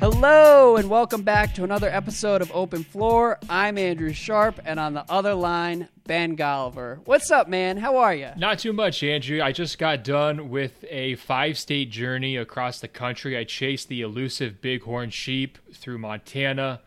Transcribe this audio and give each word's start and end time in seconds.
Hello, 0.00 0.76
and 0.76 0.88
welcome 0.88 1.20
back 1.20 1.52
to 1.52 1.62
another 1.62 1.90
episode 1.90 2.40
of 2.40 2.50
Open 2.54 2.84
Floor. 2.84 3.38
I'm 3.50 3.76
Andrew 3.76 4.14
Sharp, 4.14 4.58
and 4.64 4.80
on 4.80 4.94
the 4.94 5.04
other 5.10 5.34
line, 5.34 5.90
Ben 6.06 6.38
Golliver. 6.38 7.00
What's 7.04 7.30
up, 7.30 7.48
man? 7.48 7.76
How 7.76 7.98
are 7.98 8.14
you? 8.14 8.30
Not 8.38 8.60
too 8.60 8.72
much, 8.72 9.02
Andrew. 9.02 9.42
I 9.42 9.52
just 9.52 9.76
got 9.76 10.02
done 10.02 10.48
with 10.48 10.86
a 10.88 11.16
five 11.16 11.58
state 11.58 11.90
journey 11.90 12.38
across 12.38 12.80
the 12.80 12.88
country. 12.88 13.36
I 13.36 13.44
chased 13.44 13.88
the 13.88 14.00
elusive 14.00 14.62
bighorn 14.62 15.10
sheep 15.10 15.58
through 15.74 15.98
Montana, 15.98 16.80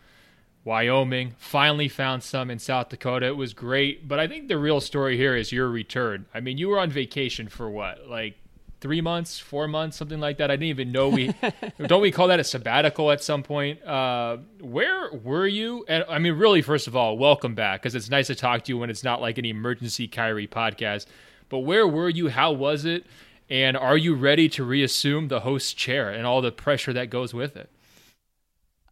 Wyoming, 0.64 1.36
finally 1.38 1.90
found 1.90 2.24
some 2.24 2.50
in 2.50 2.58
South 2.58 2.90
Dakota. 2.90 3.28
It 3.28 3.38
was 3.38 3.54
great, 3.54 4.08
but 4.08 4.20
I 4.20 4.28
think 4.28 4.48
the 4.48 4.58
real 4.58 4.82
story 4.82 5.18
here 5.18 5.36
is 5.36 5.52
your 5.52 5.70
return. 5.70 6.26
I 6.34 6.40
mean, 6.40 6.58
you 6.58 6.70
were 6.70 6.80
on 6.80 6.90
vacation 6.90 7.48
for 7.48 7.70
what, 7.70 8.08
like 8.08 8.38
three 8.84 9.00
months, 9.00 9.40
four 9.40 9.66
months, 9.66 9.96
something 9.96 10.20
like 10.20 10.40
that. 10.40 10.52
I 10.52 10.58
didn't 10.58 10.68
even 10.68 10.92
know 10.92 11.08
we 11.08 11.34
don't 11.88 12.02
we 12.02 12.12
call 12.12 12.28
that 12.28 12.42
a 12.42 12.44
sabbatical 12.44 13.12
at 13.12 13.24
some 13.24 13.42
point. 13.42 13.82
Uh, 13.82 14.40
where 14.60 15.10
were 15.14 15.48
you? 15.48 15.86
And 15.88 16.04
I 16.10 16.20
mean, 16.20 16.34
really, 16.34 16.62
first 16.62 16.88
of 16.88 16.96
all, 16.96 17.18
welcome 17.18 17.56
back 17.56 17.82
because 17.82 17.96
it's 17.96 18.10
nice 18.10 18.28
to 18.28 18.36
talk 18.36 18.66
to 18.66 18.74
you 18.74 18.78
when 18.78 18.90
it's 18.90 19.04
not 19.04 19.22
like 19.22 19.38
an 19.38 19.46
emergency 19.46 20.10
Kyrie 20.10 20.48
podcast. 20.48 21.06
But 21.48 21.60
where 21.60 21.88
were 21.88 22.10
you? 22.10 22.28
How 22.28 22.52
was 22.52 22.84
it? 22.84 23.06
And 23.50 23.78
are 23.78 23.96
you 23.96 24.16
ready 24.16 24.50
to 24.50 24.66
reassume 24.66 25.30
the 25.30 25.40
host 25.40 25.78
chair 25.78 26.10
and 26.10 26.26
all 26.26 26.42
the 26.42 26.52
pressure 26.52 26.92
that 26.92 27.10
goes 27.10 27.34
with 27.34 27.56
it? 27.56 27.70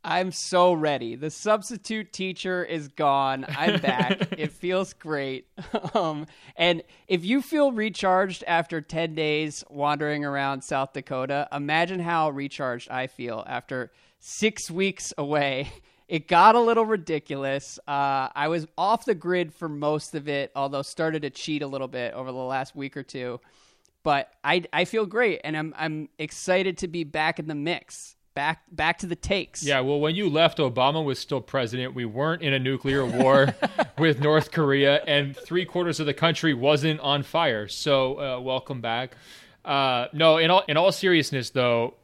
I'm 0.03 0.31
so 0.31 0.73
ready. 0.73 1.15
The 1.15 1.29
substitute 1.29 2.11
teacher 2.11 2.63
is 2.63 2.87
gone. 2.87 3.45
I'm 3.47 3.79
back. 3.79 4.33
it 4.37 4.51
feels 4.51 4.93
great. 4.93 5.47
Um, 5.93 6.27
and 6.55 6.83
if 7.07 7.25
you 7.25 7.41
feel 7.41 7.71
recharged 7.71 8.43
after 8.47 8.81
10 8.81 9.13
days 9.13 9.63
wandering 9.69 10.23
around 10.23 10.63
South 10.63 10.93
Dakota, 10.93 11.47
imagine 11.51 11.99
how 11.99 12.29
recharged 12.29 12.89
I 12.89 13.07
feel 13.07 13.43
after 13.47 13.91
six 14.19 14.71
weeks 14.71 15.13
away. 15.17 15.71
It 16.07 16.27
got 16.27 16.55
a 16.55 16.59
little 16.59 16.85
ridiculous. 16.85 17.79
Uh, 17.87 18.27
I 18.35 18.49
was 18.49 18.67
off 18.77 19.05
the 19.05 19.15
grid 19.15 19.53
for 19.53 19.69
most 19.69 20.13
of 20.13 20.27
it, 20.27 20.51
although 20.57 20.81
started 20.81 21.21
to 21.21 21.29
cheat 21.29 21.61
a 21.61 21.67
little 21.67 21.87
bit 21.87 22.13
over 22.13 22.33
the 22.33 22.37
last 22.37 22.75
week 22.75 22.97
or 22.97 23.03
two. 23.03 23.39
But 24.03 24.29
I, 24.43 24.65
I 24.73 24.83
feel 24.83 25.05
great, 25.05 25.39
and 25.45 25.55
I'm 25.55 25.73
I'm 25.77 26.09
excited 26.19 26.79
to 26.79 26.89
be 26.89 27.05
back 27.05 27.39
in 27.39 27.47
the 27.47 27.55
mix 27.55 28.17
back 28.33 28.63
back 28.71 28.99
to 28.99 29.07
the 29.07 29.15
takes. 29.15 29.63
Yeah, 29.63 29.81
well, 29.81 29.99
when 29.99 30.15
you 30.15 30.29
left, 30.29 30.57
Obama 30.57 31.03
was 31.03 31.19
still 31.19 31.41
president. 31.41 31.93
We 31.93 32.05
weren't 32.05 32.41
in 32.41 32.53
a 32.53 32.59
nuclear 32.59 33.05
war 33.05 33.55
with 33.97 34.19
North 34.19 34.51
Korea, 34.51 35.01
and 35.05 35.35
three 35.35 35.65
quarters 35.65 35.99
of 35.99 36.05
the 36.05 36.13
country 36.13 36.53
wasn't 36.53 36.99
on 37.01 37.23
fire. 37.23 37.67
So, 37.67 38.19
uh, 38.19 38.39
welcome 38.39 38.81
back. 38.81 39.15
Uh, 39.63 40.07
no, 40.13 40.37
in 40.37 40.49
all 40.49 40.63
in 40.67 40.77
all 40.77 40.91
seriousness, 40.91 41.49
though, 41.49 41.95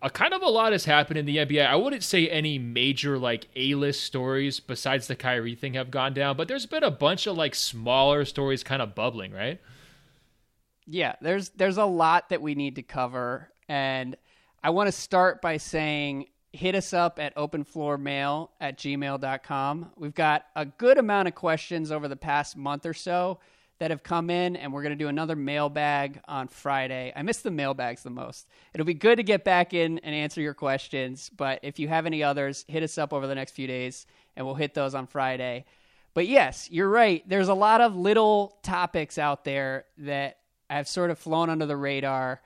a 0.00 0.10
kind 0.10 0.34
of 0.34 0.42
a 0.42 0.48
lot 0.48 0.72
has 0.72 0.84
happened 0.84 1.18
in 1.18 1.26
the 1.26 1.38
NBA. 1.38 1.66
I 1.66 1.76
wouldn't 1.76 2.02
say 2.02 2.28
any 2.28 2.58
major 2.58 3.18
like 3.18 3.48
A 3.54 3.74
list 3.74 4.02
stories 4.02 4.60
besides 4.60 5.06
the 5.06 5.16
Kyrie 5.16 5.54
thing 5.54 5.74
have 5.74 5.90
gone 5.90 6.14
down, 6.14 6.36
but 6.36 6.48
there's 6.48 6.66
been 6.66 6.82
a 6.82 6.90
bunch 6.90 7.26
of 7.26 7.36
like 7.36 7.54
smaller 7.54 8.24
stories 8.24 8.64
kind 8.64 8.82
of 8.82 8.94
bubbling, 8.94 9.32
right? 9.32 9.60
Yeah, 10.86 11.14
there's 11.20 11.50
there's 11.50 11.76
a 11.76 11.84
lot 11.84 12.30
that 12.30 12.42
we 12.42 12.54
need 12.54 12.76
to 12.76 12.82
cover, 12.82 13.50
and 13.68 14.16
I 14.64 14.70
want 14.70 14.86
to 14.86 14.92
start 14.92 15.42
by 15.42 15.56
saying 15.56 16.26
hit 16.52 16.76
us 16.76 16.92
up 16.92 17.18
at 17.18 17.34
openfloormail 17.34 18.50
at 18.60 18.78
gmail.com. 18.78 19.90
We've 19.96 20.14
got 20.14 20.44
a 20.54 20.66
good 20.66 20.98
amount 20.98 21.26
of 21.26 21.34
questions 21.34 21.90
over 21.90 22.06
the 22.06 22.14
past 22.14 22.56
month 22.56 22.86
or 22.86 22.94
so 22.94 23.40
that 23.80 23.90
have 23.90 24.04
come 24.04 24.30
in, 24.30 24.54
and 24.54 24.72
we're 24.72 24.82
going 24.82 24.96
to 24.96 25.04
do 25.04 25.08
another 25.08 25.34
mailbag 25.34 26.20
on 26.28 26.46
Friday. 26.46 27.12
I 27.16 27.22
miss 27.22 27.38
the 27.38 27.50
mailbags 27.50 28.04
the 28.04 28.10
most. 28.10 28.46
It'll 28.72 28.86
be 28.86 28.94
good 28.94 29.16
to 29.16 29.24
get 29.24 29.42
back 29.42 29.74
in 29.74 29.98
and 29.98 30.14
answer 30.14 30.40
your 30.40 30.54
questions, 30.54 31.28
but 31.36 31.58
if 31.64 31.80
you 31.80 31.88
have 31.88 32.06
any 32.06 32.22
others, 32.22 32.64
hit 32.68 32.84
us 32.84 32.98
up 32.98 33.12
over 33.12 33.26
the 33.26 33.34
next 33.34 33.52
few 33.52 33.66
days, 33.66 34.06
and 34.36 34.46
we'll 34.46 34.54
hit 34.54 34.74
those 34.74 34.94
on 34.94 35.08
Friday. 35.08 35.64
But 36.14 36.28
yes, 36.28 36.70
you're 36.70 36.88
right. 36.88 37.28
There's 37.28 37.48
a 37.48 37.54
lot 37.54 37.80
of 37.80 37.96
little 37.96 38.58
topics 38.62 39.18
out 39.18 39.42
there 39.42 39.86
that 39.98 40.38
have 40.70 40.86
sort 40.86 41.10
of 41.10 41.18
flown 41.18 41.50
under 41.50 41.66
the 41.66 41.76
radar 41.76 42.40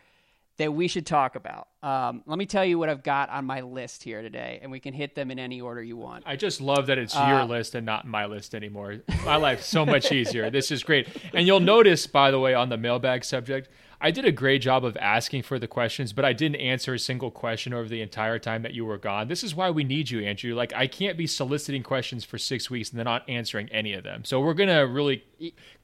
that 0.59 0.72
we 0.72 0.89
should 0.89 1.06
talk 1.06 1.37
about. 1.37 1.69
Um, 1.83 2.22
let 2.27 2.39
me 2.39 2.47
tell 2.47 2.65
you 2.65 2.78
what 2.78 2.89
I've 2.89 3.03
got 3.03 3.28
on 3.28 3.44
my 3.44 3.61
list 3.61 4.03
here 4.03 4.22
today, 4.22 4.59
and 4.62 4.71
we 4.72 4.81
can 4.81 4.94
hit 4.94 5.15
them 5.15 5.31
in 5.31 5.39
any 5.39 5.61
order 5.61 5.83
you 5.83 5.97
want. 5.97 6.25
I 6.27 6.37
just 6.37 6.61
love 6.61 6.87
that 6.87 6.99
it's 6.99 7.15
uh, 7.15 7.27
your 7.28 7.44
list 7.44 7.75
and 7.75 7.84
not 7.84 8.06
my 8.06 8.27
list 8.27 8.55
anymore. 8.55 8.97
My 9.25 9.37
life's 9.37 9.66
so 9.66 9.84
much 9.84 10.11
easier. 10.12 10.50
This 10.50 10.71
is 10.71 10.83
great. 10.83 11.09
And 11.34 11.47
you'll 11.47 11.61
notice, 11.61 12.06
by 12.06 12.31
the 12.31 12.41
way, 12.41 12.55
on 12.55 12.71
the 12.71 12.78
mailbag 12.78 13.25
subject, 13.25 13.69
I 14.00 14.11
did 14.11 14.25
a 14.25 14.33
great 14.33 14.61
job 14.62 14.84
of 14.84 14.97
asking 14.99 15.43
for 15.43 15.59
the 15.59 15.66
questions, 15.66 16.12
but 16.12 16.25
I 16.25 16.33
didn't 16.33 16.56
answer 16.56 16.95
a 16.95 16.99
single 16.99 17.31
question 17.31 17.72
over 17.72 17.89
the 17.89 18.03
entire 18.03 18.39
time 18.39 18.62
that 18.62 18.75
you 18.75 18.84
were 18.84 18.99
gone. 18.99 19.28
This 19.28 19.43
is 19.43 19.55
why 19.55 19.71
we 19.71 19.84
need 19.84 20.11
you, 20.11 20.21
Andrew. 20.21 20.55
Like, 20.55 20.72
I 20.75 20.87
can't 20.87 21.16
be 21.16 21.27
soliciting 21.27 21.83
questions 21.83 22.25
for 22.25 22.37
six 22.37 22.71
weeks 22.71 22.91
and 22.91 22.99
then 22.99 23.05
not 23.05 23.28
answering 23.28 23.69
any 23.71 23.95
of 23.95 24.05
them. 24.05 24.25
So, 24.25 24.41
we're 24.41 24.55
going 24.55 24.69
to 24.69 24.81
really 24.81 25.25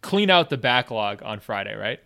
clean 0.03 0.29
out 0.29 0.51
the 0.51 0.59
backlog 0.59 1.23
on 1.23 1.41
Friday, 1.41 1.75
right? 1.75 2.01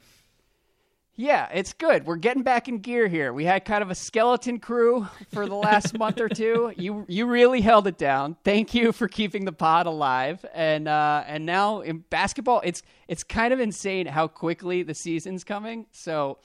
Yeah, 1.18 1.48
it's 1.50 1.72
good. 1.72 2.04
We're 2.04 2.16
getting 2.16 2.42
back 2.42 2.68
in 2.68 2.80
gear 2.80 3.08
here. 3.08 3.32
We 3.32 3.46
had 3.46 3.64
kind 3.64 3.82
of 3.82 3.90
a 3.90 3.94
skeleton 3.94 4.58
crew 4.58 5.08
for 5.32 5.46
the 5.46 5.54
last 5.54 5.98
month 5.98 6.20
or 6.20 6.28
two. 6.28 6.74
You 6.76 7.06
you 7.08 7.24
really 7.24 7.62
held 7.62 7.86
it 7.86 7.96
down. 7.96 8.36
Thank 8.44 8.74
you 8.74 8.92
for 8.92 9.08
keeping 9.08 9.46
the 9.46 9.52
pod 9.52 9.86
alive. 9.86 10.44
And 10.52 10.86
uh, 10.86 11.24
and 11.26 11.46
now 11.46 11.80
in 11.80 12.04
basketball, 12.10 12.60
it's 12.64 12.82
it's 13.08 13.24
kind 13.24 13.54
of 13.54 13.60
insane 13.60 14.06
how 14.06 14.28
quickly 14.28 14.82
the 14.82 14.94
season's 14.94 15.42
coming. 15.42 15.86
So 15.90 16.36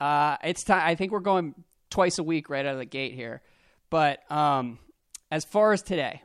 uh, 0.00 0.36
it's 0.44 0.64
time. 0.64 0.82
I 0.84 0.96
think 0.96 1.12
we're 1.12 1.20
going 1.20 1.54
twice 1.88 2.18
a 2.18 2.22
week 2.22 2.50
right 2.50 2.66
out 2.66 2.74
of 2.74 2.78
the 2.78 2.84
gate 2.84 3.14
here. 3.14 3.40
But 3.88 4.30
um, 4.30 4.78
as 5.30 5.46
far 5.46 5.72
as 5.72 5.80
today, 5.80 6.22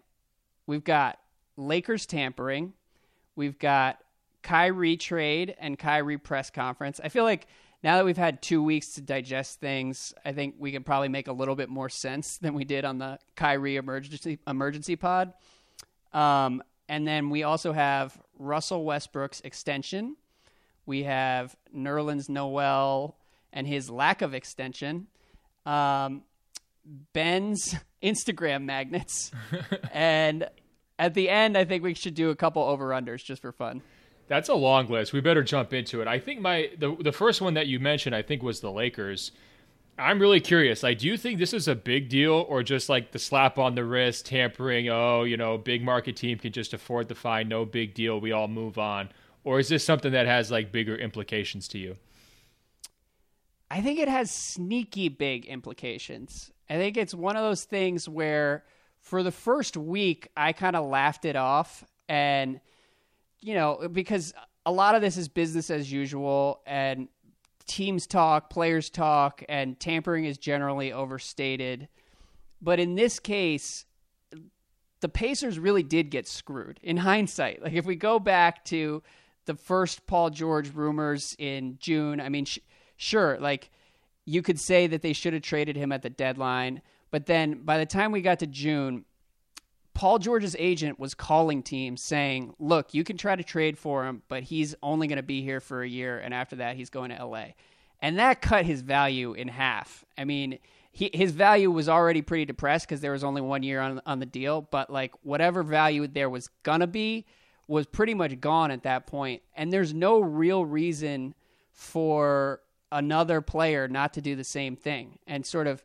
we've 0.67 0.83
got 0.83 1.17
Lakers 1.55 2.05
tampering. 2.05 2.73
We've 3.37 3.57
got 3.57 3.99
Kyrie 4.43 4.97
trade 4.97 5.55
and 5.59 5.79
Kyrie 5.79 6.17
press 6.17 6.49
conference. 6.49 6.99
I 7.03 7.07
feel 7.07 7.23
like 7.23 7.47
now 7.85 7.97
that 7.97 8.05
we've 8.05 8.17
had 8.17 8.41
two 8.41 8.63
weeks 8.63 8.95
to 8.95 9.01
digest 9.01 9.59
things, 9.59 10.11
I 10.25 10.31
think 10.31 10.55
we 10.57 10.71
can 10.71 10.83
probably 10.83 11.07
make 11.07 11.27
a 11.27 11.31
little 11.31 11.55
bit 11.55 11.69
more 11.69 11.87
sense 11.87 12.39
than 12.39 12.55
we 12.55 12.65
did 12.65 12.83
on 12.83 12.97
the 12.97 13.19
Kyrie 13.35 13.75
emergency 13.75 14.39
emergency 14.47 14.95
pod. 14.95 15.33
Um, 16.11 16.63
and 16.89 17.07
then 17.07 17.29
we 17.29 17.43
also 17.43 17.73
have 17.73 18.19
Russell 18.39 18.83
Westbrook's 18.83 19.39
extension. 19.41 20.15
We 20.87 21.03
have 21.03 21.55
Nerlens 21.75 22.27
Noel 22.27 23.17
and 23.53 23.67
his 23.67 23.87
lack 23.87 24.23
of 24.23 24.33
extension. 24.33 25.05
Um, 25.67 26.23
Ben's 27.13 27.75
Instagram 28.01 28.63
magnets. 28.63 29.31
and 29.93 30.49
at 30.97 31.13
the 31.13 31.29
end, 31.29 31.55
I 31.55 31.65
think 31.65 31.83
we 31.83 31.93
should 31.93 32.15
do 32.15 32.31
a 32.31 32.35
couple 32.35 32.63
over 32.63 32.89
unders 32.89 33.23
just 33.23 33.43
for 33.43 33.51
fun. 33.51 33.83
That's 34.27 34.49
a 34.49 34.55
long 34.55 34.87
list. 34.87 35.13
We 35.13 35.21
better 35.21 35.43
jump 35.43 35.73
into 35.73 36.01
it. 36.01 36.07
I 36.07 36.19
think 36.19 36.41
my 36.41 36.71
the 36.77 36.95
the 36.99 37.11
first 37.11 37.41
one 37.41 37.53
that 37.55 37.67
you 37.67 37.79
mentioned, 37.79 38.15
I 38.15 38.21
think, 38.21 38.41
was 38.41 38.59
the 38.59 38.71
Lakers. 38.71 39.31
I'm 39.97 40.19
really 40.19 40.41
curious. 40.41 40.83
Like, 40.83 40.97
do 40.97 41.07
you 41.07 41.15
think 41.15 41.39
this 41.39 41.53
is 41.53 41.69
a 41.69 41.75
big 41.75 42.09
deal 42.09 42.45
or 42.49 42.63
just 42.63 42.89
like 42.89 43.11
the 43.11 43.19
slap 43.19 43.57
on 43.57 43.75
the 43.75 43.85
wrist, 43.85 44.25
tampering? 44.25 44.89
Oh, 44.89 45.23
you 45.23 45.37
know, 45.37 45.57
big 45.57 45.83
market 45.83 46.17
team 46.17 46.37
can 46.37 46.51
just 46.51 46.73
afford 46.73 47.07
the 47.07 47.15
fine, 47.15 47.47
no 47.47 47.63
big 47.63 47.93
deal. 47.93 48.19
We 48.19 48.33
all 48.33 48.49
move 48.49 48.77
on. 48.77 49.09
Or 49.45 49.57
is 49.57 49.69
this 49.69 49.85
something 49.85 50.11
that 50.11 50.25
has 50.25 50.51
like 50.51 50.71
bigger 50.71 50.97
implications 50.97 51.67
to 51.69 51.77
you? 51.77 51.95
I 53.71 53.81
think 53.81 53.99
it 53.99 54.09
has 54.09 54.31
sneaky 54.31 55.07
big 55.07 55.45
implications. 55.45 56.51
I 56.69 56.75
think 56.75 56.97
it's 56.97 57.13
one 57.13 57.37
of 57.37 57.43
those 57.43 57.63
things 57.63 58.09
where 58.09 58.65
for 59.01 59.23
the 59.23 59.31
first 59.31 59.77
week, 59.77 60.29
I 60.35 60.51
kind 60.51 60.75
of 60.75 60.85
laughed 60.85 61.25
it 61.25 61.35
off 61.35 61.85
and 62.09 62.59
you 63.41 63.53
know, 63.53 63.87
because 63.91 64.33
a 64.65 64.71
lot 64.71 64.95
of 64.95 65.01
this 65.01 65.17
is 65.17 65.27
business 65.27 65.69
as 65.69 65.91
usual 65.91 66.61
and 66.65 67.07
teams 67.67 68.07
talk, 68.07 68.49
players 68.49 68.89
talk, 68.89 69.43
and 69.49 69.79
tampering 69.79 70.25
is 70.25 70.37
generally 70.37 70.91
overstated. 70.91 71.87
But 72.61 72.79
in 72.79 72.95
this 72.95 73.19
case, 73.19 73.85
the 75.01 75.09
Pacers 75.09 75.59
really 75.59 75.83
did 75.83 76.09
get 76.09 76.27
screwed 76.27 76.79
in 76.81 76.97
hindsight. 76.97 77.61
Like, 77.61 77.73
if 77.73 77.85
we 77.85 77.95
go 77.95 78.19
back 78.19 78.65
to 78.65 79.03
the 79.45 79.55
first 79.55 80.07
Paul 80.07 80.29
George 80.31 80.73
rumors 80.73 81.35
in 81.37 81.77
June, 81.79 82.19
I 82.19 82.29
mean, 82.29 82.45
sh- 82.45 82.59
sure, 82.97 83.37
like, 83.39 83.69
you 84.25 84.41
could 84.41 84.59
say 84.59 84.87
that 84.87 85.01
they 85.01 85.13
should 85.13 85.33
have 85.33 85.43
traded 85.43 85.75
him 85.75 85.91
at 85.91 86.01
the 86.01 86.09
deadline. 86.09 86.81
But 87.11 87.27
then 87.27 87.61
by 87.63 87.77
the 87.77 87.85
time 87.85 88.11
we 88.11 88.21
got 88.21 88.39
to 88.39 88.47
June, 88.47 89.05
Paul 89.95 90.19
George's 90.19 90.55
agent 90.59 90.99
was 90.99 91.15
calling 91.15 91.63
teams 91.63 92.01
saying, 92.01 92.53
"Look, 92.59 92.93
you 92.93 93.03
can 93.03 93.17
try 93.17 93.35
to 93.35 93.43
trade 93.43 93.77
for 93.77 94.05
him, 94.05 94.21
but 94.27 94.43
he's 94.43 94.75
only 94.83 95.07
going 95.07 95.17
to 95.17 95.23
be 95.23 95.41
here 95.41 95.61
for 95.61 95.81
a 95.81 95.87
year, 95.87 96.19
and 96.19 96.33
after 96.33 96.57
that, 96.57 96.75
he's 96.75 96.89
going 96.89 97.09
to 97.09 97.25
LA." 97.25 97.53
And 98.01 98.19
that 98.19 98.41
cut 98.41 98.65
his 98.65 98.81
value 98.81 99.33
in 99.33 99.47
half. 99.47 100.03
I 100.17 100.25
mean, 100.25 100.59
he, 100.91 101.09
his 101.13 101.31
value 101.31 101.71
was 101.71 101.89
already 101.89 102.21
pretty 102.21 102.45
depressed 102.45 102.87
because 102.87 103.01
there 103.01 103.13
was 103.13 103.23
only 103.23 103.41
one 103.41 103.63
year 103.63 103.79
on 103.81 104.01
on 104.05 104.19
the 104.19 104.25
deal, 104.25 104.61
but 104.61 104.89
like 104.89 105.13
whatever 105.23 105.63
value 105.63 106.07
there 106.07 106.29
was 106.29 106.49
gonna 106.63 106.87
be 106.87 107.25
was 107.67 107.85
pretty 107.85 108.13
much 108.13 108.39
gone 108.39 108.71
at 108.71 108.83
that 108.83 109.07
point. 109.07 109.41
And 109.55 109.71
there's 109.71 109.93
no 109.93 110.19
real 110.19 110.65
reason 110.65 111.33
for 111.71 112.61
another 112.91 113.41
player 113.41 113.87
not 113.87 114.13
to 114.13 114.21
do 114.21 114.35
the 114.35 114.43
same 114.43 114.75
thing 114.75 115.19
and 115.25 115.45
sort 115.45 115.67
of 115.67 115.83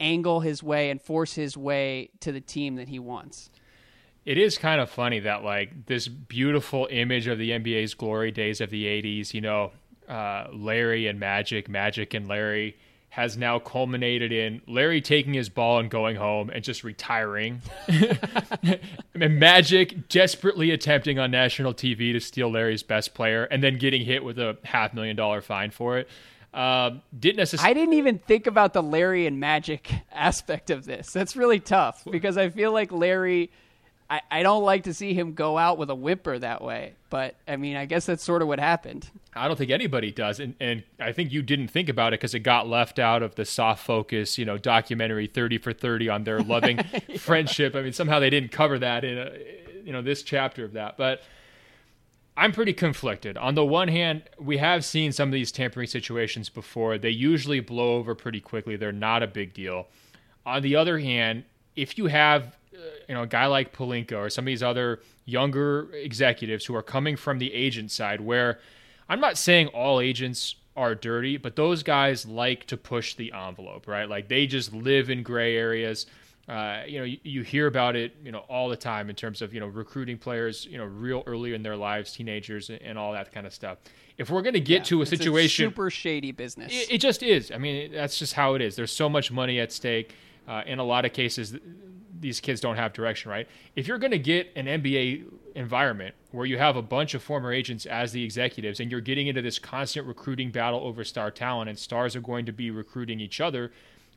angle 0.00 0.40
his 0.40 0.62
way 0.62 0.90
and 0.90 1.00
force 1.00 1.34
his 1.34 1.56
way 1.56 2.10
to 2.20 2.32
the 2.32 2.40
team 2.40 2.76
that 2.76 2.88
he 2.88 2.98
wants. 2.98 3.50
It 4.24 4.38
is 4.38 4.56
kind 4.56 4.80
of 4.80 4.88
funny 4.88 5.20
that 5.20 5.44
like 5.44 5.86
this 5.86 6.08
beautiful 6.08 6.88
image 6.90 7.26
of 7.26 7.38
the 7.38 7.50
NBA's 7.50 7.94
glory 7.94 8.30
days 8.30 8.60
of 8.60 8.70
the 8.70 8.84
80s, 8.86 9.34
you 9.34 9.40
know, 9.40 9.72
uh, 10.08 10.46
Larry 10.52 11.06
and 11.06 11.20
Magic, 11.20 11.68
Magic 11.68 12.14
and 12.14 12.26
Larry 12.26 12.76
has 13.14 13.36
now 13.36 13.60
culminated 13.60 14.32
in 14.32 14.60
Larry 14.66 15.00
taking 15.00 15.34
his 15.34 15.48
ball 15.48 15.78
and 15.78 15.88
going 15.88 16.16
home 16.16 16.50
and 16.50 16.64
just 16.64 16.82
retiring. 16.82 17.62
and 19.14 19.38
Magic 19.38 20.08
desperately 20.08 20.72
attempting 20.72 21.16
on 21.20 21.30
national 21.30 21.72
TV 21.74 22.12
to 22.12 22.18
steal 22.18 22.50
Larry's 22.50 22.82
best 22.82 23.14
player 23.14 23.44
and 23.44 23.62
then 23.62 23.78
getting 23.78 24.04
hit 24.04 24.24
with 24.24 24.36
a 24.40 24.58
half 24.64 24.92
million 24.94 25.14
dollar 25.14 25.40
fine 25.40 25.70
for 25.70 25.96
it. 25.96 26.08
Uh, 26.54 26.98
didn't 27.18 27.38
necessarily. 27.38 27.70
I 27.70 27.74
didn't 27.74 27.94
even 27.94 28.18
think 28.18 28.46
about 28.46 28.72
the 28.72 28.82
Larry 28.82 29.26
and 29.26 29.40
Magic 29.40 29.92
aspect 30.12 30.70
of 30.70 30.84
this. 30.84 31.12
That's 31.12 31.36
really 31.36 31.60
tough 31.60 32.04
because 32.10 32.38
I 32.38 32.48
feel 32.48 32.72
like 32.72 32.92
Larry 32.92 33.50
I, 34.08 34.20
I 34.30 34.42
don't 34.42 34.62
like 34.62 34.84
to 34.84 34.94
see 34.94 35.14
him 35.14 35.32
go 35.32 35.56
out 35.56 35.78
with 35.78 35.88
a 35.88 35.94
whimper 35.94 36.38
that 36.38 36.62
way. 36.62 36.94
But 37.10 37.36
I 37.48 37.56
mean, 37.56 37.76
I 37.76 37.86
guess 37.86 38.06
that's 38.06 38.22
sort 38.22 38.42
of 38.42 38.48
what 38.48 38.60
happened. 38.60 39.08
I 39.34 39.48
don't 39.48 39.56
think 39.56 39.70
anybody 39.70 40.10
does, 40.10 40.40
and 40.40 40.54
and 40.60 40.82
I 41.00 41.12
think 41.12 41.32
you 41.32 41.42
didn't 41.42 41.68
think 41.68 41.88
about 41.88 42.12
it 42.12 42.20
because 42.20 42.34
it 42.34 42.40
got 42.40 42.68
left 42.68 42.98
out 42.98 43.22
of 43.22 43.34
the 43.34 43.44
soft 43.44 43.84
focus, 43.84 44.36
you 44.36 44.44
know, 44.44 44.58
documentary 44.58 45.26
Thirty 45.26 45.58
for 45.58 45.72
Thirty 45.72 46.08
on 46.08 46.24
their 46.24 46.40
loving 46.40 46.78
yeah. 47.08 47.16
friendship. 47.18 47.74
I 47.74 47.82
mean, 47.82 47.92
somehow 47.92 48.18
they 48.20 48.30
didn't 48.30 48.52
cover 48.52 48.78
that 48.78 49.04
in 49.04 49.18
a, 49.18 49.32
you 49.84 49.92
know 49.92 50.02
this 50.02 50.22
chapter 50.22 50.64
of 50.64 50.72
that, 50.72 50.96
but. 50.96 51.22
I'm 52.36 52.52
pretty 52.52 52.72
conflicted. 52.72 53.36
On 53.36 53.54
the 53.54 53.64
one 53.64 53.88
hand, 53.88 54.24
we 54.40 54.58
have 54.58 54.84
seen 54.84 55.12
some 55.12 55.28
of 55.28 55.32
these 55.32 55.52
tampering 55.52 55.86
situations 55.86 56.48
before. 56.48 56.98
They 56.98 57.10
usually 57.10 57.60
blow 57.60 57.94
over 57.94 58.14
pretty 58.14 58.40
quickly. 58.40 58.76
They're 58.76 58.90
not 58.92 59.22
a 59.22 59.28
big 59.28 59.54
deal. 59.54 59.86
On 60.44 60.60
the 60.60 60.74
other 60.74 60.98
hand, 60.98 61.44
if 61.76 61.96
you 61.96 62.06
have 62.06 62.56
uh, 62.74 62.78
you 63.08 63.14
know 63.14 63.22
a 63.22 63.26
guy 63.26 63.46
like 63.46 63.74
Pelinka 63.74 64.16
or 64.16 64.30
some 64.30 64.44
of 64.44 64.46
these 64.46 64.62
other 64.62 65.00
younger 65.24 65.88
executives 65.92 66.64
who 66.64 66.74
are 66.74 66.82
coming 66.82 67.16
from 67.16 67.38
the 67.38 67.52
agent 67.54 67.90
side, 67.92 68.20
where 68.20 68.58
I'm 69.08 69.20
not 69.20 69.38
saying 69.38 69.68
all 69.68 70.00
agents 70.00 70.56
are 70.76 70.94
dirty, 70.94 71.36
but 71.36 71.54
those 71.54 71.82
guys 71.82 72.26
like 72.26 72.66
to 72.66 72.76
push 72.76 73.14
the 73.14 73.32
envelope, 73.32 73.86
right? 73.86 74.08
Like 74.08 74.28
they 74.28 74.46
just 74.46 74.72
live 74.72 75.08
in 75.08 75.22
gray 75.22 75.56
areas. 75.56 76.06
Uh, 76.48 76.82
you 76.86 76.98
know, 76.98 77.04
you, 77.04 77.18
you, 77.22 77.42
hear 77.42 77.66
about 77.66 77.96
it, 77.96 78.14
you 78.22 78.30
know, 78.30 78.40
all 78.50 78.68
the 78.68 78.76
time 78.76 79.08
in 79.08 79.16
terms 79.16 79.40
of 79.40 79.54
you 79.54 79.60
know 79.60 79.66
recruiting 79.66 80.18
players, 80.18 80.66
you 80.66 80.76
know, 80.76 80.84
real 80.84 81.22
early 81.26 81.54
in 81.54 81.62
their 81.62 81.76
lives, 81.76 82.12
teenagers, 82.12 82.68
and, 82.68 82.82
and 82.82 82.98
all 82.98 83.12
that 83.12 83.32
kind 83.32 83.46
of 83.46 83.54
stuff. 83.54 83.78
If 84.18 84.28
we're 84.28 84.42
going 84.42 84.54
to 84.54 84.60
get 84.60 84.80
yeah, 84.80 84.84
to 84.84 85.02
a 85.02 85.06
situation, 85.06 85.64
a 85.64 85.68
super 85.68 85.88
shady 85.90 86.32
business, 86.32 86.70
it, 86.70 86.92
it, 86.92 86.98
just 86.98 87.22
is. 87.22 87.50
I 87.50 87.56
mean, 87.56 87.92
that's 87.92 88.18
just 88.18 88.34
how 88.34 88.54
it 88.54 88.60
is. 88.60 88.76
There's 88.76 88.92
so 88.92 89.08
much 89.08 89.32
money 89.32 89.58
at 89.58 89.72
stake. 89.72 90.14
Uh, 90.46 90.62
in 90.66 90.78
a 90.78 90.84
lot 90.84 91.06
of 91.06 91.14
cases, 91.14 91.56
these 92.20 92.40
kids 92.40 92.60
don't 92.60 92.76
have 92.76 92.92
direction, 92.92 93.30
right? 93.30 93.48
If 93.76 93.88
you're 93.88 93.98
going 93.98 94.10
to 94.10 94.18
get 94.18 94.50
an 94.56 94.66
NBA 94.66 95.24
environment 95.54 96.14
where 96.32 96.46
you 96.46 96.58
have 96.58 96.76
a 96.76 96.82
bunch 96.82 97.14
of 97.14 97.22
former 97.22 97.52
agents 97.52 97.86
as 97.86 98.12
the 98.12 98.22
executives 98.24 98.80
and 98.80 98.90
you're 98.90 99.00
getting 99.00 99.26
into 99.26 99.42
this 99.42 99.58
constant 99.58 100.06
recruiting 100.06 100.50
battle 100.50 100.80
over 100.80 101.04
star 101.04 101.30
talent 101.30 101.68
and 101.68 101.78
stars 101.78 102.16
are 102.16 102.20
going 102.20 102.46
to 102.46 102.52
be 102.52 102.70
recruiting 102.70 103.20
each 103.20 103.40
other, 103.40 103.72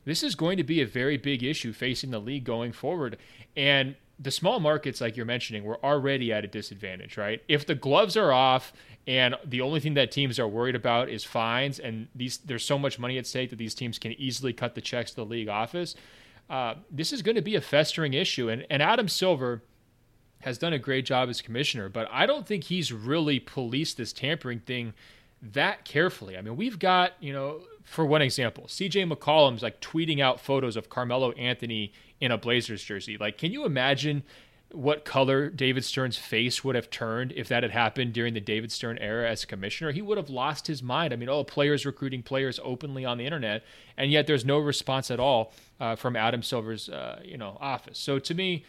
this 0.08 0.22
is 0.22 0.34
going 0.34 0.56
to 0.56 0.64
be 0.64 0.80
a 0.80 0.86
very 0.86 1.16
big 1.16 1.42
issue 1.42 1.72
facing 1.72 2.10
the 2.10 2.18
league 2.18 2.44
going 2.44 2.72
forward. 2.72 3.18
And 3.56 3.94
the 4.18 4.30
small 4.30 4.58
markets, 4.58 5.00
like 5.00 5.16
you're 5.16 5.26
mentioning, 5.26 5.62
were 5.62 5.82
already 5.84 6.32
at 6.32 6.44
a 6.44 6.48
disadvantage, 6.48 7.16
right? 7.16 7.40
If 7.46 7.66
the 7.66 7.74
gloves 7.74 8.16
are 8.16 8.32
off 8.32 8.72
and 9.06 9.36
the 9.44 9.60
only 9.60 9.80
thing 9.80 9.94
that 9.94 10.10
teams 10.10 10.38
are 10.38 10.48
worried 10.48 10.74
about 10.74 11.08
is 11.08 11.24
fines, 11.24 11.78
and 11.78 12.08
these 12.14 12.38
there's 12.38 12.64
so 12.64 12.78
much 12.78 12.98
money 12.98 13.18
at 13.18 13.26
stake 13.26 13.50
that 13.50 13.56
these 13.56 13.74
teams 13.74 13.98
can 13.98 14.12
easily 14.12 14.52
cut 14.52 14.74
the 14.74 14.80
checks 14.80 15.10
to 15.10 15.16
the 15.16 15.24
league 15.24 15.48
office 15.48 15.94
uh, 16.50 16.74
this 16.90 17.12
is 17.12 17.22
going 17.22 17.34
to 17.34 17.42
be 17.42 17.56
a 17.56 17.60
festering 17.60 18.14
issue. 18.14 18.48
And, 18.48 18.66
and 18.70 18.82
Adam 18.82 19.08
Silver 19.08 19.62
has 20.40 20.56
done 20.58 20.72
a 20.72 20.78
great 20.78 21.04
job 21.04 21.28
as 21.28 21.40
commissioner, 21.40 21.88
but 21.88 22.08
I 22.10 22.26
don't 22.26 22.46
think 22.46 22.64
he's 22.64 22.92
really 22.92 23.40
policed 23.40 23.96
this 23.96 24.12
tampering 24.12 24.60
thing 24.60 24.94
that 25.42 25.84
carefully. 25.84 26.36
I 26.36 26.42
mean, 26.42 26.56
we've 26.56 26.78
got, 26.78 27.12
you 27.20 27.32
know, 27.32 27.60
for 27.88 28.04
one 28.04 28.22
example, 28.22 28.64
CJ 28.64 29.10
McCollum's 29.10 29.62
like 29.62 29.80
tweeting 29.80 30.20
out 30.20 30.40
photos 30.40 30.76
of 30.76 30.88
Carmelo 30.90 31.32
Anthony 31.32 31.92
in 32.20 32.30
a 32.30 32.38
Blazers 32.38 32.82
jersey. 32.82 33.16
Like, 33.16 33.38
can 33.38 33.50
you 33.52 33.64
imagine 33.64 34.22
what 34.72 35.06
color 35.06 35.48
David 35.48 35.82
Stern's 35.84 36.18
face 36.18 36.62
would 36.62 36.74
have 36.74 36.90
turned 36.90 37.32
if 37.32 37.48
that 37.48 37.62
had 37.62 37.72
happened 37.72 38.12
during 38.12 38.34
the 38.34 38.40
David 38.40 38.70
Stern 38.70 38.98
era 38.98 39.30
as 39.30 39.46
commissioner. 39.46 39.92
He 39.92 40.02
would 40.02 40.18
have 40.18 40.28
lost 40.28 40.66
his 40.66 40.82
mind. 40.82 41.14
I 41.14 41.16
mean, 41.16 41.30
oh, 41.30 41.42
players 41.42 41.86
recruiting 41.86 42.22
players 42.22 42.60
openly 42.62 43.06
on 43.06 43.16
the 43.16 43.24
internet, 43.24 43.64
and 43.96 44.10
yet 44.10 44.26
there's 44.26 44.44
no 44.44 44.58
response 44.58 45.10
at 45.10 45.18
all 45.18 45.54
uh, 45.80 45.96
from 45.96 46.16
Adam 46.16 46.42
Silver's, 46.42 46.90
uh, 46.90 47.20
you 47.24 47.38
know, 47.38 47.56
office. 47.60 47.98
So 47.98 48.18
to 48.18 48.34
me, 48.34 48.64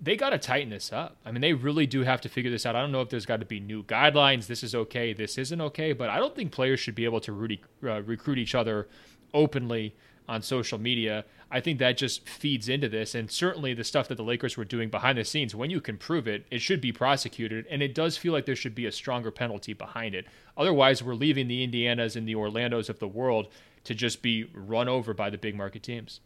they 0.00 0.16
got 0.16 0.30
to 0.30 0.38
tighten 0.38 0.70
this 0.70 0.92
up. 0.92 1.16
I 1.24 1.32
mean, 1.32 1.40
they 1.40 1.52
really 1.52 1.86
do 1.86 2.02
have 2.02 2.20
to 2.22 2.28
figure 2.28 2.50
this 2.50 2.64
out. 2.64 2.76
I 2.76 2.80
don't 2.80 2.92
know 2.92 3.00
if 3.00 3.08
there's 3.08 3.26
got 3.26 3.40
to 3.40 3.46
be 3.46 3.60
new 3.60 3.82
guidelines. 3.82 4.46
This 4.46 4.62
is 4.62 4.74
okay. 4.74 5.12
This 5.12 5.36
isn't 5.38 5.60
okay. 5.60 5.92
But 5.92 6.10
I 6.10 6.18
don't 6.18 6.34
think 6.34 6.52
players 6.52 6.80
should 6.80 6.94
be 6.94 7.04
able 7.04 7.20
to 7.20 7.32
really, 7.32 7.60
uh, 7.82 8.02
recruit 8.02 8.38
each 8.38 8.54
other 8.54 8.88
openly 9.34 9.96
on 10.28 10.42
social 10.42 10.78
media. 10.78 11.24
I 11.50 11.60
think 11.60 11.78
that 11.78 11.96
just 11.96 12.28
feeds 12.28 12.68
into 12.68 12.88
this. 12.88 13.14
And 13.14 13.30
certainly 13.30 13.74
the 13.74 13.82
stuff 13.82 14.08
that 14.08 14.16
the 14.16 14.22
Lakers 14.22 14.56
were 14.56 14.64
doing 14.64 14.90
behind 14.90 15.18
the 15.18 15.24
scenes, 15.24 15.54
when 15.54 15.70
you 15.70 15.80
can 15.80 15.96
prove 15.96 16.28
it, 16.28 16.46
it 16.50 16.60
should 16.60 16.80
be 16.80 16.92
prosecuted. 16.92 17.66
And 17.70 17.82
it 17.82 17.94
does 17.94 18.16
feel 18.16 18.32
like 18.32 18.46
there 18.46 18.54
should 18.54 18.74
be 18.74 18.86
a 18.86 18.92
stronger 18.92 19.30
penalty 19.30 19.72
behind 19.72 20.14
it. 20.14 20.26
Otherwise, 20.56 21.02
we're 21.02 21.14
leaving 21.14 21.48
the 21.48 21.66
Indianas 21.66 22.14
and 22.14 22.28
the 22.28 22.34
Orlandos 22.34 22.88
of 22.88 22.98
the 22.98 23.08
world 23.08 23.48
to 23.84 23.94
just 23.94 24.22
be 24.22 24.50
run 24.54 24.88
over 24.88 25.14
by 25.14 25.30
the 25.30 25.38
big 25.38 25.56
market 25.56 25.82
teams. 25.82 26.20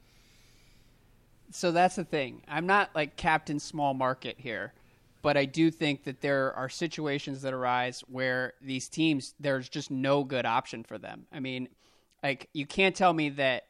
So 1.54 1.70
that's 1.70 1.96
the 1.96 2.04
thing. 2.04 2.42
I'm 2.48 2.66
not 2.66 2.90
like 2.94 3.16
captain 3.16 3.60
small 3.60 3.94
market 3.94 4.36
here, 4.38 4.72
but 5.20 5.36
I 5.36 5.44
do 5.44 5.70
think 5.70 6.04
that 6.04 6.20
there 6.20 6.52
are 6.54 6.68
situations 6.68 7.42
that 7.42 7.52
arise 7.52 8.02
where 8.08 8.54
these 8.60 8.88
teams, 8.88 9.34
there's 9.38 9.68
just 9.68 9.90
no 9.90 10.24
good 10.24 10.46
option 10.46 10.82
for 10.82 10.98
them. 10.98 11.26
I 11.32 11.40
mean, 11.40 11.68
like, 12.22 12.48
you 12.52 12.66
can't 12.66 12.96
tell 12.96 13.12
me 13.12 13.30
that 13.30 13.64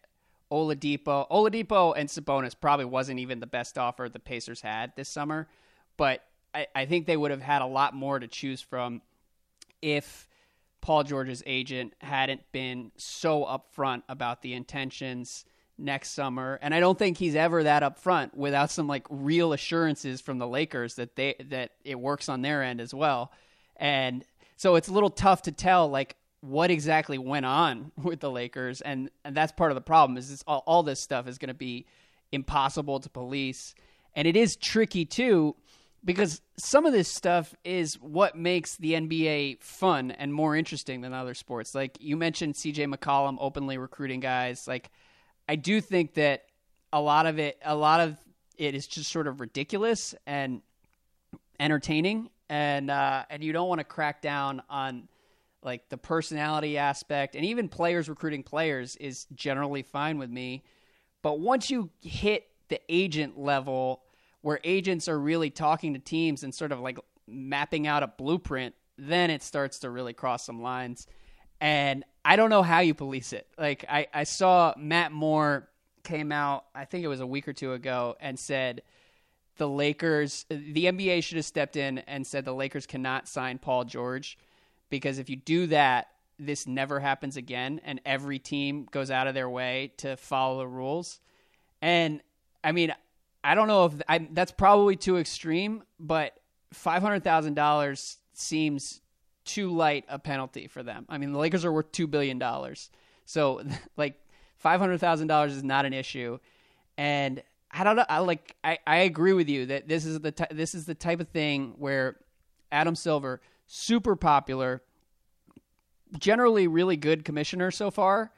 Oladipo. 0.50 1.28
Oladipo 1.30 1.94
and 1.96 2.08
Sabonis 2.08 2.54
probably 2.58 2.84
wasn't 2.84 3.18
even 3.18 3.40
the 3.40 3.46
best 3.46 3.78
offer 3.78 4.08
the 4.08 4.20
Pacers 4.20 4.60
had 4.60 4.92
this 4.94 5.08
summer, 5.08 5.48
but 5.96 6.22
I, 6.54 6.66
I 6.74 6.86
think 6.86 7.06
they 7.06 7.16
would 7.16 7.30
have 7.30 7.42
had 7.42 7.62
a 7.62 7.66
lot 7.66 7.94
more 7.94 8.18
to 8.18 8.28
choose 8.28 8.60
from 8.60 9.00
if 9.80 10.28
Paul 10.82 11.04
George's 11.04 11.42
agent 11.46 11.94
hadn't 12.00 12.42
been 12.52 12.92
so 12.96 13.44
upfront 13.44 14.02
about 14.08 14.42
the 14.42 14.52
intentions 14.54 15.44
next 15.78 16.10
summer. 16.10 16.58
And 16.62 16.74
I 16.74 16.80
don't 16.80 16.98
think 16.98 17.18
he's 17.18 17.34
ever 17.34 17.62
that 17.64 17.82
upfront 17.82 18.34
without 18.34 18.70
some 18.70 18.86
like 18.86 19.06
real 19.10 19.52
assurances 19.52 20.20
from 20.20 20.38
the 20.38 20.46
Lakers 20.46 20.94
that 20.94 21.16
they 21.16 21.34
that 21.50 21.72
it 21.84 21.98
works 21.98 22.28
on 22.28 22.42
their 22.42 22.62
end 22.62 22.80
as 22.80 22.94
well. 22.94 23.32
And 23.76 24.24
so 24.56 24.76
it's 24.76 24.88
a 24.88 24.92
little 24.92 25.10
tough 25.10 25.42
to 25.42 25.52
tell 25.52 25.88
like 25.88 26.16
what 26.42 26.70
exactly 26.70 27.18
went 27.18 27.46
on 27.46 27.92
with 28.02 28.20
the 28.20 28.30
Lakers, 28.30 28.80
and, 28.80 29.10
and 29.24 29.34
that's 29.34 29.52
part 29.52 29.70
of 29.70 29.74
the 29.74 29.80
problem. 29.80 30.18
Is 30.18 30.28
this 30.28 30.44
all, 30.46 30.62
all 30.66 30.82
this 30.82 31.00
stuff 31.00 31.26
is 31.26 31.38
going 31.38 31.48
to 31.48 31.54
be 31.54 31.86
impossible 32.30 33.00
to 33.00 33.08
police, 33.08 33.74
and 34.14 34.28
it 34.28 34.36
is 34.36 34.56
tricky 34.56 35.04
too, 35.04 35.56
because 36.04 36.40
some 36.58 36.84
of 36.84 36.92
this 36.92 37.08
stuff 37.08 37.54
is 37.64 37.94
what 37.94 38.36
makes 38.36 38.76
the 38.76 38.92
NBA 38.92 39.62
fun 39.62 40.10
and 40.10 40.34
more 40.34 40.56
interesting 40.56 41.00
than 41.00 41.12
other 41.12 41.34
sports. 41.34 41.74
Like 41.74 41.96
you 42.00 42.16
mentioned, 42.16 42.56
C.J. 42.56 42.86
McCollum 42.86 43.36
openly 43.40 43.78
recruiting 43.78 44.20
guys. 44.20 44.66
Like 44.66 44.90
I 45.48 45.56
do 45.56 45.80
think 45.80 46.14
that 46.14 46.44
a 46.92 47.00
lot 47.00 47.26
of 47.26 47.38
it, 47.38 47.58
a 47.64 47.74
lot 47.74 48.00
of 48.00 48.16
it 48.56 48.74
is 48.74 48.86
just 48.86 49.10
sort 49.10 49.26
of 49.26 49.40
ridiculous 49.40 50.14
and 50.26 50.62
entertaining, 51.58 52.30
and 52.48 52.90
uh, 52.90 53.24
and 53.30 53.42
you 53.42 53.52
don't 53.52 53.68
want 53.68 53.80
to 53.80 53.84
crack 53.84 54.22
down 54.22 54.62
on 54.68 55.08
like 55.62 55.88
the 55.88 55.96
personality 55.96 56.76
aspect 56.76 57.36
and 57.36 57.44
even 57.44 57.68
players 57.68 58.08
recruiting 58.08 58.42
players 58.42 58.96
is 58.96 59.26
generally 59.34 59.82
fine 59.82 60.18
with 60.18 60.30
me. 60.30 60.64
But 61.22 61.38
once 61.38 61.70
you 61.70 61.90
hit 62.02 62.48
the 62.68 62.80
agent 62.88 63.38
level 63.38 64.02
where 64.40 64.58
agents 64.64 65.08
are 65.08 65.18
really 65.18 65.50
talking 65.50 65.94
to 65.94 66.00
teams 66.00 66.42
and 66.42 66.52
sort 66.52 66.72
of 66.72 66.80
like 66.80 66.98
mapping 67.28 67.86
out 67.86 68.02
a 68.02 68.08
blueprint, 68.08 68.74
then 68.98 69.30
it 69.30 69.42
starts 69.42 69.80
to 69.80 69.90
really 69.90 70.12
cross 70.12 70.44
some 70.44 70.60
lines. 70.60 71.06
And 71.60 72.04
I 72.24 72.36
don't 72.36 72.50
know 72.50 72.62
how 72.62 72.80
you 72.80 72.94
police 72.94 73.32
it. 73.32 73.46
Like 73.58 73.84
I, 73.88 74.06
I 74.12 74.24
saw 74.24 74.74
Matt 74.76 75.12
Moore 75.12 75.68
came 76.04 76.32
out, 76.32 76.64
I 76.74 76.84
think 76.84 77.04
it 77.04 77.08
was 77.08 77.20
a 77.20 77.26
week 77.26 77.48
or 77.48 77.52
two 77.52 77.72
ago, 77.72 78.16
and 78.20 78.38
said 78.38 78.82
the 79.56 79.68
Lakers, 79.68 80.46
the 80.48 80.86
NBA 80.86 81.22
should 81.22 81.36
have 81.36 81.44
stepped 81.44 81.76
in 81.76 81.98
and 81.98 82.26
said 82.26 82.44
the 82.44 82.54
Lakers 82.54 82.86
cannot 82.86 83.28
sign 83.28 83.58
Paul 83.58 83.84
George 83.84 84.38
because 84.90 85.18
if 85.18 85.28
you 85.30 85.36
do 85.36 85.66
that, 85.68 86.08
this 86.38 86.66
never 86.66 86.98
happens 86.98 87.36
again, 87.36 87.80
and 87.84 88.00
every 88.04 88.38
team 88.38 88.88
goes 88.90 89.10
out 89.10 89.26
of 89.26 89.34
their 89.34 89.48
way 89.48 89.92
to 89.98 90.16
follow 90.16 90.58
the 90.58 90.66
rules. 90.66 91.20
And 91.80 92.20
I 92.64 92.72
mean, 92.72 92.92
I 93.44 93.54
don't 93.54 93.68
know 93.68 93.86
if 93.86 93.92
I, 94.08 94.26
that's 94.32 94.52
probably 94.52 94.96
too 94.96 95.18
extreme, 95.18 95.82
but 96.00 96.34
five 96.72 97.02
hundred 97.02 97.22
thousand 97.22 97.54
dollars 97.54 98.18
seems 98.32 99.01
too 99.44 99.70
light 99.70 100.04
a 100.08 100.18
penalty 100.18 100.66
for 100.66 100.82
them. 100.82 101.06
I 101.08 101.18
mean, 101.18 101.32
the 101.32 101.38
Lakers 101.38 101.64
are 101.64 101.72
worth 101.72 101.92
two 101.92 102.06
billion 102.06 102.38
dollars, 102.38 102.90
so 103.24 103.62
like 103.96 104.16
Five 104.62 104.78
hundred 104.78 104.98
thousand 104.98 105.26
dollars 105.26 105.56
is 105.56 105.64
not 105.64 105.86
an 105.86 105.92
issue, 105.92 106.38
and 106.96 107.42
I 107.72 107.82
don't 107.82 107.96
know. 107.96 108.04
I 108.08 108.20
like. 108.20 108.54
I, 108.62 108.78
I 108.86 108.98
agree 108.98 109.32
with 109.32 109.48
you 109.48 109.66
that 109.66 109.88
this 109.88 110.06
is 110.06 110.20
the 110.20 110.32
this 110.52 110.76
is 110.76 110.86
the 110.86 110.94
type 110.94 111.18
of 111.18 111.30
thing 111.30 111.74
where 111.78 112.18
Adam 112.70 112.94
Silver, 112.94 113.40
super 113.66 114.14
popular, 114.14 114.80
generally 116.16 116.68
really 116.68 116.96
good 116.96 117.24
commissioner 117.24 117.72
so 117.72 117.90
far, 117.90 118.30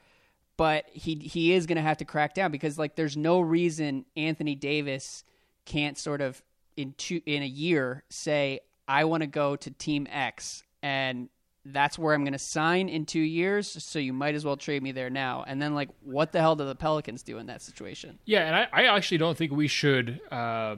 but 0.57 0.85
he 0.91 1.13
he 1.13 1.53
is 1.53 1.67
going 1.67 1.75
to 1.75 1.83
have 1.83 1.97
to 1.97 2.05
crack 2.05 2.33
down 2.33 2.49
because 2.49 2.79
like 2.79 2.95
there's 2.95 3.15
no 3.15 3.39
reason 3.39 4.03
Anthony 4.17 4.55
Davis 4.55 5.23
can't 5.65 5.95
sort 5.95 6.21
of 6.21 6.41
in 6.75 6.95
two 6.97 7.21
in 7.27 7.43
a 7.43 7.45
year 7.45 8.03
say 8.09 8.61
I 8.87 9.03
want 9.03 9.21
to 9.21 9.27
go 9.27 9.55
to 9.57 9.69
team 9.69 10.07
X 10.09 10.63
and 10.85 11.29
that's 11.65 11.97
where 11.97 12.13
I'm 12.13 12.21
going 12.21 12.33
to 12.33 12.39
sign 12.39 12.89
in 12.89 13.07
two 13.07 13.19
years. 13.19 13.83
So 13.83 13.97
you 13.97 14.13
might 14.13 14.35
as 14.35 14.45
well 14.45 14.55
trade 14.55 14.83
me 14.83 14.91
there 14.91 15.09
now. 15.09 15.43
And 15.47 15.59
then, 15.59 15.73
like, 15.73 15.89
what 16.03 16.31
the 16.31 16.39
hell 16.39 16.55
do 16.55 16.63
the 16.63 16.75
Pelicans 16.75 17.23
do 17.23 17.39
in 17.39 17.47
that 17.47 17.63
situation? 17.63 18.19
Yeah, 18.25 18.45
and 18.45 18.55
I, 18.55 18.67
I 18.71 18.95
actually 18.95 19.17
don't 19.17 19.35
think 19.35 19.51
we 19.51 19.67
should 19.67 20.21
uh, 20.31 20.75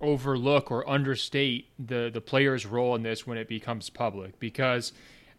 overlook 0.00 0.70
or 0.70 0.88
understate 0.88 1.66
the 1.84 2.10
the 2.14 2.20
player's 2.20 2.64
role 2.64 2.94
in 2.94 3.02
this 3.02 3.26
when 3.26 3.36
it 3.36 3.48
becomes 3.48 3.90
public 3.90 4.38
because. 4.38 4.92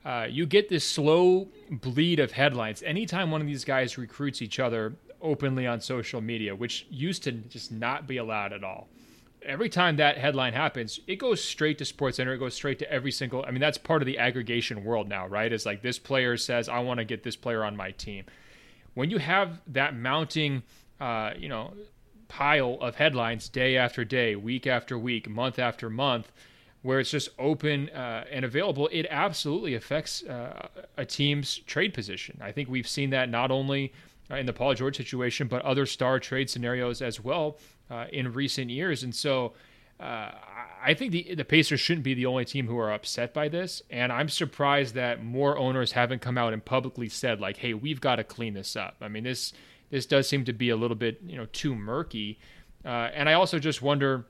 Uh, 0.03 0.25
you 0.27 0.47
get 0.47 0.67
this 0.67 0.83
slow 0.83 1.47
bleed 1.69 2.19
of 2.19 2.31
headlines 2.31 2.81
anytime 2.81 3.29
one 3.29 3.39
of 3.39 3.45
these 3.45 3.63
guys 3.63 3.99
recruits 3.99 4.41
each 4.41 4.59
other 4.59 4.95
openly 5.21 5.67
on 5.67 5.79
social 5.79 6.19
media, 6.19 6.55
which 6.55 6.87
used 6.89 7.21
to 7.21 7.31
just 7.31 7.71
not 7.71 8.07
be 8.07 8.17
allowed 8.17 8.51
at 8.51 8.63
all 8.63 8.87
every 9.43 9.69
time 9.69 9.97
that 9.97 10.17
headline 10.17 10.53
happens, 10.53 10.99
it 11.07 11.17
goes 11.17 11.43
straight 11.43 11.77
to 11.79 11.85
Sports 11.85 12.17
Center. 12.17 12.33
It 12.33 12.37
goes 12.39 12.53
straight 12.53 12.79
to 12.79 12.91
every 12.91 13.11
single. 13.11 13.43
I 13.45 13.51
mean, 13.51 13.61
that's 13.61 13.77
part 13.77 14.01
of 14.01 14.05
the 14.05 14.17
aggregation 14.17 14.83
world 14.83 15.07
now, 15.07 15.27
right? 15.27 15.51
It's 15.51 15.65
like 15.65 15.81
this 15.81 15.99
player 15.99 16.37
says, 16.37 16.69
"I 16.69 16.79
want 16.79 16.99
to 16.99 17.05
get 17.05 17.23
this 17.23 17.35
player 17.35 17.63
on 17.63 17.75
my 17.75 17.91
team." 17.91 18.25
When 18.93 19.09
you 19.09 19.19
have 19.19 19.61
that 19.67 19.95
mounting, 19.95 20.63
uh, 20.99 21.31
you 21.37 21.49
know, 21.49 21.73
pile 22.27 22.77
of 22.81 22.95
headlines 22.95 23.49
day 23.49 23.77
after 23.77 24.05
day, 24.05 24.35
week 24.35 24.67
after 24.67 24.97
week, 24.97 25.29
month 25.29 25.59
after 25.59 25.89
month, 25.89 26.31
where 26.81 26.99
it's 26.99 27.11
just 27.11 27.29
open 27.39 27.89
uh, 27.89 28.25
and 28.31 28.43
available, 28.45 28.89
it 28.91 29.05
absolutely 29.09 29.75
affects 29.75 30.23
uh, 30.23 30.67
a 30.97 31.05
team's 31.05 31.59
trade 31.59 31.93
position. 31.93 32.39
I 32.41 32.51
think 32.51 32.69
we've 32.69 32.87
seen 32.87 33.11
that 33.11 33.29
not 33.29 33.51
only 33.51 33.93
uh, 34.29 34.35
in 34.35 34.45
the 34.45 34.53
Paul 34.53 34.73
George 34.73 34.97
situation, 34.97 35.47
but 35.47 35.61
other 35.63 35.85
star 35.85 36.19
trade 36.19 36.49
scenarios 36.49 37.01
as 37.01 37.19
well 37.19 37.57
uh, 37.91 38.05
in 38.11 38.31
recent 38.33 38.71
years. 38.71 39.03
And 39.03 39.13
so 39.13 39.53
uh, 39.99 40.31
I 40.83 40.93
think 40.95 41.11
the 41.11 41.35
the 41.35 41.45
Pacers 41.45 41.79
shouldn't 41.79 42.03
be 42.03 42.13
the 42.13 42.25
only 42.25 42.45
team 42.45 42.67
who 42.67 42.77
are 42.77 42.91
upset 42.91 43.33
by 43.33 43.49
this. 43.49 43.83
And 43.89 44.11
I'm 44.11 44.29
surprised 44.29 44.95
that 44.95 45.23
more 45.23 45.57
owners 45.57 45.91
haven't 45.91 46.21
come 46.21 46.37
out 46.37 46.53
and 46.53 46.63
publicly 46.63 47.09
said 47.09 47.39
like, 47.39 47.57
"Hey, 47.57 47.73
we've 47.73 48.01
got 48.01 48.15
to 48.15 48.23
clean 48.23 48.53
this 48.53 48.75
up." 48.75 48.95
I 49.01 49.09
mean 49.09 49.23
this 49.23 49.53
this 49.89 50.05
does 50.05 50.27
seem 50.27 50.45
to 50.45 50.53
be 50.53 50.69
a 50.69 50.75
little 50.75 50.95
bit 50.95 51.19
you 51.25 51.37
know 51.37 51.45
too 51.51 51.75
murky. 51.75 52.39
Uh, 52.83 53.09
and 53.13 53.29
I 53.29 53.33
also 53.33 53.59
just 53.59 53.81
wonder 53.81 54.25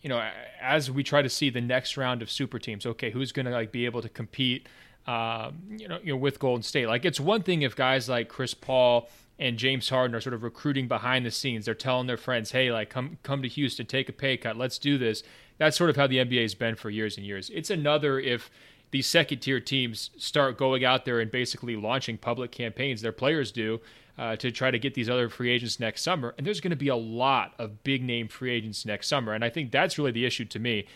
you 0.00 0.08
know, 0.08 0.26
as 0.60 0.90
we 0.90 1.02
try 1.02 1.20
to 1.22 1.28
see 1.28 1.50
the 1.50 1.60
next 1.60 1.96
round 1.96 2.22
of 2.22 2.30
super 2.30 2.58
teams, 2.58 2.86
okay, 2.86 3.10
who's 3.10 3.32
going 3.32 3.46
to 3.46 3.52
like 3.52 3.72
be 3.72 3.84
able 3.84 4.00
to 4.00 4.08
compete, 4.08 4.68
uh, 5.06 5.50
you 5.68 5.86
know, 5.86 5.98
you 6.02 6.12
know, 6.12 6.16
with 6.16 6.38
Golden 6.38 6.62
State? 6.62 6.86
Like, 6.86 7.04
it's 7.04 7.20
one 7.20 7.42
thing 7.42 7.62
if 7.62 7.76
guys 7.76 8.08
like 8.08 8.28
Chris 8.28 8.54
Paul 8.54 9.10
and 9.42 9.58
James 9.58 9.88
Harden 9.88 10.14
are 10.14 10.20
sort 10.20 10.34
of 10.34 10.44
recruiting 10.44 10.86
behind 10.86 11.26
the 11.26 11.30
scenes. 11.32 11.64
They're 11.64 11.74
telling 11.74 12.06
their 12.06 12.16
friends, 12.16 12.52
"Hey, 12.52 12.70
like 12.70 12.90
come 12.90 13.18
come 13.24 13.42
to 13.42 13.48
Houston, 13.48 13.86
take 13.86 14.08
a 14.08 14.12
pay 14.12 14.36
cut, 14.36 14.56
let's 14.56 14.78
do 14.78 14.96
this." 14.96 15.24
That's 15.58 15.76
sort 15.76 15.90
of 15.90 15.96
how 15.96 16.06
the 16.06 16.18
NBA 16.18 16.42
has 16.42 16.54
been 16.54 16.76
for 16.76 16.90
years 16.90 17.16
and 17.16 17.26
years. 17.26 17.50
It's 17.50 17.68
another 17.68 18.20
if 18.20 18.50
these 18.92 19.06
second 19.06 19.40
tier 19.40 19.58
teams 19.58 20.10
start 20.16 20.56
going 20.56 20.84
out 20.84 21.04
there 21.04 21.18
and 21.18 21.30
basically 21.30 21.74
launching 21.74 22.18
public 22.18 22.52
campaigns. 22.52 23.02
Their 23.02 23.12
players 23.12 23.50
do. 23.52 23.80
Uh, 24.18 24.36
to 24.36 24.50
try 24.50 24.70
to 24.70 24.78
get 24.78 24.92
these 24.92 25.08
other 25.08 25.30
free 25.30 25.50
agents 25.50 25.80
next 25.80 26.02
summer. 26.02 26.34
And 26.36 26.46
there's 26.46 26.60
going 26.60 26.68
to 26.68 26.76
be 26.76 26.88
a 26.88 26.94
lot 26.94 27.54
of 27.58 27.82
big 27.82 28.02
name 28.02 28.28
free 28.28 28.50
agents 28.50 28.84
next 28.84 29.08
summer. 29.08 29.32
And 29.32 29.42
I 29.42 29.48
think 29.48 29.72
that's 29.72 29.96
really 29.96 30.10
the 30.10 30.26
issue 30.26 30.44
to 30.44 30.58
me 30.58 30.86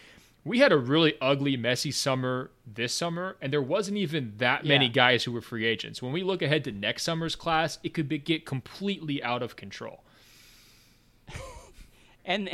we 0.47 0.61
had 0.61 0.71
a 0.71 0.77
really 0.77 1.15
ugly, 1.21 1.57
messy 1.57 1.91
summer 1.91 2.53
this 2.65 2.95
summer, 2.95 3.37
and 3.43 3.53
there 3.53 3.61
wasn't 3.61 3.97
even 3.97 4.35
that 4.37 4.65
yeah. 4.65 4.69
many 4.69 4.89
guys 4.89 5.25
who 5.25 5.33
were 5.33 5.41
free 5.41 5.67
agents. 5.67 6.01
When 6.01 6.13
we 6.13 6.23
look 6.23 6.41
ahead 6.41 6.63
to 6.65 6.73
next 6.73 7.03
summer's 7.03 7.35
class, 7.35 7.81
it 7.83 7.95
could 7.95 8.09
be, 8.09 8.19
get 8.19 8.47
completely 8.47 9.21
out 9.25 9.43
of 9.43 9.57
control. 9.57 10.05
and 12.25 12.49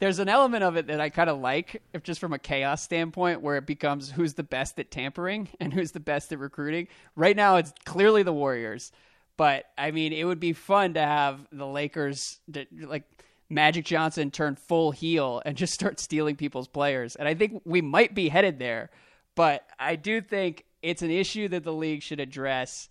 there's 0.00 0.18
an 0.18 0.28
element 0.28 0.64
of 0.64 0.76
it 0.76 0.88
that 0.88 1.00
I 1.00 1.08
kind 1.08 1.30
of 1.30 1.38
like, 1.38 1.80
if 1.92 2.02
just 2.02 2.18
from 2.18 2.32
a 2.32 2.38
chaos 2.38 2.82
standpoint, 2.82 3.42
where 3.42 3.56
it 3.56 3.66
becomes 3.66 4.10
who's 4.10 4.34
the 4.34 4.42
best 4.42 4.76
at 4.80 4.90
tampering 4.90 5.48
and 5.60 5.72
who's 5.72 5.92
the 5.92 6.00
best 6.00 6.32
at 6.32 6.40
recruiting. 6.40 6.88
Right 7.14 7.36
now, 7.36 7.56
it's 7.56 7.72
clearly 7.84 8.24
the 8.24 8.32
Warriors, 8.32 8.90
but 9.36 9.66
I 9.78 9.92
mean, 9.92 10.12
it 10.12 10.24
would 10.24 10.40
be 10.40 10.52
fun 10.52 10.94
to 10.94 11.00
have 11.00 11.46
the 11.52 11.66
Lakers, 11.66 12.40
like 12.72 13.04
Magic 13.48 13.84
Johnson 13.84 14.30
turn 14.30 14.56
full 14.56 14.90
heel 14.90 15.42
and 15.44 15.56
just 15.56 15.72
start 15.74 16.00
stealing 16.00 16.36
people's 16.36 16.68
players. 16.68 17.16
And 17.16 17.28
I 17.28 17.34
think 17.34 17.62
we 17.64 17.80
might 17.80 18.14
be 18.14 18.28
headed 18.28 18.58
there, 18.58 18.90
but 19.34 19.64
I 19.78 19.96
do 19.96 20.20
think 20.20 20.64
it's 20.82 21.02
an 21.02 21.10
issue 21.10 21.48
that 21.48 21.64
the 21.64 21.72
league 21.72 22.02
should 22.02 22.20
address 22.20 22.88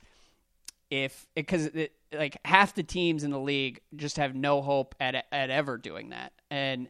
if 0.90 1.28
because 1.36 1.70
like 2.14 2.38
half 2.46 2.76
the 2.76 2.84
teams 2.84 3.24
in 3.24 3.32
the 3.32 3.40
league 3.40 3.82
just 3.96 4.18
have 4.18 4.36
no 4.36 4.62
hope 4.62 4.96
at 5.00 5.26
at 5.32 5.50
ever 5.50 5.78
doing 5.78 6.10
that. 6.10 6.32
And 6.50 6.90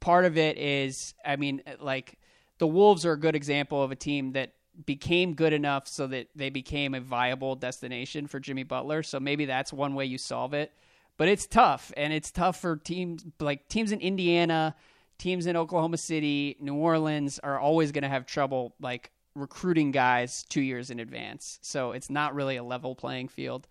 part 0.00 0.24
of 0.24 0.36
it 0.38 0.58
is 0.58 1.14
I 1.24 1.36
mean 1.36 1.62
like 1.80 2.18
the 2.58 2.66
Wolves 2.66 3.04
are 3.04 3.12
a 3.12 3.20
good 3.20 3.36
example 3.36 3.82
of 3.82 3.92
a 3.92 3.96
team 3.96 4.32
that 4.32 4.52
became 4.84 5.34
good 5.34 5.52
enough 5.52 5.86
so 5.86 6.06
that 6.06 6.28
they 6.34 6.50
became 6.50 6.94
a 6.94 7.00
viable 7.00 7.54
destination 7.54 8.26
for 8.26 8.40
Jimmy 8.40 8.62
Butler. 8.62 9.02
So 9.02 9.20
maybe 9.20 9.46
that's 9.46 9.72
one 9.72 9.94
way 9.94 10.06
you 10.06 10.18
solve 10.18 10.54
it 10.54 10.72
but 11.16 11.28
it's 11.28 11.46
tough, 11.46 11.92
and 11.96 12.12
it's 12.12 12.30
tough 12.30 12.60
for 12.60 12.76
teams 12.76 13.24
like 13.40 13.68
teams 13.68 13.92
in 13.92 14.00
Indiana, 14.00 14.74
teams 15.18 15.46
in 15.46 15.56
Oklahoma 15.56 15.96
City, 15.96 16.56
New 16.60 16.74
Orleans 16.74 17.38
are 17.38 17.58
always 17.58 17.92
going 17.92 18.02
to 18.02 18.08
have 18.08 18.26
trouble 18.26 18.74
like 18.80 19.10
recruiting 19.34 19.90
guys 19.90 20.44
two 20.48 20.60
years 20.60 20.90
in 20.90 21.00
advance. 21.00 21.58
So 21.62 21.92
it's 21.92 22.10
not 22.10 22.34
really 22.34 22.56
a 22.56 22.64
level 22.64 22.94
playing 22.94 23.28
field. 23.28 23.66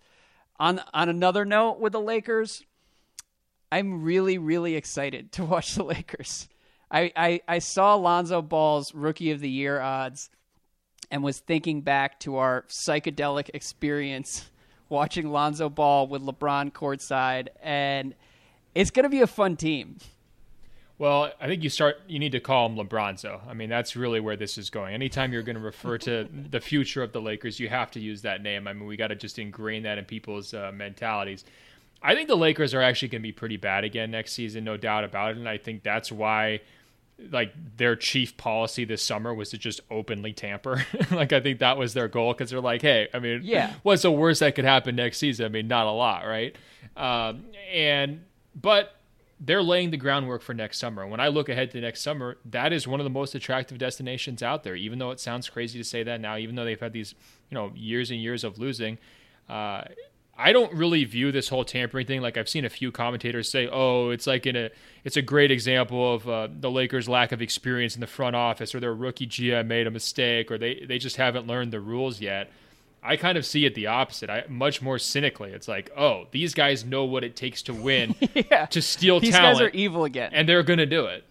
On 0.58 0.80
on 0.92 1.08
another 1.08 1.44
note, 1.44 1.80
with 1.80 1.92
the 1.92 2.00
Lakers, 2.00 2.64
I'm 3.70 4.02
really 4.02 4.38
really 4.38 4.74
excited 4.74 5.32
to 5.32 5.44
watch 5.44 5.74
the 5.74 5.84
Lakers. 5.84 6.48
I, 6.90 7.12
I, 7.16 7.40
I 7.48 7.58
saw 7.58 7.96
Lonzo 7.96 8.42
Ball's 8.42 8.94
Rookie 8.94 9.32
of 9.32 9.40
the 9.40 9.50
Year 9.50 9.80
odds 9.80 10.30
and 11.10 11.22
was 11.22 11.40
thinking 11.40 11.82
back 11.82 12.20
to 12.20 12.36
our 12.36 12.64
psychedelic 12.68 13.50
experience 13.54 14.48
watching 14.88 15.30
Lonzo 15.30 15.68
Ball 15.68 16.06
with 16.06 16.22
LeBron 16.22 16.72
courtside, 16.72 17.48
and 17.62 18.14
it's 18.74 18.90
going 18.90 19.04
to 19.04 19.10
be 19.10 19.20
a 19.20 19.26
fun 19.26 19.56
team. 19.56 19.98
Well, 20.98 21.30
I 21.40 21.46
think 21.46 21.62
you 21.62 21.68
start. 21.68 22.00
You 22.08 22.18
need 22.18 22.32
to 22.32 22.40
call 22.40 22.66
him 22.66 22.76
LeBronzo. 22.76 23.46
I 23.46 23.52
mean, 23.52 23.68
that's 23.68 23.96
really 23.96 24.18
where 24.18 24.36
this 24.36 24.56
is 24.56 24.70
going. 24.70 24.94
Anytime 24.94 25.32
you're 25.32 25.42
going 25.42 25.56
to 25.56 25.62
refer 25.62 25.98
to 25.98 26.26
the 26.50 26.60
future 26.60 27.02
of 27.02 27.12
the 27.12 27.20
Lakers, 27.20 27.60
you 27.60 27.68
have 27.68 27.90
to 27.92 28.00
use 28.00 28.22
that 28.22 28.42
name. 28.42 28.66
I 28.66 28.72
mean, 28.72 28.86
we 28.86 28.96
got 28.96 29.08
to 29.08 29.14
just 29.14 29.38
ingrain 29.38 29.82
that 29.82 29.98
in 29.98 30.06
people's 30.06 30.54
uh, 30.54 30.72
mentalities. 30.74 31.44
I 32.02 32.14
think 32.14 32.28
the 32.28 32.36
Lakers 32.36 32.72
are 32.72 32.82
actually 32.82 33.08
going 33.08 33.22
to 33.22 33.26
be 33.26 33.32
pretty 33.32 33.56
bad 33.56 33.84
again 33.84 34.10
next 34.10 34.32
season, 34.32 34.64
no 34.64 34.76
doubt 34.76 35.04
about 35.04 35.32
it. 35.32 35.38
And 35.38 35.48
I 35.48 35.58
think 35.58 35.82
that's 35.82 36.10
why 36.12 36.60
like 37.18 37.52
their 37.76 37.96
chief 37.96 38.36
policy 38.36 38.84
this 38.84 39.02
summer 39.02 39.32
was 39.32 39.50
to 39.50 39.58
just 39.58 39.80
openly 39.90 40.32
tamper. 40.32 40.84
like 41.10 41.32
I 41.32 41.40
think 41.40 41.60
that 41.60 41.78
was 41.78 41.94
their 41.94 42.08
goal 42.08 42.32
because 42.32 42.50
they're 42.50 42.60
like, 42.60 42.82
hey, 42.82 43.08
I 43.12 43.18
mean, 43.18 43.40
yeah, 43.44 43.74
what's 43.82 44.02
the 44.02 44.12
worst 44.12 44.40
that 44.40 44.54
could 44.54 44.64
happen 44.64 44.96
next 44.96 45.18
season? 45.18 45.46
I 45.46 45.48
mean, 45.48 45.68
not 45.68 45.86
a 45.86 45.90
lot, 45.90 46.26
right? 46.26 46.56
Um, 46.96 47.46
and 47.72 48.24
but 48.54 48.96
they're 49.40 49.62
laying 49.62 49.90
the 49.90 49.96
groundwork 49.96 50.42
for 50.42 50.54
next 50.54 50.78
summer. 50.78 51.06
When 51.06 51.20
I 51.20 51.28
look 51.28 51.48
ahead 51.48 51.70
to 51.72 51.80
next 51.80 52.02
summer, 52.02 52.38
that 52.46 52.72
is 52.72 52.86
one 52.86 53.00
of 53.00 53.04
the 53.04 53.10
most 53.10 53.34
attractive 53.34 53.78
destinations 53.78 54.42
out 54.42 54.62
there. 54.62 54.74
Even 54.74 54.98
though 54.98 55.10
it 55.10 55.20
sounds 55.20 55.48
crazy 55.48 55.78
to 55.78 55.84
say 55.84 56.02
that 56.02 56.20
now, 56.20 56.36
even 56.36 56.54
though 56.54 56.64
they've 56.64 56.80
had 56.80 56.92
these 56.92 57.14
you 57.50 57.54
know 57.54 57.72
years 57.74 58.10
and 58.10 58.20
years 58.20 58.44
of 58.44 58.58
losing. 58.58 58.98
Uh, 59.48 59.84
I 60.38 60.52
don't 60.52 60.72
really 60.72 61.04
view 61.04 61.32
this 61.32 61.48
whole 61.48 61.64
tampering 61.64 62.06
thing 62.06 62.20
like 62.20 62.36
I've 62.36 62.48
seen 62.48 62.64
a 62.64 62.68
few 62.68 62.92
commentators 62.92 63.50
say, 63.50 63.68
"Oh, 63.70 64.10
it's 64.10 64.26
like 64.26 64.46
in 64.46 64.56
a 64.56 64.70
it's 65.04 65.16
a 65.16 65.22
great 65.22 65.50
example 65.50 66.14
of 66.14 66.28
uh, 66.28 66.48
the 66.60 66.70
Lakers' 66.70 67.08
lack 67.08 67.32
of 67.32 67.40
experience 67.40 67.94
in 67.94 68.00
the 68.00 68.06
front 68.06 68.36
office, 68.36 68.74
or 68.74 68.80
their 68.80 68.94
rookie 68.94 69.26
GM 69.26 69.66
made 69.66 69.86
a 69.86 69.90
mistake, 69.90 70.50
or 70.50 70.58
they 70.58 70.84
they 70.86 70.98
just 70.98 71.16
haven't 71.16 71.46
learned 71.46 71.72
the 71.72 71.80
rules 71.80 72.20
yet." 72.20 72.50
I 73.02 73.16
kind 73.16 73.38
of 73.38 73.46
see 73.46 73.64
it 73.64 73.76
the 73.76 73.86
opposite. 73.86 74.28
I 74.28 74.44
much 74.48 74.82
more 74.82 74.98
cynically. 74.98 75.52
It's 75.52 75.68
like, 75.68 75.90
oh, 75.96 76.26
these 76.32 76.54
guys 76.54 76.84
know 76.84 77.04
what 77.04 77.22
it 77.22 77.36
takes 77.36 77.62
to 77.62 77.74
win, 77.74 78.16
yeah. 78.34 78.66
to 78.66 78.82
steal 78.82 79.20
these 79.20 79.30
talent. 79.30 79.58
These 79.58 79.60
guys 79.60 79.74
are 79.74 79.76
evil 79.76 80.04
again, 80.04 80.30
and 80.32 80.48
they're 80.48 80.64
going 80.64 80.80
to 80.80 80.86
do 80.86 81.06
it. 81.06 81.24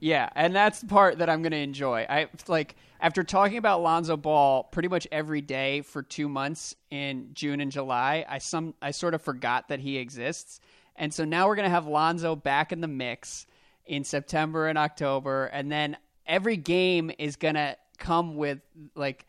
Yeah, 0.00 0.28
and 0.34 0.54
that's 0.54 0.80
the 0.80 0.86
part 0.86 1.18
that 1.18 1.28
I'm 1.28 1.42
going 1.42 1.52
to 1.52 1.58
enjoy. 1.58 2.06
I 2.08 2.28
like 2.46 2.76
after 3.00 3.22
talking 3.24 3.58
about 3.58 3.82
Lonzo 3.82 4.16
Ball 4.16 4.64
pretty 4.64 4.88
much 4.88 5.06
every 5.10 5.40
day 5.40 5.82
for 5.82 6.02
two 6.02 6.28
months 6.28 6.74
in 6.90 7.30
June 7.32 7.60
and 7.60 7.70
July, 7.70 8.24
I 8.28 8.38
some 8.38 8.74
I 8.80 8.92
sort 8.92 9.14
of 9.14 9.22
forgot 9.22 9.68
that 9.68 9.80
he 9.80 9.98
exists, 9.98 10.60
and 10.96 11.12
so 11.12 11.24
now 11.24 11.48
we're 11.48 11.56
gonna 11.56 11.68
have 11.68 11.86
Lonzo 11.86 12.36
back 12.36 12.72
in 12.72 12.80
the 12.80 12.88
mix 12.88 13.46
in 13.86 14.04
September 14.04 14.68
and 14.68 14.78
October, 14.78 15.46
and 15.46 15.70
then 15.70 15.96
every 16.26 16.56
game 16.56 17.10
is 17.18 17.36
gonna 17.36 17.76
come 17.98 18.36
with 18.36 18.60
like 18.94 19.26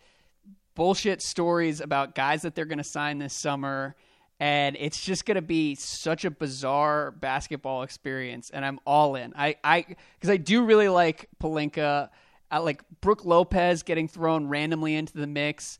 bullshit 0.76 1.22
stories 1.22 1.82
about 1.82 2.14
guys 2.14 2.44
that 2.44 2.54
they're 2.54 2.66
gonna 2.66 2.84
sign 2.84 3.18
this 3.18 3.34
summer, 3.34 3.96
and 4.40 4.78
it's 4.80 5.04
just 5.04 5.26
going 5.26 5.36
to 5.36 5.42
be 5.42 5.76
such 5.76 6.24
a 6.26 6.32
bizarre 6.32 7.12
basketball 7.12 7.84
experience 7.84 8.50
and 8.50 8.64
i'm 8.66 8.80
all 8.86 9.16
in. 9.16 9.34
I 9.36 9.56
i 9.64 9.86
because 10.16 10.30
i 10.30 10.38
do 10.38 10.64
really 10.66 10.90
like 10.90 11.28
Pelinka 11.42 12.10
I 12.52 12.58
like 12.58 12.84
Brook 13.02 13.26
Lopez 13.26 13.84
getting 13.84 14.08
thrown 14.08 14.48
randomly 14.48 14.96
into 14.96 15.14
the 15.14 15.28
mix. 15.28 15.78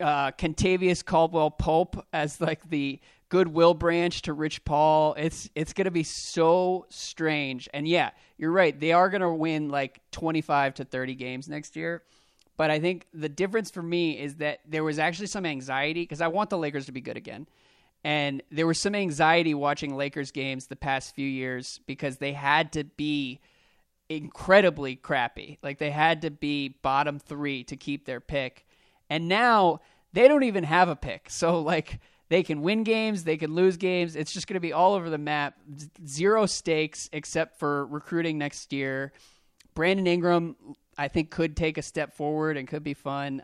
Uh 0.00 0.30
Kentavious 0.30 1.04
Caldwell 1.04 1.50
Pope 1.50 2.06
as 2.12 2.40
like 2.40 2.68
the 2.70 3.00
goodwill 3.28 3.74
branch 3.74 4.22
to 4.22 4.32
Rich 4.32 4.64
Paul. 4.64 5.14
It's 5.18 5.50
it's 5.54 5.72
going 5.72 5.86
to 5.86 5.90
be 5.90 6.04
so 6.04 6.86
strange. 6.88 7.68
And 7.74 7.88
yeah 7.88 8.10
you're 8.38 8.52
right 8.52 8.78
they 8.78 8.92
are 8.92 9.08
going 9.08 9.22
to 9.22 9.30
win 9.30 9.68
like 9.70 10.00
25 10.10 10.74
to 10.74 10.84
30 10.84 11.14
games 11.14 11.48
next 11.48 11.76
year 11.76 12.02
but 12.56 12.70
I 12.70 12.80
think 12.80 13.06
the 13.12 13.28
difference 13.28 13.70
for 13.70 13.82
me 13.82 14.18
is 14.18 14.36
that 14.36 14.60
there 14.68 14.84
was 14.84 14.98
actually 14.98 15.26
some 15.26 15.46
anxiety 15.46 16.02
because 16.02 16.20
I 16.20 16.28
want 16.28 16.50
the 16.50 16.58
Lakers 16.58 16.86
to 16.86 16.92
be 16.92 17.00
good 17.00 17.16
again. 17.16 17.46
And 18.04 18.42
there 18.50 18.66
was 18.66 18.80
some 18.80 18.94
anxiety 18.94 19.54
watching 19.54 19.96
Lakers 19.96 20.32
games 20.32 20.66
the 20.66 20.76
past 20.76 21.14
few 21.14 21.26
years 21.26 21.80
because 21.86 22.18
they 22.18 22.32
had 22.32 22.72
to 22.72 22.84
be 22.84 23.40
incredibly 24.08 24.96
crappy. 24.96 25.58
Like 25.62 25.78
they 25.78 25.90
had 25.90 26.22
to 26.22 26.30
be 26.30 26.68
bottom 26.68 27.18
three 27.18 27.64
to 27.64 27.76
keep 27.76 28.04
their 28.04 28.20
pick. 28.20 28.66
And 29.08 29.28
now 29.28 29.80
they 30.12 30.28
don't 30.28 30.42
even 30.42 30.64
have 30.64 30.88
a 30.88 30.96
pick. 30.96 31.30
So, 31.30 31.60
like, 31.60 32.00
they 32.28 32.42
can 32.42 32.62
win 32.62 32.82
games, 32.82 33.24
they 33.24 33.36
can 33.36 33.54
lose 33.54 33.76
games. 33.76 34.16
It's 34.16 34.32
just 34.32 34.46
going 34.46 34.54
to 34.54 34.60
be 34.60 34.72
all 34.72 34.94
over 34.94 35.10
the 35.10 35.18
map. 35.18 35.54
Zero 36.06 36.46
stakes 36.46 37.10
except 37.12 37.58
for 37.58 37.86
recruiting 37.86 38.38
next 38.38 38.72
year. 38.72 39.12
Brandon 39.74 40.06
Ingram, 40.06 40.56
I 40.98 41.08
think, 41.08 41.30
could 41.30 41.56
take 41.56 41.78
a 41.78 41.82
step 41.82 42.14
forward 42.14 42.56
and 42.56 42.68
could 42.68 42.84
be 42.84 42.94
fun. 42.94 43.42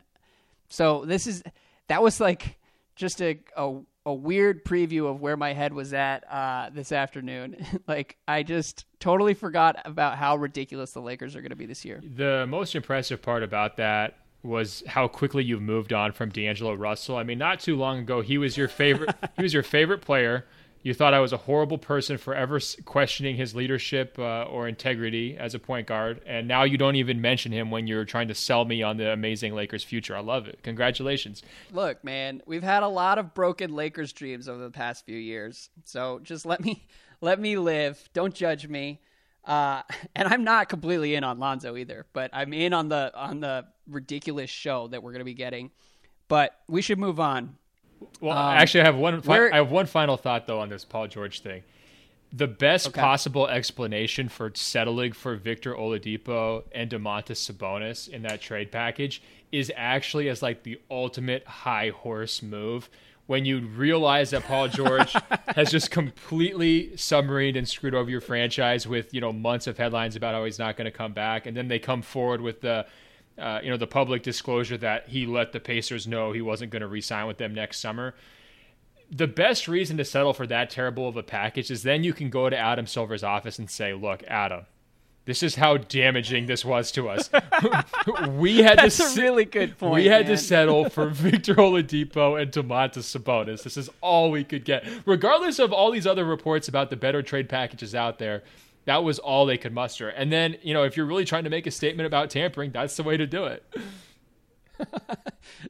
So, 0.69 1.05
this 1.05 1.27
is 1.27 1.43
that 1.89 2.03
was 2.03 2.21
like 2.21 2.59
just 2.97 3.23
a, 3.23 3.39
a 3.57 3.81
a 4.09 4.15
weird 4.15 4.65
preview 4.65 5.07
of 5.07 5.21
where 5.21 5.37
my 5.37 5.53
head 5.53 5.75
was 5.75 5.93
at 5.93 6.25
uh, 6.33 6.71
this 6.73 6.93
afternoon. 6.93 7.57
like 7.87 8.17
I 8.27 8.43
just 8.43 8.87
totally 9.01 9.35
forgot 9.35 9.77
about 9.85 10.17
how 10.17 10.37
ridiculous 10.37 10.93
the 10.93 11.03
Lakers 11.03 11.37
are 11.37 11.43
going 11.43 11.51
to 11.51 11.57
be 11.57 11.67
this 11.67 11.85
year. 11.85 12.01
The 12.03 12.47
most 12.49 12.75
impressive 12.75 13.21
part 13.21 13.43
about 13.43 13.77
that 13.77 14.17
was 14.43 14.83
how 14.87 15.09
quickly 15.09 15.45
you've 15.45 15.61
moved 15.61 15.93
on 15.93 16.13
from 16.13 16.31
D'Angelo 16.31 16.73
Russell. 16.73 17.17
I 17.17 17.23
mean, 17.23 17.39
not 17.39 17.61
too 17.61 17.77
long 17.77 17.99
ago, 17.99 18.23
he 18.23 18.39
was 18.39 18.57
your 18.57 18.69
favorite. 18.69 19.15
he 19.37 19.43
was 19.43 19.53
your 19.53 19.63
favorite 19.63 20.01
player. 20.01 20.47
You 20.83 20.95
thought 20.95 21.13
I 21.13 21.21
was 21.21 21.33
a 21.33 21.37
horrible 21.37 21.79
person 21.79 22.19
for 22.19 22.35
ever 22.35 22.61
questioning 22.85 23.37
his 23.37 23.55
leadership 23.55 24.17
uh, 24.19 24.45
or 24.45 24.69
integrity 24.69 25.37
as 25.37 25.55
a 25.55 25.59
point 25.59 25.87
guard, 25.87 26.21
and 26.25 26.47
now 26.47 26.63
you 26.63 26.79
don't 26.79 26.97
even 26.97 27.21
mention 27.21 27.53
him 27.53 27.71
when 27.71 27.87
you're 27.87 28.05
trying 28.05 28.29
to 28.29 28.35
sell 28.35 28.65
me 28.65 28.83
on 28.83 28.97
the 28.97 29.11
amazing 29.13 29.55
Lakers 29.55 29.83
future. 29.83 30.17
I 30.17 30.21
love 30.21 30.47
it. 30.47 30.61
Congratulations. 30.63 31.43
Look, 31.73 32.03
man, 32.05 32.43
we've 32.47 32.63
had 32.63 32.83
a 32.83 32.89
lot 32.89 33.19
of 33.19 33.35
broken 33.35 33.75
Lakers 33.75 34.13
dreams 34.13 34.49
over 34.49 34.63
the 34.63 34.71
past 34.71 35.05
few 35.05 35.19
years, 35.19 35.71
so 35.85 36.21
just 36.23 36.47
let 36.47 36.63
me 36.63 36.87
let 37.21 37.41
me 37.41 37.59
live. 37.59 38.09
Don't 38.13 38.35
judge 38.35 38.69
me. 38.69 39.01
Uh, 39.45 39.83
and 40.15 40.29
I'm 40.29 40.45
not 40.45 40.69
completely 40.69 41.15
in 41.17 41.25
on 41.25 41.39
Lonzo 41.39 41.77
either, 41.77 42.07
but 42.13 42.31
I'm 42.33 42.53
in 42.53 42.73
on 42.73 42.89
the 42.89 43.13
on 43.17 43.41
the 43.41 43.67
ridiculous 43.89 44.51
show 44.51 44.87
that 44.89 45.03
we're 45.03 45.13
going 45.13 45.21
to 45.21 45.25
be 45.25 45.35
getting. 45.35 45.71
But 46.29 46.53
we 46.69 46.83
should 46.83 46.99
move 46.99 47.19
on. 47.19 47.57
Well, 48.21 48.37
um, 48.37 48.57
actually, 48.57 48.83
I 48.83 48.85
have 48.85 48.97
one. 48.97 49.21
Fi- 49.23 49.51
I 49.51 49.57
have 49.57 49.71
one 49.71 49.87
final 49.87 50.17
thought 50.17 50.47
though 50.47 50.61
on 50.61 50.69
this 50.69 50.85
Paul 50.85 51.09
George 51.09 51.41
thing. 51.41 51.63
The 52.33 52.47
best 52.47 52.89
okay. 52.89 53.01
possible 53.01 53.49
explanation 53.49 54.29
for 54.29 54.53
settling 54.55 55.13
for 55.13 55.35
Victor 55.37 55.75
Oladipo 55.75 56.63
and 56.73 56.91
Domantas 56.91 57.51
Sabonis 57.51 58.09
in 58.09 58.23
that 58.23 58.43
trade 58.43 58.71
package 58.71 59.23
is 59.51 59.73
actually 59.75 60.29
as 60.29 60.43
like 60.43 60.63
the 60.63 60.79
ultimate 60.91 61.47
high 61.47 61.89
horse 61.89 62.43
move 62.43 62.91
when 63.29 63.45
you 63.45 63.61
realize 63.61 64.31
that 64.31 64.43
Paul 64.45 64.69
George 64.69 65.15
has 65.55 65.71
just 65.71 65.91
completely 65.91 66.89
submarined 66.97 67.57
and 67.57 67.69
screwed 67.69 67.95
over 67.95 68.11
your 68.11 68.23
franchise 68.23 68.89
with 68.89 69.15
you 69.15 69.21
know 69.21 69.33
months 69.33 69.67
of 69.67 69.79
headlines 69.79 70.17
about 70.17 70.35
how 70.35 70.45
he's 70.45 70.59
not 70.59 70.77
going 70.77 70.87
to 70.87 70.91
come 70.91 71.13
back, 71.13 71.47
and 71.47 71.57
then 71.57 71.69
they 71.69 71.79
come 71.79 72.03
forward 72.03 72.41
with 72.41 72.63
the 72.63 72.87
uh, 73.39 73.61
you 73.63 73.71
know, 73.71 73.77
the 73.77 73.87
public 73.87 74.23
disclosure 74.23 74.77
that 74.79 75.09
he 75.09 75.27
let 75.27 75.53
the 75.53 75.61
Pacers 75.61 76.07
know 76.07 76.33
he 76.33 76.43
wasn't 76.43 76.71
going 76.71 76.83
to 76.83 76.89
re-sign 76.89 77.27
with 77.27 77.39
them 77.39 77.55
next 77.55 77.81
summer. 77.81 78.15
The 79.11 79.27
best 79.27 79.69
reason 79.69 79.97
to 79.97 80.05
settle 80.05 80.35
for 80.35 80.47
that 80.47 80.71
terrible 80.71 81.09
of 81.09 81.17
a 81.17 81.23
package 81.23 81.71
is 81.71 81.83
then 81.83 82.05
you 82.05 82.13
can 82.13 82.31
go 82.31 82.51
to 82.51 82.57
Adam 82.57 82.87
Silver's 82.87 83.25
office 83.25 83.59
and 83.59 83.71
say, 83.71 83.95
"Look, 83.95 84.23
Adam, 84.29 84.67
this 85.29 85.43
is 85.43 85.57
how 85.57 85.77
damaging 85.77 86.47
this 86.47 86.65
was 86.65 86.91
to 86.93 87.11
us. 87.11 87.29
we 88.31 88.63
had 88.63 88.79
That's 88.79 88.97
to 88.97 89.03
a 89.05 89.15
really 89.23 89.45
good 89.45 89.77
point. 89.77 89.93
We 89.93 90.07
had 90.07 90.23
man. 90.27 90.31
to 90.31 90.39
settle 90.39 90.89
for 90.89 91.07
Victor 91.11 91.55
Oladipo 91.57 92.41
and 92.41 92.51
Domantas 92.51 93.15
Sabonis. 93.15 93.63
This 93.63 93.77
is 93.77 93.91
all 94.01 94.31
we 94.31 94.43
could 94.43 94.65
get, 94.65 94.89
regardless 95.05 95.59
of 95.59 95.71
all 95.71 95.91
these 95.91 96.07
other 96.07 96.25
reports 96.25 96.67
about 96.67 96.89
the 96.89 96.97
better 96.97 97.21
trade 97.21 97.51
packages 97.51 97.95
out 97.95 98.19
there 98.19 98.43
that 98.89 99.05
was 99.05 99.19
all 99.19 99.45
they 99.45 99.59
could 99.59 99.75
muster. 99.75 100.09
And 100.09 100.33
then, 100.33 100.57
you 100.63 100.73
know, 100.73 100.83
if 100.83 100.97
you're 100.97 101.05
really 101.05 101.27
trying 101.27 101.45
to 101.45 101.51
make 101.51 101.67
a 101.67 101.71
statement 101.71 102.07
about 102.07 102.31
tampering, 102.31 102.71
that's 102.73 102.97
the 102.97 103.03
way 103.03 103.19
to 103.19 103.27
do 103.27 103.45
it. 103.45 103.63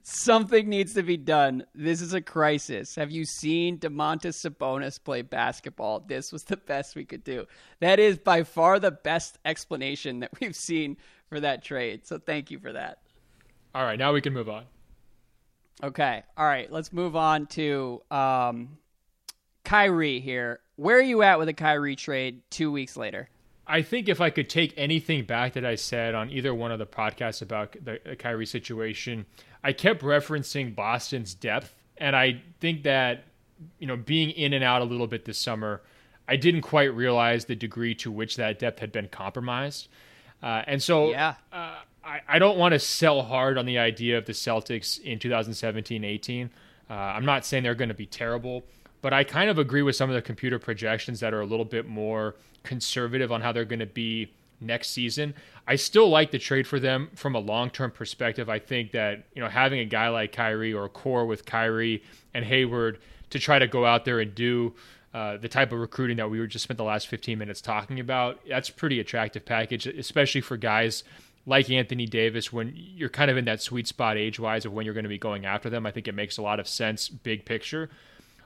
Something 0.04 0.68
needs 0.68 0.94
to 0.94 1.02
be 1.02 1.16
done. 1.16 1.64
This 1.74 2.00
is 2.00 2.14
a 2.14 2.20
crisis. 2.20 2.94
Have 2.94 3.10
you 3.10 3.24
seen 3.24 3.78
Domantas 3.78 4.46
Sabonis 4.46 5.02
play 5.02 5.22
basketball? 5.22 5.98
This 5.98 6.30
was 6.30 6.44
the 6.44 6.58
best 6.58 6.94
we 6.94 7.04
could 7.04 7.24
do. 7.24 7.46
That 7.80 7.98
is 7.98 8.18
by 8.18 8.44
far 8.44 8.78
the 8.78 8.92
best 8.92 9.38
explanation 9.44 10.20
that 10.20 10.30
we've 10.40 10.54
seen 10.54 10.96
for 11.28 11.40
that 11.40 11.64
trade. 11.64 12.06
So 12.06 12.18
thank 12.18 12.52
you 12.52 12.60
for 12.60 12.72
that. 12.72 12.98
All 13.74 13.82
right, 13.82 13.98
now 13.98 14.12
we 14.12 14.20
can 14.20 14.32
move 14.32 14.48
on. 14.48 14.62
Okay. 15.82 16.22
All 16.36 16.46
right, 16.46 16.70
let's 16.70 16.92
move 16.92 17.16
on 17.16 17.46
to 17.48 18.00
um, 18.12 18.78
Kyrie 19.64 20.20
here. 20.20 20.60
Where 20.78 20.96
are 20.96 21.02
you 21.02 21.22
at 21.22 21.40
with 21.40 21.48
a 21.48 21.54
Kyrie 21.54 21.96
trade 21.96 22.40
two 22.50 22.70
weeks 22.70 22.96
later? 22.96 23.28
I 23.66 23.82
think 23.82 24.08
if 24.08 24.20
I 24.20 24.30
could 24.30 24.48
take 24.48 24.72
anything 24.76 25.24
back 25.24 25.54
that 25.54 25.64
I 25.66 25.74
said 25.74 26.14
on 26.14 26.30
either 26.30 26.54
one 26.54 26.70
of 26.70 26.78
the 26.78 26.86
podcasts 26.86 27.42
about 27.42 27.74
the, 27.84 27.98
Kyrie 28.16 28.46
situation, 28.46 29.26
I 29.64 29.72
kept 29.72 30.02
referencing 30.02 30.76
Boston's 30.76 31.34
depth, 31.34 31.74
and 31.96 32.14
I 32.14 32.42
think 32.60 32.84
that 32.84 33.24
you 33.80 33.88
know 33.88 33.96
being 33.96 34.30
in 34.30 34.52
and 34.52 34.62
out 34.62 34.80
a 34.80 34.84
little 34.84 35.08
bit 35.08 35.24
this 35.24 35.36
summer, 35.36 35.82
I 36.28 36.36
didn't 36.36 36.62
quite 36.62 36.94
realize 36.94 37.46
the 37.46 37.56
degree 37.56 37.96
to 37.96 38.12
which 38.12 38.36
that 38.36 38.60
depth 38.60 38.78
had 38.78 38.92
been 38.92 39.08
compromised, 39.08 39.88
uh, 40.44 40.62
and 40.68 40.80
so 40.80 41.10
yeah. 41.10 41.34
Uh, 41.52 41.74
I, 42.04 42.20
I 42.28 42.38
don't 42.38 42.56
want 42.56 42.74
to 42.74 42.78
sell 42.78 43.22
hard 43.22 43.58
on 43.58 43.66
the 43.66 43.78
idea 43.78 44.16
of 44.16 44.26
the 44.26 44.32
Celtics 44.32 45.02
in 45.02 45.18
2017-18. 45.18 46.48
Uh, 46.88 46.94
I'm 46.94 47.24
not 47.24 47.44
saying 47.44 47.64
they're 47.64 47.74
going 47.74 47.88
to 47.88 47.94
be 47.94 48.06
terrible 48.06 48.62
but 49.00 49.12
I 49.12 49.24
kind 49.24 49.50
of 49.50 49.58
agree 49.58 49.82
with 49.82 49.96
some 49.96 50.10
of 50.10 50.14
the 50.14 50.22
computer 50.22 50.58
projections 50.58 51.20
that 51.20 51.32
are 51.32 51.40
a 51.40 51.46
little 51.46 51.64
bit 51.64 51.86
more 51.86 52.34
conservative 52.62 53.30
on 53.30 53.40
how 53.40 53.52
they're 53.52 53.64
going 53.64 53.78
to 53.78 53.86
be 53.86 54.30
next 54.60 54.90
season. 54.90 55.34
I 55.66 55.76
still 55.76 56.08
like 56.08 56.30
the 56.30 56.38
trade 56.38 56.66
for 56.66 56.80
them 56.80 57.10
from 57.14 57.34
a 57.34 57.38
long-term 57.38 57.92
perspective. 57.92 58.48
I 58.48 58.58
think 58.58 58.92
that, 58.92 59.24
you 59.34 59.42
know, 59.42 59.48
having 59.48 59.80
a 59.80 59.84
guy 59.84 60.08
like 60.08 60.32
Kyrie 60.32 60.72
or 60.72 60.84
a 60.84 60.88
core 60.88 61.26
with 61.26 61.44
Kyrie 61.44 62.02
and 62.34 62.44
Hayward 62.44 62.98
to 63.30 63.38
try 63.38 63.58
to 63.58 63.66
go 63.66 63.84
out 63.84 64.04
there 64.04 64.20
and 64.20 64.34
do 64.34 64.74
uh, 65.14 65.36
the 65.36 65.48
type 65.48 65.72
of 65.72 65.78
recruiting 65.78 66.16
that 66.16 66.30
we 66.30 66.38
were 66.38 66.46
just 66.46 66.64
spent 66.64 66.76
the 66.76 66.84
last 66.84 67.06
15 67.08 67.38
minutes 67.38 67.60
talking 67.60 68.00
about, 68.00 68.40
that's 68.48 68.70
pretty 68.70 69.00
attractive 69.00 69.44
package, 69.44 69.86
especially 69.86 70.40
for 70.40 70.56
guys 70.56 71.04
like 71.46 71.70
Anthony 71.70 72.06
Davis 72.06 72.52
when 72.52 72.72
you're 72.74 73.08
kind 73.08 73.30
of 73.30 73.36
in 73.36 73.46
that 73.46 73.62
sweet 73.62 73.86
spot 73.86 74.18
age-wise 74.18 74.66
of 74.66 74.72
when 74.72 74.84
you're 74.84 74.94
going 74.94 75.04
to 75.04 75.08
be 75.08 75.18
going 75.18 75.46
after 75.46 75.70
them. 75.70 75.86
I 75.86 75.90
think 75.90 76.06
it 76.06 76.14
makes 76.14 76.36
a 76.36 76.42
lot 76.42 76.60
of 76.60 76.68
sense 76.68 77.08
big 77.08 77.46
picture. 77.46 77.88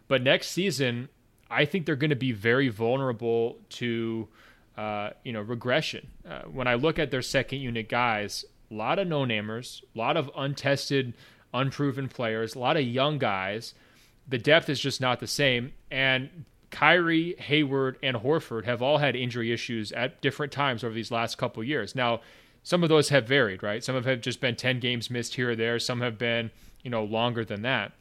But 0.08 0.22
next 0.22 0.48
season, 0.48 1.08
I 1.50 1.64
think 1.64 1.86
they're 1.86 1.96
going 1.96 2.10
to 2.10 2.16
be 2.16 2.32
very 2.32 2.68
vulnerable 2.68 3.58
to, 3.70 4.28
uh, 4.76 5.10
you 5.24 5.32
know, 5.32 5.42
regression. 5.42 6.08
Uh, 6.28 6.42
when 6.42 6.66
I 6.66 6.74
look 6.74 6.98
at 6.98 7.10
their 7.10 7.22
second 7.22 7.58
unit 7.60 7.88
guys, 7.88 8.44
a 8.70 8.74
lot 8.74 8.98
of 8.98 9.06
no-namers, 9.06 9.82
a 9.94 9.98
lot 9.98 10.16
of 10.16 10.30
untested, 10.36 11.14
unproven 11.52 12.08
players, 12.08 12.54
a 12.54 12.58
lot 12.58 12.76
of 12.76 12.84
young 12.84 13.18
guys. 13.18 13.74
The 14.28 14.38
depth 14.38 14.68
is 14.68 14.80
just 14.80 15.00
not 15.00 15.20
the 15.20 15.26
same. 15.26 15.72
And 15.90 16.44
Kyrie, 16.70 17.34
Hayward, 17.38 17.98
and 18.02 18.16
Horford 18.16 18.64
have 18.64 18.80
all 18.80 18.98
had 18.98 19.14
injury 19.14 19.52
issues 19.52 19.92
at 19.92 20.20
different 20.22 20.52
times 20.52 20.82
over 20.82 20.94
these 20.94 21.10
last 21.10 21.36
couple 21.36 21.62
years. 21.62 21.94
Now, 21.94 22.20
some 22.62 22.82
of 22.82 22.88
those 22.88 23.10
have 23.10 23.26
varied, 23.26 23.62
right? 23.62 23.84
Some 23.84 24.02
have 24.02 24.20
just 24.20 24.40
been 24.40 24.56
10 24.56 24.80
games 24.80 25.10
missed 25.10 25.34
here 25.34 25.50
or 25.50 25.56
there. 25.56 25.78
Some 25.78 26.00
have 26.00 26.16
been, 26.16 26.50
you 26.82 26.90
know, 26.90 27.04
longer 27.04 27.44
than 27.44 27.62
that. 27.62 27.92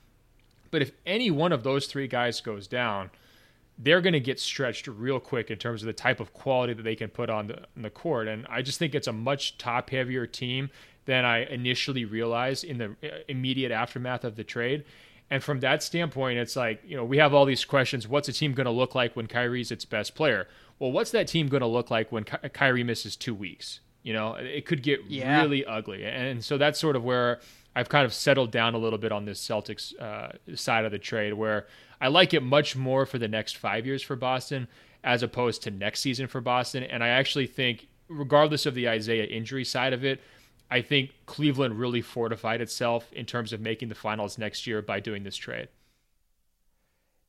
But 0.71 0.81
if 0.81 0.91
any 1.05 1.29
one 1.29 1.51
of 1.51 1.63
those 1.63 1.85
three 1.85 2.07
guys 2.07 2.41
goes 2.41 2.67
down, 2.67 3.11
they're 3.77 4.01
going 4.01 4.13
to 4.13 4.19
get 4.19 4.39
stretched 4.39 4.87
real 4.87 5.19
quick 5.19 5.51
in 5.51 5.57
terms 5.57 5.81
of 5.81 5.87
the 5.87 5.93
type 5.93 6.19
of 6.19 6.33
quality 6.33 6.73
that 6.73 6.83
they 6.83 6.95
can 6.95 7.09
put 7.09 7.29
on 7.29 7.47
the, 7.47 7.57
on 7.75 7.81
the 7.81 7.89
court. 7.89 8.27
And 8.27 8.45
I 8.47 8.61
just 8.61 8.79
think 8.79 8.95
it's 8.95 9.07
a 9.07 9.13
much 9.13 9.57
top 9.57 9.89
heavier 9.89 10.25
team 10.27 10.69
than 11.05 11.25
I 11.25 11.45
initially 11.45 12.05
realized 12.05 12.63
in 12.63 12.77
the 12.77 12.95
uh, 13.03 13.19
immediate 13.27 13.71
aftermath 13.71 14.23
of 14.23 14.35
the 14.35 14.43
trade. 14.43 14.85
And 15.31 15.43
from 15.43 15.61
that 15.61 15.81
standpoint, 15.81 16.37
it's 16.37 16.55
like, 16.55 16.81
you 16.85 16.95
know, 16.95 17.05
we 17.05 17.17
have 17.17 17.33
all 17.33 17.45
these 17.45 17.65
questions. 17.65 18.07
What's 18.07 18.27
a 18.27 18.33
team 18.33 18.53
going 18.53 18.65
to 18.65 18.71
look 18.71 18.93
like 18.93 19.15
when 19.15 19.27
Kyrie's 19.27 19.71
its 19.71 19.85
best 19.85 20.13
player? 20.13 20.47
Well, 20.77 20.91
what's 20.91 21.11
that 21.11 21.27
team 21.27 21.47
going 21.47 21.61
to 21.61 21.67
look 21.67 21.89
like 21.89 22.11
when 22.11 22.25
Kyrie 22.25 22.83
misses 22.83 23.15
two 23.15 23.33
weeks? 23.33 23.79
You 24.03 24.13
know, 24.13 24.33
it 24.33 24.65
could 24.65 24.83
get 24.83 25.05
yeah. 25.07 25.41
really 25.41 25.65
ugly. 25.65 26.03
And 26.03 26.43
so 26.43 26.57
that's 26.57 26.79
sort 26.79 26.95
of 26.95 27.03
where 27.03 27.39
I've 27.75 27.89
kind 27.89 28.05
of 28.05 28.13
settled 28.13 28.51
down 28.51 28.73
a 28.73 28.77
little 28.77 28.99
bit 28.99 29.11
on 29.11 29.25
this 29.25 29.45
Celtics 29.45 29.97
uh, 29.99 30.33
side 30.55 30.85
of 30.85 30.91
the 30.91 30.99
trade 30.99 31.33
where 31.33 31.67
I 32.01 32.07
like 32.07 32.33
it 32.33 32.41
much 32.41 32.75
more 32.75 33.05
for 33.05 33.17
the 33.17 33.27
next 33.27 33.57
five 33.57 33.85
years 33.85 34.01
for 34.01 34.15
Boston 34.15 34.67
as 35.03 35.23
opposed 35.23 35.63
to 35.63 35.71
next 35.71 36.01
season 36.01 36.27
for 36.27 36.41
Boston. 36.41 36.83
And 36.83 37.03
I 37.03 37.09
actually 37.09 37.47
think, 37.47 37.87
regardless 38.07 38.65
of 38.65 38.75
the 38.75 38.89
Isaiah 38.89 39.25
injury 39.25 39.63
side 39.63 39.93
of 39.93 40.03
it, 40.03 40.21
I 40.69 40.81
think 40.81 41.11
Cleveland 41.25 41.79
really 41.79 42.01
fortified 42.01 42.61
itself 42.61 43.11
in 43.13 43.25
terms 43.25 43.51
of 43.51 43.59
making 43.59 43.89
the 43.89 43.95
finals 43.95 44.37
next 44.37 44.67
year 44.67 44.81
by 44.81 44.99
doing 44.99 45.23
this 45.23 45.35
trade. 45.35 45.67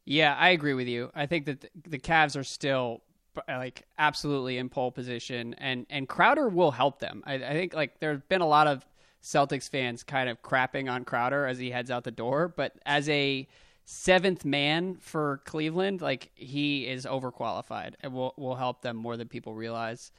Yeah, 0.05 0.35
I 0.39 0.51
agree 0.51 0.75
with 0.75 0.89
you. 0.89 1.11
I 1.15 1.27
think 1.27 1.47
that 1.47 1.71
the 1.89 1.99
Cavs 1.99 2.37
are 2.37 2.45
still 2.45 3.03
like 3.49 3.85
absolutely 3.99 4.59
in 4.59 4.69
pole 4.69 4.93
position, 4.93 5.55
and 5.55 5.87
and 5.91 6.09
Crowder 6.09 6.49
will 6.49 6.71
help 6.71 6.99
them. 6.99 7.23
I, 7.27 7.35
I 7.35 7.53
think 7.53 7.75
like 7.75 7.99
there's 8.01 8.21
been 8.29 8.41
a 8.41 8.47
lot 8.47 8.67
of 8.67 8.85
Celtics 9.23 9.69
fans 9.69 10.03
kind 10.03 10.29
of 10.29 10.43
crapping 10.43 10.91
on 10.91 11.05
Crowder 11.05 11.47
as 11.47 11.59
he 11.59 11.71
heads 11.71 11.91
out 11.91 12.05
the 12.05 12.11
door, 12.11 12.49
but 12.49 12.75
as 12.85 13.09
a 13.09 13.47
seventh 13.85 14.45
man 14.45 14.97
for 14.97 15.43
Cleveland, 15.45 16.01
like 16.01 16.31
he 16.35 16.87
is 16.87 17.07
overqualified 17.07 17.95
and 18.01 18.13
will 18.13 18.35
will 18.37 18.57
help 18.57 18.83
them 18.83 18.97
more 18.97 19.17
than 19.17 19.29
people 19.29 19.55
realize. 19.55 20.11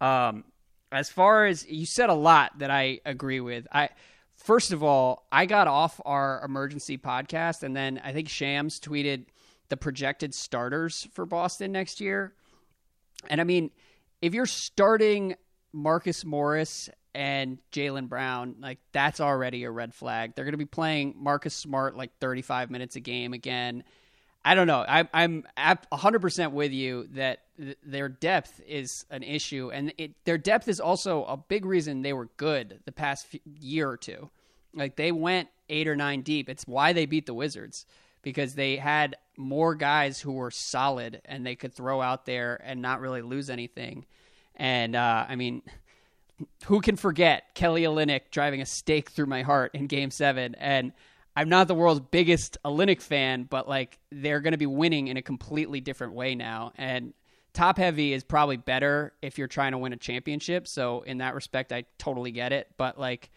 Um, 0.00 0.44
as 0.92 1.08
far 1.08 1.46
as 1.46 1.66
you 1.68 1.86
said 1.86 2.10
a 2.10 2.14
lot 2.14 2.58
that 2.58 2.70
I 2.70 3.00
agree 3.04 3.40
with. 3.40 3.66
I 3.72 3.90
first 4.36 4.72
of 4.72 4.82
all, 4.82 5.26
I 5.30 5.46
got 5.46 5.68
off 5.68 6.00
our 6.04 6.42
emergency 6.44 6.98
podcast, 6.98 7.62
and 7.62 7.76
then 7.76 8.00
I 8.02 8.12
think 8.12 8.28
Shams 8.28 8.80
tweeted 8.80 9.26
the 9.68 9.76
projected 9.76 10.34
starters 10.34 11.06
for 11.12 11.24
Boston 11.24 11.72
next 11.72 12.00
year. 12.00 12.34
And 13.28 13.40
I 13.40 13.44
mean, 13.44 13.70
if 14.20 14.34
you're 14.34 14.46
starting 14.46 15.36
Marcus 15.72 16.24
Morris 16.24 16.90
and 17.14 17.58
Jaylen 17.72 18.08
Brown, 18.08 18.56
like 18.60 18.78
that's 18.92 19.20
already 19.20 19.64
a 19.64 19.70
red 19.70 19.94
flag. 19.94 20.34
They're 20.34 20.44
going 20.44 20.52
to 20.52 20.58
be 20.58 20.64
playing 20.64 21.14
Marcus 21.18 21.54
Smart 21.54 21.96
like 21.96 22.16
35 22.20 22.70
minutes 22.70 22.96
a 22.96 23.00
game 23.00 23.32
again. 23.32 23.84
I 24.44 24.54
don't 24.54 24.66
know. 24.66 24.84
I, 24.88 25.06
I'm 25.12 25.44
100% 25.58 26.52
with 26.52 26.72
you 26.72 27.08
that 27.12 27.40
th- 27.58 27.76
their 27.84 28.08
depth 28.08 28.60
is 28.66 29.04
an 29.10 29.22
issue, 29.22 29.70
and 29.72 29.92
it, 29.98 30.12
their 30.24 30.38
depth 30.38 30.66
is 30.66 30.80
also 30.80 31.24
a 31.24 31.36
big 31.36 31.66
reason 31.66 32.00
they 32.00 32.14
were 32.14 32.28
good 32.38 32.80
the 32.86 32.92
past 32.92 33.26
year 33.60 33.88
or 33.90 33.98
two. 33.98 34.30
Like 34.72 34.96
they 34.96 35.12
went 35.12 35.48
eight 35.68 35.88
or 35.88 35.96
nine 35.96 36.22
deep. 36.22 36.48
It's 36.48 36.66
why 36.66 36.92
they 36.92 37.04
beat 37.04 37.26
the 37.26 37.34
Wizards 37.34 37.84
because 38.22 38.54
they 38.54 38.76
had 38.76 39.16
more 39.36 39.74
guys 39.74 40.20
who 40.20 40.32
were 40.32 40.50
solid 40.50 41.20
and 41.24 41.44
they 41.44 41.56
could 41.56 41.74
throw 41.74 42.00
out 42.00 42.26
there 42.26 42.60
and 42.64 42.80
not 42.80 43.00
really 43.00 43.22
lose 43.22 43.50
anything. 43.50 44.06
And 44.56 44.94
uh, 44.94 45.26
I 45.28 45.36
mean, 45.36 45.62
who 46.66 46.80
can 46.80 46.96
forget 46.96 47.54
Kelly 47.54 47.82
Olynyk 47.82 48.30
driving 48.30 48.60
a 48.60 48.66
stake 48.66 49.10
through 49.10 49.26
my 49.26 49.42
heart 49.42 49.74
in 49.74 49.86
Game 49.86 50.10
Seven? 50.10 50.54
And 50.56 50.92
I'm 51.36 51.48
not 51.48 51.68
the 51.68 51.74
world's 51.74 52.00
biggest 52.00 52.58
Olynyk 52.64 53.00
fan, 53.00 53.44
but 53.44 53.68
like 53.68 53.98
they're 54.10 54.40
going 54.40 54.52
to 54.52 54.58
be 54.58 54.66
winning 54.66 55.08
in 55.08 55.16
a 55.16 55.22
completely 55.22 55.80
different 55.80 56.14
way 56.14 56.34
now. 56.34 56.72
And 56.76 57.14
top 57.52 57.78
heavy 57.78 58.12
is 58.12 58.24
probably 58.24 58.56
better 58.56 59.12
if 59.22 59.38
you're 59.38 59.48
trying 59.48 59.72
to 59.72 59.78
win 59.78 59.92
a 59.92 59.96
championship. 59.96 60.66
So 60.66 61.02
in 61.02 61.18
that 61.18 61.34
respect, 61.34 61.72
I 61.72 61.84
totally 61.98 62.30
get 62.30 62.52
it. 62.52 62.68
But 62.76 62.98
like 62.98 63.30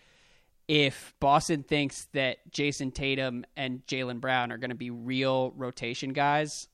if 0.67 1.13
Boston 1.19 1.63
thinks 1.63 2.07
that 2.13 2.37
Jayson 2.51 2.91
Tatum 2.91 3.45
and 3.55 3.85
Jaylen 3.85 4.19
Brown 4.19 4.51
are 4.51 4.57
going 4.57 4.69
to 4.69 4.75
be 4.75 4.89
real 4.89 5.51
rotation 5.55 6.13
guys, 6.13 6.67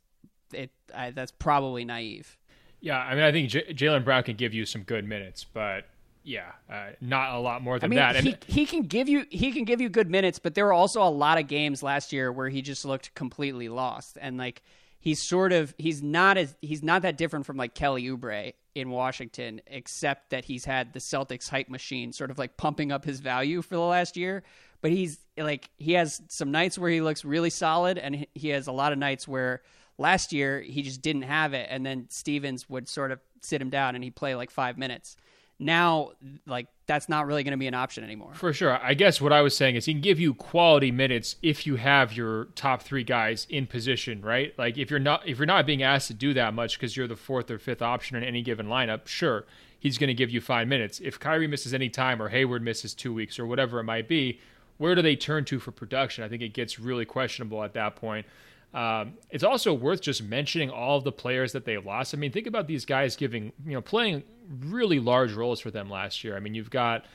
it 0.53 0.71
I, 0.95 1.11
that's 1.11 1.31
probably 1.31 1.85
naive. 1.85 2.37
Yeah, 2.81 2.97
I 2.97 3.13
mean, 3.13 3.23
I 3.23 3.31
think 3.31 3.49
J- 3.49 3.73
Jaylen 3.73 4.05
Brown 4.05 4.23
can 4.23 4.35
give 4.35 4.53
you 4.53 4.65
some 4.65 4.83
good 4.83 5.05
minutes, 5.05 5.45
but 5.53 5.85
yeah, 6.29 6.51
uh, 6.69 6.91
not 7.01 7.33
a 7.33 7.39
lot 7.39 7.63
more 7.63 7.79
than 7.79 7.87
I 7.87 7.89
mean, 7.89 7.97
that. 7.97 8.43
He, 8.45 8.61
he 8.61 8.65
can 8.67 8.83
give 8.83 9.09
you 9.09 9.25
he 9.31 9.51
can 9.51 9.63
give 9.63 9.81
you 9.81 9.89
good 9.89 10.11
minutes, 10.11 10.37
but 10.37 10.53
there 10.53 10.65
were 10.65 10.73
also 10.73 11.01
a 11.01 11.09
lot 11.09 11.39
of 11.39 11.47
games 11.47 11.81
last 11.81 12.13
year 12.13 12.31
where 12.31 12.49
he 12.49 12.61
just 12.61 12.85
looked 12.85 13.15
completely 13.15 13.67
lost, 13.67 14.15
and 14.21 14.37
like 14.37 14.61
he's 14.99 15.23
sort 15.27 15.51
of 15.51 15.73
he's 15.79 16.03
not 16.03 16.37
as 16.37 16.55
he's 16.61 16.83
not 16.83 17.01
that 17.01 17.17
different 17.17 17.47
from 17.47 17.57
like 17.57 17.73
Kelly 17.73 18.03
Oubre 18.03 18.53
in 18.75 18.91
Washington, 18.91 19.59
except 19.65 20.29
that 20.29 20.45
he's 20.45 20.65
had 20.65 20.93
the 20.93 20.99
Celtics 20.99 21.49
hype 21.49 21.67
machine 21.67 22.13
sort 22.13 22.29
of 22.29 22.37
like 22.37 22.57
pumping 22.57 22.91
up 22.91 23.05
his 23.05 23.21
value 23.21 23.63
for 23.63 23.73
the 23.73 23.81
last 23.81 24.15
year. 24.15 24.43
But 24.81 24.91
he's 24.91 25.17
like 25.35 25.71
he 25.77 25.93
has 25.93 26.21
some 26.27 26.51
nights 26.51 26.77
where 26.77 26.91
he 26.91 27.01
looks 27.01 27.25
really 27.25 27.49
solid, 27.49 27.97
and 27.97 28.27
he 28.35 28.49
has 28.49 28.67
a 28.67 28.71
lot 28.71 28.93
of 28.93 28.99
nights 28.99 29.27
where 29.27 29.63
last 29.97 30.31
year 30.31 30.61
he 30.61 30.83
just 30.83 31.01
didn't 31.01 31.23
have 31.23 31.55
it, 31.55 31.65
and 31.71 31.83
then 31.83 32.05
Stevens 32.09 32.69
would 32.69 32.87
sort 32.87 33.11
of 33.11 33.19
sit 33.41 33.59
him 33.59 33.71
down 33.71 33.95
and 33.95 34.03
he'd 34.03 34.15
play 34.15 34.35
like 34.35 34.51
five 34.51 34.77
minutes 34.77 35.17
now 35.59 36.11
like 36.47 36.67
that's 36.87 37.09
not 37.09 37.27
really 37.27 37.43
going 37.43 37.51
to 37.51 37.57
be 37.57 37.67
an 37.67 37.73
option 37.73 38.03
anymore. 38.03 38.33
For 38.33 38.53
sure. 38.53 38.79
I 38.81 38.93
guess 38.93 39.21
what 39.21 39.33
I 39.33 39.41
was 39.41 39.55
saying 39.55 39.75
is 39.75 39.85
he 39.85 39.93
can 39.93 40.01
give 40.01 40.19
you 40.19 40.33
quality 40.33 40.89
minutes 40.91 41.35
if 41.43 41.67
you 41.67 41.75
have 41.75 42.13
your 42.13 42.45
top 42.55 42.81
3 42.81 43.03
guys 43.03 43.45
in 43.49 43.67
position, 43.67 44.21
right? 44.21 44.57
Like 44.57 44.77
if 44.77 44.89
you're 44.89 44.99
not 44.99 45.27
if 45.27 45.37
you're 45.37 45.45
not 45.45 45.65
being 45.65 45.83
asked 45.83 46.07
to 46.07 46.13
do 46.13 46.33
that 46.33 46.53
much 46.53 46.79
cuz 46.79 46.95
you're 46.95 47.07
the 47.07 47.15
fourth 47.15 47.51
or 47.51 47.59
fifth 47.59 47.81
option 47.81 48.17
in 48.17 48.23
any 48.23 48.41
given 48.41 48.67
lineup, 48.67 49.07
sure, 49.07 49.45
he's 49.77 49.97
going 49.97 50.07
to 50.07 50.13
give 50.13 50.31
you 50.31 50.41
5 50.41 50.67
minutes. 50.67 50.99
If 51.01 51.19
Kyrie 51.19 51.47
misses 51.47 51.73
any 51.73 51.89
time 51.89 52.21
or 52.21 52.29
Hayward 52.29 52.63
misses 52.63 52.93
2 52.93 53.13
weeks 53.13 53.37
or 53.37 53.45
whatever 53.45 53.79
it 53.79 53.83
might 53.83 54.07
be, 54.07 54.39
where 54.77 54.95
do 54.95 55.01
they 55.01 55.17
turn 55.17 55.43
to 55.45 55.59
for 55.59 55.71
production? 55.71 56.23
I 56.23 56.29
think 56.29 56.41
it 56.41 56.53
gets 56.53 56.79
really 56.79 57.05
questionable 57.05 57.63
at 57.63 57.73
that 57.73 57.97
point. 57.97 58.25
Um, 58.73 59.13
it's 59.31 59.43
also 59.43 59.73
worth 59.73 60.01
just 60.01 60.21
mentioning 60.21 60.69
all 60.69 60.97
of 60.97 61.03
the 61.03 61.11
players 61.11 61.53
that 61.53 61.65
they 61.65 61.77
lost. 61.77 62.13
I 62.13 62.17
mean, 62.17 62.31
think 62.31 62.47
about 62.47 62.67
these 62.67 62.85
guys 62.85 63.15
giving, 63.15 63.51
you 63.65 63.73
know, 63.73 63.81
playing 63.81 64.23
really 64.65 64.99
large 64.99 65.33
roles 65.33 65.59
for 65.59 65.71
them 65.71 65.89
last 65.89 66.23
year. 66.23 66.35
I 66.37 66.39
mean, 66.39 66.53
you've 66.53 66.69
got 66.69 67.05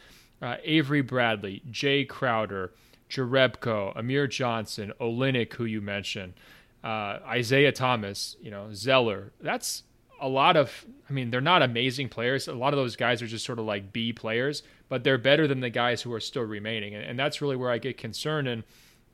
uh, 0.43 0.57
Avery 0.65 1.01
Bradley, 1.01 1.63
Jae 1.71 2.09
Crowder, 2.09 2.73
Jerebko, 3.09 3.97
Amir 3.97 4.27
Johnson, 4.27 4.93
Olynyk, 5.01 5.53
who 5.53 5.65
you 5.65 5.81
mentioned, 5.81 6.35
uh, 6.83 7.19
Isaiah 7.27 7.73
Thomas, 7.73 8.37
you 8.41 8.51
know, 8.51 8.73
Zeller. 8.73 9.33
That's 9.41 9.85
a 10.21 10.29
lot 10.29 10.57
of, 10.57 10.85
I 11.09 11.13
mean, 11.13 11.31
they're 11.31 11.41
not 11.41 11.63
amazing 11.63 12.09
players. 12.09 12.49
A 12.49 12.55
lot 12.55 12.73
of 12.73 12.79
those 12.79 12.97
guys 12.97 13.23
are 13.23 13.27
just 13.29 13.45
sort 13.45 13.61
of 13.61 13.65
like 13.65 13.93
B 13.93 14.13
players, 14.13 14.65
but 14.89 15.05
they're 15.05 15.19
better 15.19 15.47
than 15.47 15.61
the 15.61 15.71
guys 15.71 16.03
who 16.03 16.13
are 16.13 16.21
still 16.21 16.43
remaining. 16.43 16.95
And, 16.95 17.05
and 17.05 17.19
that's 17.19 17.41
really 17.41 17.57
where 17.57 17.71
I 17.71 17.79
get 17.79 17.97
concerned. 17.97 18.49
And, 18.49 18.65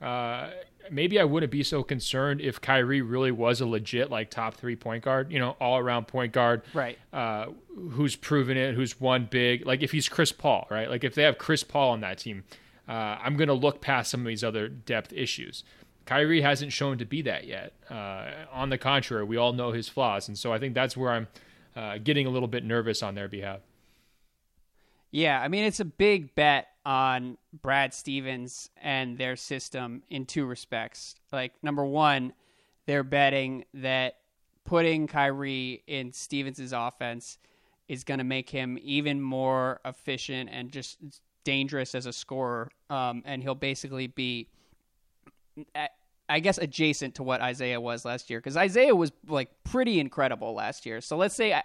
uh, 0.01 0.51
maybe 0.91 1.19
I 1.19 1.25
wouldn't 1.25 1.53
be 1.53 1.63
so 1.63 1.83
concerned 1.83 2.41
if 2.41 2.61
Kyrie 2.61 3.03
really 3.03 3.31
was 3.31 3.61
a 3.61 3.67
legit 3.67 4.11
like 4.11 4.31
top 4.31 4.55
three 4.55 4.77
point 4.77 5.05
guard, 5.05 5.33
you 5.33 5.39
know, 5.39 5.57
all 5.61 5.79
around 5.79 6.09
point 6.09 6.33
guard, 6.33 6.63
right? 6.75 6.99
Uh, 7.13 7.47
who's 7.93 8.17
proven 8.17 8.57
it, 8.57 8.75
who's 8.75 9.01
won 9.01 9.29
big. 9.31 9.67
Like 9.67 9.83
if 9.83 9.93
he's 9.93 10.09
Chris 10.09 10.33
Paul, 10.33 10.67
right? 10.71 10.89
Like 10.89 11.05
if 11.05 11.15
they 11.15 11.23
have 11.23 11.39
Chris 11.39 11.63
Paul 11.63 11.91
on 11.91 12.01
that 12.01 12.19
team, 12.19 12.45
uh, 12.89 12.93
I'm 13.23 13.37
gonna 13.37 13.55
look 13.55 13.81
past 13.81 14.11
some 14.11 14.21
of 14.21 14.27
these 14.27 14.45
other 14.45 14.69
depth 14.69 15.13
issues. 15.13 15.65
Kyrie 16.07 16.43
hasn't 16.43 16.73
shown 16.73 16.99
to 16.99 17.05
be 17.05 17.23
that 17.23 17.47
yet. 17.47 17.73
Uh, 17.89 18.31
on 18.53 18.71
the 18.71 18.79
contrary, 18.79 19.25
we 19.25 19.37
all 19.37 19.53
know 19.53 19.73
his 19.73 19.89
flaws, 19.89 20.27
and 20.29 20.37
so 20.37 20.53
I 20.53 20.59
think 20.59 20.75
that's 20.75 20.97
where 20.97 21.13
I'm 21.13 21.29
uh, 21.77 21.99
getting 21.99 22.27
a 22.27 22.31
little 22.31 22.49
bit 22.49 22.65
nervous 22.65 23.03
on 23.03 23.15
their 23.15 23.29
behalf. 23.29 23.61
Yeah, 25.13 25.41
I 25.41 25.49
mean 25.49 25.65
it's 25.65 25.81
a 25.81 25.85
big 25.85 26.35
bet 26.35 26.70
on 26.85 27.37
Brad 27.53 27.93
Stevens 27.93 28.71
and 28.81 29.19
their 29.19 29.37
system 29.37 30.03
in 30.11 30.27
two 30.27 30.47
respects. 30.47 31.15
Like 31.33 31.53
number 31.63 31.85
one, 31.85 32.33
they're 32.87 33.05
betting 33.05 33.65
that 33.75 34.17
putting 34.65 35.07
Kyrie 35.07 35.83
in 35.87 36.13
Stevens' 36.13 36.73
offense 36.73 37.39
is 37.89 38.05
going 38.05 38.19
to 38.19 38.25
make 38.25 38.49
him 38.49 38.79
even 38.83 39.21
more 39.21 39.81
efficient 39.85 40.49
and 40.53 40.71
just 40.71 40.99
dangerous 41.45 41.95
as 41.95 42.07
a 42.07 42.13
scorer. 42.13 42.71
Um, 42.89 43.23
and 43.27 43.43
he'll 43.43 43.55
basically 43.55 44.07
be, 44.07 44.49
I 46.29 46.41
guess, 46.41 46.59
adjacent 46.59 47.17
to 47.17 47.23
what 47.23 47.41
Isaiah 47.41 47.81
was 47.81 48.05
last 48.05 48.31
year 48.31 48.39
because 48.39 48.57
Isaiah 48.57 48.95
was 48.95 49.11
like 49.27 49.51
pretty 49.65 49.99
incredible 49.99 50.55
last 50.55 50.87
year. 50.87 51.01
So 51.01 51.17
let's 51.17 51.35
say 51.35 51.53
uh, 51.53 51.63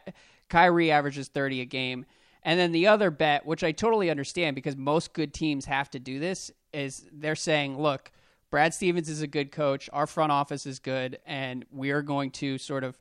Kyrie 0.49 0.91
averages 0.91 1.27
30 1.27 1.61
a 1.61 1.65
game 1.65 2.05
and 2.45 2.59
then 2.59 2.71
the 2.71 2.87
other 2.87 3.09
bet, 3.09 3.45
which 3.45 3.63
I 3.63 3.71
totally 3.71 4.11
understand 4.11 4.55
because 4.55 4.77
most 4.77 5.13
good 5.13 5.33
teams 5.33 5.65
have 5.65 5.89
to 5.89 5.99
do 5.99 6.19
this, 6.19 6.51
is 6.71 7.05
they're 7.11 7.35
saying, 7.35 7.77
look, 7.77 8.11
Brad 8.51 8.73
Stevens 8.73 9.09
is 9.09 9.21
a 9.21 9.27
good 9.27 9.51
coach, 9.51 9.89
our 9.91 10.05
front 10.05 10.31
office 10.31 10.67
is 10.67 10.77
good, 10.77 11.17
and 11.25 11.65
we 11.71 11.89
are 11.89 12.03
going 12.03 12.29
to 12.31 12.59
sort 12.59 12.83
of 12.83 12.97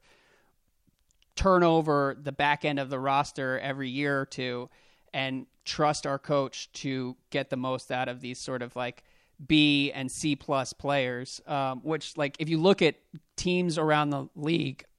turn 1.36 1.62
over 1.62 2.16
the 2.20 2.32
back 2.32 2.64
end 2.64 2.78
of 2.78 2.88
the 2.88 2.98
roster 2.98 3.58
every 3.58 3.90
year 3.90 4.18
or 4.18 4.24
two 4.24 4.70
and 5.12 5.46
trust 5.64 6.06
our 6.06 6.18
coach 6.18 6.72
to 6.72 7.14
get 7.30 7.50
the 7.50 7.56
most 7.56 7.92
out 7.92 8.08
of 8.08 8.20
these 8.20 8.38
sort 8.38 8.62
of 8.62 8.74
like 8.74 9.02
B 9.46 9.92
and 9.92 10.10
C 10.10 10.36
plus 10.36 10.72
players. 10.72 11.42
Um, 11.46 11.80
which, 11.82 12.16
like, 12.16 12.36
if 12.38 12.48
you 12.48 12.58
look 12.58 12.80
at 12.80 12.96
teams 13.36 13.76
around 13.76 14.10
the 14.10 14.28
league, 14.34 14.84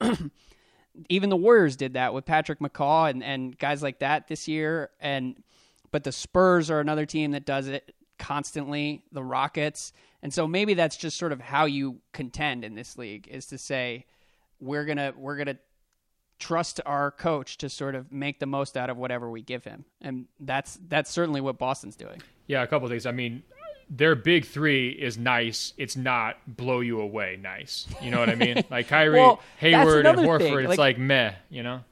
even 1.08 1.30
the 1.30 1.36
Warriors 1.36 1.76
did 1.76 1.94
that 1.94 2.14
with 2.14 2.24
Patrick 2.24 2.60
McCaw 2.60 3.10
and, 3.10 3.22
and 3.22 3.56
guys 3.58 3.82
like 3.82 4.00
that 4.00 4.28
this 4.28 4.48
year. 4.48 4.90
And 5.00 5.42
but 5.90 6.04
the 6.04 6.12
Spurs 6.12 6.70
are 6.70 6.80
another 6.80 7.06
team 7.06 7.32
that 7.32 7.44
does 7.44 7.68
it 7.68 7.94
constantly. 8.18 9.02
The 9.12 9.22
Rockets, 9.22 9.92
and 10.22 10.32
so 10.32 10.46
maybe 10.46 10.74
that's 10.74 10.96
just 10.96 11.16
sort 11.16 11.32
of 11.32 11.40
how 11.40 11.66
you 11.66 12.00
contend 12.12 12.64
in 12.64 12.74
this 12.74 12.98
league 12.98 13.28
is 13.28 13.46
to 13.46 13.58
say 13.58 14.06
we're 14.60 14.84
gonna 14.84 15.12
we're 15.16 15.36
gonna 15.36 15.58
trust 16.38 16.80
our 16.84 17.10
coach 17.10 17.56
to 17.58 17.68
sort 17.68 17.94
of 17.94 18.12
make 18.12 18.40
the 18.40 18.46
most 18.46 18.76
out 18.76 18.90
of 18.90 18.96
whatever 18.96 19.30
we 19.30 19.42
give 19.42 19.64
him, 19.64 19.84
and 20.00 20.26
that's 20.40 20.78
that's 20.88 21.10
certainly 21.10 21.40
what 21.40 21.58
Boston's 21.58 21.96
doing. 21.96 22.22
Yeah, 22.46 22.62
a 22.62 22.66
couple 22.66 22.88
things. 22.88 23.06
I 23.06 23.12
mean, 23.12 23.42
their 23.88 24.14
big 24.14 24.44
three 24.44 24.90
is 24.90 25.16
nice. 25.16 25.72
It's 25.76 25.96
not 25.96 26.36
blow 26.46 26.80
you 26.80 27.00
away 27.00 27.38
nice. 27.40 27.86
You 28.02 28.10
know 28.10 28.18
what 28.18 28.28
I 28.28 28.34
mean? 28.34 28.64
Like 28.70 28.88
Kyrie, 28.88 29.18
well, 29.18 29.40
Hayward, 29.58 30.06
and 30.06 30.18
Horford, 30.18 30.38
thing. 30.38 30.58
it's 30.58 30.68
like, 30.70 30.78
like 30.78 30.98
meh. 30.98 31.32
You 31.50 31.62
know. 31.62 31.84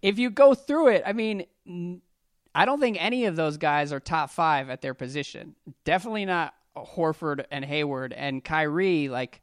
If 0.00 0.18
you 0.18 0.30
go 0.30 0.54
through 0.54 0.88
it, 0.88 1.02
I 1.04 1.12
mean, 1.12 1.46
I 2.54 2.64
don't 2.64 2.80
think 2.80 3.02
any 3.02 3.24
of 3.24 3.36
those 3.36 3.56
guys 3.56 3.92
are 3.92 4.00
top 4.00 4.30
five 4.30 4.70
at 4.70 4.80
their 4.80 4.94
position. 4.94 5.54
Definitely 5.84 6.24
not 6.24 6.54
Horford 6.76 7.44
and 7.50 7.64
Hayward 7.64 8.12
and 8.12 8.42
Kyrie. 8.44 9.08
Like, 9.08 9.42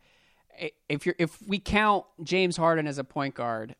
if 0.87 1.05
you're 1.05 1.15
if 1.17 1.41
we 1.47 1.59
count 1.59 2.05
James 2.23 2.57
Harden 2.57 2.87
as 2.87 2.97
a 2.97 3.03
point 3.03 3.35
guard, 3.35 3.75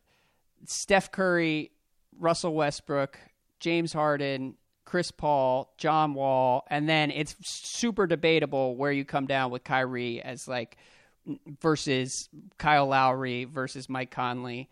Steph 0.66 1.12
Curry, 1.12 1.72
Russell 2.18 2.54
Westbrook, 2.54 3.18
James 3.60 3.94
Harden, 3.94 4.56
Chris 4.90 5.12
Paul, 5.12 5.72
John 5.78 6.16
Wall, 6.16 6.66
and 6.68 6.90
then 6.90 7.12
it's 7.12 7.36
super 7.42 8.08
debatable 8.08 8.76
where 8.76 8.92
you 8.92 9.06
come 9.06 9.28
down 9.28 9.52
with 9.52 9.64
Kyrie 9.64 10.20
as 10.20 10.48
like 10.48 10.78
versus 11.62 12.28
Kyle 12.58 12.88
Lowry 12.88 13.44
versus 13.44 13.88
Mike 13.88 14.10
Conley. 14.10 14.68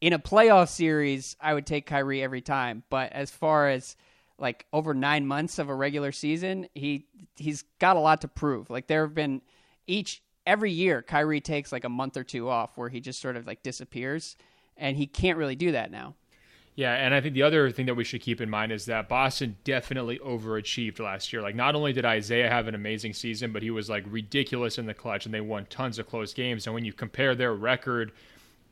In 0.00 0.14
a 0.14 0.18
playoff 0.18 0.70
series, 0.70 1.36
I 1.38 1.52
would 1.52 1.66
take 1.66 1.84
Kyrie 1.84 2.22
every 2.22 2.40
time, 2.40 2.82
but 2.88 3.12
as 3.12 3.30
far 3.30 3.68
as 3.68 3.94
like 4.38 4.64
over 4.72 4.94
9 4.94 5.26
months 5.26 5.58
of 5.58 5.68
a 5.68 5.74
regular 5.74 6.12
season, 6.12 6.66
he 6.74 7.04
he's 7.36 7.64
got 7.78 7.96
a 7.96 8.00
lot 8.00 8.22
to 8.22 8.28
prove. 8.28 8.70
Like 8.70 8.86
there 8.86 9.02
have 9.02 9.14
been 9.14 9.42
each 9.86 10.22
every 10.46 10.72
year 10.72 11.02
Kyrie 11.02 11.42
takes 11.42 11.72
like 11.72 11.84
a 11.84 11.90
month 11.90 12.16
or 12.16 12.24
two 12.24 12.48
off 12.48 12.78
where 12.78 12.88
he 12.88 13.00
just 13.00 13.20
sort 13.20 13.36
of 13.36 13.46
like 13.46 13.62
disappears 13.62 14.34
and 14.78 14.96
he 14.96 15.06
can't 15.06 15.36
really 15.36 15.56
do 15.56 15.72
that 15.72 15.90
now. 15.90 16.14
Yeah, 16.78 16.94
and 16.94 17.12
I 17.12 17.20
think 17.20 17.34
the 17.34 17.42
other 17.42 17.72
thing 17.72 17.86
that 17.86 17.96
we 17.96 18.04
should 18.04 18.20
keep 18.20 18.40
in 18.40 18.48
mind 18.48 18.70
is 18.70 18.84
that 18.84 19.08
Boston 19.08 19.56
definitely 19.64 20.20
overachieved 20.20 21.00
last 21.00 21.32
year. 21.32 21.42
Like, 21.42 21.56
not 21.56 21.74
only 21.74 21.92
did 21.92 22.04
Isaiah 22.04 22.48
have 22.48 22.68
an 22.68 22.76
amazing 22.76 23.14
season, 23.14 23.52
but 23.52 23.64
he 23.64 23.72
was 23.72 23.90
like 23.90 24.04
ridiculous 24.08 24.78
in 24.78 24.86
the 24.86 24.94
clutch, 24.94 25.24
and 25.24 25.34
they 25.34 25.40
won 25.40 25.66
tons 25.70 25.98
of 25.98 26.08
close 26.08 26.32
games. 26.32 26.68
And 26.68 26.74
when 26.74 26.84
you 26.84 26.92
compare 26.92 27.34
their 27.34 27.52
record 27.52 28.12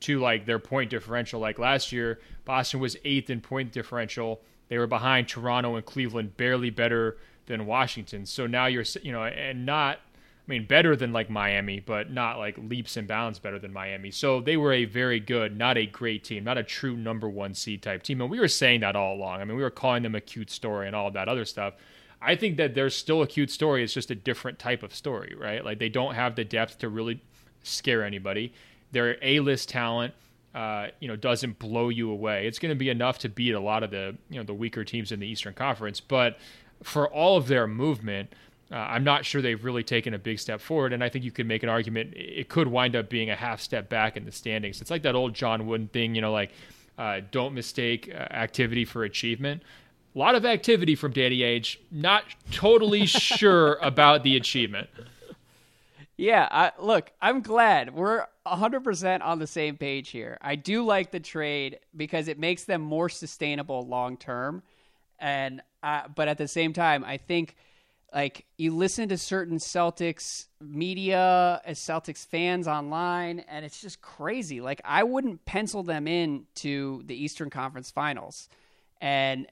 to 0.02 0.20
like 0.20 0.46
their 0.46 0.60
point 0.60 0.88
differential, 0.88 1.40
like 1.40 1.58
last 1.58 1.90
year, 1.90 2.20
Boston 2.44 2.78
was 2.78 2.96
eighth 3.04 3.28
in 3.28 3.40
point 3.40 3.72
differential. 3.72 4.40
They 4.68 4.78
were 4.78 4.86
behind 4.86 5.26
Toronto 5.26 5.74
and 5.74 5.84
Cleveland, 5.84 6.36
barely 6.36 6.70
better 6.70 7.16
than 7.46 7.66
Washington. 7.66 8.24
So 8.24 8.46
now 8.46 8.66
you're, 8.66 8.84
you 9.02 9.10
know, 9.10 9.24
and 9.24 9.66
not 9.66 9.98
I 10.46 10.50
mean, 10.50 10.66
better 10.66 10.94
than 10.94 11.12
like 11.12 11.28
Miami, 11.28 11.80
but 11.80 12.12
not 12.12 12.38
like 12.38 12.56
leaps 12.56 12.96
and 12.96 13.08
bounds 13.08 13.40
better 13.40 13.58
than 13.58 13.72
Miami. 13.72 14.12
So 14.12 14.40
they 14.40 14.56
were 14.56 14.72
a 14.72 14.84
very 14.84 15.18
good, 15.18 15.56
not 15.56 15.76
a 15.76 15.86
great 15.86 16.22
team, 16.22 16.44
not 16.44 16.56
a 16.56 16.62
true 16.62 16.96
number 16.96 17.28
one 17.28 17.52
seed 17.52 17.82
type 17.82 18.04
team. 18.04 18.20
And 18.20 18.30
we 18.30 18.38
were 18.38 18.46
saying 18.46 18.80
that 18.80 18.94
all 18.94 19.16
along. 19.16 19.40
I 19.40 19.44
mean, 19.44 19.56
we 19.56 19.64
were 19.64 19.70
calling 19.70 20.04
them 20.04 20.14
a 20.14 20.20
cute 20.20 20.50
story 20.50 20.86
and 20.86 20.94
all 20.94 21.10
that 21.10 21.28
other 21.28 21.44
stuff. 21.44 21.74
I 22.22 22.36
think 22.36 22.58
that 22.58 22.74
there's 22.74 22.94
still 22.94 23.22
a 23.22 23.26
cute 23.26 23.50
story. 23.50 23.82
It's 23.82 23.92
just 23.92 24.10
a 24.12 24.14
different 24.14 24.60
type 24.60 24.84
of 24.84 24.94
story, 24.94 25.34
right? 25.36 25.64
Like 25.64 25.80
they 25.80 25.88
don't 25.88 26.14
have 26.14 26.36
the 26.36 26.44
depth 26.44 26.78
to 26.78 26.88
really 26.88 27.20
scare 27.64 28.04
anybody. 28.04 28.52
Their 28.92 29.18
A-list 29.22 29.68
talent, 29.68 30.14
uh, 30.54 30.88
you 31.00 31.08
know, 31.08 31.16
doesn't 31.16 31.58
blow 31.58 31.88
you 31.88 32.10
away. 32.10 32.46
It's 32.46 32.60
going 32.60 32.70
to 32.70 32.78
be 32.78 32.88
enough 32.88 33.18
to 33.18 33.28
beat 33.28 33.52
a 33.52 33.60
lot 33.60 33.82
of 33.82 33.90
the, 33.90 34.16
you 34.30 34.38
know, 34.38 34.44
the 34.44 34.54
weaker 34.54 34.84
teams 34.84 35.10
in 35.10 35.18
the 35.18 35.26
Eastern 35.26 35.54
Conference. 35.54 36.00
But 36.00 36.38
for 36.82 37.08
all 37.08 37.36
of 37.36 37.48
their 37.48 37.66
movement, 37.66 38.32
uh, 38.70 38.76
I'm 38.76 39.04
not 39.04 39.24
sure 39.24 39.40
they've 39.40 39.64
really 39.64 39.84
taken 39.84 40.14
a 40.14 40.18
big 40.18 40.40
step 40.40 40.60
forward, 40.60 40.92
and 40.92 41.02
I 41.04 41.08
think 41.08 41.24
you 41.24 41.30
could 41.30 41.46
make 41.46 41.62
an 41.62 41.68
argument 41.68 42.14
it 42.14 42.48
could 42.48 42.66
wind 42.66 42.96
up 42.96 43.08
being 43.08 43.30
a 43.30 43.36
half 43.36 43.60
step 43.60 43.88
back 43.88 44.16
in 44.16 44.24
the 44.24 44.32
standings. 44.32 44.80
It's 44.80 44.90
like 44.90 45.02
that 45.02 45.14
old 45.14 45.34
John 45.34 45.66
Wooden 45.66 45.88
thing, 45.88 46.14
you 46.14 46.20
know, 46.20 46.32
like 46.32 46.50
uh, 46.98 47.20
don't 47.30 47.54
mistake 47.54 48.10
uh, 48.12 48.18
activity 48.18 48.84
for 48.84 49.04
achievement. 49.04 49.62
A 50.14 50.18
lot 50.18 50.34
of 50.34 50.44
activity 50.44 50.94
from 50.94 51.12
Danny 51.12 51.38
Ainge. 51.40 51.76
Not 51.92 52.24
totally 52.50 53.06
sure 53.06 53.74
about 53.74 54.24
the 54.24 54.36
achievement. 54.36 54.88
Yeah, 56.16 56.48
I, 56.50 56.72
look, 56.80 57.12
I'm 57.20 57.42
glad 57.42 57.94
we're 57.94 58.26
100% 58.46 59.22
on 59.22 59.38
the 59.38 59.46
same 59.46 59.76
page 59.76 60.08
here. 60.08 60.38
I 60.40 60.56
do 60.56 60.82
like 60.82 61.10
the 61.10 61.20
trade 61.20 61.78
because 61.94 62.26
it 62.26 62.38
makes 62.38 62.64
them 62.64 62.80
more 62.80 63.10
sustainable 63.10 63.86
long 63.86 64.16
term, 64.16 64.62
and 65.18 65.60
uh, 65.82 66.08
but 66.14 66.26
at 66.26 66.38
the 66.38 66.48
same 66.48 66.72
time, 66.72 67.04
I 67.04 67.18
think 67.18 67.54
like 68.16 68.46
you 68.56 68.74
listen 68.74 69.10
to 69.10 69.18
certain 69.18 69.58
Celtics 69.58 70.46
media 70.58 71.60
as 71.66 71.78
Celtics 71.78 72.26
fans 72.26 72.66
online, 72.66 73.40
and 73.40 73.62
it's 73.62 73.78
just 73.78 74.00
crazy. 74.00 74.62
Like 74.62 74.80
I 74.86 75.02
wouldn't 75.02 75.44
pencil 75.44 75.82
them 75.82 76.08
in 76.08 76.46
to 76.56 77.02
the 77.04 77.14
Eastern 77.14 77.50
Conference 77.50 77.90
Finals, 77.90 78.48
and 79.02 79.46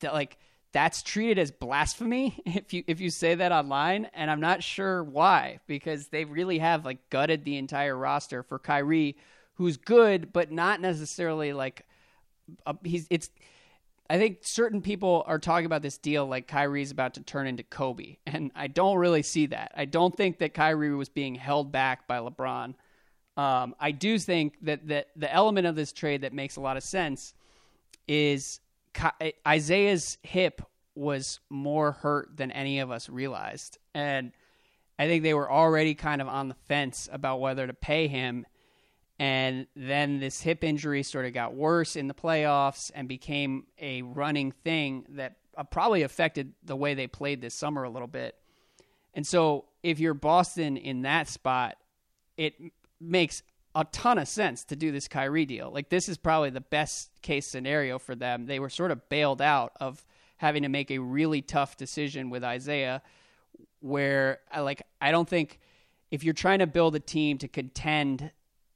that 0.00 0.12
like 0.12 0.36
that's 0.72 1.02
treated 1.02 1.38
as 1.38 1.50
blasphemy 1.50 2.38
if 2.44 2.74
you 2.74 2.84
if 2.86 3.00
you 3.00 3.08
say 3.08 3.36
that 3.36 3.52
online, 3.52 4.10
and 4.12 4.30
I'm 4.30 4.40
not 4.40 4.62
sure 4.62 5.02
why 5.02 5.60
because 5.66 6.08
they 6.08 6.26
really 6.26 6.58
have 6.58 6.84
like 6.84 7.08
gutted 7.08 7.46
the 7.46 7.56
entire 7.56 7.96
roster 7.96 8.42
for 8.42 8.58
Kyrie, 8.58 9.16
who's 9.54 9.78
good 9.78 10.30
but 10.30 10.52
not 10.52 10.78
necessarily 10.78 11.54
like 11.54 11.86
a, 12.66 12.76
he's 12.84 13.06
it's 13.08 13.30
I 14.08 14.18
think 14.18 14.38
certain 14.42 14.82
people 14.82 15.24
are 15.26 15.38
talking 15.38 15.66
about 15.66 15.82
this 15.82 15.96
deal 15.96 16.26
like 16.26 16.46
Kyrie's 16.46 16.90
about 16.90 17.14
to 17.14 17.22
turn 17.22 17.46
into 17.46 17.62
Kobe, 17.62 18.18
and 18.26 18.50
I 18.54 18.66
don't 18.66 18.98
really 18.98 19.22
see 19.22 19.46
that. 19.46 19.72
I 19.76 19.84
don't 19.84 20.14
think 20.14 20.38
that 20.38 20.54
Kyrie 20.54 20.94
was 20.94 21.08
being 21.08 21.34
held 21.34 21.72
back 21.72 22.06
by 22.06 22.18
LeBron. 22.18 22.74
Um, 23.36 23.74
I 23.80 23.90
do 23.90 24.18
think 24.18 24.54
that, 24.62 24.86
that 24.88 25.08
the 25.16 25.32
element 25.32 25.66
of 25.66 25.74
this 25.74 25.92
trade 25.92 26.20
that 26.20 26.32
makes 26.32 26.56
a 26.56 26.60
lot 26.60 26.76
of 26.76 26.84
sense 26.84 27.34
is 28.06 28.60
Isaiah's 29.46 30.18
hip 30.22 30.62
was 30.94 31.40
more 31.50 31.92
hurt 31.92 32.36
than 32.36 32.52
any 32.52 32.78
of 32.78 32.92
us 32.92 33.08
realized, 33.08 33.78
and 33.94 34.32
I 34.98 35.08
think 35.08 35.24
they 35.24 35.34
were 35.34 35.50
already 35.50 35.94
kind 35.94 36.20
of 36.20 36.28
on 36.28 36.48
the 36.48 36.54
fence 36.54 37.08
about 37.10 37.40
whether 37.40 37.66
to 37.66 37.74
pay 37.74 38.06
him 38.06 38.46
and 39.18 39.66
then 39.76 40.18
this 40.18 40.40
hip 40.40 40.64
injury 40.64 41.02
sort 41.02 41.24
of 41.24 41.32
got 41.32 41.54
worse 41.54 41.96
in 41.96 42.08
the 42.08 42.14
playoffs 42.14 42.90
and 42.94 43.08
became 43.08 43.66
a 43.78 44.02
running 44.02 44.50
thing 44.50 45.04
that 45.10 45.36
uh, 45.56 45.62
probably 45.62 46.02
affected 46.02 46.52
the 46.64 46.74
way 46.74 46.94
they 46.94 47.06
played 47.06 47.40
this 47.40 47.54
summer 47.54 47.84
a 47.84 47.90
little 47.90 48.08
bit. 48.08 48.34
And 49.14 49.24
so 49.24 49.66
if 49.82 50.00
you're 50.00 50.14
Boston 50.14 50.76
in 50.76 51.02
that 51.02 51.28
spot, 51.28 51.76
it 52.36 52.54
makes 53.00 53.42
a 53.76 53.84
ton 53.84 54.18
of 54.18 54.26
sense 54.26 54.64
to 54.64 54.76
do 54.76 54.90
this 54.90 55.06
Kyrie 55.06 55.46
deal. 55.46 55.70
Like 55.70 55.88
this 55.88 56.08
is 56.08 56.16
probably 56.16 56.50
the 56.50 56.60
best 56.60 57.10
case 57.22 57.46
scenario 57.46 58.00
for 58.00 58.16
them. 58.16 58.46
They 58.46 58.58
were 58.58 58.68
sort 58.68 58.90
of 58.90 59.08
bailed 59.08 59.40
out 59.40 59.72
of 59.80 60.04
having 60.38 60.62
to 60.62 60.68
make 60.68 60.90
a 60.90 60.98
really 60.98 61.42
tough 61.42 61.76
decision 61.76 62.30
with 62.30 62.42
Isaiah 62.42 63.02
where 63.80 64.40
I 64.50 64.60
like 64.60 64.82
I 65.00 65.12
don't 65.12 65.28
think 65.28 65.60
if 66.10 66.24
you're 66.24 66.34
trying 66.34 66.60
to 66.60 66.66
build 66.66 66.94
a 66.96 67.00
team 67.00 67.38
to 67.38 67.48
contend 67.48 68.30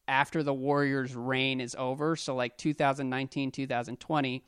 after 0.09 0.43
the 0.43 0.55
Warriors' 0.55 1.15
reign 1.15 1.61
is 1.61 1.77
over, 1.79 2.17
so 2.17 2.35
like 2.35 2.57
2019, 2.57 3.53
2020, 3.53 4.43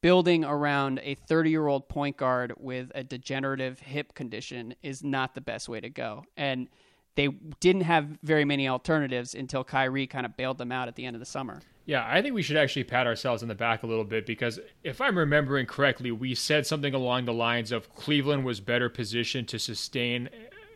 building 0.00 0.44
around 0.44 1.00
a 1.02 1.14
30 1.14 1.50
year 1.50 1.66
old 1.66 1.88
point 1.88 2.16
guard 2.16 2.54
with 2.58 2.92
a 2.94 3.02
degenerative 3.02 3.80
hip 3.80 4.14
condition 4.14 4.74
is 4.82 5.02
not 5.02 5.34
the 5.34 5.40
best 5.40 5.68
way 5.68 5.80
to 5.80 5.90
go. 5.90 6.24
And 6.36 6.68
they 7.16 7.28
didn't 7.60 7.82
have 7.82 8.06
very 8.22 8.44
many 8.44 8.68
alternatives 8.68 9.34
until 9.34 9.64
Kyrie 9.64 10.06
kind 10.06 10.24
of 10.24 10.36
bailed 10.36 10.58
them 10.58 10.70
out 10.70 10.86
at 10.86 10.94
the 10.94 11.04
end 11.04 11.16
of 11.16 11.20
the 11.20 11.26
summer. 11.26 11.60
Yeah, 11.86 12.04
I 12.06 12.20
think 12.20 12.34
we 12.34 12.42
should 12.42 12.56
actually 12.56 12.84
pat 12.84 13.06
ourselves 13.06 13.42
on 13.42 13.48
the 13.48 13.54
back 13.54 13.82
a 13.82 13.86
little 13.86 14.04
bit 14.04 14.26
because 14.26 14.60
if 14.82 15.00
I'm 15.00 15.16
remembering 15.16 15.66
correctly, 15.66 16.10
we 16.10 16.34
said 16.34 16.66
something 16.66 16.94
along 16.94 17.24
the 17.24 17.32
lines 17.32 17.72
of 17.72 17.94
Cleveland 17.94 18.44
was 18.44 18.60
better 18.60 18.88
positioned 18.88 19.48
to 19.48 19.58
sustain 19.58 20.28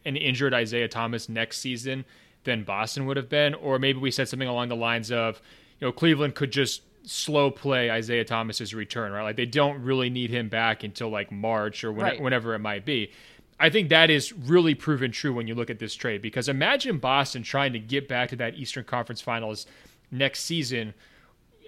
an 0.04 0.16
injured 0.16 0.54
Isaiah 0.54 0.88
Thomas 0.88 1.28
next 1.28 1.58
season 1.58 2.04
than 2.44 2.64
Boston 2.64 3.06
would 3.06 3.16
have 3.16 3.28
been, 3.28 3.54
or 3.54 3.78
maybe 3.78 3.98
we 3.98 4.10
said 4.10 4.28
something 4.28 4.48
along 4.48 4.68
the 4.68 4.76
lines 4.76 5.12
of, 5.12 5.40
you 5.78 5.86
know, 5.86 5.92
Cleveland 5.92 6.34
could 6.34 6.50
just 6.50 6.82
slow 7.04 7.50
play 7.50 7.90
Isaiah 7.90 8.24
Thomas's 8.24 8.74
return, 8.74 9.12
right? 9.12 9.22
Like 9.22 9.36
they 9.36 9.46
don't 9.46 9.82
really 9.82 10.10
need 10.10 10.30
him 10.30 10.48
back 10.48 10.84
until 10.84 11.08
like 11.08 11.32
March 11.32 11.84
or 11.84 11.92
when, 11.92 12.04
right. 12.04 12.20
whenever 12.20 12.54
it 12.54 12.58
might 12.58 12.84
be. 12.84 13.10
I 13.58 13.68
think 13.68 13.90
that 13.90 14.08
is 14.08 14.32
really 14.32 14.74
proven 14.74 15.12
true 15.12 15.34
when 15.34 15.46
you 15.46 15.54
look 15.54 15.68
at 15.68 15.78
this 15.78 15.94
trade 15.94 16.22
because 16.22 16.48
imagine 16.48 16.98
Boston 16.98 17.42
trying 17.42 17.74
to 17.74 17.78
get 17.78 18.08
back 18.08 18.30
to 18.30 18.36
that 18.36 18.54
Eastern 18.54 18.84
Conference 18.84 19.20
Finals 19.20 19.66
next 20.10 20.40
season 20.40 20.94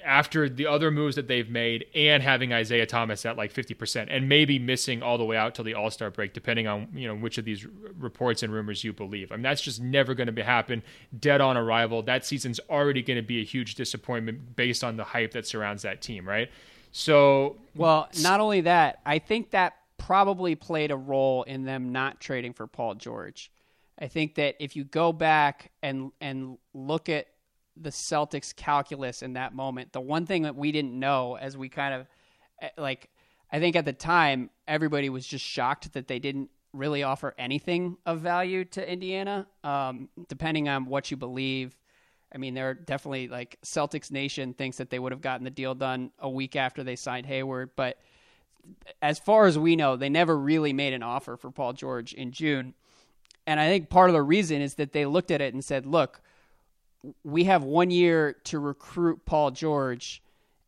after 0.04 0.48
the 0.48 0.66
other 0.66 0.90
moves 0.90 1.16
that 1.16 1.28
they've 1.28 1.48
made 1.48 1.86
and 1.94 2.22
having 2.22 2.52
Isaiah 2.52 2.86
Thomas 2.86 3.24
at 3.24 3.36
like 3.36 3.52
50% 3.52 4.08
and 4.10 4.28
maybe 4.28 4.58
missing 4.58 5.02
all 5.02 5.18
the 5.18 5.24
way 5.24 5.36
out 5.36 5.54
till 5.54 5.64
the 5.64 5.74
All-Star 5.74 6.10
break 6.10 6.32
depending 6.32 6.66
on 6.66 6.88
you 6.94 7.06
know 7.06 7.14
which 7.14 7.38
of 7.38 7.44
these 7.44 7.66
reports 7.98 8.42
and 8.42 8.52
rumors 8.52 8.84
you 8.84 8.92
believe. 8.92 9.32
I 9.32 9.36
mean 9.36 9.42
that's 9.42 9.62
just 9.62 9.80
never 9.80 10.14
going 10.14 10.34
to 10.34 10.42
happen 10.42 10.82
dead 11.18 11.40
on 11.40 11.56
arrival. 11.56 12.02
That 12.02 12.24
season's 12.26 12.60
already 12.68 13.02
going 13.02 13.18
to 13.18 13.26
be 13.26 13.40
a 13.40 13.44
huge 13.44 13.74
disappointment 13.74 14.56
based 14.56 14.84
on 14.84 14.96
the 14.96 15.04
hype 15.04 15.32
that 15.32 15.46
surrounds 15.46 15.82
that 15.82 16.02
team, 16.02 16.28
right? 16.28 16.50
So 16.92 17.56
well, 17.74 18.08
not 18.20 18.40
only 18.40 18.62
that, 18.62 19.00
I 19.06 19.18
think 19.18 19.50
that 19.50 19.74
probably 19.96 20.54
played 20.54 20.90
a 20.90 20.96
role 20.96 21.42
in 21.44 21.64
them 21.64 21.92
not 21.92 22.20
trading 22.20 22.52
for 22.52 22.66
Paul 22.66 22.96
George. 22.96 23.50
I 23.98 24.08
think 24.08 24.34
that 24.34 24.56
if 24.58 24.74
you 24.76 24.84
go 24.84 25.12
back 25.12 25.70
and 25.82 26.12
and 26.20 26.58
look 26.74 27.08
at 27.08 27.28
the 27.76 27.90
Celtics 27.90 28.54
calculus 28.54 29.22
in 29.22 29.34
that 29.34 29.54
moment. 29.54 29.92
The 29.92 30.00
one 30.00 30.26
thing 30.26 30.42
that 30.42 30.56
we 30.56 30.72
didn't 30.72 30.98
know 30.98 31.36
as 31.36 31.56
we 31.56 31.68
kind 31.68 31.94
of 31.94 32.06
eh, 32.60 32.68
like 32.76 33.08
I 33.50 33.60
think 33.60 33.76
at 33.76 33.84
the 33.84 33.92
time 33.92 34.50
everybody 34.66 35.10
was 35.10 35.26
just 35.26 35.44
shocked 35.44 35.92
that 35.92 36.08
they 36.08 36.18
didn't 36.18 36.50
really 36.72 37.02
offer 37.02 37.34
anything 37.36 37.98
of 38.06 38.20
value 38.20 38.64
to 38.64 38.90
Indiana, 38.90 39.46
um, 39.62 40.08
depending 40.28 40.68
on 40.68 40.86
what 40.86 41.10
you 41.10 41.16
believe. 41.16 41.76
I 42.34 42.38
mean, 42.38 42.54
there 42.54 42.70
are 42.70 42.74
definitely 42.74 43.28
like 43.28 43.58
Celtics 43.62 44.10
Nation 44.10 44.54
thinks 44.54 44.78
that 44.78 44.88
they 44.88 44.98
would 44.98 45.12
have 45.12 45.20
gotten 45.20 45.44
the 45.44 45.50
deal 45.50 45.74
done 45.74 46.12
a 46.18 46.30
week 46.30 46.56
after 46.56 46.82
they 46.82 46.96
signed 46.96 47.26
Hayward, 47.26 47.70
but 47.76 47.98
as 49.02 49.18
far 49.18 49.46
as 49.46 49.58
we 49.58 49.76
know, 49.76 49.96
they 49.96 50.08
never 50.08 50.36
really 50.36 50.72
made 50.72 50.92
an 50.94 51.02
offer 51.02 51.36
for 51.36 51.50
Paul 51.50 51.72
George 51.72 52.14
in 52.14 52.32
June. 52.32 52.74
And 53.46 53.58
I 53.58 53.68
think 53.68 53.90
part 53.90 54.08
of 54.08 54.14
the 54.14 54.22
reason 54.22 54.62
is 54.62 54.74
that 54.74 54.92
they 54.92 55.04
looked 55.04 55.30
at 55.30 55.40
it 55.40 55.52
and 55.52 55.64
said, 55.64 55.84
look, 55.84 56.20
we 57.24 57.44
have 57.44 57.64
one 57.64 57.90
year 57.90 58.36
to 58.44 58.58
recruit 58.58 59.24
Paul 59.24 59.50
George, 59.50 60.22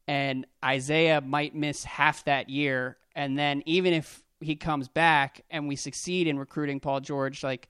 and 0.07 0.47
Isaiah 0.65 1.21
might 1.21 1.55
miss 1.55 1.85
half 1.85 2.25
that 2.25 2.51
year. 2.51 2.97
And 3.15 3.39
then 3.39 3.63
even 3.67 3.93
if 3.93 4.23
he 4.41 4.57
comes 4.57 4.89
back 4.89 5.43
and 5.51 5.69
we 5.69 5.77
succeed 5.77 6.27
in 6.27 6.39
recruiting 6.39 6.81
Paul 6.81 7.01
George, 7.01 7.43
like, 7.43 7.69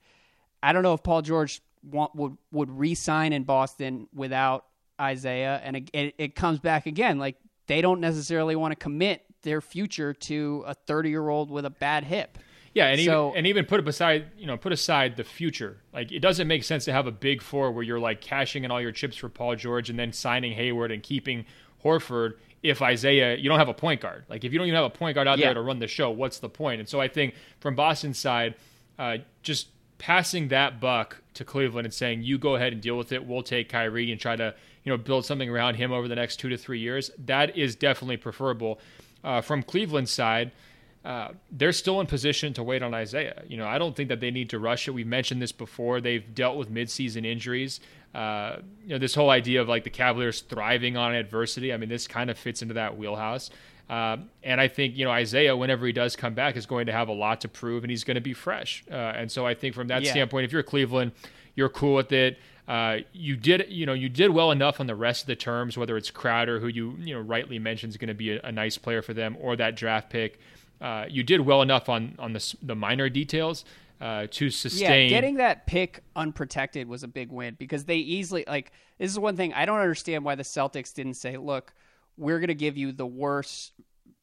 I 0.61 0.73
don't 0.73 0.83
know 0.83 0.93
if 0.93 1.03
Paul 1.03 1.21
George 1.21 1.61
want, 1.83 2.15
would, 2.15 2.37
would 2.51 2.69
re 2.69 2.95
sign 2.95 3.31
in 3.33 3.43
Boston 3.43 4.07
without 4.13 4.65
Isaiah. 4.99 5.61
And 5.63 5.77
it, 5.77 5.89
it, 5.93 6.15
it 6.17 6.35
comes 6.35 6.59
back 6.59 6.87
again. 6.87 7.19
Like, 7.19 7.37
they 7.67 7.81
don't 7.81 8.01
necessarily 8.01 8.55
want 8.55 8.71
to 8.71 8.75
commit 8.75 9.21
their 9.43 9.61
future 9.61 10.13
to 10.13 10.63
a 10.67 10.73
30 10.73 11.09
year 11.09 11.29
old 11.29 11.51
with 11.51 11.65
a 11.65 11.69
bad 11.69 12.03
hip. 12.03 12.37
Yeah, 12.75 12.87
and 12.87 12.99
so, 12.99 13.29
even 13.29 13.37
and 13.37 13.47
even 13.47 13.65
put 13.65 13.87
aside, 13.87 14.25
you 14.37 14.45
know, 14.45 14.57
put 14.57 14.73
aside 14.73 15.15
the 15.15 15.23
future. 15.23 15.77
Like 15.93 16.11
it 16.11 16.19
doesn't 16.19 16.45
make 16.45 16.65
sense 16.65 16.83
to 16.85 16.91
have 16.91 17.07
a 17.07 17.11
big 17.11 17.41
four 17.41 17.71
where 17.71 17.83
you're 17.83 18.01
like 18.01 18.19
cashing 18.19 18.65
in 18.65 18.69
all 18.69 18.81
your 18.81 18.91
chips 18.91 19.15
for 19.15 19.29
Paul 19.29 19.55
George 19.55 19.89
and 19.89 19.97
then 19.97 20.11
signing 20.11 20.51
Hayward 20.51 20.91
and 20.91 21.01
keeping 21.01 21.45
Horford 21.83 22.33
if 22.63 22.81
Isaiah 22.81 23.37
you 23.37 23.47
don't 23.47 23.59
have 23.59 23.69
a 23.69 23.73
point 23.73 24.01
guard. 24.01 24.25
Like 24.27 24.43
if 24.43 24.51
you 24.51 24.59
don't 24.59 24.67
even 24.67 24.75
have 24.75 24.85
a 24.85 24.89
point 24.89 25.15
guard 25.15 25.25
out 25.25 25.39
yeah. 25.39 25.47
there 25.47 25.53
to 25.53 25.61
run 25.61 25.79
the 25.79 25.87
show, 25.87 26.11
what's 26.11 26.39
the 26.39 26.49
point? 26.49 26.81
And 26.81 26.89
so 26.89 26.99
I 26.99 27.07
think 27.07 27.35
from 27.61 27.75
Boston's 27.75 28.19
side, 28.19 28.55
uh, 28.99 29.19
just 29.41 29.69
passing 29.97 30.49
that 30.49 30.81
buck 30.81 31.21
to 31.35 31.45
Cleveland 31.45 31.85
and 31.85 31.93
saying, 31.93 32.23
"You 32.23 32.37
go 32.37 32.55
ahead 32.55 32.73
and 32.73 32.81
deal 32.81 32.97
with 32.97 33.13
it. 33.13 33.25
We'll 33.25 33.43
take 33.43 33.69
Kyrie 33.69 34.11
and 34.11 34.19
try 34.19 34.35
to, 34.35 34.53
you 34.83 34.91
know, 34.91 34.97
build 34.97 35.25
something 35.25 35.49
around 35.49 35.75
him 35.75 35.93
over 35.93 36.09
the 36.09 36.15
next 36.15 36.41
2 36.41 36.49
to 36.49 36.57
3 36.57 36.79
years." 36.79 37.09
That 37.17 37.57
is 37.57 37.77
definitely 37.77 38.17
preferable. 38.17 38.81
Uh, 39.23 39.39
from 39.39 39.63
Cleveland's 39.63 40.11
side, 40.11 40.51
uh, 41.05 41.29
they're 41.51 41.71
still 41.71 42.01
in 42.01 42.07
position 42.07 42.51
to 42.53 42.63
wait 42.63 42.81
on 42.81 42.95
Isaiah. 42.95 43.43
You 43.47 43.57
know, 43.57 43.67
I 43.67 43.77
don't 43.77 43.95
think 43.95 44.09
that 44.09 44.19
they 44.19 44.31
need 44.31 44.49
to 44.49 44.59
rush 44.59 44.87
it. 44.87 44.91
We've 44.91 45.05
mentioned 45.05 45.39
this 45.39 45.51
before. 45.51 46.01
They've 46.01 46.33
dealt 46.33 46.57
with 46.57 46.73
midseason 46.73 47.27
injuries. 47.27 47.79
Uh, 48.15 48.57
you 48.83 48.89
know, 48.89 48.97
this 48.97 49.13
whole 49.13 49.29
idea 49.29 49.61
of 49.61 49.69
like 49.69 49.83
the 49.83 49.91
Cavaliers 49.91 50.41
thriving 50.41 50.97
on 50.97 51.13
adversity. 51.13 51.71
I 51.71 51.77
mean, 51.77 51.89
this 51.89 52.07
kind 52.07 52.31
of 52.31 52.39
fits 52.39 52.63
into 52.63 52.73
that 52.73 52.97
wheelhouse. 52.97 53.51
Uh, 53.87 54.17
and 54.41 54.59
I 54.59 54.67
think 54.67 54.97
you 54.97 55.05
know 55.05 55.11
Isaiah, 55.11 55.55
whenever 55.55 55.85
he 55.85 55.91
does 55.91 56.15
come 56.15 56.33
back, 56.33 56.55
is 56.55 56.65
going 56.65 56.87
to 56.87 56.91
have 56.91 57.07
a 57.07 57.13
lot 57.13 57.41
to 57.41 57.47
prove, 57.47 57.83
and 57.83 57.91
he's 57.91 58.03
going 58.03 58.15
to 58.15 58.21
be 58.21 58.33
fresh. 58.33 58.83
Uh, 58.89 58.95
and 58.95 59.31
so 59.31 59.45
I 59.45 59.53
think 59.53 59.75
from 59.75 59.89
that 59.89 60.01
yeah. 60.01 60.09
standpoint, 60.09 60.45
if 60.45 60.51
you're 60.51 60.63
Cleveland, 60.63 61.11
you're 61.53 61.69
cool 61.69 61.93
with 61.93 62.11
it. 62.11 62.39
Uh, 62.67 62.97
you 63.13 63.35
did, 63.35 63.67
you 63.69 63.85
know, 63.85 63.93
you 63.93 64.09
did 64.09 64.31
well 64.31 64.49
enough 64.49 64.79
on 64.79 64.87
the 64.87 64.95
rest 64.95 65.21
of 65.21 65.27
the 65.27 65.35
terms, 65.35 65.77
whether 65.77 65.95
it's 65.97 66.09
Crowder, 66.09 66.59
who 66.59 66.67
you 66.67 66.97
you 66.99 67.13
know 67.13 67.21
rightly 67.21 67.59
mentioned 67.59 67.91
is 67.91 67.97
going 67.97 68.07
to 68.07 68.15
be 68.15 68.31
a, 68.31 68.41
a, 68.43 68.51
nice 68.51 68.75
player 68.75 69.03
for 69.03 69.13
them, 69.13 69.37
or 69.39 69.55
that 69.55 69.75
draft 69.75 70.09
pick 70.09 70.39
uh, 70.81 71.05
you 71.09 71.23
did 71.23 71.41
well 71.41 71.61
enough 71.61 71.89
on 71.89 72.15
on 72.19 72.33
the 72.33 72.55
the 72.61 72.75
minor 72.75 73.09
details 73.09 73.65
uh, 74.01 74.27
to 74.31 74.49
sustain. 74.49 75.09
Yeah, 75.09 75.15
getting 75.15 75.35
that 75.35 75.67
pick 75.67 76.03
unprotected 76.15 76.87
was 76.87 77.03
a 77.03 77.07
big 77.07 77.31
win 77.31 77.55
because 77.57 77.85
they 77.85 77.97
easily 77.97 78.43
like 78.47 78.71
this 78.97 79.11
is 79.11 79.19
one 79.19 79.35
thing 79.35 79.53
I 79.53 79.65
don't 79.65 79.79
understand 79.79 80.23
why 80.23 80.35
the 80.35 80.43
Celtics 80.43 80.93
didn't 80.93 81.15
say, 81.15 81.37
look, 81.37 81.73
we're 82.17 82.39
going 82.39 82.47
to 82.47 82.55
give 82.55 82.77
you 82.77 82.91
the 82.91 83.05
worst 83.05 83.73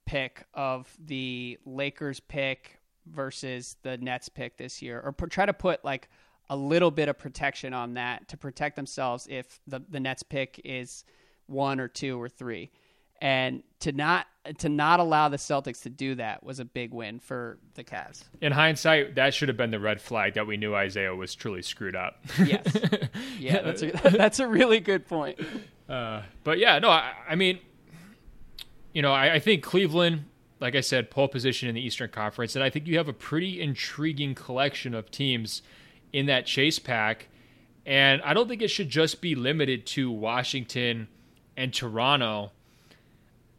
pick 0.06 0.44
of 0.54 0.94
the 1.04 1.58
Lakers 1.64 2.20
pick 2.20 2.78
versus 3.06 3.76
the 3.82 3.96
Nets 3.98 4.28
pick 4.28 4.56
this 4.56 4.82
year, 4.82 5.00
or 5.00 5.26
try 5.28 5.46
to 5.46 5.52
put 5.52 5.84
like 5.84 6.08
a 6.50 6.56
little 6.56 6.90
bit 6.90 7.08
of 7.08 7.18
protection 7.18 7.72
on 7.72 7.94
that 7.94 8.28
to 8.28 8.36
protect 8.36 8.76
themselves 8.76 9.26
if 9.30 9.60
the 9.66 9.82
the 9.88 10.00
Nets 10.00 10.22
pick 10.22 10.60
is 10.64 11.04
one 11.46 11.80
or 11.80 11.88
two 11.88 12.20
or 12.20 12.28
three 12.28 12.70
and 13.22 13.62
to 13.78 13.92
not 13.92 14.26
to 14.58 14.68
not 14.68 14.98
allow 14.98 15.28
the 15.28 15.36
Celtics 15.36 15.82
to 15.82 15.88
do 15.88 16.16
that 16.16 16.42
was 16.42 16.58
a 16.58 16.64
big 16.64 16.92
win 16.92 17.20
for 17.20 17.58
the 17.74 17.84
Cavs. 17.84 18.24
In 18.40 18.50
hindsight, 18.50 19.14
that 19.14 19.32
should 19.32 19.48
have 19.48 19.56
been 19.56 19.70
the 19.70 19.78
red 19.78 20.00
flag 20.00 20.34
that 20.34 20.48
we 20.48 20.56
knew 20.56 20.74
Isaiah 20.74 21.14
was 21.14 21.36
truly 21.36 21.62
screwed 21.62 21.94
up. 21.94 22.18
yes, 22.44 22.76
yeah, 23.38 23.62
that's 23.62 23.82
a 23.82 23.90
that's 24.10 24.40
a 24.40 24.48
really 24.48 24.80
good 24.80 25.06
point. 25.06 25.38
Uh, 25.88 26.22
but 26.42 26.58
yeah, 26.58 26.80
no, 26.80 26.90
I, 26.90 27.12
I 27.28 27.36
mean, 27.36 27.60
you 28.92 29.00
know, 29.00 29.12
I, 29.12 29.34
I 29.34 29.38
think 29.38 29.62
Cleveland, 29.62 30.24
like 30.58 30.74
I 30.74 30.80
said, 30.80 31.08
pole 31.08 31.28
position 31.28 31.68
in 31.68 31.76
the 31.76 31.80
Eastern 31.80 32.10
Conference, 32.10 32.56
and 32.56 32.64
I 32.64 32.70
think 32.70 32.88
you 32.88 32.98
have 32.98 33.08
a 33.08 33.12
pretty 33.12 33.60
intriguing 33.60 34.34
collection 34.34 34.94
of 34.94 35.12
teams 35.12 35.62
in 36.12 36.26
that 36.26 36.44
chase 36.44 36.80
pack. 36.80 37.28
And 37.86 38.20
I 38.22 38.34
don't 38.34 38.48
think 38.48 38.62
it 38.62 38.68
should 38.68 38.88
just 38.88 39.20
be 39.20 39.34
limited 39.34 39.86
to 39.86 40.10
Washington 40.10 41.08
and 41.56 41.72
Toronto 41.72 42.52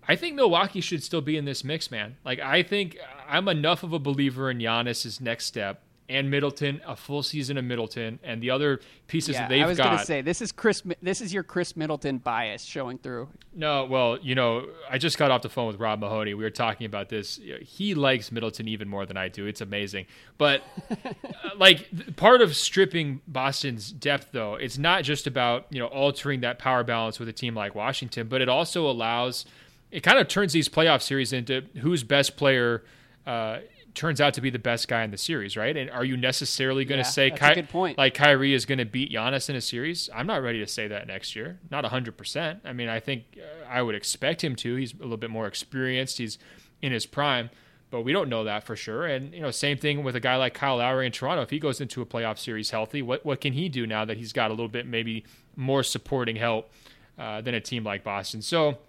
I 0.08 0.16
think 0.16 0.36
Milwaukee 0.36 0.82
should 0.82 1.04
still 1.04 1.22
be 1.22 1.38
in 1.38 1.46
this 1.46 1.64
mix, 1.64 1.90
man. 1.90 2.18
Like 2.26 2.40
I 2.40 2.64
think 2.64 2.98
I'm 3.28 3.48
enough 3.48 3.84
of 3.84 3.94
a 3.94 4.00
believer 4.00 4.50
in 4.50 4.60
Giannis's 4.60 5.22
next 5.22 5.46
step 5.46 5.82
and 6.10 6.30
Middleton, 6.30 6.82
a 6.86 6.96
full 6.96 7.24
season 7.24 7.58
of 7.58 7.64
Middleton, 7.64 8.20
and 8.24 8.42
the 8.42 8.50
other 8.50 8.82
pieces 9.08 9.36
yeah, 9.36 9.42
that 9.42 9.50
they've 9.50 9.60
got. 9.62 9.66
I 9.66 9.70
was 9.70 9.78
going 9.80 9.98
to 9.98 10.06
say 10.06 10.22
this 10.22 10.42
is 10.42 10.52
Khris. 10.52 10.84
This 11.02 11.22
is 11.22 11.34
your 11.34 11.44
Khris 11.44 11.76
Middleton 11.78 12.18
bias 12.18 12.64
showing 12.64 12.98
through. 12.98 13.30
No, 13.54 13.86
well, 13.86 14.18
you 14.22 14.36
know, 14.36 14.68
I 14.90 14.98
just 14.98 15.18
got 15.18 15.32
off 15.32 15.42
the 15.42 15.50
phone 15.50 15.68
with 15.68 15.80
Rob 15.80 16.00
Mahoney. 16.00 16.34
We 16.34 16.44
were 16.44 16.50
talking 16.50 16.86
about 16.86 17.10
this. 17.10 17.40
He 17.62 17.96
likes 17.96 18.32
Middleton 18.32 18.68
even 18.68 18.90
more 18.90 19.06
than 19.06 19.18
I 19.18 19.30
do. 19.30 19.46
It's 19.46 19.62
amazing. 19.62 20.06
But 20.38 20.64
uh, 20.92 21.14
like 21.58 22.16
part 22.16 22.42
of 22.42 22.56
stripping 22.56 23.22
Boston's 23.28 23.92
depth, 23.92 24.30
though, 24.34 24.56
it's 24.56 24.78
not 24.78 25.04
just 25.04 25.26
about 25.26 25.68
you 25.70 25.80
know 25.80 25.88
altering 25.88 26.42
that 26.42 26.60
power 26.60 26.84
balance 26.84 27.20
with 27.20 27.30
a 27.30 27.34
team 27.34 27.56
like 27.56 27.76
Washington, 27.76 28.28
but 28.28 28.42
it 28.42 28.50
also 28.50 28.90
allows 28.90 29.46
it 29.94 30.02
kind 30.02 30.18
of 30.18 30.28
turns 30.28 30.54
these 30.54 30.68
playoff 30.68 31.04
series 31.04 31.32
into 31.32 31.62
whose 31.80 32.04
best 32.04 32.36
player 32.36 32.84
uh, 33.28 33.60
turns 33.94 34.20
out 34.20 34.34
to 34.34 34.42
be 34.42 34.50
the 34.50 34.58
best 34.58 34.88
guy 34.88 35.04
in 35.04 35.12
the 35.12 35.20
series, 35.20 35.56
right? 35.56 35.78
And 35.78 35.88
are 35.92 36.04
you 36.04 36.18
necessarily 36.18 36.84
going 36.84 36.98
to 36.98 37.08
yeah, 37.08 37.12
say 37.12 37.30
Ky- 37.30 37.54
good 37.54 37.70
point. 37.70 38.00
like 38.00 38.16
Kyrie 38.16 38.56
is 38.56 38.66
going 38.66 38.80
to 38.80 38.86
beat 38.86 39.12
Giannis 39.12 39.52
in 39.52 39.56
a 39.56 39.62
series? 39.62 40.10
I'm 40.12 40.26
not 40.26 40.42
ready 40.42 40.58
to 40.60 40.68
say 40.68 40.88
that 40.88 41.06
next 41.06 41.36
year. 41.36 41.60
Not 41.70 41.84
100%. 41.84 42.62
I 42.66 42.74
mean, 42.74 42.90
I 42.90 43.00
think 43.00 43.38
uh, 43.38 43.70
I 43.70 43.84
would 43.84 43.94
expect 43.94 44.44
him 44.44 44.56
to. 44.58 44.76
He's 44.76 44.94
a 44.94 44.98
little 45.04 45.16
bit 45.16 45.30
more 45.30 45.46
experienced. 45.46 46.18
He's 46.18 46.40
in 46.82 46.92
his 46.92 47.06
prime, 47.06 47.52
but 47.92 48.02
we 48.02 48.12
don't 48.12 48.30
know 48.30 48.46
that 48.46 48.64
for 48.64 48.76
sure. 48.76 49.06
And 49.06 49.32
you 49.32 49.42
know, 49.42 49.52
same 49.52 49.78
thing 49.78 50.04
with 50.04 50.16
a 50.16 50.20
guy 50.20 50.38
like 50.38 50.56
Kyle 50.56 50.78
Lowry 50.78 51.06
in 51.06 51.12
Toronto. 51.12 51.44
If 51.44 51.52
he 51.52 51.60
goes 51.60 51.80
into 51.80 52.02
a 52.02 52.06
playoff 52.06 52.40
series 52.40 52.72
healthy, 52.72 53.04
what 53.04 53.24
what 53.24 53.42
can 53.42 53.54
he 53.54 53.70
do 53.70 53.86
now 53.86 54.06
that 54.06 54.18
he's 54.18 54.34
got 54.34 54.50
a 54.50 54.54
little 54.54 54.68
bit 54.68 54.88
maybe 54.88 55.24
more 55.56 55.84
supporting 55.84 56.36
help 56.36 56.72
uh, 57.20 57.42
than 57.42 57.54
a 57.54 57.62
team 57.62 57.84
like 57.84 58.04
Boston? 58.04 58.42
So 58.42 58.80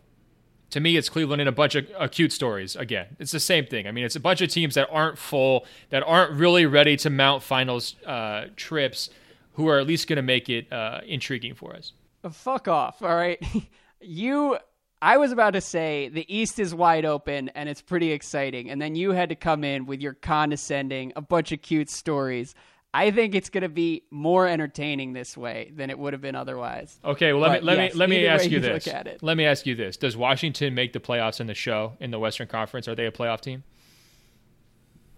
to 0.70 0.80
me, 0.80 0.96
it's 0.96 1.08
Cleveland 1.08 1.40
in 1.40 1.48
a 1.48 1.52
bunch 1.52 1.74
of 1.74 1.86
acute 1.98 2.32
stories. 2.32 2.76
Again, 2.76 3.16
it's 3.18 3.32
the 3.32 3.40
same 3.40 3.66
thing. 3.66 3.86
I 3.86 3.92
mean, 3.92 4.04
it's 4.04 4.16
a 4.16 4.20
bunch 4.20 4.40
of 4.40 4.50
teams 4.50 4.74
that 4.74 4.88
aren't 4.90 5.18
full, 5.18 5.66
that 5.90 6.02
aren't 6.02 6.32
really 6.32 6.66
ready 6.66 6.96
to 6.98 7.10
mount 7.10 7.42
finals 7.42 7.96
uh, 8.04 8.46
trips, 8.56 9.10
who 9.54 9.68
are 9.68 9.78
at 9.78 9.86
least 9.86 10.08
going 10.08 10.16
to 10.16 10.22
make 10.22 10.48
it 10.48 10.72
uh, 10.72 11.00
intriguing 11.06 11.54
for 11.54 11.74
us. 11.74 11.92
Fuck 12.30 12.68
off. 12.68 13.02
All 13.02 13.14
right. 13.14 13.42
you, 14.00 14.58
I 15.00 15.16
was 15.16 15.32
about 15.32 15.50
to 15.50 15.60
say 15.60 16.08
the 16.08 16.34
East 16.34 16.58
is 16.58 16.74
wide 16.74 17.04
open 17.04 17.50
and 17.50 17.68
it's 17.68 17.82
pretty 17.82 18.10
exciting. 18.10 18.70
And 18.70 18.80
then 18.80 18.94
you 18.94 19.12
had 19.12 19.28
to 19.28 19.36
come 19.36 19.62
in 19.62 19.86
with 19.86 20.00
your 20.00 20.14
condescending, 20.14 21.12
a 21.14 21.20
bunch 21.20 21.52
of 21.52 21.62
cute 21.62 21.90
stories. 21.90 22.54
I 22.96 23.10
think 23.10 23.34
it's 23.34 23.50
going 23.50 23.64
to 23.64 23.68
be 23.68 24.04
more 24.12 24.46
entertaining 24.46 25.14
this 25.14 25.36
way 25.36 25.72
than 25.74 25.90
it 25.90 25.98
would 25.98 26.12
have 26.12 26.22
been 26.22 26.36
otherwise. 26.36 26.96
Okay, 27.04 27.32
well 27.32 27.42
let 27.42 27.48
but 27.48 27.60
me 27.62 27.66
let 27.66 27.78
yes, 27.78 27.92
me 27.92 27.98
let 27.98 28.08
me 28.08 28.26
ask 28.28 28.48
you 28.48 28.60
this. 28.60 28.88
Let 29.20 29.36
me 29.36 29.44
ask 29.44 29.66
you 29.66 29.74
this: 29.74 29.96
Does 29.96 30.16
Washington 30.16 30.74
make 30.74 30.92
the 30.92 31.00
playoffs 31.00 31.40
in 31.40 31.48
the 31.48 31.54
show 31.54 31.94
in 31.98 32.12
the 32.12 32.20
Western 32.20 32.46
Conference? 32.46 32.86
Are 32.86 32.94
they 32.94 33.06
a 33.06 33.10
playoff 33.10 33.40
team? 33.40 33.64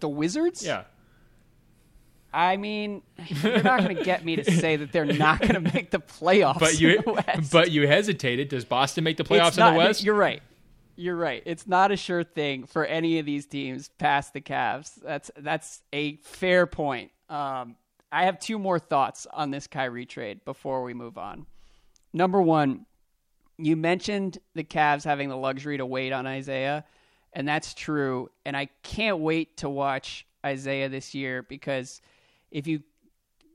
The 0.01 0.09
Wizards? 0.09 0.65
Yeah. 0.65 0.85
I 2.33 2.57
mean, 2.57 3.03
you're 3.27 3.63
not 3.63 3.83
going 3.83 3.97
to 3.97 4.05
get 4.05 4.25
me 4.25 4.37
to 4.37 4.51
say 4.51 4.77
that 4.77 4.91
they're 4.93 5.05
not 5.05 5.41
going 5.41 5.55
to 5.65 5.73
make 5.73 5.91
the 5.91 6.01
playoffs. 6.01 6.59
But 6.59 6.81
you, 6.81 7.03
but 7.53 7.71
you 7.71 7.87
hesitated. 7.87 8.49
Does 8.49 8.65
Boston 8.65 9.05
make 9.05 9.19
the 9.19 9.25
playoffs 9.25 9.59
in 9.59 9.73
the 9.73 9.79
West? 9.79 10.03
You're 10.03 10.15
right. 10.15 10.43
You're 10.97 11.17
right. 11.17 11.43
It's 11.45 11.67
not 11.67 11.93
a 11.93 11.97
sure 11.97 12.25
thing 12.25 12.65
for 12.65 12.87
any 12.87 13.19
of 13.19 13.27
these 13.27 13.45
teams 13.45 13.91
past 13.99 14.33
the 14.33 14.41
Cavs. 14.41 14.95
That's 15.03 15.31
that's 15.37 15.83
a 15.93 16.17
fair 16.17 16.67
point. 16.67 17.11
Um, 17.29 17.77
I 18.13 18.25
have 18.25 18.39
two 18.39 18.59
more 18.59 18.79
thoughts 18.79 19.27
on 19.33 19.51
this 19.51 19.67
Kyrie 19.67 20.07
trade 20.07 20.45
before 20.45 20.83
we 20.83 20.95
move 20.95 21.19
on. 21.19 21.47
Number 22.13 22.41
one, 22.41 22.87
you 23.59 23.77
mentioned 23.77 24.39
the 24.55 24.65
Cavs 24.65 25.05
having 25.05 25.29
the 25.29 25.37
luxury 25.37 25.79
to 25.79 25.87
wait 25.87 26.13
on 26.13 26.27
Isaiah, 26.27 26.85
and 27.33 27.47
that's 27.47 27.75
true. 27.75 28.31
And 28.45 28.57
I 28.57 28.69
can't 28.83 29.19
wait 29.19 29.59
to 29.59 29.69
watch 29.69 30.27
Isaiah 30.45 30.89
this 30.89 31.15
year 31.15 31.43
because 31.43 32.01
if 32.51 32.67
you 32.67 32.83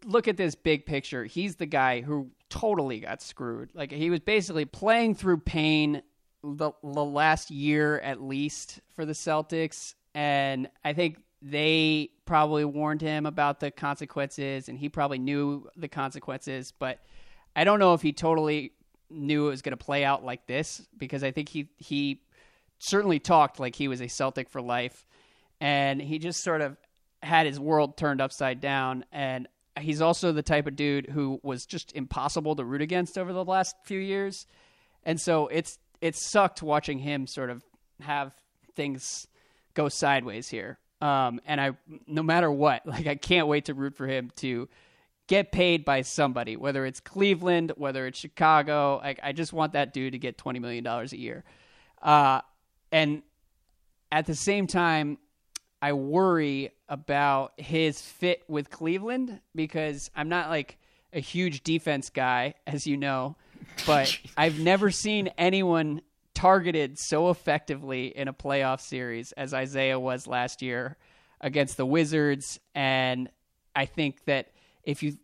look 0.06 0.28
at 0.28 0.38
this 0.38 0.56
big 0.56 0.86
picture, 0.86 1.26
he's 1.26 1.56
the 1.56 1.66
guy 1.66 2.02
who 2.02 2.30
totally 2.50 3.00
got 3.00 3.22
screwed. 3.22 3.72
Like 3.74 3.92
he 3.92 4.10
was 4.10 4.20
basically 4.20 4.66
playing 4.66 5.16
through 5.16 5.40
pain 5.40 6.02
the, 6.44 6.72
the 6.84 7.06
last 7.06 7.52
year 7.52 8.00
at 8.00 8.22
least 8.22 8.82
for 8.96 9.06
the 9.06 9.14
Celtics, 9.14 9.94
and 10.14 10.70
I 10.84 10.94
think 10.94 11.18
they 11.42 12.10
probably 12.26 12.66
warned 12.66 13.02
him 13.02 13.26
about 13.26 13.60
the 13.60 13.72
consequences, 13.72 14.70
and 14.70 14.78
he 14.78 14.90
probably 14.90 15.20
knew 15.20 15.68
the 15.76 15.88
consequences. 15.88 16.72
But 16.78 17.00
I 17.56 17.64
don't 17.64 17.80
know 17.80 17.94
if 17.94 18.02
he 18.02 18.14
totally 18.14 18.74
knew 19.10 19.48
it 19.48 19.50
was 19.50 19.62
going 19.62 19.78
to 19.78 19.84
play 19.84 20.06
out 20.06 20.24
like 20.24 20.46
this 20.48 20.88
because 20.98 21.24
I 21.24 21.32
think 21.32 21.50
he 21.50 21.70
he 21.78 22.22
certainly 22.80 23.20
talked 23.20 23.60
like 23.60 23.76
he 23.76 23.88
was 23.88 24.02
a 24.02 24.08
Celtic 24.08 24.50
for 24.50 24.62
life, 24.62 25.06
and 25.60 26.02
he 26.02 26.20
just 26.20 26.44
sort 26.44 26.62
of 26.62 26.78
had 27.24 27.46
his 27.46 27.60
world 27.60 27.98
turned 27.98 28.22
upside 28.22 28.62
down. 28.62 29.06
And 29.12 29.48
he's 29.80 30.02
also 30.02 30.32
the 30.32 30.44
type 30.44 30.68
of 30.68 30.76
dude 30.76 31.08
who 31.08 31.40
was 31.44 31.66
just 31.66 31.92
impossible 31.94 32.56
to 32.56 32.64
root 32.64 32.82
against 32.82 33.18
over 33.18 33.34
the 33.34 33.46
last 33.46 33.76
few 33.84 34.00
years, 34.00 34.46
and 35.04 35.20
so 35.20 35.48
it's 35.48 35.80
it 36.02 36.16
sucked 36.16 36.62
watching 36.62 37.00
him 37.00 37.26
sort 37.26 37.50
of 37.50 37.64
have 38.00 38.34
things 38.76 39.28
go 39.74 39.90
sideways 39.90 40.50
here. 40.50 40.78
Um, 41.02 41.42
and 41.46 41.60
I, 41.60 41.72
no 42.08 42.24
matter 42.24 42.52
what, 42.52 42.86
like 42.86 43.08
I 43.08 43.16
can't 43.16 43.48
wait 43.48 43.66
to 43.66 43.74
root 43.74 43.96
for 43.96 44.08
him 44.08 44.32
to 44.38 44.70
get 45.28 45.52
paid 45.52 45.86
by 45.86 46.02
somebody, 46.02 46.58
whether 46.58 46.86
it's 46.86 47.00
Cleveland, 47.00 47.74
whether 47.78 48.06
it's 48.06 48.20
Chicago. 48.20 49.00
Like 49.04 49.20
I 49.24 49.32
just 49.32 49.54
want 49.54 49.74
that 49.74 49.94
dude 49.94 50.14
to 50.14 50.20
get 50.20 50.38
twenty 50.38 50.60
million 50.60 50.84
dollars 50.84 51.14
a 51.14 51.18
year. 51.18 51.44
Uh, 52.02 52.42
and 52.92 53.24
at 54.12 54.26
the 54.26 54.36
same 54.36 54.68
time, 54.68 55.18
I 55.82 55.94
worry 55.94 56.72
about 56.90 57.54
his 57.58 58.02
fit 58.02 58.44
with 58.48 58.70
Cleveland 58.70 59.40
because 59.56 60.12
I'm 60.16 60.30
not 60.30 60.50
like 60.50 60.78
a 61.14 61.20
huge 61.20 61.64
defense 61.64 62.10
guy, 62.10 62.54
as 62.68 62.86
you 62.86 62.98
know, 62.98 63.36
but 63.86 64.18
I've 64.38 64.60
never 64.60 64.92
seen 64.92 65.30
anyone 65.38 66.02
targeted 66.42 66.98
so 66.98 67.30
effectively 67.30 68.08
in 68.08 68.28
a 68.28 68.34
playoff 68.34 68.82
series 68.82 69.32
as 69.34 69.54
Isaiah 69.54 70.00
was 70.00 70.26
last 70.26 70.64
year 70.64 70.98
against 71.40 71.78
the 71.78 71.86
Wizards. 71.86 72.60
And 72.74 73.30
I 73.76 73.86
think 73.86 74.26
that 74.26 74.48
if 74.84 75.04
you 75.04 75.18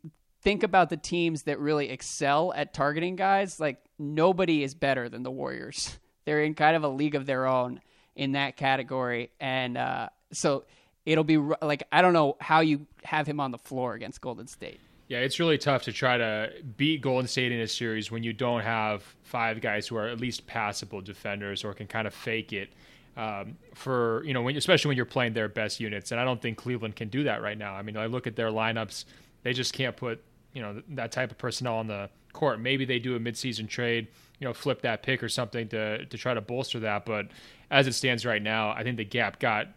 think 0.43 0.61
about 0.61 0.91
the 0.91 0.97
teams 0.97 1.41
that 1.43 1.57
really 1.59 1.89
excel 1.89 2.53
at 2.55 2.71
targeting 2.71 3.15
guys, 3.15 3.59
like 3.59 3.83
nobody 3.97 4.61
is 4.61 4.75
better 4.75 5.09
than 5.09 5.23
the 5.23 5.31
Warriors. 5.31 5.97
They're 6.25 6.43
in 6.43 6.53
kind 6.53 6.75
of 6.75 6.83
a 6.83 6.87
league 6.87 7.15
of 7.15 7.25
their 7.25 7.47
own 7.47 7.81
in 8.15 8.33
that 8.33 8.55
category. 8.55 9.31
And 9.39 9.75
uh, 9.75 10.09
so 10.31 10.65
it'll 11.03 11.23
be 11.23 11.37
like, 11.37 11.81
I 11.91 12.03
don't 12.03 12.13
know 12.13 12.37
how 12.39 12.59
you 12.59 12.85
have 13.03 13.25
him 13.25 13.39
on 13.39 13.49
the 13.49 13.57
floor 13.57 13.95
against 13.95 14.21
Golden 14.21 14.45
State. 14.45 14.79
Yeah, 15.07 15.19
it's 15.19 15.39
really 15.39 15.57
tough 15.57 15.83
to 15.83 15.93
try 15.93 16.17
to 16.17 16.51
beat 16.75 17.01
Golden 17.01 17.27
State 17.27 17.51
in 17.51 17.61
a 17.61 17.67
series 17.67 18.11
when 18.11 18.23
you 18.23 18.33
don't 18.33 18.61
have 18.61 19.03
five 19.23 19.61
guys 19.61 19.87
who 19.87 19.95
are 19.95 20.07
at 20.07 20.19
least 20.19 20.47
passable 20.47 21.01
defenders 21.01 21.63
or 21.63 21.73
can 21.73 21.87
kind 21.87 22.07
of 22.07 22.13
fake 22.13 22.51
it. 22.51 22.69
Um, 23.15 23.57
for 23.73 24.23
you 24.25 24.33
know, 24.33 24.41
when, 24.41 24.55
especially 24.57 24.89
when 24.89 24.97
you're 24.97 25.05
playing 25.05 25.33
their 25.33 25.47
best 25.47 25.79
units, 25.79 26.11
and 26.11 26.19
I 26.19 26.25
don't 26.25 26.41
think 26.41 26.57
Cleveland 26.57 26.95
can 26.95 27.07
do 27.07 27.23
that 27.23 27.41
right 27.41 27.57
now. 27.57 27.73
I 27.73 27.81
mean, 27.81 27.97
I 27.97 28.05
look 28.05 28.27
at 28.27 28.35
their 28.35 28.49
lineups; 28.49 29.05
they 29.43 29.53
just 29.53 29.73
can't 29.73 29.95
put 29.95 30.21
you 30.53 30.61
know 30.61 30.83
that 30.89 31.11
type 31.11 31.31
of 31.31 31.37
personnel 31.37 31.75
on 31.75 31.87
the 31.87 32.09
court. 32.33 32.59
Maybe 32.59 32.85
they 32.85 32.99
do 32.99 33.15
a 33.15 33.19
midseason 33.19 33.67
trade, 33.67 34.07
you 34.39 34.45
know, 34.45 34.53
flip 34.53 34.81
that 34.81 35.01
pick 35.03 35.23
or 35.23 35.29
something 35.29 35.67
to 35.69 36.05
to 36.05 36.17
try 36.17 36.33
to 36.33 36.41
bolster 36.41 36.79
that. 36.81 37.05
But 37.05 37.27
as 37.71 37.87
it 37.87 37.93
stands 37.93 38.25
right 38.25 38.41
now, 38.41 38.69
I 38.69 38.83
think 38.83 38.97
the 38.97 39.05
gap 39.05 39.39
got 39.39 39.67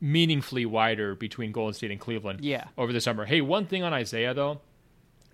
meaningfully 0.00 0.66
wider 0.66 1.14
between 1.14 1.52
Golden 1.52 1.74
State 1.74 1.90
and 1.90 2.00
Cleveland 2.00 2.40
yeah. 2.42 2.64
over 2.78 2.92
the 2.92 3.00
summer. 3.00 3.24
Hey, 3.24 3.40
one 3.40 3.66
thing 3.66 3.82
on 3.82 3.92
Isaiah 3.92 4.34
though, 4.34 4.60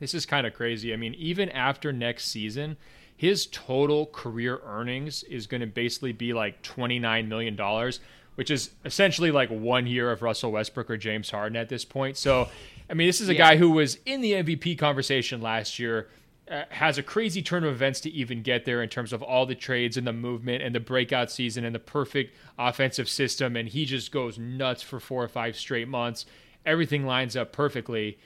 this 0.03 0.15
is 0.15 0.27
kind 0.27 0.47
of 0.47 0.55
crazy. 0.55 0.93
I 0.93 0.97
mean, 0.97 1.15
even 1.15 1.49
after 1.51 1.93
next 1.93 2.27
season, 2.27 2.77
his 3.17 3.47
total 3.47 4.07
career 4.07 4.61
earnings 4.67 5.23
is 5.23 5.47
going 5.47 5.61
to 5.61 5.67
basically 5.69 6.11
be 6.11 6.33
like 6.33 6.61
$29 6.65 7.29
million, 7.29 7.93
which 8.35 8.51
is 8.51 8.71
essentially 8.85 9.31
like 9.31 9.49
one 9.49 9.87
year 9.87 10.11
of 10.11 10.23
Russell 10.23 10.51
Westbrook 10.51 10.91
or 10.91 10.97
James 10.97 11.31
Harden 11.31 11.55
at 11.55 11.69
this 11.69 11.85
point. 11.85 12.17
So, 12.17 12.49
I 12.91 12.95
mean, 12.95 13.07
this 13.07 13.21
is 13.21 13.29
a 13.29 13.35
yeah. 13.35 13.51
guy 13.51 13.57
who 13.59 13.71
was 13.71 13.99
in 14.07 14.23
the 14.23 14.33
MVP 14.33 14.77
conversation 14.77 15.41
last 15.41 15.79
year. 15.79 16.09
Uh, 16.51 16.65
has 16.71 16.99
a 16.99 17.03
crazy 17.03 17.41
turn 17.41 17.63
of 17.63 17.73
events 17.73 18.01
to 18.01 18.11
even 18.11 18.43
get 18.43 18.65
there 18.65 18.83
in 18.83 18.89
terms 18.89 19.13
of 19.13 19.23
all 19.23 19.47
the 19.47 19.55
trades 19.55 19.97
and 19.97 20.05
the 20.05 20.13
movement 20.13 20.61
and 20.61 20.75
the 20.75 20.81
breakout 20.81 21.31
season 21.31 21.65
and 21.65 21.73
the 21.73 21.79
perfect 21.79 22.35
offensive 22.59 23.09
system. 23.09 23.57
And 23.57 23.69
he 23.69 23.85
just 23.85 24.11
goes 24.11 24.37
nuts 24.37 24.83
for 24.83 24.99
four 24.99 25.23
or 25.23 25.29
five 25.29 25.57
straight 25.57 25.87
months. 25.87 26.27
Everything 26.67 27.07
lines 27.07 27.37
up 27.37 27.53
perfectly. 27.53 28.19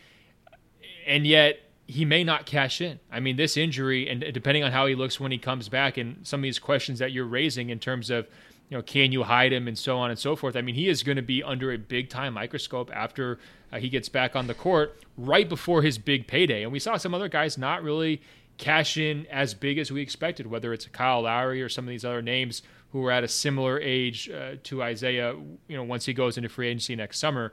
And 1.06 1.26
yet, 1.26 1.60
he 1.86 2.04
may 2.04 2.24
not 2.24 2.46
cash 2.46 2.80
in. 2.80 2.98
I 3.10 3.20
mean, 3.20 3.36
this 3.36 3.56
injury, 3.56 4.08
and 4.08 4.24
depending 4.32 4.64
on 4.64 4.72
how 4.72 4.86
he 4.86 4.94
looks 4.94 5.20
when 5.20 5.32
he 5.32 5.38
comes 5.38 5.68
back, 5.68 5.96
and 5.96 6.26
some 6.26 6.40
of 6.40 6.42
these 6.42 6.58
questions 6.58 6.98
that 6.98 7.12
you're 7.12 7.26
raising 7.26 7.70
in 7.70 7.78
terms 7.78 8.10
of, 8.10 8.26
you 8.68 8.76
know, 8.76 8.82
can 8.82 9.12
you 9.12 9.22
hide 9.22 9.52
him 9.52 9.68
and 9.68 9.78
so 9.78 9.96
on 9.96 10.10
and 10.10 10.18
so 10.18 10.34
forth. 10.34 10.56
I 10.56 10.62
mean, 10.62 10.74
he 10.74 10.88
is 10.88 11.04
going 11.04 11.16
to 11.16 11.22
be 11.22 11.42
under 11.42 11.72
a 11.72 11.78
big 11.78 12.10
time 12.10 12.34
microscope 12.34 12.90
after 12.92 13.38
uh, 13.72 13.78
he 13.78 13.88
gets 13.88 14.08
back 14.08 14.34
on 14.34 14.48
the 14.48 14.54
court 14.54 15.00
right 15.16 15.48
before 15.48 15.82
his 15.82 15.98
big 15.98 16.26
payday. 16.26 16.64
And 16.64 16.72
we 16.72 16.80
saw 16.80 16.96
some 16.96 17.14
other 17.14 17.28
guys 17.28 17.56
not 17.56 17.84
really 17.84 18.20
cash 18.58 18.96
in 18.96 19.26
as 19.26 19.54
big 19.54 19.78
as 19.78 19.92
we 19.92 20.00
expected, 20.00 20.48
whether 20.48 20.72
it's 20.72 20.86
Kyle 20.86 21.22
Lowry 21.22 21.62
or 21.62 21.68
some 21.68 21.84
of 21.84 21.90
these 21.90 22.04
other 22.04 22.22
names 22.22 22.62
who 22.90 23.04
are 23.04 23.12
at 23.12 23.22
a 23.22 23.28
similar 23.28 23.78
age 23.80 24.28
uh, 24.30 24.56
to 24.64 24.82
Isaiah, 24.82 25.34
you 25.68 25.76
know, 25.76 25.84
once 25.84 26.06
he 26.06 26.12
goes 26.12 26.36
into 26.36 26.48
free 26.48 26.68
agency 26.68 26.96
next 26.96 27.18
summer. 27.18 27.52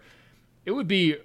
It 0.65 0.71
would 0.71 0.87
be 0.87 1.17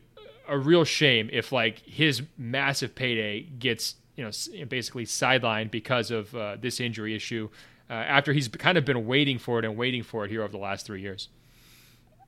a 0.48 0.58
real 0.58 0.84
shame 0.84 1.28
if 1.32 1.52
like 1.52 1.78
his 1.80 2.22
massive 2.36 2.94
payday 2.94 3.42
gets 3.42 3.96
you 4.16 4.24
know 4.24 4.30
basically 4.66 5.04
sidelined 5.04 5.70
because 5.70 6.10
of 6.10 6.34
uh, 6.34 6.56
this 6.60 6.80
injury 6.80 7.14
issue 7.14 7.48
uh, 7.90 7.92
after 7.92 8.32
he's 8.32 8.48
kind 8.48 8.76
of 8.76 8.84
been 8.84 9.06
waiting 9.06 9.38
for 9.38 9.58
it 9.58 9.64
and 9.64 9.76
waiting 9.76 10.02
for 10.02 10.24
it 10.24 10.30
here 10.30 10.42
over 10.42 10.52
the 10.52 10.58
last 10.58 10.84
three 10.86 11.00
years. 11.00 11.28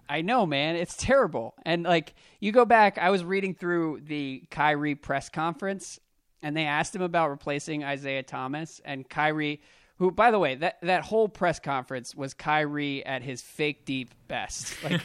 I 0.08 0.22
know, 0.22 0.44
man. 0.44 0.76
It's 0.76 0.96
terrible. 0.96 1.54
And 1.64 1.84
like 1.84 2.14
you 2.40 2.50
go 2.50 2.64
back, 2.64 2.98
I 2.98 3.10
was 3.10 3.22
reading 3.24 3.54
through 3.54 4.00
the 4.06 4.42
Kyrie 4.50 4.96
press 4.96 5.28
conference, 5.28 6.00
and 6.42 6.56
they 6.56 6.64
asked 6.64 6.94
him 6.94 7.02
about 7.02 7.30
replacing 7.30 7.84
Isaiah 7.84 8.24
Thomas, 8.24 8.80
and 8.84 9.08
Kyrie, 9.08 9.60
who, 9.98 10.10
by 10.10 10.30
the 10.30 10.38
way, 10.38 10.56
that 10.56 10.78
that 10.82 11.04
whole 11.04 11.28
press 11.28 11.60
conference 11.60 12.14
was 12.14 12.34
Kyrie 12.34 13.06
at 13.06 13.22
his 13.22 13.40
fake 13.40 13.84
deep 13.84 14.12
best. 14.26 14.74
Like 14.82 15.00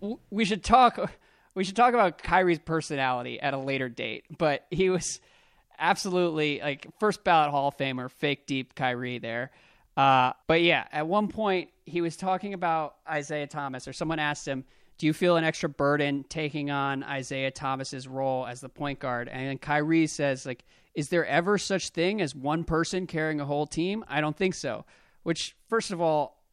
we 0.30 0.44
should 0.44 0.62
talk 0.62 0.98
we 1.54 1.64
should 1.64 1.76
talk 1.76 1.94
about 1.94 2.18
Kyrie's 2.18 2.58
personality 2.58 3.40
at 3.40 3.54
a 3.54 3.58
later 3.58 3.88
date, 3.88 4.24
but 4.38 4.66
he 4.70 4.90
was 4.90 5.20
absolutely 5.78 6.60
like 6.60 6.86
first 6.98 7.24
ballot 7.24 7.50
Hall 7.50 7.68
of 7.68 7.76
Famer, 7.76 8.10
fake 8.10 8.46
deep 8.46 8.74
Kyrie 8.74 9.18
there. 9.18 9.50
Uh, 9.96 10.32
but 10.46 10.62
yeah, 10.62 10.86
at 10.92 11.06
one 11.06 11.28
point 11.28 11.70
he 11.84 12.00
was 12.00 12.16
talking 12.16 12.54
about 12.54 12.96
Isaiah 13.08 13.46
Thomas, 13.46 13.86
or 13.86 13.92
someone 13.92 14.18
asked 14.18 14.46
him, 14.46 14.64
"Do 14.98 15.06
you 15.06 15.12
feel 15.12 15.36
an 15.36 15.44
extra 15.44 15.68
burden 15.68 16.24
taking 16.28 16.70
on 16.70 17.02
Isaiah 17.04 17.50
Thomas's 17.50 18.08
role 18.08 18.46
as 18.46 18.60
the 18.60 18.68
point 18.68 18.98
guard?" 18.98 19.28
And 19.28 19.48
then 19.48 19.58
Kyrie 19.58 20.08
says, 20.08 20.46
"Like, 20.46 20.64
is 20.94 21.08
there 21.08 21.26
ever 21.26 21.58
such 21.58 21.90
thing 21.90 22.20
as 22.20 22.34
one 22.34 22.64
person 22.64 23.06
carrying 23.06 23.40
a 23.40 23.44
whole 23.44 23.66
team? 23.66 24.04
I 24.08 24.20
don't 24.20 24.36
think 24.36 24.54
so." 24.54 24.84
Which, 25.22 25.56
first 25.68 25.90
of 25.90 26.00
all, 26.00 26.43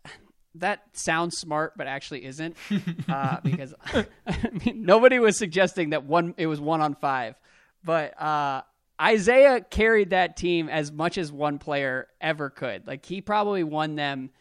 that 0.55 0.81
sounds 0.93 1.37
smart, 1.37 1.73
but 1.77 1.87
actually 1.87 2.25
isn't, 2.25 2.57
uh, 3.09 3.37
because 3.43 3.73
I 3.85 4.05
mean, 4.65 4.83
nobody 4.83 5.19
was 5.19 5.37
suggesting 5.37 5.91
that 5.91 6.03
one 6.03 6.33
it 6.37 6.47
was 6.47 6.59
one 6.59 6.81
on 6.81 6.95
five, 6.95 7.35
but 7.83 8.19
uh, 8.21 8.63
Isaiah 9.01 9.61
carried 9.61 10.11
that 10.11 10.37
team 10.37 10.69
as 10.69 10.91
much 10.91 11.17
as 11.17 11.31
one 11.31 11.57
player 11.57 12.07
ever 12.19 12.49
could. 12.49 12.85
Like 12.85 13.05
he 13.05 13.21
probably 13.21 13.63
won 13.63 13.95
them 13.95 14.31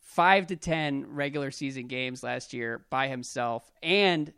five 0.00 0.46
to 0.48 0.56
ten 0.56 1.06
regular 1.08 1.50
season 1.50 1.86
games 1.86 2.22
last 2.22 2.52
year 2.52 2.84
by 2.90 3.08
himself, 3.08 3.70
and 3.82 4.32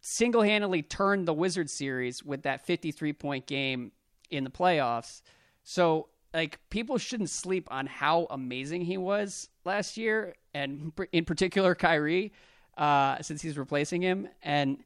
single 0.00 0.42
handedly 0.42 0.82
turned 0.82 1.28
the 1.28 1.34
Wizards 1.34 1.72
series 1.72 2.24
with 2.24 2.42
that 2.42 2.66
fifty 2.66 2.90
three 2.90 3.12
point 3.12 3.46
game 3.46 3.92
in 4.30 4.44
the 4.44 4.50
playoffs. 4.50 5.22
So 5.62 6.08
like 6.32 6.58
people 6.70 6.98
shouldn't 6.98 7.30
sleep 7.30 7.68
on 7.70 7.86
how 7.86 8.26
amazing 8.30 8.82
he 8.82 8.96
was 8.96 9.48
last 9.64 9.96
year, 9.96 10.34
and 10.54 10.92
in 11.12 11.24
particular 11.24 11.74
Kyrie, 11.74 12.32
uh, 12.76 13.20
since 13.22 13.42
he's 13.42 13.58
replacing 13.58 14.02
him. 14.02 14.28
And 14.42 14.82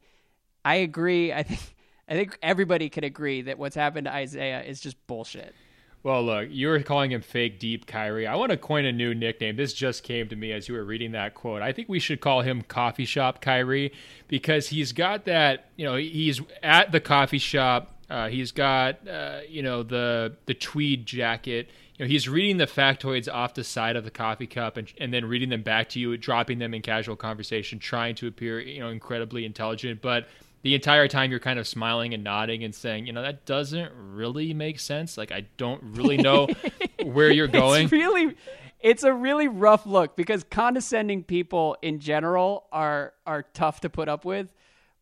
I 0.65 0.77
agree. 0.77 1.33
I 1.33 1.43
think 1.43 1.61
I 2.09 2.15
think 2.15 2.39
everybody 2.43 2.89
could 2.89 3.05
agree 3.05 3.43
that 3.43 3.59
what's 3.59 3.77
happened 3.77 4.07
to 4.07 4.13
Isaiah 4.13 4.63
is 4.63 4.81
just 4.81 5.07
bullshit. 5.07 5.55
Well, 6.03 6.23
look, 6.23 6.49
you 6.51 6.69
were 6.69 6.83
calling 6.83 7.13
him 7.13 7.23
fake 7.23 7.59
deep 7.59 7.87
Kyrie. 7.87 8.27
I 8.27 8.35
want 8.35 8.51
to 8.51 8.59
coin 8.59 8.85
a 8.85 8.93
new 8.93 9.15
nickname. 9.15 9.57
This 9.57 9.73
just 9.73 10.03
came 10.03 10.29
to 10.29 10.37
me 10.37 10.53
as 10.53 10.69
you 10.69 10.75
were 10.75 10.85
reading 10.85 11.13
that 11.13 11.33
quote. 11.33 11.63
I 11.63 11.73
think 11.73 11.89
we 11.89 11.99
should 11.99 12.21
call 12.21 12.43
him 12.43 12.61
coffee 12.61 13.07
shop 13.07 13.41
Kyrie 13.41 13.91
because 14.29 14.69
he's 14.69 14.93
got 14.93 15.25
that, 15.25 15.71
you 15.77 15.87
know, 15.87 15.97
he's 15.97 16.43
at 16.63 16.93
the 16.93 17.01
coffee 17.01 17.39
shop 17.39 17.94
uh, 18.11 18.29
he's 18.29 18.53
got 18.53 19.07
uh, 19.09 19.41
you 19.49 19.63
know 19.63 19.83
the 19.83 20.37
the 20.47 20.55
tweed 20.55 21.07
jacket. 21.07 21.69
You 21.97 22.05
know 22.05 22.09
he's 22.09 22.29
reading 22.29 22.57
the 22.57 22.67
factoids 22.67 23.33
off 23.33 23.55
the 23.55 23.65
side 23.65 23.97
of 23.97 24.05
the 24.05 24.11
coffee 24.11 24.47
cup 24.47 24.77
and 24.77 24.93
and 24.99 25.13
then 25.13 25.25
reading 25.25 25.49
them 25.49 25.63
back 25.63 25.89
to 25.91 26.01
you, 26.01 26.17
dropping 26.17 26.59
them 26.59 26.75
in 26.75 26.83
casual 26.83 27.17
conversation, 27.17 27.79
trying 27.79 28.15
to 28.17 28.27
appear 28.27 28.61
you 28.61 28.81
know 28.81 28.89
incredibly 28.89 29.45
intelligent, 29.45 30.03
but 30.03 30.27
the 30.65 30.75
entire 30.75 31.07
time 31.09 31.31
you're 31.31 31.41
kind 31.41 31.59
of 31.59 31.69
smiling 31.69 32.15
and 32.15 32.25
nodding 32.25 32.65
and 32.65 32.75
saying, 32.75 33.07
you 33.07 33.13
know, 33.13 33.21
that 33.21 33.45
doesn't 33.45 33.93
really 33.95 34.55
make 34.55 34.81
sense. 34.81 35.19
Like 35.19 35.31
I 35.31 35.45
don't 35.59 35.83
really 35.83 36.17
know 36.17 36.49
where 37.05 37.31
you're 37.31 37.47
going. 37.47 37.85
It's 37.85 37.93
really 37.93 38.35
it's 38.81 39.03
a 39.03 39.13
really 39.13 39.47
rough 39.47 39.87
look 39.87 40.17
because 40.17 40.43
condescending 40.45 41.23
people 41.23 41.77
in 41.83 42.01
general 42.01 42.67
are 42.73 43.13
are 43.27 43.43
tough 43.55 43.81
to 43.81 43.91
put 43.91 44.09
up 44.09 44.25
with, 44.25 44.53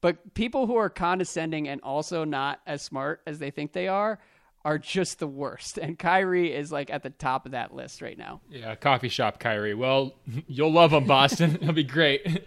but 0.02 0.34
people 0.34 0.66
who 0.66 0.76
are 0.76 0.90
condescending 0.90 1.68
and 1.68 1.80
also 1.80 2.24
not 2.24 2.60
as 2.66 2.82
smart 2.82 3.22
as 3.26 3.38
they 3.38 3.50
think 3.50 3.72
they 3.72 3.88
are 3.88 4.18
are 4.64 4.78
just 4.78 5.18
the 5.18 5.26
worst. 5.26 5.78
And 5.82 5.98
Kyrie 5.98 6.52
is 6.52 6.70
like 6.70 6.90
at 6.90 7.02
the 7.02 7.10
top 7.10 7.46
of 7.46 7.52
that 7.52 7.74
list 7.74 8.02
right 8.02 8.18
now. 8.18 8.42
Yeah, 8.50 8.74
coffee 8.74 9.08
shop 9.08 9.40
Kyrie. 9.40 9.74
Well, 9.74 10.14
you'll 10.46 10.72
love 10.72 10.92
him, 10.92 11.06
Boston. 11.06 11.56
It'll 11.60 11.72
be 11.72 11.84
great. 11.84 12.46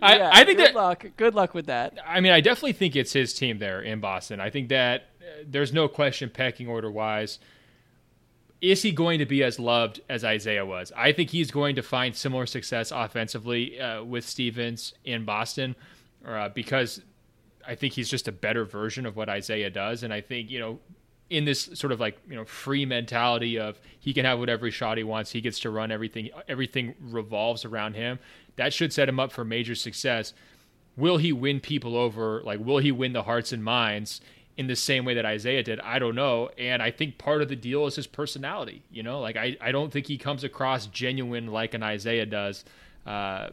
I, 0.00 0.16
yeah, 0.16 0.30
I 0.32 0.44
think 0.44 0.58
good 0.58 0.68
that, 0.68 0.74
luck. 0.74 1.06
Good 1.16 1.34
luck 1.34 1.54
with 1.54 1.66
that. 1.66 1.98
I 2.06 2.20
mean, 2.20 2.32
I 2.32 2.40
definitely 2.40 2.72
think 2.72 2.96
it's 2.96 3.12
his 3.12 3.34
team 3.34 3.58
there 3.58 3.80
in 3.80 4.00
Boston. 4.00 4.40
I 4.40 4.50
think 4.50 4.68
that 4.68 5.10
uh, 5.20 5.44
there's 5.46 5.72
no 5.72 5.88
question 5.88 6.30
pecking 6.30 6.68
order 6.68 6.90
wise. 6.90 7.38
Is 8.60 8.82
he 8.82 8.92
going 8.92 9.18
to 9.18 9.26
be 9.26 9.42
as 9.42 9.58
loved 9.58 10.00
as 10.08 10.24
Isaiah 10.24 10.64
was? 10.64 10.92
I 10.96 11.12
think 11.12 11.30
he's 11.30 11.50
going 11.50 11.76
to 11.76 11.82
find 11.82 12.16
similar 12.16 12.46
success 12.46 12.90
offensively 12.90 13.78
uh, 13.78 14.02
with 14.02 14.26
Stevens 14.26 14.94
in 15.04 15.24
Boston 15.24 15.76
uh, 16.26 16.48
because 16.50 17.02
I 17.66 17.74
think 17.74 17.94
he's 17.94 18.08
just 18.08 18.28
a 18.28 18.32
better 18.32 18.64
version 18.64 19.06
of 19.06 19.16
what 19.16 19.28
Isaiah 19.28 19.70
does. 19.70 20.02
And 20.02 20.12
I 20.12 20.20
think, 20.20 20.50
you 20.50 20.58
know, 20.58 20.78
in 21.30 21.44
this 21.44 21.68
sort 21.74 21.92
of 21.92 21.98
like 21.98 22.18
you 22.28 22.36
know 22.36 22.44
free 22.44 22.86
mentality 22.86 23.58
of 23.58 23.80
he 23.98 24.12
can 24.14 24.24
have 24.24 24.38
whatever 24.38 24.70
shot 24.70 24.96
he 24.96 25.04
wants 25.04 25.32
he 25.32 25.40
gets 25.40 25.58
to 25.58 25.70
run 25.70 25.90
everything 25.90 26.30
everything 26.46 26.94
revolves 27.00 27.64
around 27.64 27.94
him 27.94 28.18
that 28.54 28.72
should 28.72 28.92
set 28.92 29.08
him 29.08 29.20
up 29.20 29.32
for 29.32 29.44
major 29.44 29.74
success. 29.74 30.32
Will 30.96 31.18
he 31.18 31.32
win 31.32 31.60
people 31.60 31.96
over? 31.96 32.42
Like 32.42 32.60
will 32.60 32.78
he 32.78 32.92
win 32.92 33.12
the 33.12 33.24
hearts 33.24 33.52
and 33.52 33.62
minds 33.62 34.20
in 34.56 34.66
the 34.66 34.76
same 34.76 35.04
way 35.04 35.14
that 35.14 35.26
Isaiah 35.26 35.62
did? 35.62 35.78
I 35.80 35.98
don't 35.98 36.14
know. 36.14 36.48
And 36.56 36.82
I 36.82 36.90
think 36.90 37.18
part 37.18 37.42
of 37.42 37.48
the 37.48 37.56
deal 37.56 37.86
is 37.86 37.96
his 37.96 38.06
personality 38.06 38.82
you 38.90 39.02
know? 39.02 39.20
Like 39.20 39.36
I, 39.36 39.56
I 39.60 39.72
don't 39.72 39.92
think 39.92 40.06
he 40.06 40.18
comes 40.18 40.44
across 40.44 40.86
genuine 40.86 41.48
like 41.48 41.74
an 41.74 41.82
Isaiah 41.82 42.26
does 42.26 42.64
uh, 43.04 43.50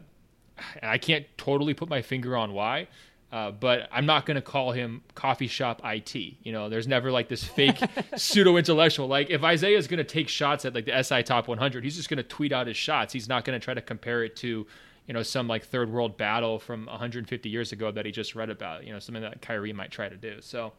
and 0.82 0.90
I 0.90 0.98
can't 0.98 1.26
totally 1.38 1.74
put 1.74 1.90
my 1.90 2.02
finger 2.02 2.36
on 2.36 2.54
why 2.54 2.88
uh, 3.34 3.50
but 3.50 3.90
I'm 3.92 4.06
not 4.06 4.28
going 4.28 4.36
to 4.36 4.44
call 4.44 4.74
him 4.74 5.02
coffee 5.16 5.48
shop 5.48 5.82
IT. 5.84 6.14
You 6.14 6.52
know, 6.52 6.70
there's 6.70 6.88
never 6.88 7.12
like 7.12 7.30
this 7.30 7.44
fake 7.44 7.80
pseudo 8.16 8.58
intellectual. 8.58 9.08
Like 9.08 9.32
if 9.32 9.44
Isaiah 9.44 9.76
is 9.76 9.88
going 9.88 9.98
to 9.98 10.04
take 10.04 10.30
shots 10.30 10.66
at 10.66 10.76
like 10.76 10.86
the 10.86 11.02
SI 11.02 11.24
top 11.24 11.48
100, 11.48 11.84
he's 11.84 11.96
just 11.96 12.10
going 12.10 12.18
to 12.18 12.24
tweet 12.24 12.52
out 12.52 12.68
his 12.68 12.78
shots. 12.78 13.12
He's 13.12 13.28
not 13.28 13.44
going 13.44 13.60
to 13.60 13.64
try 13.64 13.74
to 13.74 13.82
compare 13.82 14.24
it 14.24 14.36
to, 14.38 14.68
you 15.08 15.14
know, 15.16 15.24
some 15.24 15.48
like 15.48 15.66
third 15.66 15.92
world 15.92 16.16
battle 16.16 16.60
from 16.60 16.86
150 16.86 17.50
years 17.50 17.72
ago 17.72 17.92
that 17.92 18.06
he 18.06 18.12
just 18.12 18.36
read 18.36 18.52
about. 18.52 18.86
You 18.86 18.94
know, 18.94 19.00
something 19.00 19.24
that 19.24 19.42
Kyrie 19.42 19.74
might 19.74 19.90
try 19.90 20.10
to 20.10 20.16
do. 20.16 20.36
So 20.40 20.72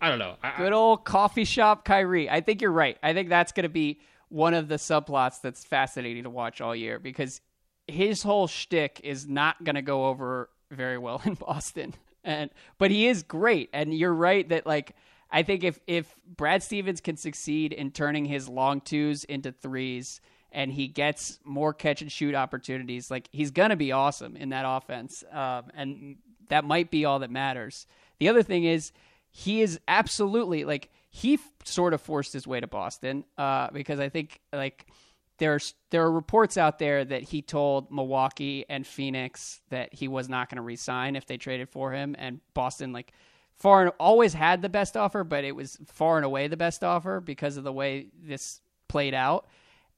I 0.00 0.08
don't 0.08 0.18
know. 0.18 0.36
I, 0.42 0.56
Good 0.56 0.72
old 0.72 1.04
coffee 1.04 1.44
shop 1.44 1.84
Kyrie. 1.84 2.30
I 2.30 2.40
think 2.40 2.62
you're 2.62 2.72
right. 2.72 2.96
I 3.02 3.12
think 3.12 3.28
that's 3.28 3.52
going 3.52 3.64
to 3.64 3.68
be 3.68 4.00
one 4.30 4.54
of 4.54 4.68
the 4.68 4.76
subplots 4.76 5.42
that's 5.42 5.62
fascinating 5.62 6.22
to 6.22 6.30
watch 6.30 6.62
all 6.62 6.74
year 6.74 6.98
because 6.98 7.42
his 7.92 8.22
whole 8.22 8.46
shtick 8.46 9.00
is 9.04 9.28
not 9.28 9.62
going 9.62 9.76
to 9.76 9.82
go 9.82 10.06
over 10.06 10.48
very 10.70 10.98
well 10.98 11.20
in 11.24 11.34
Boston. 11.34 11.94
And 12.24 12.50
but 12.78 12.90
he 12.90 13.08
is 13.08 13.22
great. 13.22 13.70
And 13.72 13.92
you're 13.92 14.14
right 14.14 14.48
that 14.48 14.66
like 14.66 14.94
I 15.30 15.42
think 15.42 15.64
if 15.64 15.80
if 15.86 16.14
Brad 16.26 16.62
Stevens 16.62 17.00
can 17.00 17.16
succeed 17.16 17.72
in 17.72 17.90
turning 17.90 18.24
his 18.24 18.48
long 18.48 18.80
twos 18.80 19.24
into 19.24 19.50
threes 19.50 20.20
and 20.52 20.70
he 20.70 20.86
gets 20.86 21.40
more 21.44 21.72
catch 21.72 22.02
and 22.02 22.12
shoot 22.12 22.34
opportunities, 22.34 23.10
like 23.10 23.28
he's 23.32 23.50
gonna 23.50 23.76
be 23.76 23.92
awesome 23.92 24.36
in 24.36 24.50
that 24.50 24.64
offense. 24.66 25.24
Um, 25.32 25.64
and 25.74 26.16
that 26.48 26.64
might 26.64 26.90
be 26.90 27.04
all 27.04 27.18
that 27.20 27.30
matters. 27.30 27.86
The 28.18 28.28
other 28.28 28.42
thing 28.42 28.64
is 28.64 28.92
he 29.30 29.62
is 29.62 29.80
absolutely 29.88 30.64
like 30.64 30.90
he 31.08 31.34
f- 31.34 31.40
sort 31.64 31.94
of 31.94 32.00
forced 32.00 32.32
his 32.32 32.46
way 32.46 32.60
to 32.60 32.66
Boston 32.66 33.24
uh, 33.36 33.68
because 33.72 33.98
I 33.98 34.10
think 34.10 34.40
like 34.52 34.86
there's 35.38 35.74
there 35.90 36.02
are 36.02 36.12
reports 36.12 36.56
out 36.56 36.78
there 36.78 37.04
that 37.04 37.22
he 37.22 37.42
told 37.42 37.90
Milwaukee 37.90 38.64
and 38.68 38.86
Phoenix 38.86 39.60
that 39.70 39.92
he 39.92 40.08
was 40.08 40.28
not 40.28 40.48
going 40.48 40.56
to 40.56 40.62
resign 40.62 41.16
if 41.16 41.26
they 41.26 41.36
traded 41.36 41.68
for 41.68 41.92
him, 41.92 42.14
and 42.18 42.40
Boston 42.54 42.92
like 42.92 43.12
far 43.56 43.82
and 43.82 43.92
always 43.98 44.34
had 44.34 44.60
the 44.62 44.68
best 44.68 44.96
offer, 44.96 45.24
but 45.24 45.44
it 45.44 45.54
was 45.54 45.78
far 45.86 46.16
and 46.16 46.24
away 46.24 46.48
the 46.48 46.56
best 46.56 46.82
offer 46.82 47.20
because 47.20 47.56
of 47.56 47.64
the 47.64 47.72
way 47.72 48.08
this 48.20 48.60
played 48.88 49.14
out. 49.14 49.46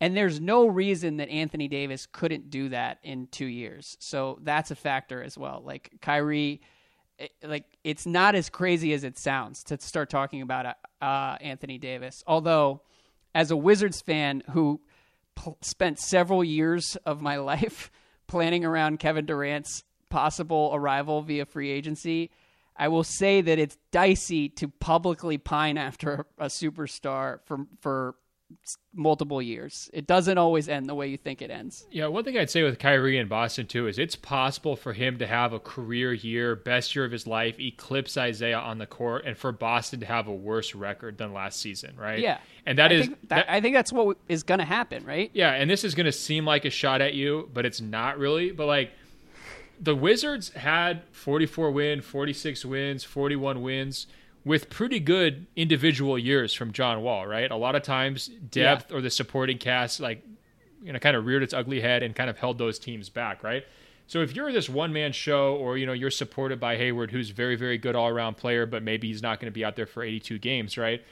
And 0.01 0.17
there's 0.17 0.41
no 0.41 0.67
reason 0.67 1.17
that 1.19 1.29
Anthony 1.31 1.69
Davis 1.69 2.07
couldn't 2.11 2.51
do 2.51 2.69
that 2.71 2.99
in 3.03 3.27
two 3.29 3.47
years. 3.47 3.97
So 4.01 4.39
that's 4.43 4.71
a 4.71 4.75
factor 4.75 5.23
as 5.23 5.39
well. 5.39 5.63
Like 5.65 5.93
Kyrie, 6.03 6.61
it, 7.19 7.33
like 7.43 7.65
it's 7.85 8.05
not 8.05 8.35
as 8.35 8.51
crazy 8.51 8.93
as 8.93 9.05
it 9.05 9.17
sounds 9.17 9.65
to 9.65 9.81
start 9.81 10.11
talking 10.11 10.43
about 10.43 10.77
uh, 11.01 11.37
Anthony 11.41 11.79
Davis. 11.79 12.23
Although, 12.27 12.83
as 13.35 13.51
a 13.51 13.57
Wizards 13.57 14.01
fan 14.01 14.43
who 14.51 14.81
pl- 15.35 15.59
spent 15.63 15.99
several 15.99 16.43
years 16.45 16.97
of 17.05 17.21
my 17.21 17.37
life 17.53 17.91
planning 18.27 18.65
around 18.65 18.99
Kevin 18.99 19.27
Durant's 19.27 19.85
possible 20.11 20.71
arrival 20.73 21.23
via 21.23 21.45
free 21.45 21.71
agency. 21.71 22.31
I 22.77 22.89
will 22.89 23.05
say 23.05 23.41
that 23.41 23.59
it's 23.59 23.77
dicey 23.93 24.49
to 24.51 24.69
publicly 24.69 25.39
pine 25.39 25.79
after 25.79 26.27
a, 26.39 26.45
a 26.45 26.49
superstar 26.49 27.39
for 27.45 27.67
for 27.81 28.17
multiple 28.95 29.41
years. 29.43 29.91
It 29.93 30.07
doesn't 30.07 30.39
always 30.39 30.69
end 30.69 30.89
the 30.89 30.95
way 30.95 31.09
you 31.09 31.17
think 31.17 31.43
it 31.43 31.51
ends. 31.51 31.87
Yeah, 31.91 32.07
one 32.07 32.25
thing 32.25 32.39
I'd 32.39 32.51
say 32.51 32.63
with 32.63 32.79
Kyrie 32.79 33.19
in 33.19 33.29
Boston 33.29 33.67
too 33.67 33.87
is 33.87 33.99
it's 33.99 34.17
possible 34.17 34.77
for 34.77 34.93
him 34.93 35.19
to 35.19 35.27
have 35.27 35.53
a 35.53 35.59
career 35.59 36.13
year, 36.13 36.57
best 36.57 36.95
year 36.95 37.05
of 37.05 37.13
his 37.13 37.27
life, 37.27 37.59
eclipse 37.59 38.17
Isaiah 38.17 38.59
on 38.59 38.79
the 38.79 38.87
court, 38.87 39.25
and 39.27 39.37
for 39.37 39.53
Boston 39.53 40.01
to 40.01 40.07
have 40.07 40.29
a 40.29 40.35
worse 40.35 40.75
record 40.75 41.19
than 41.19 41.33
last 41.33 41.61
season, 41.61 41.97
right? 41.97 42.19
Yeah, 42.19 42.39
and 42.67 42.79
that 42.79 42.91
I 42.91 42.95
is 42.95 43.07
think 43.07 43.29
that, 43.29 43.51
I 43.51 43.61
think 43.61 43.75
that's 43.75 43.93
what 43.93 44.17
is 44.29 44.43
going 44.43 44.61
to 44.61 44.65
happen, 44.65 45.05
right? 45.05 45.31
Yeah, 45.35 45.53
and 45.53 45.71
this 45.71 45.85
is 45.85 45.95
going 45.95 46.07
to 46.07 46.13
seem 46.13 46.45
like 46.45 46.65
a 46.65 46.71
shot 46.71 47.01
at 47.01 47.15
you, 47.15 47.51
but 47.53 47.67
it's 47.67 47.81
not 47.81 48.19
really. 48.19 48.53
But 48.53 48.67
like 48.67 48.93
the 49.81 49.95
Wizards 49.95 50.51
had 50.51 51.03
44 51.13 51.71
wins, 51.71 52.05
46 52.05 52.65
wins, 52.65 53.05
41 53.05 53.63
wins 53.63 54.07
with 54.45 54.69
pretty 54.69 55.01
good 55.01 55.47
individual 55.57 56.19
years 56.19 56.53
from 56.53 56.73
John 56.73 57.03
Wall, 57.03 57.27
right? 57.27 57.51
A 57.51 57.57
lot 57.57 57.75
of 57.75 57.83
times 57.83 58.27
depth 58.27 58.91
yeah. 58.91 58.97
or 58.97 59.01
the 59.01 59.11
supporting 59.11 59.59
cast 59.59 60.01
like 60.01 60.23
you 60.83 60.93
know 60.93 60.99
kind 60.99 61.17
of 61.17 61.25
reared 61.25 61.43
its 61.43 61.55
ugly 61.55 61.81
head 61.81 62.03
and 62.03 62.15
kind 62.15 62.29
of 62.29 62.39
held 62.39 62.59
those 62.59 62.79
teams 62.79 63.09
back, 63.09 63.43
right? 63.43 63.65
So 64.07 64.21
if 64.21 64.37
you're 64.37 64.53
this 64.53 64.69
one 64.69 64.93
man 64.93 65.13
show 65.13 65.57
or 65.57 65.79
you 65.79 65.87
know 65.87 65.95
you're 65.95 66.11
supported 66.11 66.61
by 66.61 66.77
Hayward 66.77 67.11
who's 67.11 67.31
very 67.31 67.57
very 67.57 67.79
good 67.79 67.97
all 67.97 68.09
around 68.09 68.37
player 68.37 68.67
but 68.67 68.83
maybe 68.83 69.09
he's 69.09 69.23
not 69.23 69.41
going 69.41 69.51
to 69.51 69.55
be 69.55 69.65
out 69.65 69.77
there 69.77 69.87
for 69.87 70.03
82 70.03 70.39
games, 70.39 70.77
right? 70.77 71.03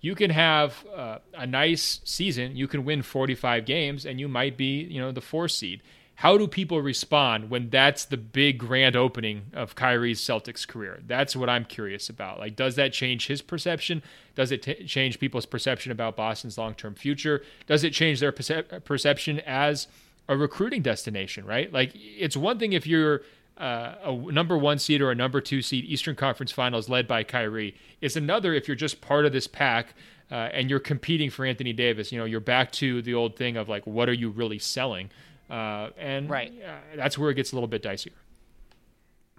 You 0.00 0.14
can 0.14 0.30
have 0.30 0.84
uh, 0.94 1.18
a 1.34 1.46
nice 1.46 2.00
season, 2.04 2.54
you 2.54 2.68
can 2.68 2.84
win 2.84 3.02
45 3.02 3.64
games 3.64 4.06
and 4.06 4.20
you 4.20 4.28
might 4.28 4.56
be, 4.56 4.82
you 4.82 5.00
know, 5.00 5.10
the 5.10 5.20
4 5.20 5.48
seed 5.48 5.82
how 6.16 6.38
do 6.38 6.48
people 6.48 6.80
respond 6.80 7.50
when 7.50 7.68
that's 7.68 8.06
the 8.06 8.16
big 8.16 8.56
grand 8.58 8.96
opening 8.96 9.42
of 9.52 9.74
Kyrie's 9.74 10.18
Celtics 10.18 10.66
career? 10.66 11.00
That's 11.06 11.36
what 11.36 11.50
I'm 11.50 11.66
curious 11.66 12.08
about. 12.08 12.38
Like, 12.38 12.56
does 12.56 12.74
that 12.76 12.94
change 12.94 13.26
his 13.26 13.42
perception? 13.42 14.02
Does 14.34 14.50
it 14.50 14.62
t- 14.62 14.86
change 14.86 15.20
people's 15.20 15.44
perception 15.44 15.92
about 15.92 16.16
Boston's 16.16 16.56
long 16.56 16.74
term 16.74 16.94
future? 16.94 17.42
Does 17.66 17.84
it 17.84 17.92
change 17.92 18.20
their 18.20 18.32
perce- 18.32 18.64
perception 18.84 19.40
as 19.40 19.88
a 20.26 20.36
recruiting 20.38 20.80
destination, 20.80 21.44
right? 21.44 21.70
Like, 21.70 21.92
it's 21.94 22.36
one 22.36 22.58
thing 22.58 22.72
if 22.72 22.86
you're 22.86 23.20
uh, 23.58 23.96
a 24.04 24.32
number 24.32 24.56
one 24.56 24.78
seed 24.78 25.02
or 25.02 25.10
a 25.10 25.14
number 25.14 25.42
two 25.42 25.60
seed, 25.60 25.84
Eastern 25.84 26.16
Conference 26.16 26.50
Finals 26.50 26.88
led 26.88 27.06
by 27.06 27.24
Kyrie. 27.24 27.74
It's 28.00 28.16
another 28.16 28.54
if 28.54 28.66
you're 28.66 28.74
just 28.74 29.02
part 29.02 29.26
of 29.26 29.32
this 29.32 29.46
pack. 29.46 29.94
Uh, 30.28 30.48
and 30.52 30.68
you're 30.68 30.80
competing 30.80 31.30
for 31.30 31.44
Anthony 31.44 31.72
Davis, 31.72 32.10
you 32.10 32.18
know, 32.18 32.24
you're 32.24 32.40
back 32.40 32.72
to 32.72 33.00
the 33.00 33.14
old 33.14 33.36
thing 33.36 33.56
of 33.56 33.68
like, 33.68 33.86
what 33.86 34.08
are 34.08 34.12
you 34.12 34.28
really 34.28 34.58
selling? 34.58 35.08
Uh, 35.48 35.90
and 35.98 36.28
right. 36.28 36.52
Uh, 36.64 36.96
that's 36.96 37.16
where 37.16 37.30
it 37.30 37.34
gets 37.34 37.52
a 37.52 37.54
little 37.54 37.68
bit 37.68 37.82
dicier. 37.82 38.12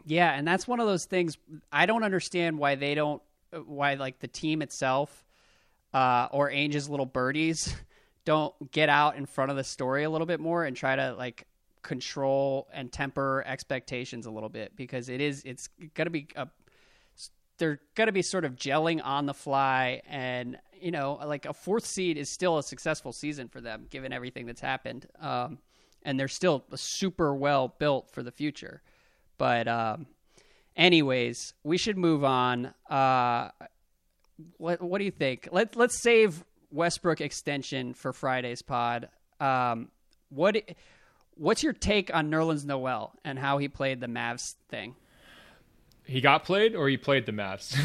Yeah, 0.05 0.33
and 0.33 0.47
that's 0.47 0.67
one 0.67 0.79
of 0.79 0.87
those 0.87 1.05
things 1.05 1.37
I 1.71 1.85
don't 1.85 2.03
understand 2.03 2.57
why 2.57 2.75
they 2.75 2.95
don't 2.95 3.21
why 3.65 3.95
like 3.95 4.19
the 4.19 4.27
team 4.27 4.61
itself 4.61 5.25
uh, 5.93 6.27
or 6.31 6.49
Ainge's 6.49 6.89
little 6.89 7.05
birdies 7.05 7.75
don't 8.25 8.71
get 8.71 8.89
out 8.89 9.15
in 9.15 9.25
front 9.25 9.51
of 9.51 9.57
the 9.57 9.63
story 9.63 10.03
a 10.03 10.09
little 10.09 10.27
bit 10.27 10.39
more 10.39 10.65
and 10.65 10.75
try 10.75 10.95
to 10.95 11.13
like 11.15 11.45
control 11.81 12.67
and 12.73 12.91
temper 12.91 13.43
expectations 13.45 14.25
a 14.25 14.31
little 14.31 14.49
bit 14.49 14.75
because 14.75 15.07
it 15.07 15.21
is 15.21 15.41
it's 15.45 15.69
going 15.93 16.05
to 16.05 16.11
be 16.11 16.27
a 16.35 16.47
they're 17.57 17.79
going 17.95 18.07
to 18.07 18.13
be 18.13 18.21
sort 18.21 18.45
of 18.45 18.55
gelling 18.55 19.01
on 19.03 19.25
the 19.25 19.33
fly 19.33 20.01
and 20.07 20.57
you 20.79 20.91
know 20.91 21.19
like 21.25 21.45
a 21.45 21.53
fourth 21.53 21.85
seed 21.85 22.17
is 22.17 22.29
still 22.29 22.57
a 22.57 22.63
successful 22.63 23.13
season 23.13 23.47
for 23.47 23.61
them 23.61 23.85
given 23.89 24.11
everything 24.11 24.45
that's 24.45 24.61
happened 24.61 25.07
um, 25.21 25.57
and 26.07 26.17
they're 26.17 26.29
still 26.29 26.63
super 26.73 27.35
well 27.35 27.75
built 27.77 28.09
for 28.09 28.23
the 28.23 28.31
future. 28.31 28.81
But 29.37 29.67
um, 29.67 30.07
anyways, 30.75 31.53
we 31.63 31.77
should 31.77 31.97
move 31.97 32.23
on. 32.23 32.73
Uh, 32.89 33.49
what 34.55 34.81
what 34.81 34.99
do 34.99 35.03
you 35.03 35.11
think? 35.11 35.49
Let 35.51 35.75
let's 35.75 36.01
save 36.01 36.43
Westbrook 36.71 37.19
extension 37.19 37.93
for 37.93 38.13
Friday's 38.13 38.61
pod. 38.61 39.09
Um, 39.41 39.89
what 40.29 40.55
what's 41.35 41.61
your 41.61 41.73
take 41.73 42.13
on 42.15 42.31
Nerlens 42.31 42.65
Noel 42.65 43.13
and 43.25 43.37
how 43.37 43.57
he 43.57 43.67
played 43.67 43.99
the 43.99 44.07
Mavs 44.07 44.55
thing? 44.69 44.95
He 46.05 46.21
got 46.21 46.45
played, 46.45 46.73
or 46.73 46.87
he 46.87 46.95
played 46.95 47.25
the 47.25 47.33
Mavs, 47.33 47.75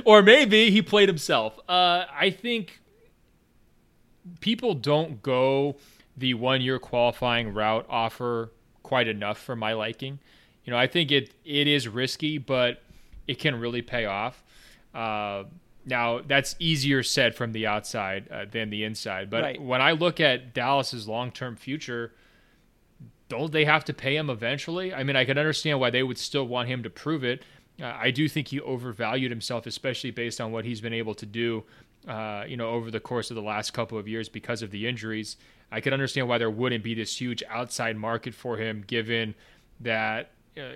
or 0.04 0.22
maybe 0.22 0.70
he 0.70 0.82
played 0.82 1.08
himself. 1.08 1.58
Uh, 1.68 2.04
I 2.12 2.30
think 2.30 2.80
people 4.38 4.74
don't 4.74 5.20
go 5.20 5.74
the 6.20 6.34
one 6.34 6.60
year 6.60 6.78
qualifying 6.78 7.52
route 7.52 7.86
offer 7.88 8.52
quite 8.82 9.08
enough 9.08 9.38
for 9.38 9.56
my 9.56 9.72
liking. 9.72 10.18
You 10.64 10.72
know, 10.72 10.78
I 10.78 10.86
think 10.86 11.10
it 11.10 11.34
it 11.44 11.66
is 11.66 11.88
risky, 11.88 12.38
but 12.38 12.82
it 13.26 13.38
can 13.38 13.58
really 13.58 13.82
pay 13.82 14.04
off. 14.04 14.42
Uh, 14.94 15.44
now 15.86 16.20
that's 16.20 16.54
easier 16.58 17.02
said 17.02 17.34
from 17.34 17.52
the 17.52 17.66
outside 17.66 18.28
uh, 18.30 18.44
than 18.50 18.70
the 18.70 18.84
inside. 18.84 19.30
But 19.30 19.42
right. 19.42 19.62
when 19.62 19.80
I 19.80 19.92
look 19.92 20.20
at 20.20 20.54
Dallas's 20.54 21.08
long 21.08 21.32
term 21.32 21.56
future, 21.56 22.12
don't 23.28 23.52
they 23.52 23.64
have 23.64 23.84
to 23.86 23.94
pay 23.94 24.16
him 24.16 24.28
eventually? 24.28 24.92
I 24.92 25.02
mean, 25.04 25.16
I 25.16 25.24
can 25.24 25.38
understand 25.38 25.80
why 25.80 25.90
they 25.90 26.02
would 26.02 26.18
still 26.18 26.46
want 26.46 26.68
him 26.68 26.82
to 26.82 26.90
prove 26.90 27.24
it. 27.24 27.42
Uh, 27.80 27.96
I 27.98 28.10
do 28.10 28.28
think 28.28 28.48
he 28.48 28.60
overvalued 28.60 29.30
himself, 29.30 29.66
especially 29.66 30.10
based 30.10 30.40
on 30.40 30.52
what 30.52 30.64
he's 30.64 30.80
been 30.80 30.92
able 30.92 31.14
to 31.14 31.26
do, 31.26 31.64
uh, 32.06 32.44
you 32.46 32.56
know, 32.56 32.68
over 32.68 32.90
the 32.90 33.00
course 33.00 33.30
of 33.30 33.36
the 33.36 33.42
last 33.42 33.72
couple 33.72 33.96
of 33.96 34.06
years 34.06 34.28
because 34.28 34.62
of 34.62 34.70
the 34.70 34.86
injuries. 34.86 35.36
I 35.72 35.80
could 35.80 35.92
understand 35.92 36.28
why 36.28 36.38
there 36.38 36.50
wouldn't 36.50 36.82
be 36.82 36.94
this 36.94 37.20
huge 37.20 37.42
outside 37.48 37.96
market 37.96 38.34
for 38.34 38.56
him, 38.56 38.84
given 38.86 39.34
that 39.80 40.30
uh, 40.58 40.72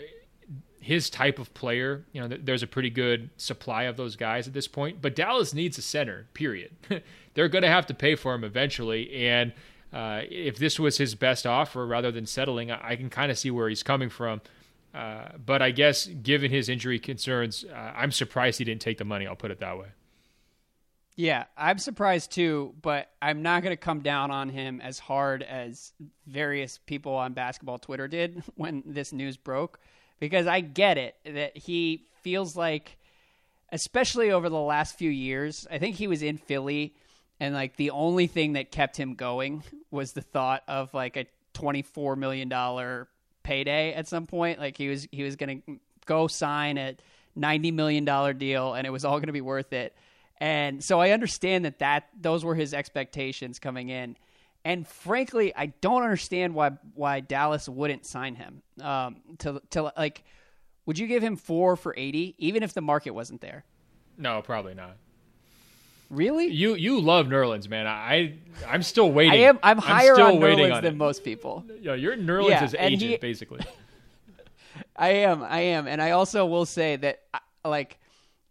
his 0.80 1.09
type 1.09 1.38
of 1.38 1.53
player, 1.55 2.05
you 2.12 2.20
know, 2.20 2.28
there's 2.28 2.62
a 2.62 2.66
pretty 2.66 2.90
good 2.90 3.30
supply 3.36 3.84
of 3.84 3.97
those 3.97 4.16
guys 4.16 4.47
at 4.47 4.53
this 4.53 4.68
point. 4.68 5.01
But 5.01 5.16
Dallas 5.16 5.55
needs 5.55 5.78
a 5.78 5.82
center, 5.82 6.26
period. 6.34 6.72
They're 7.34 7.49
going 7.49 7.62
to 7.62 7.68
have 7.68 7.86
to 7.86 7.95
pay 7.95 8.14
for 8.14 8.34
him 8.34 8.45
eventually. 8.45 9.12
And 9.26 9.53
uh, 9.92 10.22
if 10.30 10.59
this 10.59 10.78
was 10.78 10.99
his 10.99 11.14
best 11.14 11.47
offer 11.47 11.86
rather 11.86 12.12
than 12.12 12.26
settling, 12.26 12.70
I, 12.70 12.90
I 12.90 12.97
can 12.97 13.09
kind 13.09 13.30
of 13.30 13.38
see 13.38 13.51
where 13.51 13.68
he's 13.68 13.82
coming 13.82 14.11
from. 14.11 14.42
Uh, 14.95 15.28
but 15.45 15.62
I 15.62 15.70
guess 15.70 16.07
given 16.07 16.51
his 16.51 16.68
injury 16.68 16.99
concerns, 16.99 17.64
uh, 17.64 17.92
I'm 17.97 18.12
surprised 18.12 18.59
he 18.59 18.64
didn't 18.64 18.82
take 18.82 18.99
the 18.99 19.05
money. 19.05 19.26
I'll 19.26 19.34
put 19.34 19.51
it 19.51 19.61
that 19.61 19.78
way. 19.78 19.88
Yeah, 21.17 21.45
I'm 21.57 21.79
surprised 21.79 22.33
too, 22.33 22.75
but 22.83 23.09
I'm 23.23 23.43
not 23.43 23.62
going 23.62 23.73
to 23.73 23.81
come 23.81 24.01
down 24.01 24.31
on 24.33 24.49
him 24.49 24.81
as 24.81 24.99
hard 24.99 25.43
as 25.45 25.93
various 26.27 26.79
people 26.87 27.15
on 27.15 27.35
basketball 27.35 27.79
Twitter 27.79 28.09
did 28.09 28.43
when 28.57 28.83
this 28.85 29.12
news 29.12 29.37
broke 29.37 29.79
because 30.19 30.47
I 30.47 30.61
get 30.61 30.99
it 30.99 31.15
that 31.25 31.57
he 31.57 32.07
feels 32.23 32.57
like 32.57 32.97
especially 33.71 34.31
over 34.31 34.49
the 34.49 34.59
last 34.59 34.97
few 34.97 35.11
years, 35.11 35.67
I 35.71 35.79
think 35.79 35.97
he 35.97 36.07
was 36.07 36.23
in 36.23 36.37
Philly 36.37 36.95
and 37.41 37.55
like 37.55 37.77
the 37.77 37.91
only 37.91 38.27
thing 38.27 38.55
that 38.55 38.71
kept 38.71 38.97
him 38.97 39.15
going 39.15 39.62
was 39.91 40.12
the 40.12 40.23
thought 40.23 40.62
of 40.69 40.95
like 40.95 41.17
a 41.17 41.27
24 41.55 42.17
million 42.17 42.49
dollar 42.49 43.09
payday 43.43 43.93
at 43.95 44.09
some 44.09 44.27
point. 44.27 44.59
Like 44.59 44.77
he 44.77 44.89
was 44.89 45.07
he 45.12 45.23
was 45.23 45.37
going 45.37 45.62
to 45.62 45.81
go 46.07 46.27
sign 46.27 46.77
a 46.79 46.97
90 47.37 47.71
million 47.73 48.05
dollar 48.05 48.33
deal 48.33 48.75
and 48.75 48.87
it 48.87 48.91
was 48.91 49.05
all 49.05 49.19
going 49.19 49.27
to 49.27 49.33
be 49.33 49.41
worth 49.41 49.73
it 49.73 49.97
and 50.45 50.84
so 50.84 51.01
I 51.01 51.12
understand 51.12 51.64
that 51.64 51.78
that 51.78 52.11
those 52.20 52.45
were 52.45 52.55
his 52.55 52.74
expectations 52.74 53.59
coming 53.59 53.88
in. 53.88 54.14
And 54.62 54.86
frankly, 54.86 55.55
I 55.57 55.66
don't 55.80 56.03
understand 56.03 56.55
why 56.55 56.72
why 56.92 57.20
Dallas 57.20 57.66
wouldn't 57.66 58.05
sign 58.05 58.34
him. 58.34 58.61
Um, 58.82 59.16
to 59.38 59.62
to 59.70 59.90
like, 59.97 60.22
would 60.84 60.99
you 60.99 61.07
give 61.07 61.22
him 61.22 61.36
four 61.36 61.76
for 61.76 61.95
eighty, 61.97 62.34
even 62.36 62.62
if 62.62 62.74
the 62.74 62.82
market 62.82 63.12
wasn't 63.12 63.40
there? 63.40 63.64
No, 64.18 64.42
probably 64.42 64.74
not. 64.74 64.99
Really? 66.11 66.49
You 66.49 66.74
you 66.74 67.01
love 67.01 67.26
Nerlens, 67.26 67.66
man. 67.70 67.86
I 67.86 68.34
I'm 68.68 68.82
still 68.82 69.11
waiting. 69.11 69.32
I 69.32 69.36
am. 69.45 69.59
I'm 69.62 69.78
higher 69.78 70.14
I'm 70.14 70.26
on 70.26 70.34
Nerlens 70.34 70.76
on 70.76 70.84
than 70.84 70.95
it. 70.95 70.99
most 70.99 71.24
people. 71.24 71.64
Yeah, 71.80 71.95
you're 71.95 72.18
Nerlens' 72.18 72.74
yeah, 72.74 72.84
agent, 72.84 73.12
he, 73.12 73.16
basically. 73.16 73.61
I 74.95 75.09
am. 75.09 75.42
I 75.42 75.61
am, 75.61 75.88
and 75.88 76.03
I 76.03 76.11
also 76.11 76.45
will 76.45 76.66
say 76.66 76.97
that, 76.97 77.22
like, 77.64 77.99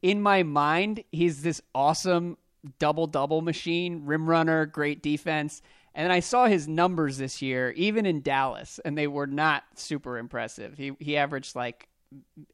in 0.03 0.21
my 0.21 0.43
mind, 0.43 1.03
he's 1.11 1.41
this 1.41 1.61
awesome 1.73 2.37
double 2.77 3.07
double 3.07 3.41
machine, 3.41 4.05
rim 4.05 4.29
runner, 4.29 4.67
great 4.67 5.01
defense. 5.01 5.63
And 5.95 6.11
I 6.11 6.19
saw 6.19 6.45
his 6.45 6.67
numbers 6.67 7.17
this 7.17 7.41
year, 7.41 7.71
even 7.71 8.05
in 8.05 8.21
Dallas, 8.21 8.79
and 8.83 8.97
they 8.97 9.07
were 9.07 9.27
not 9.27 9.63
super 9.75 10.17
impressive. 10.17 10.77
He 10.77 10.91
he 10.99 11.17
averaged 11.17 11.55
like 11.55 11.87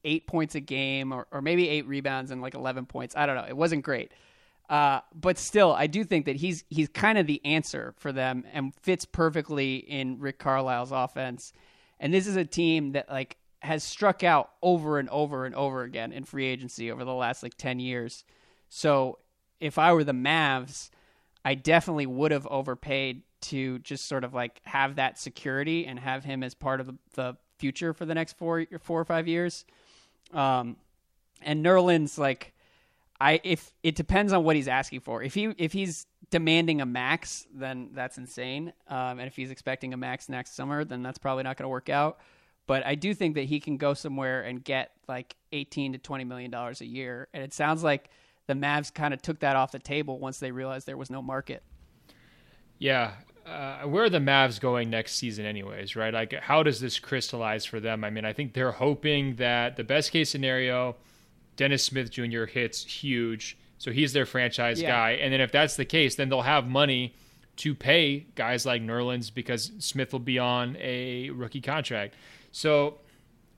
eight 0.06 0.28
points 0.28 0.56
a 0.56 0.60
game, 0.60 1.12
or, 1.12 1.28
or 1.32 1.42
maybe 1.42 1.68
eight 1.68 1.88
rebounds 1.88 2.32
and 2.32 2.42
like 2.42 2.54
eleven 2.54 2.86
points. 2.86 3.16
I 3.18 3.26
don't 3.26 3.36
know. 3.36 3.46
It 3.48 3.58
wasn't 3.58 3.84
great, 3.84 4.12
uh, 4.70 5.00
but 5.16 5.38
still, 5.38 5.74
I 5.74 5.88
do 5.88 6.04
think 6.04 6.26
that 6.26 6.36
he's 6.36 6.64
he's 6.70 6.90
kind 6.90 7.18
of 7.18 7.28
the 7.28 7.44
answer 7.46 7.96
for 7.98 8.12
them 8.12 8.44
and 8.54 8.76
fits 8.76 9.06
perfectly 9.06 9.78
in 9.78 10.20
Rick 10.20 10.38
Carlisle's 10.38 10.92
offense. 10.92 11.52
And 12.00 12.14
this 12.14 12.28
is 12.28 12.36
a 12.36 12.46
team 12.46 12.92
that 12.92 13.10
like 13.10 13.38
has 13.62 13.84
struck 13.84 14.24
out 14.24 14.52
over 14.62 15.00
and 15.00 15.10
over 15.10 15.46
and 15.46 15.54
over 15.56 15.84
again 15.84 16.12
in 16.12 16.24
free 16.24 16.46
agency 16.46 16.92
over 16.92 17.04
the 17.04 17.14
last 17.14 17.44
like 17.44 17.56
10 17.56 17.80
years. 17.80 18.24
So 18.70 19.20
if 19.60 19.78
I 19.78 19.92
were 19.94 20.04
the 20.04 20.14
Mavs, 20.14 20.90
I 21.44 21.56
definitely 21.56 22.06
would 22.06 22.32
have 22.32 22.48
overpaid 22.48 23.24
to 23.42 23.80
just 23.80 24.06
sort 24.06 24.24
of 24.24 24.34
like 24.34 24.62
have 24.66 24.96
that 24.96 25.18
security 25.20 25.86
and 25.86 26.00
have 26.00 26.24
him 26.24 26.44
as 26.44 26.54
part 26.54 26.80
of 26.80 26.92
the, 27.14 27.38
future 27.60 27.94
for 27.94 28.06
the 28.06 28.16
next 28.16 28.38
four 28.38 28.66
four 28.80 29.02
or 29.02 29.04
five 29.04 29.28
years. 29.28 29.66
Um, 30.34 30.78
and 31.42 31.64
Nerlens 31.64 32.18
like 32.18 32.54
I 33.20 33.42
if 33.44 33.74
it 33.84 33.96
depends 33.96 34.32
on 34.34 34.44
what 34.44 34.56
he's 34.56 34.70
asking 34.70 35.02
for. 35.02 35.22
If 35.22 35.34
he 35.34 35.54
if 35.58 35.74
he's 35.74 36.06
demanding 36.32 36.80
a 36.82 36.86
max, 36.86 37.46
then 37.54 37.90
that's 37.94 38.18
insane. 38.18 38.72
Um, 38.88 39.20
and 39.20 39.24
if 39.24 39.36
he's 39.36 39.52
expecting 39.52 39.94
a 39.94 39.98
max 39.98 40.30
next 40.30 40.56
summer, 40.56 40.86
then 40.86 41.04
that's 41.04 41.18
probably 41.18 41.44
not 41.44 41.58
going 41.58 41.66
to 41.66 41.70
work 41.70 41.90
out. 41.90 42.20
But 42.70 42.86
I 42.86 42.94
do 42.94 43.16
think 43.16 43.34
that 43.34 43.46
he 43.46 43.60
can 43.60 43.78
go 43.78 43.96
somewhere 43.96 44.44
and 44.44 44.64
get 44.64 44.92
like 45.08 45.36
18 45.54 45.94
to 45.94 45.98
20 45.98 46.24
million 46.24 46.52
dollars 46.52 46.82
a 46.82 46.86
year. 46.86 47.28
And 47.34 47.42
it 47.42 47.52
sounds 47.52 47.84
like 47.84 48.12
the 48.46 48.54
Mavs 48.54 48.94
kind 48.94 49.12
of 49.12 49.24
took 49.24 49.40
that 49.40 49.56
off 49.56 49.72
the 49.72 49.80
table 49.80 50.20
once 50.20 50.38
they 50.38 50.52
realized 50.52 50.86
there 50.86 50.96
was 50.96 51.10
no 51.10 51.24
market. 51.24 51.64
Yeah. 52.78 53.14
Uh, 53.44 53.88
where 53.88 54.04
are 54.04 54.10
the 54.12 54.20
Mavs 54.20 54.62
going 54.62 54.92
next 54.92 55.16
season, 55.16 55.48
anyways, 55.48 55.96
right? 55.96 56.14
Like, 56.14 56.32
how 56.34 56.62
does 56.62 56.80
this 56.80 57.00
crystallize 57.00 57.66
for 57.66 57.80
them? 57.80 58.04
I 58.04 58.12
mean, 58.12 58.24
I 58.24 58.34
think 58.34 58.54
they're 58.54 58.72
hoping 58.72 59.38
that 59.38 59.76
the 59.76 59.84
best 59.84 60.12
case 60.12 60.30
scenario, 60.30 60.96
Dennis 61.56 61.84
Smith 61.84 62.12
Jr. 62.12 62.46
hits 62.46 62.86
huge. 62.86 63.58
So 63.80 63.90
he's 63.90 64.14
their 64.14 64.28
franchise 64.28 64.80
yeah. 64.80 64.92
guy. 64.92 65.12
And 65.14 65.34
then 65.34 65.42
if 65.42 65.52
that's 65.52 65.76
the 65.76 65.86
case, 65.86 66.14
then 66.14 66.30
they'll 66.30 66.44
have 66.44 66.68
money 66.68 67.16
to 67.56 67.74
pay 67.74 68.28
guys 68.36 68.64
like 68.68 68.84
Nerlens 68.84 69.34
because 69.34 69.72
Smith 69.80 70.14
will 70.14 70.20
be 70.20 70.38
on 70.38 70.78
a 70.80 71.32
rookie 71.32 71.62
contract. 71.62 72.14
So 72.52 73.00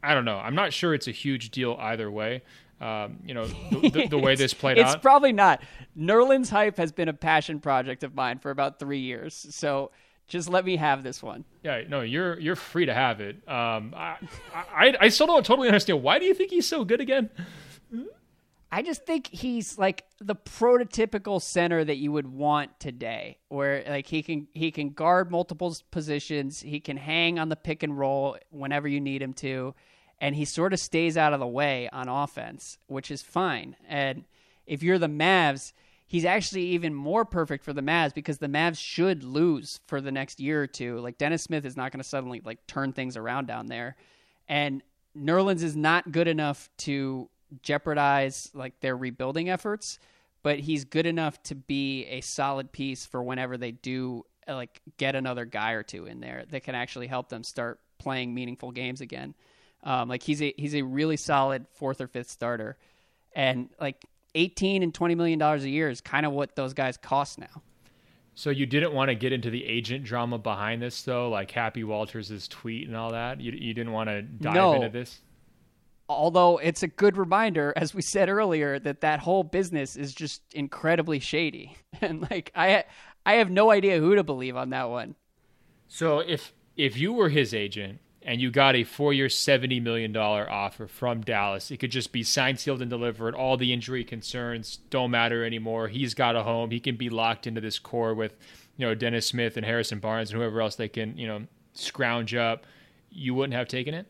I 0.03 0.13
don't 0.13 0.25
know. 0.25 0.37
I'm 0.37 0.55
not 0.55 0.73
sure 0.73 0.93
it's 0.93 1.07
a 1.07 1.11
huge 1.11 1.51
deal 1.51 1.77
either 1.79 2.09
way. 2.09 2.43
Um, 2.79 3.19
you 3.25 3.35
know, 3.35 3.45
the, 3.45 3.89
the, 3.89 4.07
the 4.07 4.17
way 4.17 4.35
this 4.35 4.53
played 4.53 4.77
it's 4.79 4.89
out. 4.89 4.95
It's 4.95 5.01
probably 5.01 5.33
not. 5.33 5.61
Nerlens 5.97 6.49
hype 6.49 6.77
has 6.77 6.91
been 6.91 7.09
a 7.09 7.13
passion 7.13 7.59
project 7.59 8.03
of 8.03 8.15
mine 8.15 8.39
for 8.39 8.49
about 8.49 8.79
three 8.79 8.99
years. 8.99 9.45
So 9.51 9.91
just 10.27 10.49
let 10.49 10.65
me 10.65 10.77
have 10.77 11.03
this 11.03 11.21
one. 11.21 11.45
Yeah, 11.63 11.81
no, 11.87 12.01
you're 12.01 12.39
you're 12.39 12.55
free 12.55 12.85
to 12.85 12.93
have 12.93 13.21
it. 13.21 13.35
Um, 13.47 13.93
I, 13.95 14.17
I 14.53 14.95
I 15.01 15.09
still 15.09 15.27
don't 15.27 15.45
totally 15.45 15.67
understand. 15.67 16.01
Why 16.01 16.17
do 16.17 16.25
you 16.25 16.33
think 16.33 16.49
he's 16.49 16.67
so 16.67 16.83
good 16.83 17.01
again? 17.01 17.29
I 18.73 18.81
just 18.83 19.05
think 19.05 19.27
he's 19.27 19.77
like 19.77 20.05
the 20.19 20.35
prototypical 20.35 21.41
center 21.41 21.83
that 21.83 21.97
you 21.97 22.11
would 22.13 22.27
want 22.27 22.79
today, 22.79 23.37
where 23.49 23.83
like 23.87 24.07
he 24.07 24.23
can 24.23 24.47
he 24.53 24.71
can 24.71 24.91
guard 24.91 25.29
multiple 25.29 25.75
positions, 25.91 26.61
he 26.61 26.79
can 26.79 26.95
hang 26.95 27.37
on 27.37 27.49
the 27.49 27.57
pick 27.57 27.83
and 27.83 27.97
roll 27.97 28.37
whenever 28.49 28.87
you 28.87 29.01
need 29.01 29.21
him 29.21 29.33
to, 29.33 29.75
and 30.21 30.35
he 30.35 30.45
sort 30.45 30.71
of 30.71 30.79
stays 30.79 31.17
out 31.17 31.33
of 31.33 31.41
the 31.41 31.47
way 31.47 31.89
on 31.91 32.07
offense, 32.07 32.77
which 32.87 33.11
is 33.11 33.21
fine. 33.21 33.75
And 33.89 34.23
if 34.65 34.81
you're 34.81 34.99
the 34.99 35.07
Mavs, 35.07 35.73
he's 36.07 36.23
actually 36.23 36.67
even 36.67 36.93
more 36.93 37.25
perfect 37.25 37.65
for 37.65 37.73
the 37.73 37.81
Mavs 37.81 38.13
because 38.13 38.37
the 38.37 38.47
Mavs 38.47 38.77
should 38.77 39.21
lose 39.21 39.81
for 39.85 39.99
the 39.99 40.13
next 40.13 40.39
year 40.39 40.61
or 40.61 40.67
two. 40.67 40.97
Like 40.99 41.17
Dennis 41.17 41.43
Smith 41.43 41.65
is 41.65 41.75
not 41.75 41.91
going 41.91 42.01
to 42.01 42.07
suddenly 42.07 42.41
like 42.45 42.65
turn 42.67 42.93
things 42.93 43.17
around 43.17 43.47
down 43.47 43.65
there, 43.65 43.97
and 44.47 44.81
Nerlens 45.17 45.61
is 45.61 45.75
not 45.75 46.13
good 46.13 46.29
enough 46.29 46.69
to 46.77 47.29
jeopardize 47.61 48.49
like 48.53 48.79
their 48.79 48.95
rebuilding 48.95 49.49
efforts, 49.49 49.99
but 50.43 50.59
he's 50.59 50.85
good 50.85 51.05
enough 51.05 51.41
to 51.43 51.55
be 51.55 52.05
a 52.05 52.21
solid 52.21 52.71
piece 52.71 53.05
for 53.05 53.21
whenever 53.21 53.57
they 53.57 53.71
do 53.71 54.25
uh, 54.47 54.55
like 54.55 54.81
get 54.97 55.15
another 55.15 55.45
guy 55.45 55.71
or 55.73 55.83
two 55.83 56.05
in 56.05 56.19
there 56.19 56.45
that 56.49 56.63
can 56.63 56.75
actually 56.75 57.07
help 57.07 57.29
them 57.29 57.43
start 57.43 57.79
playing 57.99 58.33
meaningful 58.33 58.71
games 58.71 59.01
again. 59.01 59.35
Um, 59.83 60.09
like 60.09 60.23
he's 60.23 60.41
a 60.41 60.53
he's 60.57 60.75
a 60.75 60.81
really 60.81 61.17
solid 61.17 61.65
fourth 61.73 62.01
or 62.01 62.07
fifth 62.07 62.29
starter, 62.29 62.77
and 63.33 63.69
like 63.79 64.03
eighteen 64.35 64.83
and 64.83 64.93
twenty 64.93 65.15
million 65.15 65.39
dollars 65.39 65.63
a 65.63 65.69
year 65.69 65.89
is 65.89 66.01
kind 66.01 66.25
of 66.25 66.31
what 66.31 66.55
those 66.55 66.73
guys 66.73 66.97
cost 66.97 67.39
now. 67.39 67.61
So 68.33 68.49
you 68.49 68.65
didn't 68.65 68.93
want 68.93 69.09
to 69.09 69.15
get 69.15 69.33
into 69.33 69.49
the 69.49 69.65
agent 69.65 70.05
drama 70.05 70.37
behind 70.37 70.81
this, 70.81 71.01
though, 71.01 71.29
like 71.29 71.51
Happy 71.51 71.83
Walters' 71.83 72.47
tweet 72.47 72.87
and 72.87 72.95
all 72.95 73.11
that. 73.11 73.41
You 73.41 73.51
you 73.51 73.73
didn't 73.73 73.91
want 73.91 74.09
to 74.09 74.21
dive 74.21 74.53
no. 74.53 74.73
into 74.75 74.89
this 74.89 75.19
although 76.11 76.57
it's 76.57 76.83
a 76.83 76.87
good 76.87 77.17
reminder 77.17 77.73
as 77.75 77.93
we 77.93 78.01
said 78.01 78.29
earlier 78.29 78.79
that 78.79 79.01
that 79.01 79.19
whole 79.19 79.43
business 79.43 79.95
is 79.95 80.13
just 80.13 80.41
incredibly 80.53 81.19
shady 81.19 81.75
and 82.01 82.21
like 82.29 82.51
i 82.55 82.83
i 83.25 83.33
have 83.33 83.49
no 83.49 83.71
idea 83.71 83.99
who 83.99 84.15
to 84.15 84.23
believe 84.23 84.55
on 84.55 84.69
that 84.69 84.89
one 84.89 85.15
so 85.87 86.19
if 86.19 86.53
if 86.77 86.97
you 86.97 87.13
were 87.13 87.29
his 87.29 87.53
agent 87.53 87.99
and 88.23 88.39
you 88.39 88.51
got 88.51 88.75
a 88.75 88.83
four-year, 88.83 89.29
seventy 89.29 89.79
million 89.79 90.11
dollar 90.11 90.49
offer 90.49 90.87
from 90.87 91.21
Dallas, 91.21 91.71
it 91.71 91.77
could 91.77 91.91
just 91.91 92.11
be 92.11 92.23
signed, 92.23 92.59
sealed, 92.59 92.81
and 92.81 92.89
delivered. 92.89 93.33
All 93.33 93.57
the 93.57 93.73
injury 93.73 94.03
concerns 94.03 94.77
don't 94.89 95.11
matter 95.11 95.43
anymore. 95.43 95.87
He's 95.87 96.13
got 96.13 96.35
a 96.35 96.43
home. 96.43 96.71
He 96.71 96.79
can 96.79 96.95
be 96.95 97.09
locked 97.09 97.47
into 97.47 97.61
this 97.61 97.79
core 97.79 98.13
with, 98.13 98.33
you 98.77 98.85
know, 98.85 98.93
Dennis 98.93 99.27
Smith 99.27 99.57
and 99.57 99.65
Harrison 99.65 99.99
Barnes 99.99 100.31
and 100.31 100.39
whoever 100.39 100.61
else 100.61 100.75
they 100.75 100.87
can, 100.87 101.17
you 101.17 101.27
know, 101.27 101.47
scrounge 101.73 102.35
up. 102.35 102.65
You 103.09 103.33
wouldn't 103.33 103.55
have 103.55 103.67
taken 103.67 103.93
it. 103.93 104.07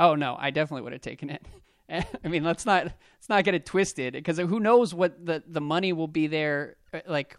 Oh 0.00 0.14
no, 0.14 0.34
I 0.38 0.50
definitely 0.50 0.82
would 0.82 0.94
have 0.94 1.02
taken 1.02 1.28
it. 1.28 1.46
I 2.24 2.28
mean, 2.28 2.42
let's 2.42 2.64
not 2.64 2.84
let's 2.84 3.28
not 3.28 3.44
get 3.44 3.54
it 3.54 3.66
twisted 3.66 4.14
because 4.14 4.38
who 4.38 4.58
knows 4.58 4.94
what 4.94 5.24
the 5.24 5.42
the 5.46 5.60
money 5.60 5.92
will 5.92 6.08
be 6.08 6.26
there. 6.26 6.76
Uh, 6.92 7.00
like 7.06 7.36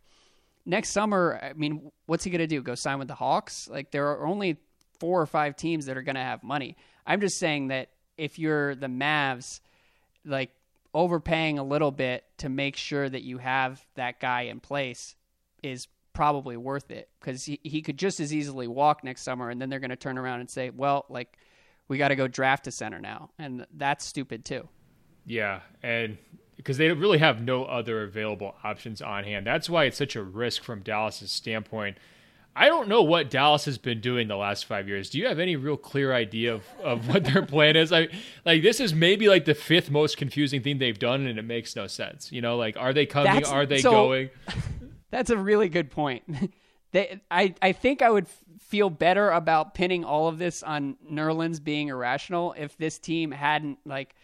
next 0.65 0.89
summer, 0.89 1.39
I 1.41 1.53
mean, 1.53 1.91
what's 2.05 2.23
he 2.23 2.29
going 2.29 2.39
to 2.39 2.47
do? 2.47 2.61
Go 2.61 2.75
sign 2.75 2.99
with 2.99 3.07
the 3.07 3.15
Hawks? 3.15 3.67
Like 3.67 3.89
there 3.89 4.07
are 4.09 4.27
only 4.27 4.57
four 4.99 5.19
or 5.19 5.25
five 5.25 5.55
teams 5.55 5.87
that 5.87 5.97
are 5.97 6.03
going 6.03 6.15
to 6.15 6.21
have 6.21 6.43
money. 6.43 6.77
I'm 7.07 7.19
just 7.19 7.39
saying 7.39 7.69
that 7.69 7.89
if 8.15 8.37
you're 8.37 8.75
the 8.75 8.87
Mavs, 8.87 9.59
like 10.23 10.51
overpaying 10.93 11.57
a 11.57 11.63
little 11.63 11.89
bit 11.89 12.25
to 12.37 12.49
make 12.49 12.77
sure 12.77 13.09
that 13.09 13.23
you 13.23 13.39
have 13.39 13.83
that 13.95 14.19
guy 14.19 14.43
in 14.43 14.59
place 14.59 15.15
is 15.63 15.87
probably 16.13 16.57
worth 16.57 16.91
it 16.91 17.09
because 17.19 17.45
he, 17.45 17.59
he 17.63 17.81
could 17.81 17.97
just 17.97 18.19
as 18.19 18.31
easily 18.31 18.67
walk 18.67 19.03
next 19.03 19.23
summer 19.23 19.49
and 19.49 19.59
then 19.59 19.69
they're 19.69 19.79
going 19.79 19.89
to 19.89 19.95
turn 19.95 20.19
around 20.19 20.41
and 20.41 20.49
say, 20.49 20.69
well, 20.69 21.05
like 21.09 21.37
we 21.91 21.97
got 21.97 22.07
to 22.07 22.15
go 22.15 22.27
draft 22.27 22.67
a 22.67 22.71
center 22.71 22.99
now. 22.99 23.29
And 23.37 23.65
that's 23.75 24.05
stupid 24.05 24.45
too. 24.45 24.69
Yeah. 25.25 25.59
And 25.83 26.17
because 26.55 26.77
they 26.77 26.89
really 26.91 27.17
have 27.17 27.41
no 27.41 27.65
other 27.65 28.03
available 28.03 28.55
options 28.63 29.01
on 29.01 29.25
hand. 29.25 29.45
That's 29.45 29.69
why 29.69 29.85
it's 29.85 29.97
such 29.97 30.15
a 30.15 30.23
risk 30.23 30.63
from 30.63 30.81
Dallas's 30.81 31.31
standpoint 31.31 31.97
I 32.55 32.67
don't 32.67 32.89
know 32.89 33.01
what 33.01 33.29
Dallas 33.29 33.65
has 33.65 33.77
been 33.77 34.01
doing 34.01 34.27
the 34.27 34.35
last 34.35 34.65
five 34.65 34.87
years. 34.87 35.09
Do 35.09 35.17
you 35.19 35.27
have 35.27 35.39
any 35.39 35.55
real 35.55 35.77
clear 35.77 36.13
idea 36.13 36.53
of, 36.53 36.63
of 36.83 37.07
what 37.07 37.23
their 37.23 37.41
plan 37.45 37.77
is? 37.77 37.93
I 37.93 38.09
like 38.45 38.61
this 38.61 38.81
is 38.81 38.93
maybe 38.93 39.29
like 39.29 39.45
the 39.45 39.55
fifth 39.55 39.89
most 39.89 40.17
confusing 40.17 40.61
thing 40.61 40.77
they've 40.77 40.99
done, 40.99 41.25
and 41.25 41.39
it 41.39 41.45
makes 41.45 41.75
no 41.75 41.87
sense. 41.87 42.31
You 42.31 42.41
know, 42.41 42.57
like 42.57 42.75
are 42.77 42.91
they 42.91 43.05
coming? 43.05 43.33
That's, 43.33 43.49
are 43.49 43.65
they 43.65 43.79
so, 43.79 43.91
going? 43.91 44.29
That's 45.11 45.29
a 45.29 45.37
really 45.37 45.69
good 45.69 45.91
point. 45.91 46.23
they, 46.91 47.21
I, 47.29 47.55
I 47.61 47.71
think 47.71 48.01
I 48.01 48.09
would 48.09 48.27
feel 48.71 48.89
better 48.89 49.29
about 49.29 49.73
pinning 49.73 50.05
all 50.05 50.29
of 50.29 50.39
this 50.39 50.63
on 50.63 50.95
Nerlens 51.07 51.61
being 51.61 51.89
irrational 51.89 52.55
if 52.57 52.77
this 52.77 52.97
team 52.97 53.29
hadn't 53.29 53.77
like 53.85 54.15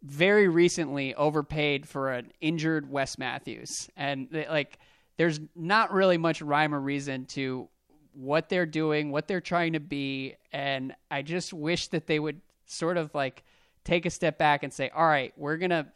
very 0.00 0.46
recently 0.46 1.12
overpaid 1.16 1.88
for 1.88 2.12
an 2.12 2.30
injured 2.40 2.88
Wes 2.88 3.18
Matthews, 3.18 3.90
and 3.96 4.28
they, 4.30 4.46
like 4.46 4.78
there's 5.16 5.40
not 5.56 5.92
really 5.92 6.18
much 6.18 6.40
rhyme 6.40 6.72
or 6.72 6.80
reason 6.80 7.24
to 7.24 7.68
what 8.12 8.48
they're 8.48 8.64
doing, 8.64 9.10
what 9.10 9.26
they're 9.26 9.40
trying 9.40 9.72
to 9.72 9.80
be, 9.80 10.36
and 10.52 10.94
I 11.10 11.22
just 11.22 11.52
wish 11.52 11.88
that 11.88 12.06
they 12.06 12.20
would 12.20 12.40
sort 12.66 12.98
of 12.98 13.12
like 13.12 13.42
take 13.84 14.06
a 14.06 14.10
step 14.10 14.38
back 14.38 14.62
and 14.62 14.72
say, 14.72 14.88
"All 14.90 15.06
right, 15.06 15.32
we're 15.36 15.56
going 15.56 15.70
to 15.70 15.86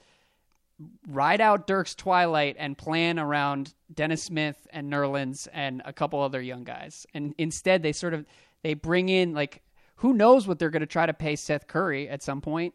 ride 1.09 1.41
out 1.41 1.67
Dirk's 1.67 1.95
twilight 1.95 2.57
and 2.59 2.77
plan 2.77 3.19
around 3.19 3.75
Dennis 3.93 4.23
Smith 4.23 4.67
and 4.73 4.93
Nerlens 4.93 5.49
and 5.53 5.83
a 5.85 5.93
couple 5.93 6.21
other 6.21 6.41
young 6.41 6.65
guys." 6.65 7.07
And 7.15 7.35
instead, 7.39 7.83
they 7.83 7.93
sort 7.93 8.15
of 8.15 8.27
they 8.63 8.75
bring 8.75 9.09
in 9.09 9.35
like 9.35 9.63
who 9.97 10.15
knows 10.15 10.49
what 10.49 10.59
they're 10.59 10.71
going 10.71 10.81
to 10.81 10.87
try 10.87 11.05
to 11.05 11.13
pay 11.13 11.37
Seth 11.37 11.67
Curry 11.67 12.09
at 12.09 12.23
some 12.23 12.41
point. 12.41 12.75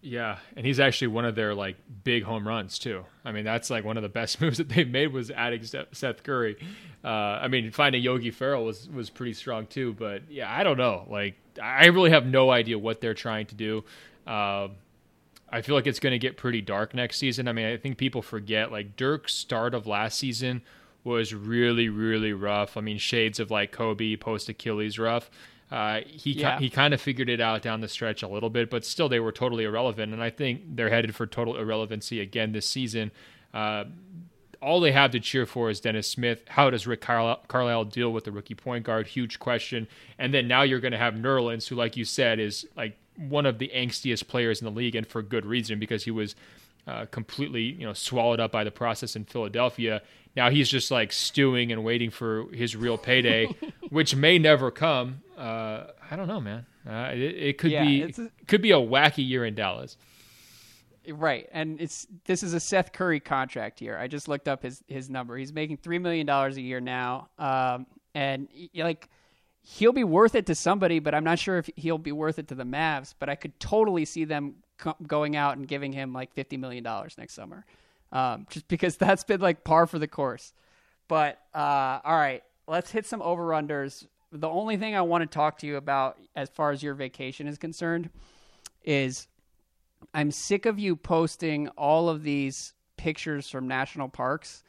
Yeah, 0.00 0.38
and 0.54 0.66
he's 0.66 0.80
actually 0.80 1.08
one 1.08 1.24
of 1.24 1.34
their 1.34 1.54
like 1.54 1.76
big 2.02 2.24
home 2.24 2.46
runs 2.46 2.78
too. 2.78 3.04
I 3.24 3.32
mean, 3.32 3.44
that's 3.44 3.70
like 3.70 3.84
one 3.84 3.96
of 3.96 4.02
the 4.02 4.10
best 4.10 4.38
moves 4.40 4.58
that 4.58 4.68
they've 4.68 4.88
made 4.88 5.12
was 5.12 5.30
adding 5.30 5.62
Seth 5.64 6.22
Curry. 6.22 6.56
Uh, 7.02 7.08
I 7.08 7.48
mean, 7.48 7.70
finding 7.70 8.02
Yogi 8.02 8.30
Ferrell 8.30 8.64
was 8.64 8.88
was 8.88 9.08
pretty 9.08 9.32
strong 9.32 9.66
too. 9.66 9.94
But 9.94 10.30
yeah, 10.30 10.54
I 10.54 10.62
don't 10.62 10.76
know. 10.76 11.06
Like, 11.08 11.36
I 11.62 11.86
really 11.86 12.10
have 12.10 12.26
no 12.26 12.50
idea 12.50 12.78
what 12.78 13.00
they're 13.00 13.14
trying 13.14 13.46
to 13.46 13.54
do. 13.54 13.84
Uh, 14.26 14.68
I 15.48 15.62
feel 15.62 15.74
like 15.74 15.86
it's 15.86 16.00
going 16.00 16.12
to 16.12 16.18
get 16.18 16.36
pretty 16.36 16.60
dark 16.60 16.94
next 16.94 17.18
season. 17.18 17.46
I 17.48 17.52
mean, 17.52 17.66
I 17.66 17.76
think 17.76 17.96
people 17.98 18.22
forget 18.22 18.72
like 18.72 18.96
Dirk's 18.96 19.34
start 19.34 19.74
of 19.74 19.86
last 19.86 20.18
season 20.18 20.62
was 21.04 21.34
really 21.34 21.88
really 21.88 22.32
rough. 22.32 22.76
I 22.76 22.80
mean, 22.80 22.98
shades 22.98 23.38
of 23.38 23.50
like 23.50 23.72
Kobe 23.72 24.16
post 24.16 24.48
Achilles 24.48 24.98
rough. 24.98 25.30
Uh, 25.70 26.00
he 26.06 26.32
yeah. 26.32 26.58
he 26.58 26.70
kind 26.70 26.94
of 26.94 27.00
figured 27.00 27.28
it 27.28 27.40
out 27.40 27.62
down 27.62 27.80
the 27.80 27.88
stretch 27.88 28.22
a 28.22 28.28
little 28.28 28.50
bit, 28.50 28.70
but 28.70 28.84
still 28.84 29.08
they 29.08 29.20
were 29.20 29.32
totally 29.32 29.64
irrelevant. 29.64 30.12
And 30.12 30.22
I 30.22 30.30
think 30.30 30.62
they're 30.76 30.90
headed 30.90 31.14
for 31.14 31.26
total 31.26 31.56
irrelevancy 31.56 32.20
again 32.20 32.52
this 32.52 32.66
season. 32.66 33.10
Uh, 33.52 33.84
all 34.64 34.80
they 34.80 34.92
have 34.92 35.10
to 35.10 35.20
cheer 35.20 35.46
for 35.46 35.68
is 35.68 35.80
Dennis 35.80 36.08
Smith. 36.08 36.42
How 36.48 36.70
does 36.70 36.86
Rick 36.86 37.02
Carlisle 37.02 37.84
deal 37.86 38.12
with 38.12 38.24
the 38.24 38.32
rookie 38.32 38.54
point 38.54 38.84
guard? 38.84 39.06
Huge 39.06 39.38
question. 39.38 39.86
And 40.18 40.32
then 40.32 40.48
now 40.48 40.62
you're 40.62 40.80
going 40.80 40.92
to 40.92 40.98
have 40.98 41.14
Nerlens, 41.14 41.68
who, 41.68 41.76
like 41.76 41.96
you 41.98 42.04
said, 42.04 42.40
is 42.40 42.66
like 42.74 42.96
one 43.16 43.46
of 43.46 43.58
the 43.58 43.70
angstiest 43.74 44.28
players 44.28 44.60
in 44.60 44.64
the 44.64 44.70
league, 44.70 44.94
and 44.94 45.06
for 45.06 45.22
good 45.22 45.46
reason 45.46 45.78
because 45.78 46.04
he 46.04 46.10
was 46.10 46.34
uh, 46.86 47.06
completely 47.06 47.62
you 47.62 47.86
know 47.86 47.92
swallowed 47.92 48.40
up 48.40 48.52
by 48.52 48.64
the 48.64 48.70
process 48.70 49.16
in 49.16 49.24
Philadelphia. 49.24 50.02
Now 50.36 50.50
he's 50.50 50.68
just 50.68 50.90
like 50.90 51.12
stewing 51.12 51.72
and 51.72 51.84
waiting 51.84 52.10
for 52.10 52.46
his 52.52 52.76
real 52.76 52.98
payday, 52.98 53.54
which 53.90 54.16
may 54.16 54.38
never 54.38 54.70
come. 54.70 55.22
Uh, 55.36 55.84
I 56.10 56.16
don't 56.16 56.28
know, 56.28 56.40
man. 56.40 56.66
Uh, 56.86 57.10
it, 57.12 57.18
it, 57.18 57.58
could 57.58 57.70
yeah, 57.70 57.84
be 57.84 58.02
a, 58.02 58.12
could 58.46 58.60
be 58.60 58.72
a 58.72 58.76
wacky 58.76 59.26
year 59.26 59.44
in 59.44 59.54
Dallas. 59.54 59.96
Right, 61.08 61.48
and 61.52 61.80
it's 61.80 62.06
this 62.24 62.42
is 62.42 62.54
a 62.54 62.60
Seth 62.60 62.92
Curry 62.92 63.20
contract 63.20 63.78
here. 63.78 63.96
I 63.96 64.08
just 64.08 64.26
looked 64.26 64.48
up 64.48 64.62
his 64.62 64.82
his 64.86 65.10
number. 65.10 65.36
He's 65.36 65.52
making 65.52 65.78
three 65.78 65.98
million 65.98 66.26
dollars 66.26 66.56
a 66.56 66.62
year 66.62 66.80
now, 66.80 67.28
um, 67.38 67.86
and 68.14 68.48
like 68.74 69.08
he'll 69.64 69.92
be 69.92 70.04
worth 70.04 70.34
it 70.34 70.46
to 70.46 70.54
somebody, 70.54 70.98
but 70.98 71.14
I'm 71.14 71.24
not 71.24 71.38
sure 71.38 71.58
if 71.58 71.68
he'll 71.74 71.98
be 71.98 72.12
worth 72.12 72.38
it 72.38 72.48
to 72.48 72.54
the 72.54 72.64
Mavs. 72.64 73.14
But 73.18 73.28
I 73.28 73.34
could 73.34 73.58
totally 73.58 74.04
see 74.04 74.24
them 74.24 74.56
co- 74.78 74.96
going 75.06 75.34
out 75.34 75.56
and 75.56 75.66
giving 75.66 75.92
him 75.92 76.12
like 76.12 76.32
fifty 76.34 76.56
million 76.56 76.84
dollars 76.84 77.16
next 77.18 77.34
summer 77.34 77.64
um, 78.14 78.46
just 78.48 78.68
because 78.68 78.96
that's 78.98 79.24
been 79.24 79.40
like 79.40 79.64
par 79.64 79.86
for 79.86 79.98
the 79.98 80.08
course. 80.08 80.54
But 81.08 81.38
uh, 81.54 82.00
all 82.02 82.16
right, 82.16 82.42
let's 82.66 82.90
hit 82.90 83.04
some 83.04 83.20
over 83.20 83.48
unders. 83.48 84.06
The 84.32 84.48
only 84.48 84.76
thing 84.76 84.96
I 84.96 85.02
want 85.02 85.22
to 85.22 85.26
talk 85.26 85.58
to 85.58 85.66
you 85.66 85.76
about 85.76 86.18
as 86.34 86.48
far 86.48 86.70
as 86.70 86.82
your 86.82 86.94
vacation 86.94 87.46
is 87.46 87.58
concerned 87.58 88.08
is 88.82 89.28
I'm 90.12 90.30
sick 90.30 90.66
of 90.66 90.78
you 90.78 90.96
posting 90.96 91.68
all 91.68 92.08
of 92.08 92.22
these 92.22 92.72
pictures 92.96 93.48
from 93.48 93.68
national 93.68 94.08
parks 94.08 94.62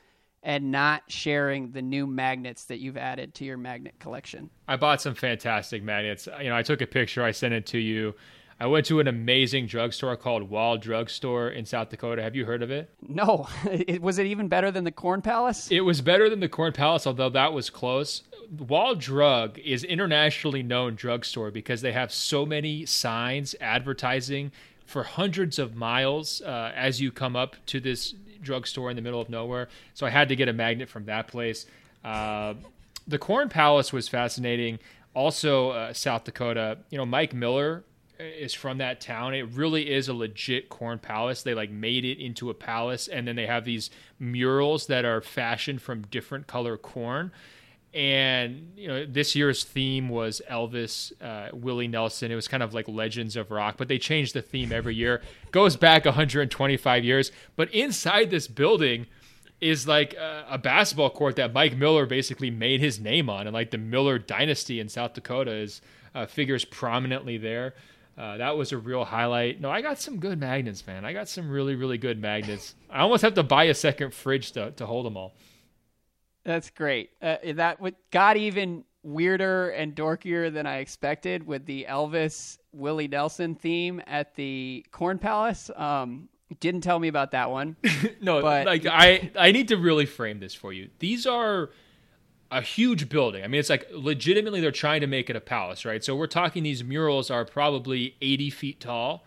and 0.45 0.71
not 0.71 1.01
sharing 1.07 1.71
the 1.71 1.81
new 1.81 2.05
magnets 2.05 2.65
that 2.65 2.77
you've 2.77 2.97
added 2.97 3.33
to 3.33 3.43
your 3.43 3.57
magnet 3.57 3.95
collection. 3.99 4.51
I 4.67 4.75
bought 4.75 5.01
some 5.01 5.15
fantastic 5.15 5.81
magnets. 5.83 6.29
You 6.39 6.49
know, 6.49 6.55
I 6.55 6.61
took 6.61 6.81
a 6.81 6.87
picture, 6.87 7.23
I 7.23 7.31
sent 7.31 7.55
it 7.55 7.65
to 7.67 7.79
you. 7.79 8.13
I 8.59 8.67
went 8.67 8.85
to 8.85 9.01
an 9.01 9.07
amazing 9.07 9.65
drugstore 9.65 10.15
called 10.15 10.43
Wall 10.49 10.77
Drugstore 10.77 11.49
in 11.49 11.65
South 11.65 11.89
Dakota. 11.89 12.21
Have 12.21 12.35
you 12.35 12.45
heard 12.45 12.61
of 12.61 12.71
it? 12.71 12.89
No. 13.07 13.47
It, 13.65 14.01
was 14.01 14.19
it 14.19 14.27
even 14.27 14.47
better 14.47 14.71
than 14.71 14.83
the 14.83 14.91
Corn 14.91 15.21
Palace? 15.21 15.69
It 15.71 15.81
was 15.81 16.01
better 16.01 16.29
than 16.29 16.41
the 16.41 16.49
Corn 16.49 16.73
Palace, 16.73 17.07
although 17.07 17.29
that 17.29 17.51
was 17.51 17.69
close. 17.69 18.21
Wall 18.57 18.93
Drug 18.93 19.57
is 19.59 19.83
internationally 19.83 20.61
known 20.61 20.95
drugstore 20.95 21.49
because 21.49 21.81
they 21.81 21.91
have 21.91 22.11
so 22.11 22.45
many 22.45 22.85
signs 22.85 23.55
advertising 23.59 24.51
for 24.85 25.03
hundreds 25.03 25.57
of 25.57 25.75
miles 25.75 26.41
uh, 26.41 26.71
as 26.75 27.01
you 27.01 27.11
come 27.11 27.35
up 27.35 27.55
to 27.65 27.79
this 27.79 28.13
drugstore 28.45 28.89
in 28.89 28.95
the 28.95 29.01
middle 29.01 29.19
of 29.19 29.29
nowhere. 29.29 29.67
So 29.93 30.05
I 30.05 30.09
had 30.09 30.29
to 30.29 30.35
get 30.35 30.47
a 30.47 30.53
magnet 30.53 30.87
from 30.87 31.05
that 31.05 31.27
place. 31.27 31.65
Uh, 32.03 32.53
the 33.07 33.17
Corn 33.17 33.49
Palace 33.49 33.91
was 33.91 34.07
fascinating. 34.07 34.79
Also, 35.13 35.71
uh, 35.71 35.93
South 35.93 36.23
Dakota. 36.23 36.77
You 36.89 36.97
know, 36.97 37.05
Mike 37.05 37.33
Miller 37.33 37.83
is 38.19 38.53
from 38.53 38.77
that 38.77 39.01
town. 39.01 39.33
It 39.33 39.47
really 39.53 39.91
is 39.91 40.07
a 40.07 40.13
legit 40.13 40.69
corn 40.69 40.99
palace. 40.99 41.43
They 41.43 41.53
like 41.53 41.69
made 41.69 42.05
it 42.05 42.19
into 42.23 42.49
a 42.49 42.53
palace, 42.53 43.07
and 43.07 43.27
then 43.27 43.35
they 43.35 43.45
have 43.45 43.65
these 43.65 43.89
murals 44.19 44.87
that 44.87 45.05
are 45.05 45.21
fashioned 45.21 45.81
from 45.81 46.03
different 46.03 46.47
color 46.47 46.77
corn. 46.77 47.31
And 47.95 48.73
you 48.75 48.89
know, 48.89 49.05
this 49.05 49.37
year's 49.37 49.63
theme 49.63 50.09
was 50.09 50.41
Elvis, 50.51 51.13
uh, 51.21 51.55
Willie 51.55 51.87
Nelson. 51.87 52.29
It 52.29 52.35
was 52.35 52.47
kind 52.47 52.61
of 52.61 52.73
like 52.73 52.89
Legends 52.89 53.37
of 53.37 53.51
Rock, 53.51 53.75
but 53.77 53.87
they 53.87 53.97
change 53.97 54.33
the 54.33 54.41
theme 54.41 54.73
every 54.73 54.95
year. 54.95 55.21
Goes 55.51 55.77
back 55.77 56.03
125 56.03 57.05
years. 57.05 57.31
But 57.55 57.73
inside 57.73 58.31
this 58.31 58.49
building 58.49 59.07
is 59.61 59.87
like 59.87 60.13
a, 60.13 60.45
a 60.51 60.57
basketball 60.57 61.09
court 61.09 61.37
that 61.37 61.53
Mike 61.53 61.77
Miller 61.77 62.05
basically 62.05 62.51
made 62.51 62.81
his 62.81 62.99
name 62.99 63.29
on, 63.29 63.47
and 63.47 63.53
like 63.53 63.71
the 63.71 63.77
Miller 63.77 64.19
dynasty 64.19 64.81
in 64.81 64.89
South 64.89 65.13
Dakota 65.13 65.51
is 65.53 65.81
uh, 66.13 66.25
figures 66.25 66.65
prominently 66.65 67.37
there. 67.37 67.75
Uh, 68.17 68.37
that 68.37 68.57
was 68.57 68.73
a 68.73 68.77
real 68.77 69.05
highlight. 69.05 69.61
No, 69.61 69.69
I 69.69 69.81
got 69.81 69.99
some 69.99 70.19
good 70.19 70.39
magnets, 70.39 70.85
man. 70.85 71.05
I 71.05 71.13
got 71.13 71.29
some 71.29 71.49
really, 71.49 71.75
really 71.75 71.97
good 71.97 72.19
magnets. 72.19 72.75
I 72.89 72.99
almost 72.99 73.23
have 73.23 73.33
to 73.35 73.43
buy 73.43 73.65
a 73.65 73.73
second 73.73 74.13
fridge 74.13 74.51
to, 74.53 74.71
to 74.71 74.85
hold 74.85 75.05
them 75.05 75.15
all. 75.17 75.33
That's 76.45 76.69
great. 76.69 77.09
Uh, 77.21 77.37
that 77.53 77.79
got 78.11 78.37
even 78.37 78.83
weirder 79.03 79.69
and 79.69 79.95
dorkier 79.95 80.53
than 80.53 80.65
I 80.65 80.77
expected 80.77 81.45
with 81.45 81.65
the 81.65 81.85
Elvis 81.89 82.57
Willie 82.71 83.07
Nelson 83.07 83.55
theme 83.55 84.01
at 84.07 84.35
the 84.35 84.85
Corn 84.91 85.17
Palace. 85.17 85.69
Um, 85.75 86.29
didn't 86.59 86.81
tell 86.81 86.99
me 86.99 87.07
about 87.07 87.31
that 87.31 87.49
one. 87.49 87.75
no, 88.21 88.41
but 88.41 88.65
like 88.65 88.85
I 88.85 89.31
I 89.37 89.51
need 89.51 89.67
to 89.69 89.77
really 89.77 90.05
frame 90.05 90.39
this 90.39 90.53
for 90.53 90.71
you. 90.71 90.89
These 90.99 91.25
are 91.25 91.71
a 92.51 92.61
huge 92.61 93.09
building. 93.09 93.43
I 93.43 93.47
mean, 93.47 93.59
it's 93.59 93.69
like 93.69 93.87
legitimately 93.91 94.61
they're 94.61 94.71
trying 94.71 95.01
to 95.01 95.07
make 95.07 95.29
it 95.29 95.35
a 95.35 95.41
palace, 95.41 95.83
right? 95.83 96.03
So 96.03 96.15
we're 96.15 96.27
talking 96.27 96.61
these 96.61 96.83
murals 96.83 97.31
are 97.31 97.43
probably 97.43 98.15
80 98.21 98.49
feet 98.51 98.79
tall 98.79 99.25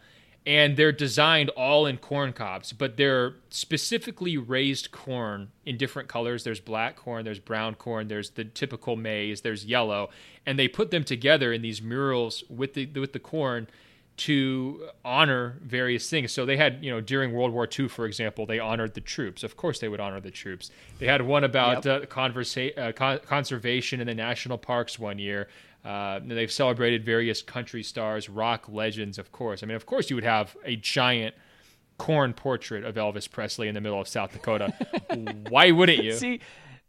and 0.49 0.78
they're 0.78 0.92
designed 0.92 1.51
all 1.51 1.84
in 1.84 1.99
corn 1.99 2.32
cobs, 2.32 2.72
but 2.72 2.96
they're 2.96 3.34
specifically 3.51 4.38
raised 4.38 4.90
corn 4.90 5.51
in 5.66 5.76
different 5.76 6.09
colors. 6.09 6.42
There's 6.42 6.59
black 6.59 6.96
corn, 6.96 7.26
there's 7.26 7.38
brown 7.38 7.74
corn, 7.74 8.09
there's 8.09 8.30
the 8.30 8.44
typical 8.44 8.96
maize, 8.96 9.42
there's 9.42 9.66
yellow, 9.66 10.09
and 10.46 10.59
they 10.59 10.66
put 10.66 10.90
them 10.90 11.05
together 11.05 11.53
in 11.53 11.61
these 11.61 11.82
murals 11.82 12.44
with 12.49 12.72
the 12.72 12.86
with 12.86 13.12
the 13.12 13.18
corn 13.18 13.68
to 14.16 14.88
honor 15.05 15.59
various 15.62 16.09
things. 16.09 16.32
So 16.32 16.46
they 16.46 16.57
had, 16.57 16.82
you 16.82 16.90
know, 16.90 17.03
during 17.03 17.32
World 17.32 17.53
War 17.53 17.68
II, 17.78 17.86
for 17.88 18.07
example, 18.07 18.46
they 18.46 18.59
honored 18.59 18.94
the 18.94 19.03
troops. 19.03 19.44
Of 19.44 19.57
course, 19.57 19.78
they 19.80 19.88
would 19.88 20.01
honor 20.01 20.20
the 20.20 20.30
troops. 20.30 20.70
They 20.99 21.07
had 21.07 21.22
one 21.22 21.44
about 21.44 21.84
yep. 21.84 22.03
uh, 22.03 22.07
conversa- 22.07 22.76
uh, 22.76 22.92
con- 22.92 23.20
conservation 23.20 24.01
in 24.01 24.07
the 24.07 24.14
national 24.14 24.57
parks 24.57 24.99
one 24.99 25.18
year. 25.18 25.46
Uh, 25.85 26.20
they've 26.24 26.53
celebrated 26.53 27.05
various 27.05 27.41
country 27.41 27.83
stars, 27.83 28.29
rock 28.29 28.68
legends, 28.68 29.18
of 29.18 29.33
course. 29.33 29.62
I 29.62 29.66
mean, 29.66 29.76
of 29.76 29.87
course, 29.87 30.11
you 30.11 30.16
would 30.16 30.24
have 30.24 30.57
a 30.64 30.76
giant 30.76 31.35
corn 31.99 32.33
portrait 32.33 32.85
of 32.85 32.95
Elvis 32.95 33.31
Presley 33.31 33.68
in 33.68 33.74
the 33.74 33.81
middle 33.81 34.01
of 34.01 34.09
South 34.09 34.33
Dakota. 34.33 34.72
Why 35.49 35.70
wouldn't 35.70 36.03
you? 36.03 36.12
See, 36.12 36.41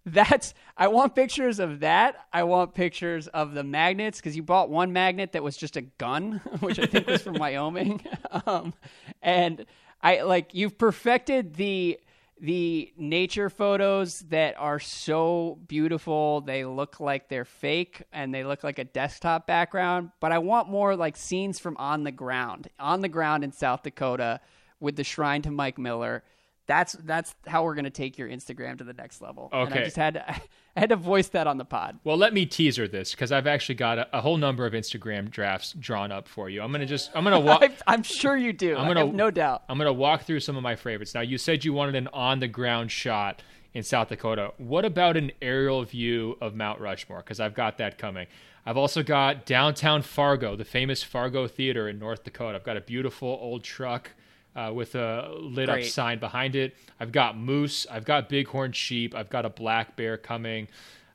that's 0.05 0.53
I 0.77 0.87
want 0.87 1.15
pictures 1.15 1.59
of 1.59 1.81
that. 1.81 2.27
I 2.31 2.43
want 2.43 2.73
pictures 2.73 3.27
of 3.27 3.53
the 3.53 3.63
magnets 3.63 4.19
because 4.19 4.35
you 4.35 4.43
bought 4.43 4.69
one 4.69 4.93
magnet 4.93 5.33
that 5.33 5.43
was 5.43 5.57
just 5.57 5.75
a 5.75 5.81
gun, 5.81 6.41
which 6.59 6.79
I 6.79 6.85
think 6.85 7.07
was 7.07 7.21
from 7.21 7.35
Wyoming. 7.35 8.01
Um, 8.45 8.75
and 9.23 9.65
I 10.03 10.21
like 10.21 10.53
you've 10.53 10.77
perfected 10.77 11.55
the 11.55 11.99
the 12.41 12.93
nature 12.97 13.49
photos 13.49 14.19
that 14.29 14.55
are 14.57 14.79
so 14.79 15.59
beautiful. 15.67 16.41
They 16.41 16.65
look 16.65 16.99
like 16.99 17.29
they're 17.29 17.45
fake 17.45 18.03
and 18.13 18.33
they 18.33 18.43
look 18.43 18.63
like 18.63 18.79
a 18.79 18.83
desktop 18.83 19.47
background. 19.47 20.11
But 20.19 20.31
I 20.31 20.39
want 20.39 20.69
more 20.69 20.95
like 20.95 21.17
scenes 21.17 21.59
from 21.59 21.77
on 21.77 22.03
the 22.03 22.11
ground, 22.11 22.69
on 22.79 23.01
the 23.01 23.09
ground 23.09 23.43
in 23.43 23.51
South 23.51 23.83
Dakota 23.83 24.39
with 24.79 24.95
the 24.95 25.03
shrine 25.03 25.41
to 25.43 25.51
Mike 25.51 25.77
Miller 25.77 26.23
that's 26.69 26.93
that's 27.03 27.35
how 27.47 27.63
we're 27.63 27.73
gonna 27.73 27.89
take 27.89 28.19
your 28.19 28.29
Instagram 28.29 28.77
to 28.77 28.83
the 28.83 28.93
next 28.93 29.21
level. 29.21 29.49
Okay. 29.51 29.71
And 29.71 29.73
I 29.73 29.83
just 29.83 29.95
had 29.95 30.13
to, 30.13 30.29
I 30.77 30.79
had 30.79 30.89
to 30.89 30.95
voice 30.95 31.27
that 31.29 31.47
on 31.47 31.57
the 31.57 31.65
pod. 31.65 31.97
Well, 32.03 32.15
let 32.15 32.31
me 32.31 32.45
teaser 32.45 32.87
this 32.87 33.11
because 33.11 33.31
I've 33.31 33.47
actually 33.47 33.75
got 33.75 33.97
a, 33.97 34.07
a, 34.13 34.21
whole 34.21 34.37
number 34.37 34.67
of 34.67 34.73
Instagram 34.73 35.31
drafts 35.31 35.73
drawn 35.73 36.11
up 36.11 36.27
for 36.27 36.47
you. 36.47 36.61
I'm 36.61 36.71
gonna 36.71 36.85
just 36.85 37.09
I'm 37.15 37.23
gonna 37.23 37.39
walk. 37.39 37.63
I'm 37.87 38.03
sure 38.03 38.37
you 38.37 38.53
do. 38.53 38.77
I'm 38.77 38.87
gonna 38.87 39.11
no 39.11 39.31
doubt. 39.31 39.63
I'm 39.67 39.79
gonna 39.79 39.91
walk 39.91 40.21
through 40.21 40.41
some 40.41 40.55
of 40.55 40.61
my 40.61 40.75
favorites. 40.75 41.15
Now, 41.15 41.21
you 41.21 41.39
said 41.39 41.65
you 41.65 41.73
wanted 41.73 41.95
an 41.95 42.07
on 42.13 42.39
the 42.39 42.47
ground 42.47 42.91
shot 42.91 43.41
in 43.73 43.81
South 43.81 44.09
Dakota. 44.09 44.53
What 44.57 44.85
about 44.85 45.17
an 45.17 45.31
aerial 45.41 45.83
view 45.83 46.37
of 46.39 46.53
Mount 46.53 46.79
Rushmore? 46.79 47.19
Because 47.19 47.39
I've 47.39 47.55
got 47.55 47.79
that 47.79 47.97
coming. 47.97 48.27
I've 48.63 48.77
also 48.77 49.01
got 49.01 49.47
downtown 49.47 50.03
Fargo, 50.03 50.55
the 50.55 50.65
famous 50.65 51.01
Fargo 51.01 51.47
Theater 51.47 51.89
in 51.89 51.97
North 51.97 52.23
Dakota. 52.23 52.57
I've 52.57 52.63
got 52.63 52.77
a 52.77 52.81
beautiful 52.81 53.39
old 53.41 53.63
truck 53.63 54.11
uh, 54.55 54.71
with 54.73 54.95
a 54.95 55.31
lit 55.39 55.67
Great. 55.67 55.85
up 55.85 55.89
sign 55.89 56.19
behind 56.19 56.55
it. 56.55 56.75
I've 56.99 57.11
got 57.11 57.37
moose. 57.37 57.85
I've 57.89 58.05
got 58.05 58.29
bighorn 58.29 58.71
sheep. 58.71 59.15
I've 59.15 59.29
got 59.29 59.45
a 59.45 59.49
black 59.49 59.95
bear 59.95 60.17
coming. 60.17 60.67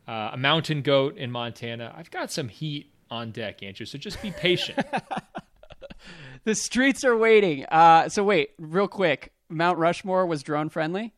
Uh, 0.06 0.30
a 0.32 0.36
mountain 0.36 0.82
goat 0.82 1.16
in 1.16 1.30
Montana. 1.30 1.94
I've 1.96 2.10
got 2.10 2.30
some 2.30 2.48
heat 2.48 2.92
on 3.10 3.30
deck, 3.30 3.62
Andrew. 3.62 3.86
So 3.86 3.98
just 3.98 4.20
be 4.20 4.30
patient. 4.30 4.78
the 6.44 6.54
streets 6.54 7.04
are 7.04 7.16
waiting. 7.16 7.64
Uh, 7.66 8.08
so 8.08 8.24
wait, 8.24 8.50
real 8.58 8.88
quick. 8.88 9.32
Mount 9.48 9.78
Rushmore 9.78 10.26
was 10.26 10.42
drone 10.42 10.68
friendly. 10.68 11.14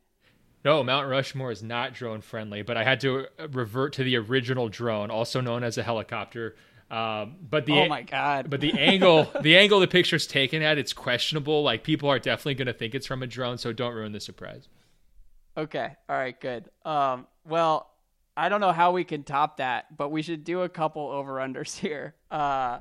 No, 0.65 0.83
Mount 0.83 1.09
Rushmore 1.09 1.53
is 1.53 1.63
not 1.63 1.95
drone 1.95 2.21
friendly, 2.21 2.63
but 2.63 2.77
I 2.77 2.83
had 2.83 3.01
to 3.01 3.27
revert 3.51 3.93
to 3.95 4.05
the 4.05 4.17
original 4.17 4.69
drone, 4.69 5.13
also 5.13 5.41
known 5.41 5.63
as 5.63 5.79
a 5.79 5.83
helicopter, 5.85 6.57
um, 6.91 7.37
but 7.49 7.67
the 7.67 7.73
oh 7.73 7.89
my 7.89 8.03
god! 8.03 8.49
But 8.49 8.61
the 8.61 8.73
angle, 8.73 9.31
the 9.43 9.57
angle 9.57 9.81
the 9.81 9.89
picture's 9.89 10.27
taken 10.27 10.63
at, 10.63 10.79
it's 10.79 10.93
questionable. 10.93 11.63
Like 11.63 11.83
people 11.83 12.09
are 12.09 12.19
definitely 12.19 12.55
going 12.55 12.67
to 12.67 12.73
think 12.73 12.95
it's 12.95 13.07
from 13.07 13.23
a 13.23 13.27
drone, 13.27 13.59
so 13.59 13.73
don't 13.73 13.95
ruin 13.95 14.13
the 14.13 14.21
surprise. 14.21 14.69
Okay, 15.57 15.97
all 16.09 16.17
right, 16.17 16.39
good. 16.39 16.69
Um, 16.85 17.27
well, 17.45 17.91
I 18.37 18.49
don't 18.49 18.61
know 18.61 18.73
how 18.73 18.93
we 18.93 19.05
can 19.05 19.23
top 19.23 19.57
that, 19.57 19.97
but 19.97 20.11
we 20.11 20.23
should 20.23 20.45
do 20.45 20.63
a 20.63 20.69
couple 20.69 21.09
over 21.09 21.35
unders 21.35 21.77
here. 21.79 22.15
Uh, 22.31 22.81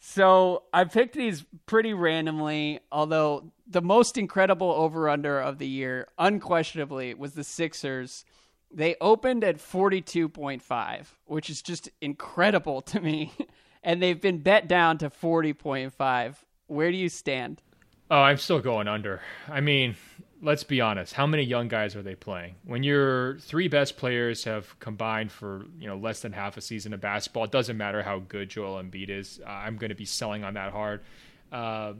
so 0.00 0.62
I 0.72 0.84
picked 0.84 1.14
these 1.14 1.44
pretty 1.66 1.92
randomly, 1.92 2.80
although 2.90 3.52
the 3.68 3.82
most 3.82 4.16
incredible 4.16 4.70
over 4.72 5.10
under 5.10 5.38
of 5.38 5.58
the 5.58 5.66
year, 5.66 6.08
unquestionably, 6.18 7.12
was 7.12 7.34
the 7.34 7.44
Sixers 7.44 8.24
they 8.72 8.96
opened 9.00 9.44
at 9.44 9.58
42.5, 9.58 11.06
which 11.26 11.50
is 11.50 11.62
just 11.62 11.90
incredible 12.00 12.80
to 12.82 13.00
me. 13.00 13.32
and 13.82 14.02
they've 14.02 14.20
been 14.20 14.38
bet 14.38 14.68
down 14.68 14.98
to 14.98 15.10
40.5. 15.10 16.34
Where 16.66 16.90
do 16.90 16.96
you 16.96 17.08
stand? 17.08 17.62
Oh, 18.10 18.20
I'm 18.20 18.38
still 18.38 18.60
going 18.60 18.88
under. 18.88 19.20
I 19.48 19.60
mean, 19.60 19.96
let's 20.42 20.64
be 20.64 20.80
honest. 20.80 21.12
How 21.12 21.26
many 21.26 21.42
young 21.42 21.68
guys 21.68 21.94
are 21.94 22.02
they 22.02 22.14
playing? 22.14 22.56
When 22.64 22.82
your 22.82 23.38
three 23.38 23.68
best 23.68 23.96
players 23.96 24.44
have 24.44 24.78
combined 24.80 25.30
for 25.30 25.64
you 25.78 25.86
know 25.86 25.96
less 25.96 26.20
than 26.20 26.32
half 26.32 26.56
a 26.56 26.60
season 26.60 26.92
of 26.92 27.00
basketball, 27.00 27.44
it 27.44 27.52
doesn't 27.52 27.76
matter 27.76 28.02
how 28.02 28.20
good 28.20 28.48
Joel 28.48 28.82
Embiid 28.82 29.10
is. 29.10 29.40
Uh, 29.46 29.50
I'm 29.50 29.76
going 29.76 29.90
to 29.90 29.96
be 29.96 30.04
selling 30.04 30.44
on 30.44 30.54
that 30.54 30.72
hard. 30.72 31.02
Uh, 31.52 31.94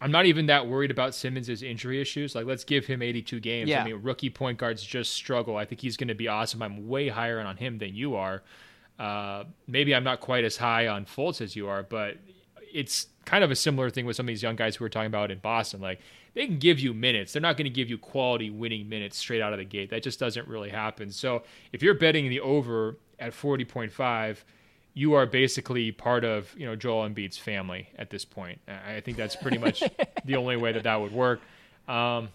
I'm 0.00 0.10
not 0.10 0.26
even 0.26 0.46
that 0.46 0.66
worried 0.66 0.90
about 0.90 1.14
Simmons' 1.14 1.62
injury 1.62 2.00
issues. 2.00 2.34
Like, 2.34 2.44
let's 2.44 2.64
give 2.64 2.84
him 2.86 3.00
82 3.00 3.40
games. 3.40 3.70
Yeah. 3.70 3.80
I 3.80 3.84
mean, 3.84 4.02
rookie 4.02 4.28
point 4.28 4.58
guards 4.58 4.82
just 4.82 5.12
struggle. 5.14 5.56
I 5.56 5.64
think 5.64 5.80
he's 5.80 5.96
going 5.96 6.08
to 6.08 6.14
be 6.14 6.28
awesome. 6.28 6.62
I'm 6.62 6.86
way 6.86 7.08
higher 7.08 7.40
on 7.40 7.56
him 7.56 7.78
than 7.78 7.94
you 7.94 8.14
are. 8.14 8.42
Uh, 8.98 9.44
maybe 9.66 9.94
I'm 9.94 10.04
not 10.04 10.20
quite 10.20 10.44
as 10.44 10.58
high 10.58 10.86
on 10.86 11.06
Fultz 11.06 11.40
as 11.40 11.56
you 11.56 11.68
are, 11.68 11.82
but 11.82 12.18
it's 12.72 13.06
kind 13.24 13.42
of 13.42 13.50
a 13.50 13.56
similar 13.56 13.88
thing 13.88 14.04
with 14.04 14.16
some 14.16 14.26
of 14.26 14.28
these 14.28 14.42
young 14.42 14.56
guys 14.56 14.76
who 14.76 14.84
we're 14.84 14.90
talking 14.90 15.06
about 15.06 15.30
in 15.30 15.38
Boston. 15.38 15.80
Like, 15.80 16.00
they 16.34 16.46
can 16.46 16.58
give 16.58 16.78
you 16.78 16.92
minutes. 16.92 17.32
They're 17.32 17.40
not 17.40 17.56
going 17.56 17.64
to 17.64 17.70
give 17.70 17.88
you 17.88 17.96
quality 17.96 18.50
winning 18.50 18.90
minutes 18.90 19.16
straight 19.16 19.40
out 19.40 19.54
of 19.54 19.58
the 19.58 19.64
gate. 19.64 19.88
That 19.88 20.02
just 20.02 20.20
doesn't 20.20 20.46
really 20.46 20.68
happen. 20.68 21.10
So 21.10 21.42
if 21.72 21.82
you're 21.82 21.94
betting 21.94 22.28
the 22.28 22.40
over 22.40 22.98
at 23.18 23.32
40.5, 23.32 24.36
you 24.96 25.12
are 25.12 25.26
basically 25.26 25.92
part 25.92 26.24
of 26.24 26.52
you 26.56 26.64
know 26.66 26.74
Joel 26.74 27.06
Embiid's 27.06 27.36
family 27.36 27.90
at 27.98 28.08
this 28.08 28.24
point. 28.24 28.60
I 28.66 29.00
think 29.00 29.18
that's 29.18 29.36
pretty 29.36 29.58
much 29.58 29.84
the 30.24 30.36
only 30.36 30.56
way 30.56 30.72
that 30.72 30.84
that 30.84 31.00
would 31.00 31.12
work. 31.12 31.40
Um, 31.86 32.30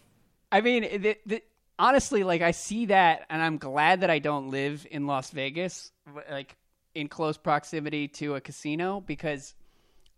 I 0.52 0.62
mean, 0.62 1.02
the, 1.02 1.18
the, 1.26 1.44
honestly, 1.80 2.24
like 2.24 2.44
I 2.44 2.52
see 2.52 2.86
that, 2.86 3.26
and 3.32 3.42
I'm 3.42 3.58
glad 3.58 4.02
that 4.02 4.12
I 4.12 4.20
don't 4.20 4.52
live 4.52 4.86
in 4.92 5.08
Las 5.08 5.32
Vegas, 5.32 5.92
like 6.30 6.56
in 6.94 7.08
close 7.08 7.36
proximity 7.36 8.08
to 8.10 8.36
a 8.36 8.42
casino, 8.42 9.02
because 9.02 9.56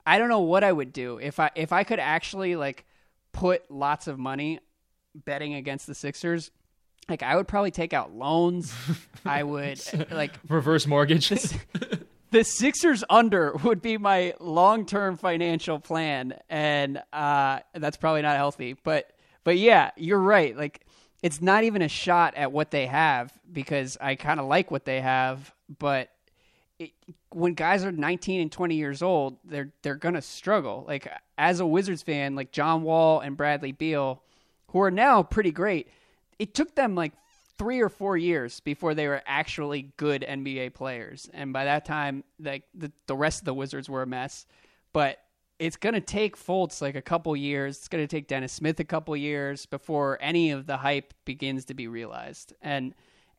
I 0.06 0.20
don't 0.20 0.28
know 0.28 0.42
what 0.42 0.66
I 0.66 0.72
would 0.72 0.92
do 0.92 1.20
if 1.20 1.40
I 1.40 1.50
if 1.56 1.72
I 1.72 1.86
could 1.86 2.00
actually 2.00 2.58
like 2.58 2.86
put 3.32 3.72
lots 3.72 4.08
of 4.08 4.20
money 4.20 4.60
betting 5.16 5.54
against 5.54 5.88
the 5.88 5.96
Sixers 5.96 6.52
like 7.10 7.24
I 7.24 7.36
would 7.36 7.48
probably 7.48 7.72
take 7.72 7.94
out 7.94 8.14
loans. 8.14 8.74
I 9.26 9.44
would 9.44 9.82
like 10.12 10.34
reverse 10.50 10.86
mortgage 10.88 11.30
the 12.34 12.44
Sixers 12.44 13.04
under 13.10 13.54
would 13.64 13.82
be 13.82 13.98
my 13.98 14.34
long 14.40 14.86
term 14.86 15.16
financial 15.18 15.80
plan, 15.80 16.34
and 16.50 17.02
uh, 17.14 17.60
that's 17.74 17.96
probably 17.96 18.24
not 18.24 18.36
healthy. 18.36 18.76
But 18.84 19.12
but 19.44 19.58
yeah, 19.58 19.92
you're 19.96 20.20
right. 20.20 20.58
Like 20.58 20.82
it's 21.22 21.42
not 21.42 21.64
even 21.64 21.82
a 21.82 21.88
shot 21.88 22.34
at 22.36 22.52
what 22.52 22.72
they 22.72 22.88
have 22.88 23.32
because 23.50 23.98
I 24.02 24.16
kind 24.16 24.40
of 24.40 24.48
like 24.48 24.72
what 24.72 24.84
they 24.84 25.00
have, 25.00 25.54
but 25.80 26.10
it, 26.80 26.92
when 27.30 27.54
guys 27.54 27.86
are 27.86 27.92
19 27.92 28.42
and 28.42 28.52
20 28.52 28.76
years 28.76 29.02
old, 29.02 29.38
they're 29.46 29.72
they're 29.84 29.96
gonna 29.96 30.22
struggle. 30.22 30.84
Like 30.88 31.08
as 31.38 31.60
a 31.60 31.66
Wizards 31.66 32.02
fan, 32.02 32.36
like 32.36 32.52
John 32.52 32.82
Wall 32.82 33.20
and 33.20 33.38
Bradley 33.38 33.72
Beal, 33.74 34.24
who 34.70 34.82
are 34.82 34.92
now 34.92 35.22
pretty 35.22 35.52
great, 35.52 35.88
it 36.40 36.56
took 36.56 36.74
them 36.74 36.96
like 36.96 37.14
three 37.58 37.82
or 37.82 37.90
four 37.90 38.18
years 38.18 38.60
before 38.60 38.94
they 38.94 39.08
were 39.08 39.22
actually 39.26 39.94
good 39.98 40.26
NBA 40.28 40.74
players. 40.74 41.30
And 41.34 41.54
by 41.54 41.66
that 41.66 41.86
time, 41.86 42.24
like 42.40 42.64
the, 42.74 42.92
the 43.08 43.16
rest 43.16 43.42
of 43.42 43.46
the 43.46 43.54
Wizards 43.54 43.90
were 43.90 44.02
a 44.02 44.08
mess. 44.08 44.46
But 44.92 45.20
it's 45.60 45.78
going 45.78 45.96
to 45.96 46.02
take 46.02 46.38
Fultz 46.38 46.82
like 46.82 46.96
a 46.96 47.02
couple 47.02 47.36
years. 47.36 47.78
It's 47.78 47.88
going 47.88 48.04
to 48.04 48.08
take 48.08 48.28
Dennis 48.28 48.52
Smith 48.52 48.80
a 48.80 48.84
couple 48.84 49.16
years 49.16 49.66
before 49.66 50.18
any 50.20 50.52
of 50.52 50.66
the 50.66 50.78
hype 50.78 51.14
begins 51.26 51.66
to 51.66 51.74
be 51.74 51.88
realized. 51.88 52.54
And 52.62 52.94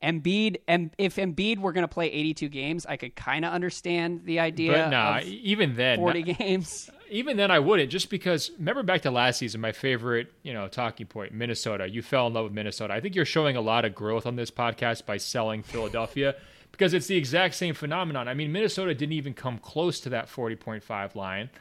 Embiid, 0.05 0.57
and 0.67 0.91
if 0.97 1.15
Embiid 1.15 1.57
were 1.57 1.73
going 1.73 1.83
to 1.83 1.87
play 1.87 2.07
82 2.07 2.47
games, 2.49 2.85
I 2.85 2.95
could 2.95 3.15
kind 3.15 3.43
of 3.43 3.51
understand 3.51 4.21
the 4.25 4.39
idea. 4.39 4.71
But 4.73 4.89
nah, 4.89 5.19
even 5.23 5.75
then, 5.75 5.97
40 5.97 6.21
games. 6.21 6.89
Even 7.11 7.37
then, 7.37 7.51
I 7.51 7.59
wouldn't. 7.59 7.91
Just 7.91 8.09
because 8.09 8.49
remember 8.57 8.81
back 8.81 9.03
to 9.03 9.11
last 9.11 9.37
season, 9.37 9.61
my 9.61 9.71
favorite, 9.71 10.33
you 10.41 10.53
know, 10.53 10.67
talking 10.67 11.05
point, 11.05 11.33
Minnesota. 11.33 11.87
You 11.87 12.01
fell 12.01 12.25
in 12.25 12.33
love 12.33 12.45
with 12.45 12.53
Minnesota. 12.53 12.95
I 12.95 12.99
think 12.99 13.13
you're 13.15 13.25
showing 13.25 13.55
a 13.55 13.61
lot 13.61 13.85
of 13.85 13.93
growth 13.93 14.25
on 14.25 14.35
this 14.35 14.49
podcast 14.49 15.05
by 15.05 15.17
selling 15.17 15.61
Philadelphia 15.61 16.35
because 16.71 16.95
it's 16.95 17.05
the 17.05 17.15
exact 17.15 17.53
same 17.53 17.75
phenomenon. 17.75 18.27
I 18.27 18.33
mean, 18.33 18.51
Minnesota 18.51 18.95
didn't 18.95 19.13
even 19.13 19.35
come 19.35 19.59
close 19.59 19.99
to 20.01 20.09
that 20.09 20.27
40.5 20.27 21.13
line, 21.13 21.51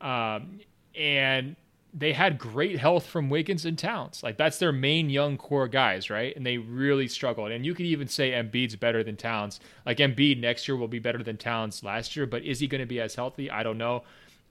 um, 0.00 0.60
and 0.94 1.54
they 1.96 2.12
had 2.12 2.38
great 2.38 2.78
health 2.78 3.06
from 3.06 3.30
Wiggins 3.30 3.64
and 3.64 3.78
Towns. 3.78 4.22
Like 4.22 4.36
that's 4.36 4.58
their 4.58 4.72
main 4.72 5.08
young 5.08 5.36
core 5.36 5.68
guys, 5.68 6.10
right? 6.10 6.34
And 6.34 6.44
they 6.44 6.58
really 6.58 7.06
struggled. 7.06 7.52
And 7.52 7.64
you 7.64 7.72
could 7.72 7.86
even 7.86 8.08
say 8.08 8.32
Embiid's 8.32 8.74
better 8.74 9.04
than 9.04 9.16
Towns. 9.16 9.60
Like 9.86 9.98
Embiid 9.98 10.40
next 10.40 10.66
year 10.66 10.76
will 10.76 10.88
be 10.88 10.98
better 10.98 11.22
than 11.22 11.36
Towns 11.36 11.84
last 11.84 12.16
year, 12.16 12.26
but 12.26 12.42
is 12.42 12.58
he 12.58 12.66
going 12.66 12.80
to 12.80 12.86
be 12.86 13.00
as 13.00 13.14
healthy? 13.14 13.48
I 13.48 13.62
don't 13.62 13.78
know. 13.78 14.02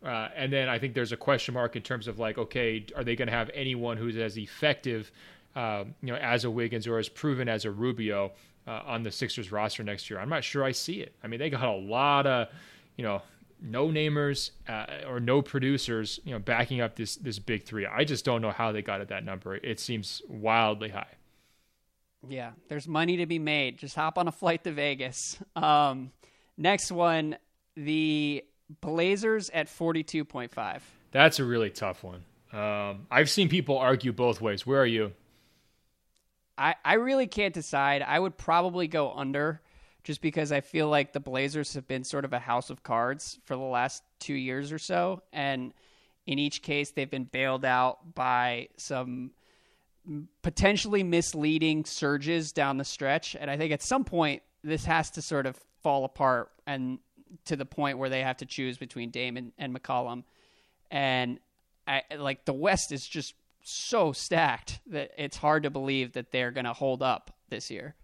Uh, 0.04 0.30
and 0.36 0.52
then 0.52 0.70
I 0.70 0.80
think 0.80 0.94
there's 0.94 1.12
a 1.12 1.18
question 1.18 1.54
mark 1.54 1.76
in 1.76 1.82
terms 1.82 2.08
of 2.08 2.18
like, 2.18 2.38
okay, 2.38 2.86
are 2.96 3.04
they 3.04 3.16
going 3.16 3.28
to 3.28 3.34
have 3.34 3.52
anyone 3.54 3.98
who's 3.98 4.16
as 4.18 4.38
effective, 4.38 5.12
uh, 5.56 5.84
you 6.02 6.14
know, 6.14 6.16
as 6.16 6.46
a 6.46 6.52
Wiggins 6.52 6.88
or 6.88 6.98
as 6.98 7.10
proven 7.10 7.50
as 7.50 7.66
a 7.66 7.72
Rubio 7.72 8.32
uh, 8.68 8.82
on 8.86 9.04
the 9.04 9.12
Sixers 9.12 9.52
roster 9.52 9.84
next 9.84 10.10
year? 10.10 10.20
I'm 10.20 10.30
not 10.30 10.46
sure 10.46 10.64
I 10.64 10.72
see 10.72 11.02
it. 11.02 11.14
I 11.24 11.28
mean, 11.28 11.40
they 11.40 11.50
got 11.50 11.64
a 11.64 11.72
lot 11.72 12.26
of, 12.26 12.48
you 12.96 13.04
know, 13.04 13.22
no 13.64 13.88
namers 13.88 14.52
uh, 14.68 15.08
or 15.08 15.20
no 15.20 15.42
producers, 15.42 16.20
you 16.26 16.34
know, 16.34 16.40
backing 16.40 16.82
up 16.82 16.96
this 16.96 17.16
this 17.16 17.40
big 17.40 17.64
three. 17.64 17.86
I 17.86 18.04
just 18.04 18.26
don't 18.26 18.42
know 18.42 18.52
how 18.52 18.72
they 18.72 18.82
got 18.82 19.02
at 19.02 19.08
that 19.08 19.24
number. 19.24 19.56
It 19.56 19.80
seems 19.80 20.22
wildly 20.28 20.90
high. 20.90 21.08
Yeah, 22.28 22.52
there's 22.68 22.88
money 22.88 23.18
to 23.18 23.26
be 23.26 23.40
made. 23.40 23.78
Just 23.78 23.96
hop 23.96 24.18
on 24.18 24.28
a 24.28 24.32
flight 24.32 24.64
to 24.66 24.72
Vegas. 24.72 25.38
Um, 25.56 26.12
next 26.58 26.92
one, 26.92 27.38
the 27.76 28.46
Blazers 28.82 29.50
at 29.50 29.68
42.5. 29.68 30.82
That's 31.12 31.40
a 31.40 31.44
really 31.44 31.70
tough 31.70 32.04
one. 32.04 32.24
Um, 32.52 33.08
I've 33.12 33.30
seen 33.30 33.50
people 33.50 33.78
argue 33.78 34.14
both 34.14 34.40
ways. 34.42 34.66
Where 34.66 34.80
are 34.80 34.86
you? 34.86 35.12
I, 36.58 36.76
I 36.86 36.94
really 36.94 37.28
can't 37.28 37.54
decide. 37.54 38.02
I 38.02 38.20
would 38.20 38.38
probably 38.38 38.88
go 38.88 39.12
under 39.12 39.62
just 40.04 40.22
because 40.22 40.52
I 40.52 40.62
feel 40.62 40.90
like 40.90 41.14
the 41.14 41.20
Blazers 41.20 41.74
have 41.76 41.88
been 41.88 42.04
sort 42.04 42.26
of 42.26 42.34
a 42.34 42.40
house 42.40 42.70
of 42.70 42.84
cards 42.84 43.40
for 43.46 43.56
the 43.56 43.62
last 43.62 44.04
two 44.20 44.34
years 44.34 44.72
or 44.72 44.80
so. 44.80 45.22
And 45.32 45.74
in 46.26 46.40
each 46.40 46.62
case, 46.62 46.92
they've 46.92 47.10
been 47.10 47.26
bailed 47.26 47.66
out 47.66 48.14
by 48.16 48.70
some 48.78 49.32
potentially 50.42 51.04
misleading 51.04 51.86
surges 51.86 52.52
down 52.52 52.78
the 52.78 52.84
stretch. 52.84 53.36
And 53.40 53.50
I 53.50 53.58
think 53.58 53.72
at 53.72 53.82
some 53.82 54.04
point, 54.04 54.44
this 54.64 54.86
has 54.86 55.12
to 55.12 55.22
sort 55.22 55.46
of 55.46 55.58
fall 55.82 56.06
apart 56.06 56.50
and 56.68 57.00
to 57.46 57.56
the 57.56 57.66
point 57.66 57.98
where 57.98 58.10
they 58.10 58.22
have 58.22 58.38
to 58.38 58.46
choose 58.46 58.78
between 58.78 59.10
Dame 59.10 59.38
and, 59.38 59.52
and 59.58 59.74
McCollum. 59.74 60.24
And 60.92 61.40
I, 61.88 62.04
like 62.18 62.46
the 62.46 62.54
West 62.54 62.92
is 62.92 63.06
just 63.06 63.34
so 63.64 64.12
stacked 64.12 64.80
that 64.88 65.12
it's 65.18 65.38
hard 65.38 65.64
to 65.64 65.70
believe 65.70 66.14
that 66.14 66.32
they're 66.32 66.52
going 66.52 66.66
to 66.66 66.74
hold 66.74 67.02
up 67.02 67.36
this 67.50 67.72
year. 67.72 67.96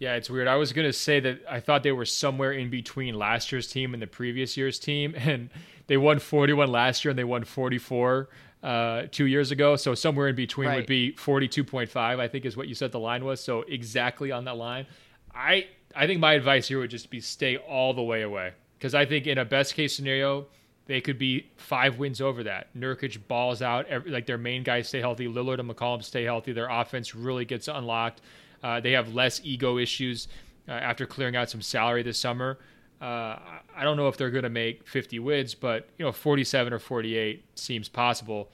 Yeah, 0.00 0.14
it's 0.14 0.30
weird. 0.30 0.48
I 0.48 0.56
was 0.56 0.72
going 0.72 0.88
to 0.88 0.94
say 0.94 1.20
that 1.20 1.42
I 1.48 1.60
thought 1.60 1.82
they 1.82 1.92
were 1.92 2.06
somewhere 2.06 2.52
in 2.52 2.70
between 2.70 3.14
last 3.14 3.52
year's 3.52 3.70
team 3.70 3.92
and 3.92 4.02
the 4.02 4.06
previous 4.06 4.56
year's 4.56 4.78
team. 4.78 5.14
And 5.20 5.50
they 5.86 5.96
won 5.96 6.18
41 6.18 6.70
last 6.70 7.04
year 7.04 7.10
and 7.10 7.18
they 7.18 7.24
won 7.24 7.44
44 7.44 8.28
uh, 8.62 9.02
two 9.10 9.26
years 9.26 9.50
ago. 9.50 9.76
So 9.76 9.94
somewhere 9.94 10.28
in 10.28 10.36
between 10.36 10.68
right. 10.68 10.76
would 10.76 10.86
be 10.86 11.12
42.5, 11.12 11.96
I 11.96 12.28
think 12.28 12.44
is 12.46 12.56
what 12.56 12.66
you 12.68 12.74
said 12.74 12.92
the 12.92 12.98
line 12.98 13.24
was. 13.24 13.42
So 13.42 13.62
exactly 13.62 14.32
on 14.32 14.44
that 14.46 14.56
line. 14.56 14.86
I 15.34 15.66
I 15.94 16.06
think 16.06 16.20
my 16.20 16.34
advice 16.34 16.68
here 16.68 16.78
would 16.78 16.90
just 16.90 17.10
be 17.10 17.20
stay 17.20 17.56
all 17.56 17.92
the 17.92 18.02
way 18.02 18.22
away 18.22 18.52
because 18.78 18.94
I 18.94 19.04
think 19.04 19.26
in 19.26 19.38
a 19.38 19.44
best 19.44 19.74
case 19.74 19.94
scenario 19.94 20.46
they 20.86 21.00
could 21.00 21.18
be 21.18 21.50
five 21.56 21.98
wins 21.98 22.20
over 22.20 22.44
that. 22.44 22.74
Nurkic 22.76 23.18
balls 23.28 23.62
out, 23.62 23.86
every, 23.86 24.10
like 24.10 24.26
their 24.26 24.38
main 24.38 24.62
guys 24.62 24.88
stay 24.88 25.00
healthy. 25.00 25.28
Lillard 25.28 25.60
and 25.60 25.70
McCollum 25.70 26.02
stay 26.02 26.24
healthy. 26.24 26.52
Their 26.52 26.68
offense 26.68 27.14
really 27.14 27.44
gets 27.44 27.68
unlocked. 27.68 28.22
Uh, 28.62 28.80
they 28.80 28.92
have 28.92 29.14
less 29.14 29.40
ego 29.44 29.78
issues 29.78 30.28
uh, 30.68 30.72
after 30.72 31.06
clearing 31.06 31.36
out 31.36 31.50
some 31.50 31.62
salary 31.62 32.02
this 32.02 32.18
summer. 32.18 32.58
Uh, 33.00 33.38
I 33.74 33.82
don't 33.82 33.96
know 33.96 34.08
if 34.08 34.16
they're 34.16 34.30
going 34.30 34.44
to 34.44 34.50
make 34.50 34.86
50 34.86 35.18
wins, 35.20 35.54
but 35.54 35.88
you 35.98 36.04
know, 36.04 36.12
47 36.12 36.72
or 36.72 36.78
48 36.78 37.44
seems 37.54 37.88
possible. 37.88 38.50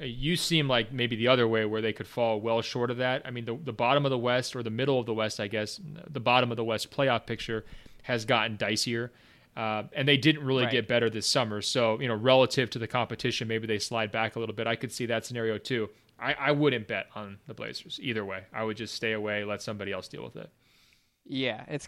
Uh, 0.00 0.04
you 0.04 0.36
seem 0.36 0.68
like 0.68 0.92
maybe 0.92 1.16
the 1.16 1.28
other 1.28 1.48
way 1.48 1.64
where 1.64 1.82
they 1.82 1.92
could 1.92 2.06
fall 2.06 2.40
well 2.40 2.62
short 2.62 2.90
of 2.90 2.98
that. 2.98 3.22
I 3.24 3.30
mean, 3.30 3.44
the, 3.44 3.58
the 3.64 3.72
bottom 3.72 4.06
of 4.06 4.10
the 4.10 4.18
West 4.18 4.54
or 4.54 4.62
the 4.62 4.70
middle 4.70 5.00
of 5.00 5.06
the 5.06 5.14
West, 5.14 5.40
I 5.40 5.48
guess, 5.48 5.80
the 6.08 6.20
bottom 6.20 6.50
of 6.52 6.56
the 6.56 6.64
West 6.64 6.90
playoff 6.90 7.26
picture 7.26 7.64
has 8.02 8.24
gotten 8.24 8.56
dicier. 8.56 9.10
Uh, 9.56 9.82
and 9.92 10.06
they 10.06 10.16
didn't 10.16 10.44
really 10.44 10.62
right. 10.62 10.70
get 10.70 10.86
better 10.86 11.10
this 11.10 11.26
summer. 11.26 11.60
So, 11.60 12.00
you 12.00 12.06
know, 12.06 12.14
relative 12.14 12.70
to 12.70 12.78
the 12.78 12.86
competition, 12.86 13.48
maybe 13.48 13.66
they 13.66 13.80
slide 13.80 14.12
back 14.12 14.36
a 14.36 14.38
little 14.38 14.54
bit. 14.54 14.68
I 14.68 14.76
could 14.76 14.92
see 14.92 15.06
that 15.06 15.26
scenario 15.26 15.58
too. 15.58 15.90
I, 16.20 16.34
I 16.34 16.50
wouldn't 16.52 16.88
bet 16.88 17.06
on 17.14 17.38
the 17.46 17.54
Blazers 17.54 17.98
either 18.02 18.24
way. 18.24 18.44
I 18.52 18.64
would 18.64 18.76
just 18.76 18.94
stay 18.94 19.12
away, 19.12 19.44
let 19.44 19.62
somebody 19.62 19.92
else 19.92 20.08
deal 20.08 20.24
with 20.24 20.36
it. 20.36 20.50
Yeah, 21.24 21.64
it's 21.68 21.86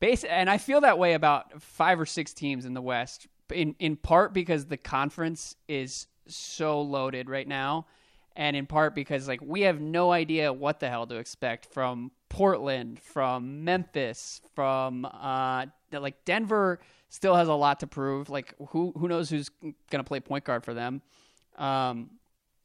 base, 0.00 0.24
and 0.24 0.48
I 0.48 0.58
feel 0.58 0.80
that 0.82 0.98
way 0.98 1.14
about 1.14 1.60
five 1.62 2.00
or 2.00 2.06
six 2.06 2.32
teams 2.32 2.64
in 2.64 2.74
the 2.74 2.82
West. 2.82 3.26
In 3.52 3.74
in 3.78 3.96
part 3.96 4.32
because 4.34 4.66
the 4.66 4.76
conference 4.76 5.56
is 5.68 6.06
so 6.26 6.80
loaded 6.82 7.28
right 7.28 7.48
now, 7.48 7.86
and 8.36 8.56
in 8.56 8.66
part 8.66 8.94
because 8.94 9.26
like 9.26 9.40
we 9.42 9.62
have 9.62 9.80
no 9.80 10.12
idea 10.12 10.52
what 10.52 10.80
the 10.80 10.88
hell 10.88 11.06
to 11.06 11.16
expect 11.16 11.66
from 11.66 12.12
Portland, 12.28 13.00
from 13.00 13.64
Memphis, 13.64 14.40
from 14.54 15.06
uh, 15.06 15.66
like 15.92 16.24
Denver 16.24 16.78
still 17.08 17.34
has 17.34 17.48
a 17.48 17.54
lot 17.54 17.80
to 17.80 17.86
prove. 17.86 18.28
Like 18.28 18.54
who 18.68 18.92
who 18.96 19.08
knows 19.08 19.30
who's 19.30 19.50
gonna 19.90 20.04
play 20.04 20.20
point 20.20 20.44
guard 20.44 20.64
for 20.64 20.74
them. 20.74 21.02
Um, 21.56 22.10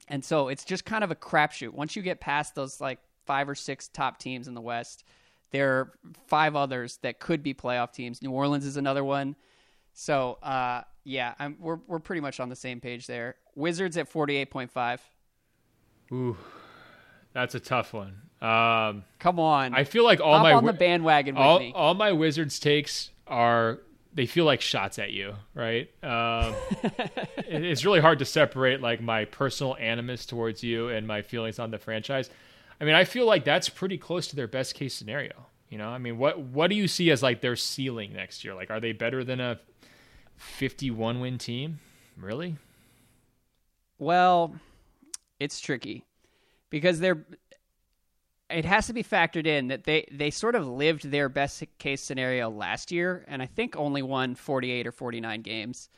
and 0.07 0.23
so 0.23 0.47
it's 0.49 0.63
just 0.63 0.85
kind 0.85 1.03
of 1.03 1.11
a 1.11 1.15
crapshoot. 1.15 1.69
Once 1.73 1.95
you 1.95 2.01
get 2.01 2.19
past 2.19 2.55
those 2.55 2.81
like 2.81 2.99
five 3.25 3.47
or 3.47 3.55
six 3.55 3.87
top 3.87 4.17
teams 4.17 4.47
in 4.47 4.53
the 4.53 4.61
West, 4.61 5.03
there 5.51 5.79
are 5.79 5.91
five 6.27 6.55
others 6.55 6.97
that 7.03 7.19
could 7.19 7.43
be 7.43 7.53
playoff 7.53 7.93
teams. 7.93 8.21
New 8.21 8.31
Orleans 8.31 8.65
is 8.65 8.77
another 8.77 9.03
one. 9.03 9.35
So 9.93 10.39
uh, 10.43 10.81
yeah, 11.03 11.35
I'm, 11.39 11.57
we're 11.59 11.79
we're 11.87 11.99
pretty 11.99 12.21
much 12.21 12.39
on 12.39 12.49
the 12.49 12.55
same 12.55 12.79
page 12.81 13.07
there. 13.07 13.35
Wizards 13.55 13.97
at 13.97 14.07
forty 14.07 14.35
eight 14.35 14.49
point 14.49 14.71
five. 14.71 15.01
Ooh, 16.11 16.37
that's 17.33 17.55
a 17.55 17.59
tough 17.59 17.93
one. 17.93 18.21
Um, 18.41 19.05
Come 19.19 19.39
on, 19.39 19.73
I 19.73 19.85
feel 19.85 20.03
like 20.03 20.19
all 20.19 20.33
Hop 20.33 20.43
my 20.43 20.53
on 20.53 20.65
the 20.65 20.73
bandwagon 20.73 21.37
all, 21.37 21.59
me. 21.59 21.71
all 21.73 21.93
my 21.93 22.11
Wizards 22.11 22.59
takes 22.59 23.11
are 23.25 23.79
they 24.13 24.25
feel 24.25 24.45
like 24.45 24.61
shots 24.61 24.99
at 24.99 25.11
you, 25.11 25.33
right? 25.55 25.89
Um, 26.03 26.53
it's 27.37 27.83
really 27.83 27.99
hard 27.99 28.19
to 28.19 28.25
separate 28.25 28.81
like 28.81 29.01
my 29.01 29.25
personal 29.25 29.75
animus 29.79 30.25
towards 30.25 30.63
you 30.63 30.89
and 30.89 31.07
my 31.07 31.21
feelings 31.21 31.59
on 31.59 31.71
the 31.71 31.79
franchise. 31.79 32.29
I 32.79 32.85
mean, 32.85 32.95
I 32.95 33.05
feel 33.05 33.25
like 33.25 33.43
that's 33.43 33.69
pretty 33.69 33.97
close 33.97 34.27
to 34.27 34.35
their 34.35 34.47
best 34.47 34.75
case 34.75 34.93
scenario. 34.93 35.47
You 35.69 35.77
know, 35.77 35.89
I 35.89 35.97
mean, 35.97 36.17
what 36.17 36.39
what 36.39 36.69
do 36.69 36.75
you 36.75 36.87
see 36.87 37.09
as 37.09 37.23
like 37.23 37.41
their 37.41 37.55
ceiling 37.55 38.13
next 38.13 38.43
year? 38.43 38.53
Like, 38.53 38.69
are 38.69 38.79
they 38.79 38.91
better 38.91 39.23
than 39.23 39.39
a 39.39 39.59
fifty-one 40.35 41.19
win 41.19 41.37
team? 41.37 41.79
Really? 42.15 42.57
Well, 43.97 44.55
it's 45.39 45.59
tricky 45.59 46.03
because 46.69 46.99
they're 46.99 47.25
it 48.53 48.65
has 48.65 48.87
to 48.87 48.93
be 48.93 49.03
factored 49.03 49.47
in 49.47 49.67
that 49.67 49.83
they 49.83 50.07
they 50.11 50.29
sort 50.29 50.55
of 50.55 50.67
lived 50.67 51.09
their 51.09 51.29
best 51.29 51.63
case 51.79 52.01
scenario 52.01 52.49
last 52.49 52.91
year, 52.91 53.25
and 53.27 53.41
I 53.41 53.45
think 53.45 53.75
only 53.75 54.01
won 54.01 54.35
48 54.35 54.87
or 54.87 54.91
49 54.91 55.41
games, 55.41 55.89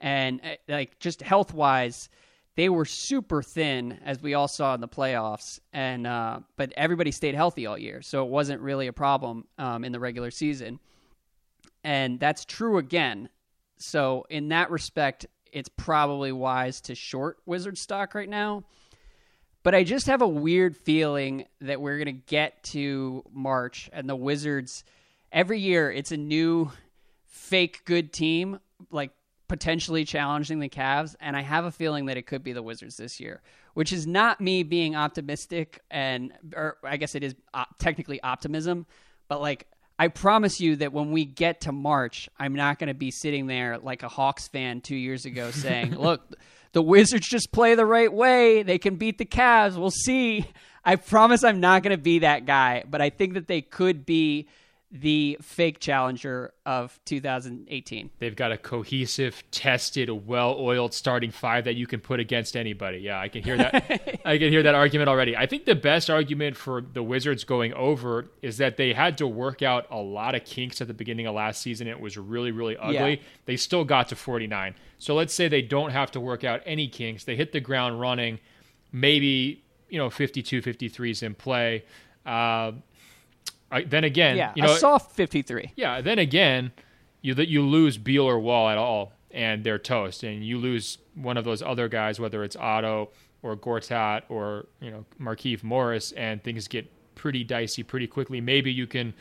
and 0.00 0.40
uh, 0.42 0.56
like 0.68 0.98
just 0.98 1.22
health 1.22 1.52
wise, 1.52 2.08
they 2.56 2.68
were 2.68 2.84
super 2.84 3.42
thin 3.42 3.98
as 4.04 4.20
we 4.20 4.34
all 4.34 4.48
saw 4.48 4.74
in 4.74 4.80
the 4.80 4.88
playoffs, 4.88 5.60
and 5.72 6.06
uh, 6.06 6.40
but 6.56 6.72
everybody 6.76 7.10
stayed 7.10 7.34
healthy 7.34 7.66
all 7.66 7.78
year, 7.78 8.02
so 8.02 8.24
it 8.24 8.30
wasn't 8.30 8.60
really 8.60 8.86
a 8.86 8.92
problem 8.92 9.46
um, 9.58 9.84
in 9.84 9.92
the 9.92 10.00
regular 10.00 10.30
season, 10.30 10.80
and 11.84 12.18
that's 12.18 12.44
true 12.44 12.78
again. 12.78 13.28
So 13.76 14.26
in 14.28 14.48
that 14.48 14.70
respect, 14.70 15.26
it's 15.52 15.70
probably 15.76 16.32
wise 16.32 16.80
to 16.82 16.94
short 16.94 17.38
Wizard 17.46 17.78
stock 17.78 18.14
right 18.14 18.28
now 18.28 18.64
but 19.62 19.74
I 19.74 19.84
just 19.84 20.06
have 20.06 20.22
a 20.22 20.28
weird 20.28 20.76
feeling 20.76 21.44
that 21.60 21.80
we're 21.80 21.96
going 21.98 22.06
to 22.06 22.24
get 22.26 22.62
to 22.64 23.24
March 23.32 23.90
and 23.92 24.08
the 24.08 24.16
Wizards 24.16 24.84
every 25.32 25.60
year 25.60 25.90
it's 25.90 26.12
a 26.12 26.16
new 26.16 26.70
fake 27.26 27.82
good 27.84 28.12
team 28.12 28.58
like 28.90 29.12
potentially 29.48 30.04
challenging 30.04 30.60
the 30.60 30.68
Cavs 30.68 31.16
and 31.20 31.36
I 31.36 31.42
have 31.42 31.64
a 31.64 31.72
feeling 31.72 32.06
that 32.06 32.16
it 32.16 32.26
could 32.26 32.44
be 32.44 32.52
the 32.52 32.62
Wizards 32.62 32.96
this 32.96 33.18
year, 33.18 33.42
which 33.74 33.92
is 33.92 34.06
not 34.06 34.40
me 34.40 34.62
being 34.62 34.94
optimistic 34.94 35.80
and 35.90 36.32
or 36.54 36.76
I 36.84 36.96
guess 36.96 37.16
it 37.16 37.24
is 37.24 37.34
op- 37.52 37.76
technically 37.78 38.22
optimism, 38.22 38.86
but 39.26 39.40
like 39.40 39.66
I 39.98 40.06
promise 40.06 40.60
you 40.60 40.76
that 40.76 40.92
when 40.92 41.10
we 41.10 41.24
get 41.24 41.62
to 41.62 41.72
March, 41.72 42.28
I'm 42.38 42.54
not 42.54 42.78
going 42.78 42.88
to 42.88 42.94
be 42.94 43.10
sitting 43.10 43.48
there 43.48 43.76
like 43.76 44.04
a 44.04 44.08
Hawks 44.08 44.46
fan 44.46 44.80
2 44.80 44.94
years 44.96 45.26
ago 45.26 45.50
saying, 45.50 45.94
"Look, 45.98 46.22
the 46.72 46.82
Wizards 46.82 47.28
just 47.28 47.52
play 47.52 47.74
the 47.74 47.86
right 47.86 48.12
way. 48.12 48.62
They 48.62 48.78
can 48.78 48.96
beat 48.96 49.18
the 49.18 49.24
Cavs. 49.24 49.76
We'll 49.76 49.90
see. 49.90 50.46
I 50.84 50.96
promise 50.96 51.44
I'm 51.44 51.60
not 51.60 51.82
going 51.82 51.96
to 51.96 52.02
be 52.02 52.20
that 52.20 52.46
guy, 52.46 52.84
but 52.88 53.00
I 53.00 53.10
think 53.10 53.34
that 53.34 53.48
they 53.48 53.60
could 53.60 54.06
be 54.06 54.48
the 54.92 55.38
fake 55.40 55.78
challenger 55.78 56.52
of 56.66 56.98
2018. 57.04 58.10
They've 58.18 58.34
got 58.34 58.50
a 58.50 58.58
cohesive, 58.58 59.42
tested, 59.52 60.10
well-oiled 60.10 60.92
starting 60.92 61.30
five 61.30 61.64
that 61.64 61.76
you 61.76 61.86
can 61.86 62.00
put 62.00 62.18
against 62.18 62.56
anybody. 62.56 62.98
Yeah, 62.98 63.20
I 63.20 63.28
can 63.28 63.44
hear 63.44 63.56
that. 63.56 64.20
I 64.24 64.36
can 64.38 64.50
hear 64.50 64.64
that 64.64 64.74
argument 64.74 65.08
already. 65.08 65.36
I 65.36 65.46
think 65.46 65.64
the 65.64 65.76
best 65.76 66.10
argument 66.10 66.56
for 66.56 66.80
the 66.80 67.04
Wizards 67.04 67.44
going 67.44 67.72
over 67.74 68.30
is 68.42 68.58
that 68.58 68.76
they 68.76 68.92
had 68.92 69.18
to 69.18 69.28
work 69.28 69.62
out 69.62 69.86
a 69.90 69.98
lot 69.98 70.34
of 70.34 70.44
kinks 70.44 70.80
at 70.80 70.88
the 70.88 70.94
beginning 70.94 71.26
of 71.26 71.36
last 71.36 71.62
season. 71.62 71.86
It 71.86 72.00
was 72.00 72.18
really, 72.18 72.50
really 72.50 72.76
ugly. 72.76 72.94
Yeah. 72.96 73.22
They 73.46 73.56
still 73.56 73.84
got 73.84 74.08
to 74.08 74.16
49. 74.16 74.74
So 74.98 75.14
let's 75.14 75.32
say 75.32 75.46
they 75.46 75.62
don't 75.62 75.90
have 75.90 76.10
to 76.12 76.20
work 76.20 76.42
out 76.42 76.62
any 76.66 76.88
kinks. 76.88 77.22
They 77.24 77.36
hit 77.36 77.52
the 77.52 77.60
ground 77.60 78.00
running. 78.00 78.40
Maybe 78.92 79.62
you 79.88 79.98
know 79.98 80.10
52, 80.10 80.62
53s 80.62 81.22
in 81.22 81.34
play. 81.34 81.84
Uh, 82.24 82.72
I, 83.70 83.82
then 83.82 84.04
again, 84.04 84.36
yeah, 84.36 84.52
you 84.54 84.62
know, 84.62 84.72
a 84.74 84.78
soft 84.78 85.12
53. 85.12 85.72
Yeah, 85.76 86.00
then 86.00 86.18
again, 86.18 86.72
you 87.22 87.34
that 87.34 87.48
you 87.48 87.62
lose 87.62 87.98
Beal 87.98 88.24
or 88.24 88.38
Wall 88.38 88.68
at 88.68 88.78
all, 88.78 89.12
and 89.30 89.62
they're 89.62 89.78
toast, 89.78 90.22
and 90.22 90.44
you 90.44 90.58
lose 90.58 90.98
one 91.14 91.36
of 91.36 91.44
those 91.44 91.62
other 91.62 91.88
guys, 91.88 92.18
whether 92.18 92.42
it's 92.42 92.56
Otto 92.56 93.10
or 93.42 93.56
Gortat 93.56 94.22
or 94.28 94.66
you 94.80 94.90
know 94.90 95.04
Markieff 95.20 95.62
Morris, 95.62 96.12
and 96.12 96.42
things 96.42 96.68
get 96.68 96.90
pretty 97.14 97.44
dicey 97.44 97.82
pretty 97.82 98.06
quickly. 98.06 98.40
Maybe 98.40 98.72
you 98.72 98.86
can, 98.86 99.14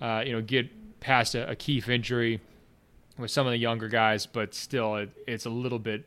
uh, 0.00 0.22
you 0.24 0.32
know, 0.32 0.42
get 0.42 1.00
past 1.00 1.34
a, 1.34 1.50
a 1.50 1.56
Keefe 1.56 1.88
injury 1.88 2.40
with 3.18 3.30
some 3.30 3.46
of 3.46 3.50
the 3.52 3.58
younger 3.58 3.88
guys, 3.88 4.26
but 4.26 4.54
still, 4.54 4.96
it, 4.96 5.10
it's 5.26 5.46
a 5.46 5.50
little 5.50 5.78
bit 5.78 6.04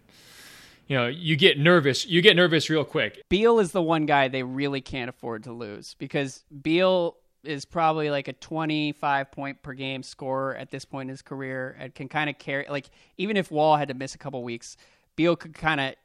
you 0.90 0.98
know, 0.98 1.06
you 1.06 1.36
get 1.36 1.60
nervous. 1.60 2.08
You 2.08 2.22
get 2.22 2.36
nervous 2.36 2.68
real 2.68 2.84
quick. 2.84 3.24
Beal 3.30 3.60
is 3.60 3.72
the 3.72 3.82
one 3.82 4.08
guy 4.08 4.28
they 4.28 4.42
really 4.42 4.82
can't 4.82 5.08
afford 5.08 5.44
to 5.44 5.54
lose 5.54 5.96
because 6.00 6.44
Beal 6.64 7.16
is 7.44 7.66
probably 7.66 8.10
like 8.10 8.28
a 8.28 8.34
25 8.34 9.32
point 9.32 9.62
per 9.62 9.74
game 9.74 10.04
scorer 10.04 10.56
at 10.56 10.72
this 10.72 10.86
point 10.86 11.08
in 11.08 11.10
his 11.10 11.22
career 11.22 11.76
and 11.80 11.94
can 11.94 12.08
kind 12.08 12.30
of 12.30 12.38
carry 12.38 12.66
like 12.70 12.90
even 13.18 13.38
if 13.38 13.52
Wall 13.52 13.78
had 13.78 13.88
to 13.88 13.94
miss 13.94 14.16
a 14.16 14.18
couple 14.18 14.44
weeks, 14.44 14.78
Beal 15.16 15.36
could 15.36 15.54
kind 15.54 15.80
of 15.80 15.96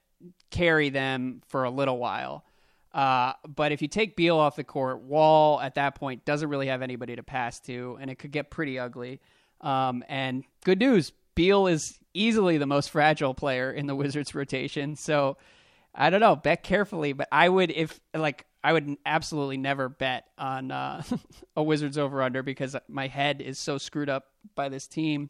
carry 0.51 0.89
them 0.91 1.43
for 1.49 1.64
a 1.64 1.70
little 1.70 1.99
while. 1.99 2.45
Uh, 2.93 3.32
but 3.47 3.72
if 3.72 3.82
you 3.82 3.89
take 3.89 4.14
Beal 4.14 4.39
off 4.39 4.55
the 4.55 4.64
court, 4.64 5.01
Wall 5.01 5.61
at 5.61 5.74
that 5.74 5.97
point 5.97 6.24
doesn't 6.24 6.49
really 6.49 6.68
have 6.68 6.80
anybody 6.80 7.16
to 7.16 7.24
pass 7.24 7.59
to, 7.61 7.99
and 8.01 8.09
it 8.09 8.20
could 8.20 8.30
get 8.30 8.51
pretty 8.51 8.78
ugly. 8.78 9.20
Um, 9.61 10.05
and 10.09 10.45
good 10.64 10.78
news, 10.78 11.12
Beal 11.35 11.66
is 11.66 11.99
easily 12.12 12.59
the 12.59 12.66
most 12.66 12.91
fragile 12.91 13.35
player 13.35 13.72
in 13.72 13.87
the 13.87 13.97
Wizards 13.97 14.35
rotation. 14.35 14.95
So 14.95 15.37
I 15.95 16.11
don't 16.11 16.20
know, 16.20 16.37
bet 16.37 16.62
carefully, 16.62 17.12
but 17.12 17.28
I 17.32 17.49
would 17.49 17.70
if 17.70 18.01
like 18.14 18.47
I 18.65 18.73
would 18.73 18.97
absolutely 19.05 19.59
never 19.59 19.91
bet 19.91 20.27
on 20.39 20.71
uh, 20.71 21.03
a 21.57 21.62
Wizards 21.62 21.99
over 21.99 22.23
under 22.23 22.43
because 22.43 22.75
my 22.89 23.09
head 23.09 23.43
is 23.43 23.59
so 23.59 23.77
screwed 23.77 24.09
up 24.09 24.29
by 24.55 24.71
this 24.71 24.87
team. 24.87 25.29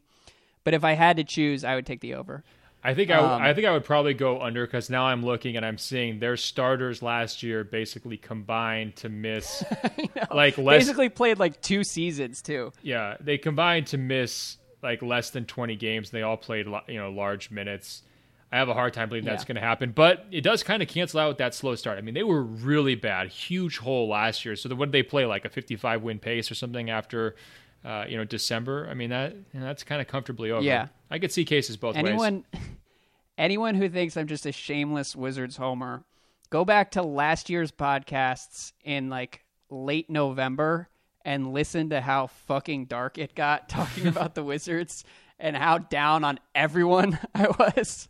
But 0.63 0.73
if 0.73 0.85
I 0.85 0.93
had 0.93 1.17
to 1.17 1.25
choose, 1.25 1.65
I 1.65 1.75
would 1.75 1.85
take 1.85 1.99
the 1.99 2.15
over. 2.15 2.45
I 2.81 2.93
think 2.93 3.11
I, 3.11 3.17
um, 3.17 3.41
I 3.41 3.53
think 3.53 3.67
I 3.67 3.71
would 3.71 3.83
probably 3.83 4.13
go 4.13 4.39
under 4.39 4.65
because 4.65 4.89
now 4.89 5.07
I'm 5.07 5.25
looking 5.25 5.57
and 5.57 5.65
I'm 5.65 5.77
seeing 5.77 6.19
their 6.19 6.37
starters 6.37 7.01
last 7.01 7.43
year 7.43 7.63
basically 7.63 8.15
combined 8.15 8.95
to 8.97 9.09
miss 9.09 9.63
like 10.31 10.57
less, 10.57 10.83
basically 10.83 11.09
played 11.09 11.39
like 11.39 11.61
two 11.61 11.83
seasons 11.83 12.41
too. 12.41 12.71
Yeah, 12.83 13.17
they 13.19 13.39
combined 13.39 13.87
to 13.87 13.97
miss 13.97 14.57
like 14.83 15.01
less 15.01 15.31
than 15.31 15.45
20 15.45 15.75
games. 15.75 16.11
They 16.11 16.21
all 16.21 16.37
played 16.37 16.67
you 16.87 16.99
know 16.99 17.09
large 17.09 17.49
minutes. 17.49 18.03
I 18.51 18.57
have 18.57 18.69
a 18.69 18.73
hard 18.73 18.93
time 18.93 19.09
believing 19.09 19.27
yeah. 19.27 19.33
that's 19.33 19.45
going 19.45 19.55
to 19.55 19.61
happen, 19.61 19.91
but 19.91 20.25
it 20.31 20.41
does 20.41 20.63
kind 20.63 20.81
of 20.81 20.87
cancel 20.87 21.19
out 21.19 21.29
with 21.29 21.37
that 21.39 21.53
slow 21.53 21.75
start. 21.75 21.97
I 21.97 22.01
mean, 22.01 22.13
they 22.13 22.23
were 22.23 22.41
really 22.41 22.95
bad, 22.95 23.27
huge 23.27 23.79
hole 23.79 24.07
last 24.07 24.45
year. 24.45 24.55
So 24.55 24.73
what 24.75 24.85
did 24.85 24.91
they 24.91 25.03
play 25.03 25.25
like 25.25 25.45
a 25.45 25.49
55 25.49 26.03
win 26.03 26.19
pace 26.19 26.49
or 26.49 26.55
something 26.55 26.89
after, 26.89 27.35
uh, 27.83 28.05
you 28.07 28.17
know, 28.17 28.23
December? 28.23 28.87
I 28.89 28.93
mean 28.93 29.09
that 29.09 29.33
you 29.53 29.59
know, 29.59 29.65
that's 29.65 29.83
kind 29.83 30.01
of 30.01 30.07
comfortably 30.07 30.51
over. 30.51 30.63
Yeah, 30.63 30.87
I 31.09 31.19
could 31.19 31.31
see 31.31 31.43
cases 31.43 31.75
both 31.75 31.95
anyone, 31.95 32.45
ways. 32.53 32.61
Anyone 33.37 33.75
who 33.75 33.89
thinks 33.89 34.15
I'm 34.15 34.27
just 34.27 34.45
a 34.45 34.53
shameless 34.53 35.13
Wizards 35.13 35.57
homer, 35.57 36.05
go 36.49 36.63
back 36.63 36.91
to 36.91 37.01
last 37.01 37.49
year's 37.49 37.71
podcasts 37.71 38.71
in 38.83 39.09
like 39.09 39.43
late 39.69 40.09
November 40.09 40.87
and 41.25 41.51
listen 41.51 41.89
to 41.89 41.99
how 41.99 42.27
fucking 42.27 42.85
dark 42.85 43.17
it 43.17 43.35
got 43.35 43.67
talking 43.69 44.07
about 44.07 44.35
the 44.35 44.43
Wizards 44.43 45.03
and 45.39 45.57
how 45.57 45.79
down 45.79 46.23
on 46.23 46.39
everyone 46.53 47.19
I 47.35 47.47
was. 47.47 48.07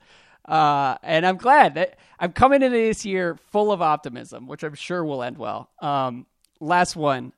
Uh, 0.47 0.97
and 1.01 1.25
I'm 1.25 1.37
glad 1.37 1.73
that 1.75 1.97
I'm 2.19 2.31
coming 2.31 2.61
into 2.61 2.77
this 2.77 3.05
year 3.05 3.37
full 3.51 3.71
of 3.71 3.81
optimism, 3.81 4.47
which 4.47 4.63
I'm 4.63 4.75
sure 4.75 5.03
will 5.03 5.23
end 5.23 5.37
well. 5.37 5.69
Um, 5.81 6.25
last 6.59 6.95
one 6.95 7.33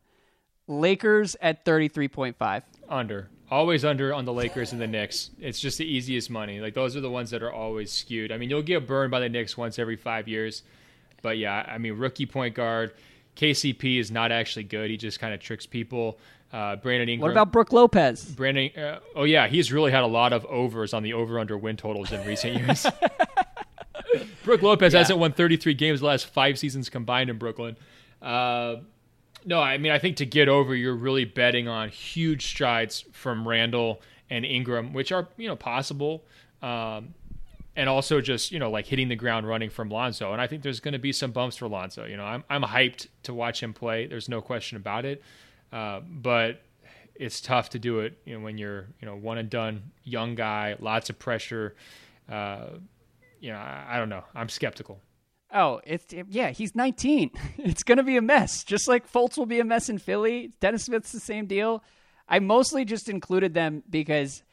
Lakers 0.67 1.35
at 1.41 1.65
33.5. 1.65 2.63
Under. 2.89 3.29
Always 3.49 3.85
under 3.85 4.13
on 4.13 4.25
the 4.25 4.33
Lakers 4.33 4.73
and 4.73 4.81
the 4.81 4.87
Knicks. 4.87 5.29
It's 5.39 5.59
just 5.59 5.77
the 5.77 5.85
easiest 5.85 6.29
money. 6.29 6.59
Like, 6.59 6.73
those 6.73 6.97
are 6.97 7.01
the 7.01 7.09
ones 7.09 7.29
that 7.29 7.41
are 7.41 7.51
always 7.51 7.91
skewed. 7.91 8.33
I 8.33 8.37
mean, 8.37 8.49
you'll 8.49 8.61
get 8.61 8.85
burned 8.85 9.09
by 9.09 9.21
the 9.21 9.29
Knicks 9.29 9.55
once 9.55 9.79
every 9.79 9.95
five 9.95 10.27
years. 10.27 10.63
But 11.21 11.37
yeah, 11.37 11.65
I 11.67 11.77
mean, 11.77 11.93
rookie 11.93 12.25
point 12.25 12.55
guard. 12.55 12.93
KCP 13.37 13.99
is 13.99 14.11
not 14.11 14.31
actually 14.31 14.63
good. 14.63 14.89
He 14.89 14.97
just 14.97 15.19
kind 15.19 15.33
of 15.33 15.39
tricks 15.39 15.65
people. 15.65 16.17
Uh, 16.51 16.77
Brandon 16.77 17.09
Ingram. 17.09 17.23
What 17.23 17.31
about 17.31 17.51
Brook 17.51 17.73
Lopez? 17.73 18.23
Brandon. 18.25 18.71
Uh, 18.77 18.99
oh 19.15 19.25
yeah, 19.25 19.47
he's 19.47 19.71
really 19.71 19.91
had 19.91 20.03
a 20.03 20.07
lot 20.07 20.31
of 20.31 20.45
overs 20.45 20.93
on 20.93 21.03
the 21.03 21.13
over/under 21.13 21.57
win 21.57 21.75
totals 21.75 22.11
in 22.11 22.25
recent 22.25 22.55
years. 22.55 22.85
Brook 24.43 24.61
Lopez 24.61 24.93
yeah. 24.93 24.99
hasn't 24.99 25.19
won 25.19 25.33
33 25.33 25.73
games 25.73 25.99
the 25.99 26.05
last 26.05 26.27
five 26.27 26.57
seasons 26.57 26.89
combined 26.89 27.29
in 27.29 27.37
Brooklyn. 27.37 27.75
Uh, 28.21 28.77
no, 29.45 29.59
I 29.59 29.77
mean 29.77 29.91
I 29.91 29.99
think 29.99 30.17
to 30.17 30.25
get 30.25 30.47
over, 30.47 30.73
you're 30.73 30.95
really 30.95 31.25
betting 31.25 31.67
on 31.67 31.89
huge 31.89 32.47
strides 32.47 33.03
from 33.11 33.47
Randle 33.47 34.01
and 34.29 34.45
Ingram, 34.45 34.93
which 34.93 35.11
are 35.11 35.27
you 35.37 35.47
know 35.47 35.55
possible. 35.55 36.23
Um, 36.61 37.13
and 37.75 37.87
also 37.87 38.19
just 38.19 38.51
you 38.51 38.59
know 38.59 38.71
like 38.71 38.87
hitting 38.87 39.07
the 39.07 39.15
ground 39.15 39.47
running 39.47 39.69
from 39.69 39.89
Lonzo. 39.89 40.33
And 40.33 40.41
I 40.41 40.47
think 40.47 40.63
there's 40.63 40.79
going 40.79 40.93
to 40.93 40.99
be 40.99 41.11
some 41.11 41.31
bumps 41.31 41.57
for 41.57 41.67
Lonzo. 41.67 42.05
You 42.05 42.17
know, 42.17 42.25
I'm 42.25 42.43
I'm 42.49 42.63
hyped 42.63 43.07
to 43.23 43.33
watch 43.33 43.61
him 43.61 43.73
play. 43.73 44.07
There's 44.07 44.27
no 44.27 44.41
question 44.41 44.77
about 44.77 45.05
it. 45.05 45.21
Uh, 45.71 46.01
but 46.01 46.61
it's 47.15 47.41
tough 47.41 47.71
to 47.71 47.79
do 47.79 47.99
it 47.99 48.17
you 48.25 48.35
know, 48.37 48.43
when 48.43 48.57
you're 48.57 48.87
you 49.01 49.05
know 49.05 49.15
one 49.15 49.37
and 49.37 49.49
done, 49.49 49.91
young 50.03 50.35
guy, 50.35 50.75
lots 50.79 51.09
of 51.09 51.19
pressure. 51.19 51.75
Uh, 52.29 52.67
you 53.39 53.51
know, 53.51 53.57
I, 53.57 53.85
I, 53.89 53.97
don't 53.97 54.09
know. 54.09 54.23
I'm 54.35 54.49
skeptical. 54.49 54.99
Oh, 55.53 55.79
it's 55.85 56.13
yeah. 56.29 56.49
He's 56.49 56.75
19. 56.75 57.31
It's 57.59 57.83
gonna 57.83 58.03
be 58.03 58.17
a 58.17 58.21
mess. 58.21 58.63
Just 58.63 58.87
like 58.87 59.11
Fultz 59.11 59.37
will 59.37 59.45
be 59.45 59.59
a 59.59 59.65
mess 59.65 59.89
in 59.89 59.97
Philly. 59.97 60.51
Dennis 60.59 60.85
Smith's 60.85 61.11
the 61.11 61.19
same 61.19 61.45
deal. 61.45 61.83
I 62.27 62.39
mostly 62.39 62.85
just 62.85 63.09
included 63.09 63.53
them 63.53 63.83
because 63.89 64.43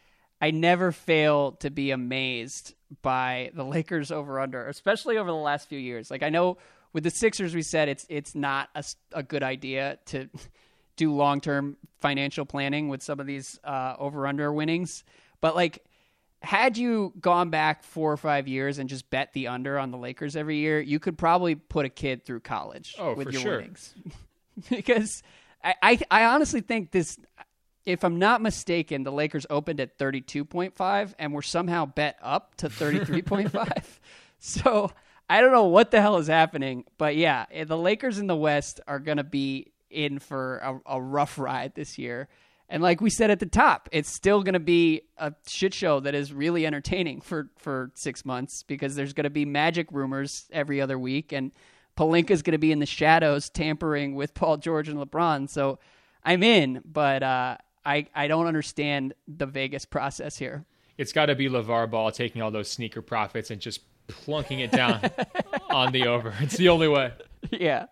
I 0.40 0.50
never 0.50 0.92
fail 0.92 1.52
to 1.52 1.70
be 1.70 1.90
amazed 1.90 2.74
by 3.02 3.50
the 3.54 3.64
Lakers 3.64 4.12
over 4.12 4.40
under, 4.40 4.66
especially 4.68 5.16
over 5.16 5.30
the 5.30 5.36
last 5.36 5.68
few 5.68 5.78
years. 5.78 6.10
Like 6.10 6.22
I 6.22 6.28
know 6.28 6.58
with 6.92 7.04
the 7.04 7.10
Sixers, 7.10 7.54
we 7.54 7.62
said 7.62 7.88
it's 7.88 8.06
it's 8.08 8.34
not 8.34 8.68
a, 8.74 8.84
a 9.12 9.22
good 9.22 9.42
idea 9.42 9.98
to 10.06 10.28
do 10.96 11.12
long 11.12 11.40
term 11.40 11.76
financial 12.00 12.44
planning 12.44 12.88
with 12.88 13.02
some 13.02 13.20
of 13.20 13.26
these 13.26 13.58
uh, 13.64 13.96
over 13.98 14.26
under 14.26 14.52
winnings. 14.52 15.04
But 15.40 15.54
like, 15.54 15.84
had 16.42 16.76
you 16.76 17.12
gone 17.20 17.50
back 17.50 17.82
four 17.82 18.12
or 18.12 18.16
five 18.16 18.46
years 18.46 18.78
and 18.78 18.88
just 18.88 19.08
bet 19.10 19.32
the 19.32 19.48
under 19.48 19.78
on 19.78 19.90
the 19.90 19.96
Lakers 19.96 20.36
every 20.36 20.58
year, 20.58 20.80
you 20.80 20.98
could 20.98 21.16
probably 21.16 21.54
put 21.54 21.86
a 21.86 21.88
kid 21.88 22.24
through 22.24 22.40
college 22.40 22.94
oh, 22.98 23.14
with 23.14 23.32
your 23.32 23.40
sure. 23.40 23.56
winnings. 23.56 23.94
because 24.70 25.22
I, 25.62 25.74
I, 25.82 25.98
I 26.10 26.24
honestly 26.26 26.60
think 26.60 26.90
this. 26.90 27.18
If 27.86 28.02
I'm 28.02 28.18
not 28.18 28.40
mistaken, 28.40 29.02
the 29.02 29.12
Lakers 29.12 29.44
opened 29.50 29.78
at 29.78 29.98
32.5 29.98 31.14
and 31.18 31.34
were 31.34 31.42
somehow 31.42 31.84
bet 31.84 32.16
up 32.22 32.54
to 32.56 32.68
33.5. 32.70 33.84
so 34.38 34.90
I 35.28 35.42
don't 35.42 35.52
know 35.52 35.64
what 35.64 35.90
the 35.90 36.00
hell 36.00 36.16
is 36.16 36.26
happening, 36.26 36.84
but 36.96 37.16
yeah, 37.16 37.44
the 37.64 37.76
Lakers 37.76 38.18
in 38.18 38.26
the 38.26 38.36
West 38.36 38.80
are 38.86 38.98
going 38.98 39.18
to 39.18 39.24
be 39.24 39.73
in 39.94 40.18
for 40.18 40.58
a, 40.58 40.96
a 40.96 41.02
rough 41.02 41.38
ride 41.38 41.74
this 41.74 41.98
year. 41.98 42.28
And 42.68 42.82
like 42.82 43.00
we 43.00 43.10
said 43.10 43.30
at 43.30 43.40
the 43.40 43.46
top, 43.46 43.88
it's 43.92 44.14
still 44.14 44.42
going 44.42 44.54
to 44.54 44.60
be 44.60 45.02
a 45.18 45.32
shit 45.46 45.74
show 45.74 46.00
that 46.00 46.14
is 46.14 46.32
really 46.32 46.66
entertaining 46.66 47.20
for, 47.20 47.50
for 47.56 47.90
six 47.94 48.24
months 48.24 48.62
because 48.62 48.94
there's 48.94 49.12
going 49.12 49.24
to 49.24 49.30
be 49.30 49.44
magic 49.44 49.88
rumors 49.92 50.46
every 50.50 50.80
other 50.80 50.98
week, 50.98 51.32
and 51.32 51.52
Pelinka's 51.96 52.42
going 52.42 52.52
to 52.52 52.58
be 52.58 52.72
in 52.72 52.78
the 52.78 52.86
shadows 52.86 53.48
tampering 53.50 54.14
with 54.14 54.34
Paul 54.34 54.56
George 54.56 54.88
and 54.88 54.98
LeBron. 54.98 55.48
So 55.50 55.78
I'm 56.24 56.42
in, 56.42 56.80
but 56.84 57.22
uh, 57.22 57.58
I 57.84 58.06
I 58.14 58.28
don't 58.28 58.46
understand 58.46 59.14
the 59.28 59.46
Vegas 59.46 59.84
process 59.84 60.36
here. 60.36 60.64
It's 60.96 61.12
got 61.12 61.26
to 61.26 61.34
be 61.34 61.48
LeVar 61.48 61.90
Ball 61.90 62.12
taking 62.12 62.40
all 62.40 62.50
those 62.50 62.70
sneaker 62.70 63.02
profits 63.02 63.50
and 63.50 63.60
just 63.60 63.80
plunking 64.08 64.60
it 64.60 64.70
down 64.70 65.00
on 65.70 65.92
the 65.92 66.06
over. 66.06 66.32
It's 66.40 66.56
the 66.56 66.68
only 66.68 66.88
way. 66.88 67.12
Yeah. 67.50 67.86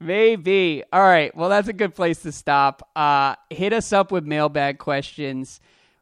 Maybe. 0.00 0.84
All 0.92 1.02
right. 1.02 1.34
Well, 1.36 1.48
that's 1.48 1.68
a 1.68 1.72
good 1.72 1.94
place 1.94 2.22
to 2.22 2.32
stop. 2.32 2.88
Uh, 2.94 3.34
hit 3.50 3.72
us 3.72 3.92
up 3.92 4.12
with 4.12 4.24
mailbag 4.24 4.78
questions. 4.78 5.60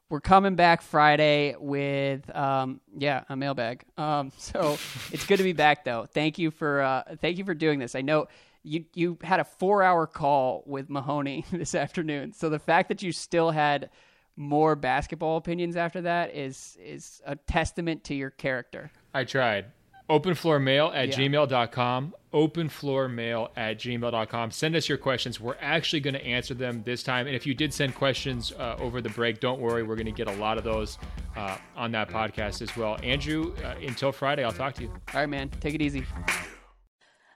We're 0.09 0.21
coming 0.21 0.55
back 0.55 0.83
Friday 0.83 1.57
with 1.59 2.35
um, 2.35 2.81
yeah 2.97 3.25
a 3.29 3.37
mailbag. 3.37 3.85
Um, 3.97 4.33
so 4.39 4.79
it's 5.11 5.27
good 5.27 5.39
to 5.39 5.43
be 5.43 5.53
back 5.53 5.85
though. 5.85 6.07
Thank 6.07 6.39
you 6.39 6.51
for 6.51 6.83
uh, 6.83 7.03
thank 7.21 7.39
you 7.39 7.45
for 7.45 7.55
doing 7.55 7.79
this. 7.79 7.95
I 7.95 8.03
know 8.03 8.27
you 8.63 8.85
you 8.95 9.19
had 9.23 9.41
a 9.41 9.45
four 9.45 9.83
hour 9.83 10.07
call 10.07 10.63
with 10.67 10.91
Mahoney 10.91 11.45
this 11.51 11.75
afternoon. 11.75 12.33
So 12.33 12.51
the 12.51 12.59
fact 12.59 12.89
that 12.89 13.03
you 13.03 13.13
still 13.13 13.51
had 13.51 13.91
more 14.37 14.77
basketball 14.77 15.39
opinions 15.39 15.77
after 15.77 16.03
that 16.03 16.35
is 16.35 16.77
is 16.81 17.23
a 17.25 17.35
testament 17.35 18.05
to 18.05 18.15
your 18.15 18.31
character. 18.31 18.91
I 19.15 19.25
tried. 19.25 19.67
Openfloormail 20.09 20.95
at 20.95 21.09
yeah. 21.09 21.15
gmail.com. 21.17 22.15
Openfloormail 22.33 23.49
at 23.57 23.79
gmail.com. 23.79 24.51
Send 24.51 24.77
us 24.77 24.89
your 24.89 24.99
questions. 24.99 25.41
We're 25.41 25.57
actually 25.61 26.01
going 26.01 26.15
to 26.15 26.25
answer 26.25 26.55
them 26.55 26.83
this 26.85 27.03
time. 27.03 27.27
And 27.27 27.35
if 27.35 27.47
you 27.47 27.55
did 27.55 27.75
send 27.75 27.95
questions 27.95 28.53
uh, 28.53 28.77
over 28.79 29.01
the 29.01 29.09
break, 29.09 29.41
don't 29.41 29.61
worry. 29.61 29.83
We're 29.83 29.97
going 29.97 30.07
to 30.07 30.13
get 30.13 30.29
a 30.29 30.37
lot 30.37 30.59
of 30.59 30.65
those 30.65 30.99
uh, 31.37 31.57
on 31.75 31.93
that 31.93 32.09
podcast 32.09 32.63
as 32.63 32.77
well. 32.77 32.99
Andrew, 33.03 33.55
uh, 33.65 33.75
until 33.83 34.13
Friday, 34.13 34.45
I'll 34.45 34.53
talk 34.53 34.75
to 34.75 34.83
you. 34.83 34.89
All 34.89 35.21
right, 35.21 35.29
man. 35.29 35.49
Take 35.61 35.75
it 35.75 35.83
easy. 35.83 36.05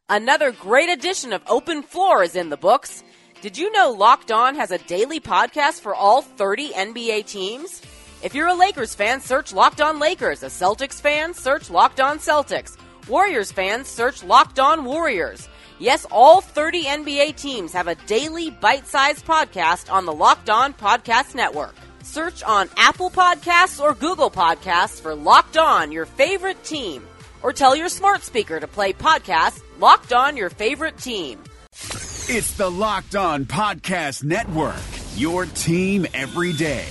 Another 0.09 0.53
great 0.53 0.91
edition 0.91 1.33
of 1.33 1.43
Open 1.49 1.83
Floor 1.83 2.23
is 2.23 2.37
in 2.37 2.51
the 2.51 2.57
books. 2.57 3.03
Did 3.41 3.57
you 3.57 3.73
know 3.73 3.91
Locked 3.91 4.31
On 4.31 4.55
has 4.57 4.71
a 4.71 4.79
daily 4.79 5.19
podcast 5.19 5.81
for 5.81 5.95
all 5.95 6.21
30 6.21 6.71
NBA 6.71 7.27
teams? 7.27 7.81
If 8.23 8.35
you're 8.35 8.49
a 8.49 8.55
Lakers 8.55 8.95
fan, 8.95 9.23
search 9.23 9.51
Locked 9.55 9.81
On 9.81 9.99
Lakers. 9.99 10.43
A 10.43 10.47
Celtics 10.47 11.01
fan, 11.01 11.33
search 11.33 11.71
Locked 11.71 12.01
On 12.01 12.19
Celtics. 12.19 12.77
Warriors 13.09 13.51
fans, 13.51 13.89
search 13.89 14.23
Locked 14.23 14.59
On 14.59 14.85
Warriors. 14.85 15.49
Yes, 15.79 16.05
all 16.11 16.43
30 16.43 16.85
NBA 16.85 17.37
teams 17.37 17.73
have 17.73 17.89
a 17.89 17.95
daily 17.95 18.51
bite-sized 18.51 19.25
podcast 19.25 19.91
on 19.91 20.05
the 20.05 20.13
Locked 20.13 20.51
On 20.51 20.75
Podcast 20.75 21.35
Network. 21.35 21.75
Search 22.03 22.43
on 22.43 22.69
Apple 22.77 23.09
Podcasts 23.09 23.81
or 23.83 23.95
Google 23.95 24.31
Podcasts 24.31 25.01
for 25.01 25.15
Locked 25.15 25.57
On, 25.57 25.91
your 25.91 26.05
favorite 26.05 26.63
team. 26.63 27.07
Or 27.43 27.55
tell 27.55 27.75
your 27.75 27.89
smart 27.89 28.23
speaker 28.23 28.61
to 28.61 28.67
play 28.67 28.93
podcast 28.93 29.63
Locked 29.79 30.13
On 30.13 30.37
Your 30.37 30.51
Favorite 30.51 30.99
Team. 30.99 31.43
It's 31.73 32.53
the 32.59 32.71
Locked 32.71 33.17
On 33.17 33.47
Podcast 33.47 34.25
Network, 34.25 34.77
your 35.17 35.47
team 35.47 36.07
every 36.13 36.53
day. 36.53 36.85